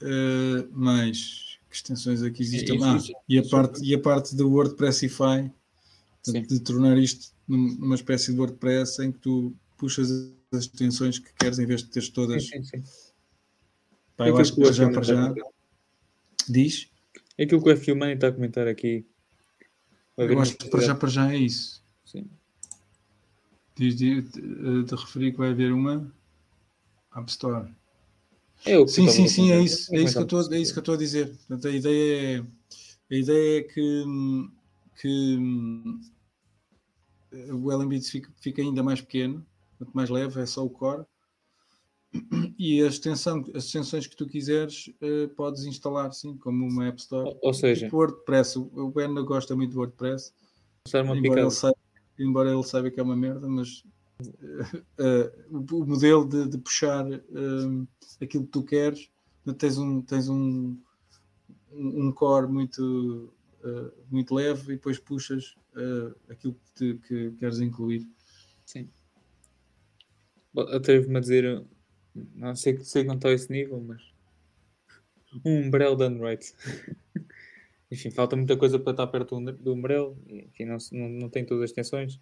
Uh, 0.02 0.68
mais 0.72 1.58
que 1.70 1.76
extensões 1.76 2.22
aqui 2.22 2.42
existem? 2.42 2.84
Ah, 2.84 2.98
e, 3.28 3.40
a 3.40 3.44
parte, 3.44 3.84
e 3.84 3.94
a 3.94 4.00
parte 4.00 4.36
do 4.36 4.50
WordPressify, 4.50 5.52
de 6.26 6.60
tornar 6.60 6.98
isto 6.98 7.34
numa 7.48 7.96
espécie 7.96 8.34
de 8.34 8.40
WordPress 8.40 9.02
em 9.04 9.12
que 9.12 9.20
tu 9.20 9.54
puxas 9.78 10.12
as 10.52 10.66
extensões 10.66 11.20
que 11.20 11.32
queres 11.34 11.60
em 11.60 11.66
vez 11.66 11.84
de 11.84 11.90
teres 11.90 12.10
todas. 12.10 12.44
Sim, 12.48 12.64
sim, 12.64 12.82
sim. 12.82 12.84
Pá, 14.18 14.28
eu 14.28 14.38
acho 14.38 14.56
que 14.56 14.74
já 14.74 14.90
para 14.90 15.04
já. 15.04 15.34
Diz? 16.48 16.90
É 17.38 17.44
aquilo 17.44 17.62
que 17.62 17.70
o 17.70 17.72
F 17.72 17.94
Money 17.94 18.16
está 18.16 18.28
a 18.28 18.32
comentar 18.32 18.68
aqui. 18.68 19.06
Eu 20.18 20.40
acho 20.40 20.56
que 20.56 20.70
para 20.70 20.82
já 20.82 20.96
para 20.96 21.10
já 21.10 21.34
é 21.34 21.38
isso. 21.38 21.84
Sim. 22.06 22.30
Diz 23.76 23.96
de, 23.96 24.22
de, 24.22 24.84
de 24.84 24.96
referir 24.96 25.32
que 25.32 25.38
vai 25.38 25.50
haver 25.50 25.74
uma 25.74 26.12
App 27.16 27.30
Store. 27.30 27.70
É 28.66 28.88
sim, 28.88 29.08
sim, 29.10 29.28
sim, 29.28 29.52
é 29.52 29.62
isso. 29.62 29.94
É 29.94 30.00
isso, 30.00 30.14
que 30.14 30.20
eu 30.20 30.40
estou, 30.40 30.54
é 30.54 30.60
isso 30.60 30.74
que 30.74 30.80
eu 30.80 30.82
estou 30.82 30.96
a 30.96 30.98
dizer. 30.98 31.28
Portanto, 31.28 31.68
a 31.68 31.72
ideia 31.72 32.40
é, 32.40 33.16
a 33.16 33.16
ideia 33.16 33.60
é 33.60 33.64
que, 33.64 34.06
que 35.02 35.40
o 37.52 37.72
Elembits 37.72 38.10
fica, 38.10 38.32
fica 38.40 38.62
ainda 38.62 38.82
mais 38.82 39.02
pequeno 39.02 39.46
quanto 39.78 39.94
mais 39.94 40.10
leve 40.10 40.42
é 40.42 40.46
só 40.46 40.64
o 40.64 40.70
core. 40.70 41.06
E 42.58 42.82
a 42.82 42.88
extensão, 42.88 43.44
as 43.54 43.66
extensões 43.66 44.08
que 44.08 44.16
tu 44.16 44.26
quiseres, 44.26 44.88
uh, 45.02 45.28
podes 45.36 45.66
instalar, 45.66 46.14
sim, 46.14 46.38
como 46.38 46.66
uma 46.66 46.88
App 46.88 47.00
Store. 47.00 47.38
Ou 47.42 47.54
seja, 47.54 47.86
tipo 47.86 47.98
WordPress. 47.98 48.58
O 48.58 48.90
Ben 48.90 49.14
gosta 49.26 49.54
muito 49.56 49.72
de 49.72 49.78
WordPress. 49.78 50.34
Embora 50.88 51.42
ele, 51.42 51.52
saiba, 51.52 51.76
embora 52.20 52.52
ele, 52.52 52.64
saiba, 52.64 52.90
que 52.90 53.00
é 53.00 53.04
uma 53.04 53.16
merda, 53.16 53.48
mas 53.48 53.84
uh, 54.22 55.54
uh, 55.54 55.66
o, 55.74 55.86
modelo 55.86 56.28
de, 56.28 56.48
de 56.48 56.58
puxar 56.58 57.06
aquilo 58.22 58.46
que 58.46 58.52
tu 58.52 58.64
queres, 58.64 59.10
tens 59.58 59.78
um, 59.78 60.02
tens 60.02 60.28
um, 60.30 60.78
um 61.72 62.12
core 62.12 62.48
muito, 62.48 63.34
muito 64.10 64.34
leve 64.34 64.74
e 64.74 64.76
depois 64.76 64.98
puxas 64.98 65.56
aquilo 66.30 66.56
que, 66.56 66.74
te, 66.74 67.08
que 67.08 67.32
queres 67.38 67.60
incluir. 67.60 68.08
Sim 68.66 68.90
atrevo-me 70.62 71.18
a 71.18 71.20
dizer, 71.20 71.66
não 72.34 72.56
sei, 72.56 72.78
sei 72.80 73.04
que 73.04 73.08
não 73.08 73.20
a 73.22 73.34
esse 73.34 73.52
nível, 73.52 73.82
mas 73.82 74.02
um 75.44 75.68
Umbrel 75.68 75.96
done 75.96 76.20
right. 76.20 76.54
enfim, 77.96 78.12
falta 78.12 78.36
muita 78.36 78.56
coisa 78.56 78.78
para 78.78 78.92
estar 78.92 79.08
perto 79.08 79.40
do, 79.40 79.52
do 79.54 79.74
Umbrel, 79.74 80.18
enfim, 80.28 80.66
não, 80.66 80.78
não, 80.92 81.10
não 81.10 81.30
tem 81.30 81.46
todas 81.46 81.64
as 81.64 81.72
tensões 81.72 82.20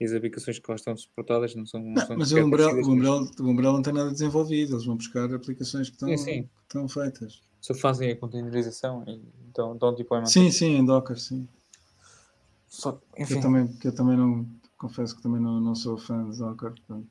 e 0.00 0.04
as 0.04 0.12
aplicações 0.12 0.58
que 0.58 0.68
lá 0.68 0.74
estão 0.74 0.96
suportadas 0.96 1.54
não 1.54 1.64
são. 1.64 1.80
Não, 1.80 1.92
não 1.92 2.06
são 2.06 2.18
mas 2.18 2.32
o 2.32 2.38
Umbrel, 2.38 2.68
o, 2.68 2.90
Umbrel, 2.90 3.30
o 3.38 3.48
Umbrel 3.48 3.72
não 3.72 3.82
tem 3.82 3.92
nada 3.92 4.10
desenvolvido, 4.10 4.74
eles 4.74 4.84
vão 4.84 4.96
buscar 4.96 5.32
aplicações 5.32 5.88
que 5.88 5.94
estão, 5.94 6.08
sim, 6.08 6.16
sim. 6.16 6.42
Que 6.42 6.48
estão 6.66 6.88
feitas. 6.88 7.42
Só 7.60 7.74
fazem 7.74 8.10
a 8.10 8.16
containerização 8.16 9.04
e 9.06 9.22
então 9.48 9.76
dão 9.76 9.94
deployment. 9.94 10.26
Sim, 10.26 10.50
sim, 10.50 10.76
em 10.76 10.84
Docker, 10.84 11.18
sim. 11.18 11.46
Só, 12.66 13.00
enfim. 13.16 13.34
Que 13.34 13.38
eu 13.38 13.42
também, 13.42 13.66
que 13.68 13.88
eu 13.88 13.94
também 13.94 14.16
não, 14.16 14.46
confesso 14.78 15.14
que 15.14 15.22
também 15.22 15.40
não, 15.40 15.60
não 15.60 15.74
sou 15.74 15.96
fã 15.96 16.28
de 16.28 16.38
Docker, 16.38 16.72
portanto. 16.72 17.06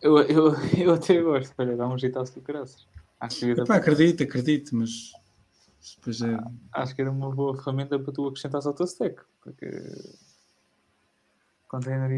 Eu, 0.00 0.18
eu, 0.18 0.54
eu 0.78 0.94
até 0.94 1.20
gosto, 1.20 1.52
olha, 1.58 1.76
dá 1.76 1.88
um 1.88 1.98
jeito 1.98 2.22
do 2.22 2.40
caraças. 2.42 2.86
Epá, 3.42 3.76
acredito, 3.76 4.22
acredito, 4.22 4.76
mas 4.76 5.10
depois 5.96 6.20
é... 6.22 6.36
Acho 6.72 6.94
que 6.94 7.02
era 7.02 7.10
uma 7.10 7.30
boa 7.30 7.56
ferramenta 7.56 7.98
para 7.98 8.12
tu 8.12 8.26
acrescentares 8.26 8.66
ao 8.66 8.74
teu 8.74 8.86
stack, 8.86 9.22
porque 9.42 9.70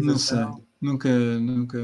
Não 0.03 0.19
sei, 0.19 0.47
nunca, 0.81 1.09
nunca, 1.39 1.78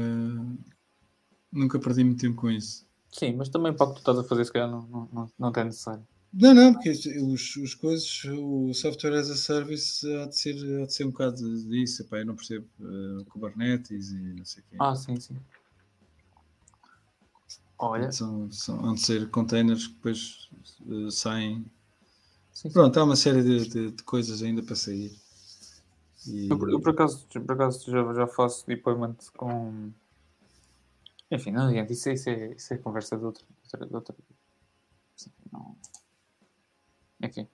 nunca 1.51 1.79
perdi 1.79 2.03
muito 2.03 2.21
tempo 2.21 2.41
com 2.41 2.49
isso. 2.49 2.85
Sim, 3.11 3.35
mas 3.35 3.49
também 3.49 3.73
para 3.73 3.85
o 3.85 3.89
que 3.89 3.95
tu 3.95 3.99
estás 3.99 4.17
a 4.17 4.23
fazer, 4.23 4.45
se 4.45 4.51
calhar 4.51 4.69
não, 4.69 4.81
não, 4.87 5.09
não, 5.13 5.31
não 5.37 5.53
é 5.55 5.63
necessário. 5.63 6.05
Não, 6.37 6.53
não, 6.53 6.73
porque 6.73 6.89
os, 6.89 7.55
os 7.55 7.73
coisas, 7.75 8.25
o 8.25 8.73
software 8.73 9.13
as 9.13 9.29
a 9.29 9.35
service 9.37 10.05
há 10.15 10.25
de 10.25 10.37
ser, 10.37 10.81
há 10.81 10.85
de 10.85 10.93
ser 10.93 11.05
um 11.05 11.11
bocado 11.11 11.37
disso. 11.69 12.01
Epá, 12.01 12.19
eu 12.19 12.25
não 12.25 12.35
percebo 12.35 12.67
uh, 12.81 13.23
Kubernetes 13.25 14.11
e 14.11 14.33
não 14.33 14.43
sei 14.43 14.61
o 14.61 14.65
quê. 14.69 14.75
Ah, 14.77 14.93
sim, 14.95 15.17
sim. 15.17 15.37
Olha. 17.79 18.11
São, 18.11 18.51
são, 18.51 18.81
vão 18.81 18.97
ser 18.97 19.29
containers 19.29 19.87
que 19.87 19.93
depois 19.93 20.49
uh, 20.85 21.09
saem. 21.09 21.65
Sim, 22.55 22.69
Pronto, 22.69 22.97
há 22.97 23.03
uma 23.03 23.17
série 23.17 23.43
de, 23.43 23.67
de, 23.67 23.91
de, 23.91 24.03
coisas 24.03 24.41
ainda 24.41 24.63
para 24.63 24.77
sair. 24.77 25.11
E... 26.25 26.47
Eu, 26.49 26.69
eu, 26.69 26.79
por 26.79 26.91
acaso, 26.91 27.27
por 27.27 27.51
acaso 27.51 27.91
já, 27.91 28.13
já 28.13 28.27
faço 28.27 28.65
deployment 28.65 29.17
com. 29.35 29.91
Enfim, 31.29 31.51
não 31.51 31.67
adianta, 31.67 31.91
isso, 31.91 32.09
isso, 32.09 32.29
é, 32.29 32.53
isso 32.53 32.73
é 32.73 32.77
conversa 32.77 33.17
de 33.17 33.25
outra. 33.25 33.43
De 33.45 33.93
outra, 33.93 34.15
não... 35.51 35.75
Enfim, 37.21 37.45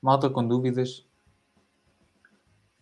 malta 0.00 0.30
com 0.30 0.48
dúvidas, 0.48 1.04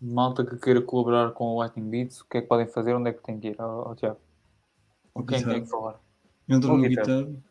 malta 0.01 0.47
que 0.47 0.56
queira 0.59 0.80
colaborar 0.80 1.32
com 1.32 1.56
o 1.56 1.59
Lightning 1.59 1.90
Beats, 1.90 2.20
o 2.20 2.26
que 2.26 2.39
é 2.39 2.40
que 2.40 2.47
podem 2.47 2.68
fazer? 2.68 2.94
Onde 2.94 3.10
é 3.10 3.12
que 3.12 3.22
tem 3.24 3.40
que 3.40 3.48
ir? 3.48 3.60
Ao, 3.60 3.89
ao 3.89 3.97
Tiago? 3.97 4.20
O 5.12 5.24
que 5.24 5.35
é 5.35 5.39
que 5.40 5.44
tem 5.44 5.64
que 5.64 5.70
falar? 5.70 6.01
Entram 6.48 6.76
no 6.76 6.89
GitHub, 6.89 7.43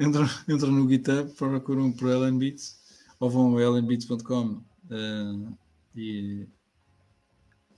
entram, 0.00 0.24
entram 0.48 0.72
no 0.72 0.88
GitHub, 0.88 1.30
procuram 1.34 1.92
por 1.92 2.08
Ellen 2.08 2.38
Beats 2.38 2.82
ou 3.20 3.30
vão 3.30 3.52
ao 3.52 3.60
ellenbeats.com 3.60 4.62
uh, 4.90 5.58
e, 5.96 6.46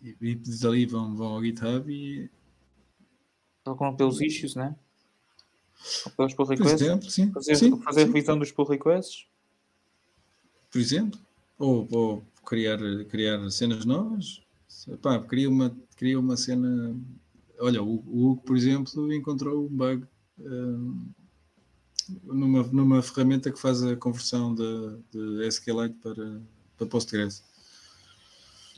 e, 0.02 0.16
e 0.20 0.34
dali 0.34 0.86
vão, 0.86 1.14
vão 1.14 1.34
ao 1.34 1.42
GitHub 1.42 1.92
e 1.92 2.30
procuram 3.62 3.96
pelos 3.96 4.20
issues, 4.20 4.54
né? 4.54 4.76
Pelos 6.16 6.34
pull 6.34 6.46
requests. 6.46 6.78
Por 6.78 6.84
exemplo, 6.84 7.10
sim. 7.10 7.32
Fazer, 7.32 7.56
sim, 7.56 7.80
fazer 7.80 8.06
sim. 8.06 8.12
revisão 8.12 8.38
dos 8.38 8.52
pull 8.52 8.64
requests. 8.66 9.26
Por 10.70 10.80
exemplo. 10.80 11.20
Ou, 11.58 11.88
ou 11.90 12.24
criar, 12.44 12.78
criar 13.08 13.50
cenas 13.50 13.84
novas. 13.84 14.42
Pá, 15.02 15.18
cria 15.18 15.48
uma, 15.48 15.76
cria 15.96 16.18
uma 16.18 16.36
cena. 16.36 16.96
Olha, 17.58 17.82
o 17.82 17.94
Hugo, 17.94 18.42
por 18.42 18.56
exemplo, 18.56 19.12
encontrou 19.12 19.66
um 19.66 19.68
bug 19.68 20.06
numa, 22.22 22.62
numa 22.64 23.02
ferramenta 23.02 23.50
que 23.50 23.58
faz 23.58 23.82
a 23.82 23.96
conversão 23.96 24.54
de, 24.54 24.98
de 25.12 25.46
SQLite 25.48 25.94
para, 26.02 26.40
para 26.76 26.86
Postgres. 26.86 27.42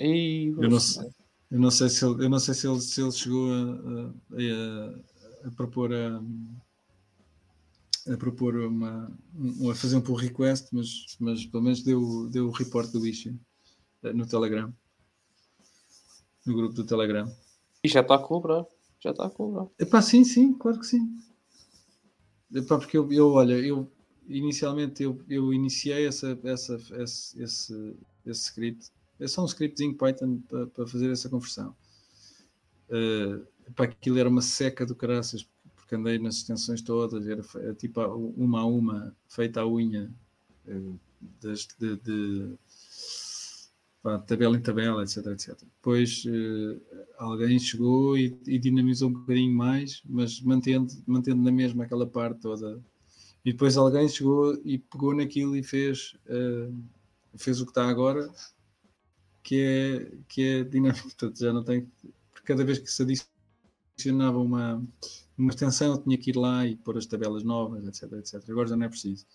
E 0.01 0.55
Eu 0.57 0.69
não 0.71 0.81
sei, 0.81 1.09
eu 1.51 1.59
não 1.61 1.71
sei 1.71 1.89
se 1.89 2.05
ele, 2.05 2.25
eu 2.25 2.29
não 2.31 2.39
sei 2.39 2.55
se 2.55 2.67
ele, 2.69 2.81
se 2.81 3.01
ele 3.03 3.13
chegou 3.13 3.51
a, 3.53 4.13
a, 5.45 5.49
a- 5.49 5.51
propor 5.53 5.93
a, 5.93 6.23
a 8.13 8.17
propor 8.17 8.57
uma, 8.57 9.11
um- 9.35 9.71
a 9.71 9.75
fazer 9.75 9.97
um 9.97 10.01
pull 10.01 10.15
request, 10.17 10.69
mas, 10.73 11.17
mas 11.19 11.45
pelo 11.47 11.63
menos 11.63 11.83
deu, 11.83 12.29
deu 12.31 12.47
o 12.49 12.53
report 12.53 12.91
do 12.91 13.07
issue 13.07 13.37
eh, 14.05 14.13
no 14.13 14.27
Telegram. 14.27 14.73
No 16.47 16.55
grupo 16.55 16.75
do 16.75 16.85
Telegram. 16.85 17.31
E 17.85 17.89
já 17.89 18.01
está 18.01 18.15
a 18.15 18.19
cobrar. 18.19 18.65
Já 19.01 19.11
está 19.11 19.27
a 19.27 19.31
cobrar. 19.31 19.67
Epá, 19.79 20.01
sim, 20.01 20.25
sim, 20.25 20.55
claro 20.55 20.79
que 20.81 20.87
sim. 20.87 21.19
Epá, 22.55 22.79
porque 22.79 22.97
eu, 22.97 23.11
eu 23.13 23.31
olha, 23.33 23.55
eu 23.55 23.91
inicialmente 24.29 25.03
eu, 25.03 25.21
eu 25.29 25.53
iniciei 25.53 26.07
essa, 26.07 26.39
essa, 26.45 26.77
esse, 27.03 27.43
esse, 27.43 27.97
esse 28.27 28.41
script. 28.45 28.91
É 29.21 29.27
só 29.27 29.43
um 29.43 29.47
scriptzinho 29.47 29.97
Python 29.97 30.39
para, 30.49 30.67
para 30.69 30.87
fazer 30.87 31.11
essa 31.11 31.29
conversão. 31.29 31.75
Uh, 32.89 33.47
epá, 33.69 33.85
aquilo 33.85 34.19
era 34.19 34.29
uma 34.29 34.41
seca 34.41 34.87
do 34.87 34.95
caraças, 34.95 35.47
porque 35.77 35.95
andei 35.95 36.19
nas 36.19 36.37
extensões 36.37 36.81
todas, 36.81 37.27
era, 37.27 37.43
era 37.57 37.75
tipo 37.75 38.01
uma 38.03 38.61
a 38.61 38.65
uma, 38.67 39.15
feita 39.29 39.61
à 39.61 39.67
unha, 39.69 40.11
eh, 40.67 40.93
das- 41.43 41.67
de, 41.79 41.97
de- 41.99 42.55
pá, 44.03 44.19
tabela 44.21 44.57
em 44.57 44.63
tabela, 44.63 45.03
etc, 45.03 45.27
etc. 45.29 45.59
Depois 45.77 46.25
eh, 46.27 46.81
alguém 47.19 47.59
chegou 47.59 48.17
e, 48.19 48.39
e 48.47 48.59
dinamizou 48.59 49.09
um 49.11 49.13
bocadinho 49.15 49.55
mais, 49.55 50.03
mas 50.07 50.41
mantendo, 50.43 50.93
mantendo 51.07 51.43
na 51.43 51.53
mesma 51.53 51.85
aquela 51.85 52.07
parte 52.07 52.41
toda. 52.41 52.83
E 53.45 53.53
depois 53.53 53.77
alguém 53.77 54.09
chegou 54.09 54.61
e 54.65 54.79
pegou 54.79 55.15
naquilo 55.17 55.57
e 55.57 55.63
fez, 55.63 56.17
eh, 56.27 56.71
fez 57.37 57.61
o 57.61 57.65
que 57.67 57.71
está 57.73 57.89
agora, 57.89 58.31
que 59.43 59.61
é, 59.61 60.13
que 60.29 60.43
é 60.43 60.65
dinâmico. 60.65 61.03
Portanto, 61.05 61.39
já 61.39 61.53
não 61.53 61.65
tem. 61.65 61.91
Cada 62.45 62.65
vez 62.65 62.79
que 62.79 62.91
se 62.91 63.03
adicionava 63.97 64.39
uma, 64.39 64.83
uma 65.37 65.51
extensão, 65.51 65.93
eu 65.93 66.03
tinha 66.03 66.19
que 66.19 66.31
ir 66.31 66.37
lá 66.37 66.67
e 66.67 66.77
pôr 66.77 66.97
as 66.99 67.07
tabelas 67.07 67.45
novas, 67.45 67.87
etc, 67.87 68.13
etc. 68.15 68.51
Agora 68.51 68.69
já 68.69 68.77
não 68.77 68.87
é 68.87 68.89
preciso. 68.89 69.27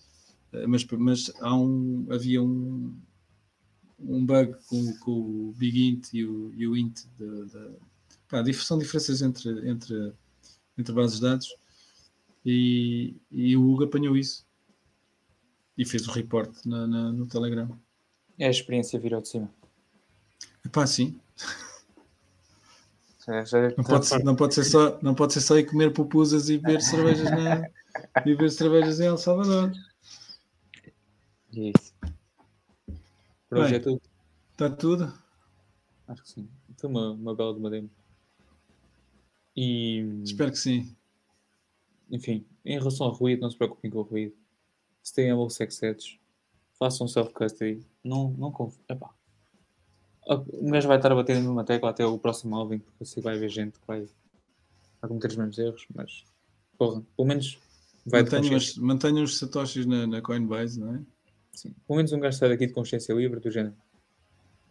Eh, 0.53 0.67
Mas, 0.67 0.85
mas 0.99 1.31
há 1.41 1.55
um, 1.57 2.07
havia 2.11 2.41
um, 2.43 2.95
um 4.07 4.25
bug 4.25 4.55
com, 4.67 4.97
com 4.99 5.11
o 5.11 5.53
Big 5.57 5.87
Int 5.87 6.13
e 6.13 6.25
o, 6.25 6.53
e 6.53 6.67
o 6.67 6.75
Int. 6.77 7.01
De, 7.17 7.45
de, 7.45 7.69
pá, 8.27 8.43
são 8.53 8.77
diferenças 8.77 9.21
entre, 9.21 9.69
entre, 9.69 10.13
entre 10.77 10.93
bases 10.93 11.17
de 11.17 11.21
dados 11.21 11.55
e, 12.45 13.15
e 13.31 13.55
o 13.55 13.69
Hugo 13.69 13.85
apanhou 13.85 14.17
isso 14.17 14.45
e 15.77 15.85
fez 15.85 16.07
o 16.07 16.11
report 16.11 16.53
na, 16.65 16.85
na- 16.87 17.11
no 17.11 17.25
Telegram. 17.27 17.77
É 18.37 18.47
a 18.47 18.51
experiência 18.51 18.99
virou 18.99 19.21
de 19.21 19.29
cima. 19.29 19.49
Epá, 20.65 20.87
sim, 20.87 21.19
Já, 23.25 23.43
já 23.45 23.69
não 23.77 23.83
pode, 23.85 24.05
ser, 24.05 24.23
não, 24.23 24.35
pode 24.35 24.53
ser 24.53 24.63
só, 24.65 24.99
não 25.01 25.15
pode 25.15 25.31
ser 25.33 25.39
só 25.39 25.57
ir 25.57 25.63
comer 25.65 25.93
pupusas 25.93 26.49
e 26.49 26.57
beber 26.57 26.81
cervejas, 26.81 27.31
na, 27.31 27.65
e 28.19 28.25
beber 28.25 28.51
cervejas 28.51 28.99
em 28.99 29.05
El 29.05 29.17
Salvador. 29.17 29.71
É 31.55 31.69
isso. 31.69 31.92
Bem. 33.53 33.79
tudo. 33.79 34.01
Está 34.51 34.69
tudo? 34.69 35.13
Acho 36.07 36.21
que 36.23 36.29
sim. 36.29 36.49
Foi 36.77 36.89
uma, 36.89 37.11
uma 37.11 37.35
bela 37.35 37.53
de 37.53 37.59
uma 37.59 37.69
demo. 37.69 37.89
E, 39.55 40.21
Espero 40.23 40.51
que 40.51 40.57
sim. 40.57 40.95
enfim, 42.09 42.45
em 42.65 42.77
relação 42.77 43.07
ao 43.07 43.13
ruído, 43.13 43.41
não 43.41 43.49
se 43.49 43.57
preocupem 43.57 43.91
com 43.91 43.99
o 43.99 44.03
ruído. 44.03 44.35
Se 45.01 45.13
têm 45.13 45.33
low 45.33 45.49
sex 45.49 45.75
sets, 45.75 46.17
façam 46.77 47.07
self-custody. 47.07 47.85
Não, 48.03 48.31
não 48.31 48.51
conf... 48.51 48.75
Epá. 48.89 49.09
O 50.25 50.71
gajo 50.71 50.87
vai 50.87 50.97
estar 50.97 51.11
a 51.11 51.15
bater 51.15 51.35
na 51.35 51.41
mesma 51.41 51.63
tecla 51.63 51.89
até 51.89 52.05
o 52.05 52.17
próximo 52.17 52.55
álbum, 52.55 52.79
porque 52.79 53.03
assim 53.03 53.19
vai 53.19 53.35
haver 53.35 53.49
gente 53.49 53.77
que 53.77 53.85
vai, 53.85 54.07
vai 55.01 55.07
cometer 55.09 55.27
os 55.27 55.35
mesmos 55.35 55.57
erros, 55.57 55.85
mas 55.93 56.23
porra, 56.77 57.03
pelo 57.15 57.27
menos 57.27 57.59
vai 58.05 58.23
Mantenham 58.23 58.55
os, 58.55 58.77
mantenham 58.77 59.23
os 59.23 59.37
satoshis 59.37 59.85
na, 59.85 60.07
na 60.07 60.21
Coinbase, 60.21 60.79
não 60.79 60.95
é? 60.95 61.01
Sim. 61.53 61.73
Pelo 61.87 61.97
menos 61.97 62.11
um 62.11 62.19
gajo 62.19 62.37
sai 62.37 62.49
daqui 62.49 62.67
de 62.67 62.73
consciência 62.73 63.13
livre, 63.13 63.39
do 63.39 63.51
género. 63.51 63.75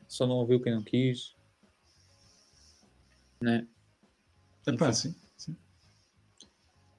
Só 0.09 0.27
não 0.27 0.37
ouviu 0.37 0.61
quem 0.61 0.75
não 0.75 0.83
quis. 0.83 1.35
Né? 3.41 3.67
Epá, 4.67 4.91
Enfim. 4.91 4.93
sim, 4.93 5.15
sim. 5.37 5.57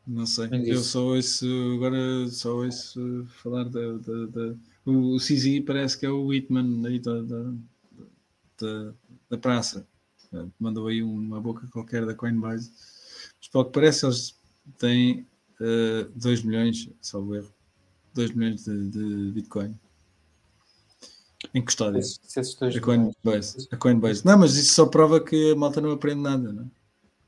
Não 0.06 0.26
sei. 0.26 0.48
Eu 0.52 0.76
isso. 0.76 0.84
só 0.84 1.00
ouço 1.16 1.46
agora 1.76 2.28
só 2.30 2.56
ouço 2.58 3.26
falar 3.42 3.64
da. 3.66 3.98
da, 3.98 4.26
da- 4.28 4.56
o, 4.86 5.16
o 5.16 5.20
CZ 5.20 5.62
parece 5.66 5.98
que 5.98 6.06
é 6.06 6.10
o 6.10 6.26
Whitman 6.26 6.86
aí 6.86 7.00
da, 7.00 7.22
da, 7.22 7.54
da, 8.60 8.94
da 9.30 9.38
praça. 9.38 9.88
Eh, 10.34 10.46
Mandou 10.60 10.88
aí 10.88 11.02
uma 11.02 11.40
boca 11.40 11.66
qualquer 11.72 12.06
da 12.06 12.14
Coinbase. 12.14 12.70
Mas 13.40 13.48
pelo 13.50 13.64
que 13.66 13.72
parece, 13.72 14.06
eles 14.06 14.36
têm 14.78 15.26
2 16.16 16.44
milhões, 16.44 16.90
salvo 17.02 17.36
erro, 17.36 17.54
2 18.14 18.32
milhões 18.34 18.64
de, 18.66 18.90
de 18.90 19.32
Bitcoin 19.32 19.78
em 21.54 21.64
custódia. 21.64 22.02
Se 22.02 22.40
esses 22.40 22.56
dois 22.56 22.76
A 22.76 22.80
Coinbase. 22.82 23.68
A 23.72 23.78
Coinbase. 23.78 24.26
Não, 24.26 24.38
mas 24.38 24.56
isso 24.56 24.74
só 24.74 24.86
prova 24.86 25.20
que 25.20 25.52
a 25.52 25.56
malta 25.56 25.82
não 25.82 25.92
aprende 25.92 26.22
nada, 26.22 26.52
não 26.54 26.64
é? 26.64 26.68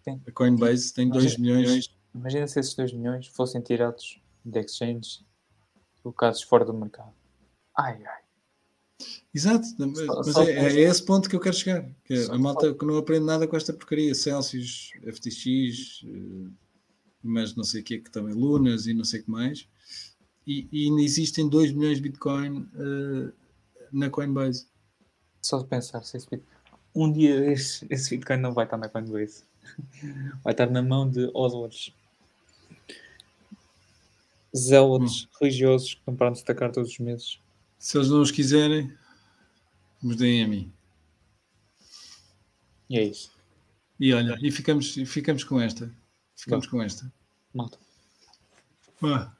Sim. 0.03 0.21
A 0.27 0.31
Coinbase 0.31 0.93
tem 0.93 1.09
2 1.09 1.33
Imagina- 1.35 1.57
milhões. 1.59 1.95
Imagina 2.13 2.47
se 2.47 2.59
esses 2.59 2.73
2 2.75 2.93
milhões 2.93 3.27
fossem 3.27 3.61
tirados 3.61 4.21
de 4.43 4.59
exchanges 4.59 5.23
colocados 6.01 6.41
fora 6.41 6.63
do 6.63 6.73
mercado. 6.73 7.11
Ai, 7.77 8.01
ai. 8.05 8.21
Exato, 9.33 9.67
mas 9.79 9.97
Só- 9.99 10.15
mas 10.15 10.27
só 10.31 10.43
é, 10.43 10.51
é 10.53 10.65
a 10.87 10.89
esse 10.89 11.03
ponto 11.03 11.27
que 11.29 11.35
eu 11.35 11.39
quero 11.41 11.55
chegar. 11.55 11.85
Que 12.05 12.13
é 12.13 12.23
Só- 12.23 12.33
a 12.33 12.37
malta 12.37 12.73
que 12.73 12.85
não 12.85 12.97
aprende 12.97 13.25
nada 13.25 13.45
com 13.47 13.57
esta 13.57 13.73
porcaria. 13.73 14.15
Celsius, 14.15 14.91
FTX, 15.03 16.05
eh, 16.05 16.49
mas 17.21 17.53
não 17.55 17.63
sei 17.65 17.81
o 17.81 17.83
que, 17.83 17.97
que 17.99 18.09
também 18.11 18.33
Lunas 18.33 18.87
e 18.87 18.93
não 18.93 19.03
sei 19.03 19.19
o 19.19 19.23
que 19.25 19.29
mais. 19.31 19.67
E, 20.45 20.67
e 20.71 20.85
ainda 20.85 21.01
existem 21.01 21.49
2 21.49 21.71
milhões 21.71 21.97
de 21.97 22.03
Bitcoin 22.03 22.69
eh, 22.75 23.31
na 23.91 24.09
Coinbase. 24.09 24.67
Só 25.41 25.59
de 25.59 25.67
pensar 25.67 26.03
se 26.03 26.17
esse 26.17 26.29
Bitcoin. 26.29 26.55
Um 26.93 27.11
dia 27.11 27.51
esse, 27.51 27.85
esse 27.89 28.11
Bitcoin 28.11 28.37
não 28.37 28.53
vai 28.53 28.65
estar 28.65 28.77
na 28.77 28.89
Coinbase. 28.89 29.43
Vai 30.43 30.53
estar 30.53 30.69
na 30.69 30.81
mão 30.81 31.09
de 31.09 31.25
odores. 31.33 31.91
Zélotes 34.55 35.27
religiosos 35.41 35.95
que 35.95 36.01
compraram 36.01 36.33
destacar 36.33 36.71
todos 36.71 36.91
os 36.91 36.99
meses. 36.99 37.39
Se 37.79 37.97
eles 37.97 38.09
não 38.09 38.21
os 38.21 38.29
quiserem, 38.29 38.95
nos 40.01 40.15
deem 40.15 40.43
a 40.43 40.47
mim. 40.47 40.71
E 42.89 42.97
é 42.99 43.03
isso. 43.03 43.31
E 43.99 44.13
olha, 44.13 44.37
e 44.41 44.51
ficamos, 44.51 44.93
ficamos 44.93 45.43
com 45.43 45.59
esta. 45.59 45.91
Ficamos 46.35 46.67
com 46.67 46.81
esta. 46.81 47.11
Malta. 47.53 47.79
Vá. 49.01 49.34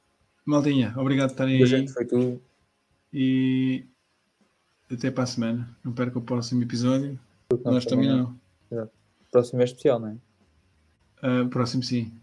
Maldinha, 0.46 0.94
obrigado 0.98 1.30
por 1.30 1.34
estarem 1.34 1.62
Hoje 1.64 1.76
aí. 1.76 1.82
gente 1.82 1.94
foi 1.94 2.06
tudo. 2.06 2.42
E 3.12 3.86
até 4.92 5.10
para 5.10 5.24
a 5.24 5.28
semana. 5.28 5.76
Não 5.84 5.92
perca 5.94 6.20
o 6.20 6.22
próximo 6.22 6.62
episódio. 6.62 7.20
Porque 7.50 7.68
Nós 7.70 7.86
também 7.86 8.10
não. 8.10 8.36
Próximo 9.32 9.62
é 9.62 9.66
especial, 9.66 10.00
não 10.00 10.20
é? 11.24 11.42
O 11.42 11.50
próximo 11.50 11.84
sim. 11.84 12.14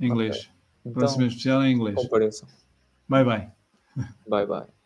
Em 0.00 0.06
inglês. 0.06 0.50
O 0.84 0.90
Então, 0.90 1.00
próximo 1.00 1.24
é 1.24 1.26
especial 1.28 1.62
em 1.64 1.72
inglês. 1.72 1.96
compareçam. 1.96 2.48
Bye 3.08 3.24
bye. 3.24 3.48
Bye 4.26 4.46
bye. 4.46 4.77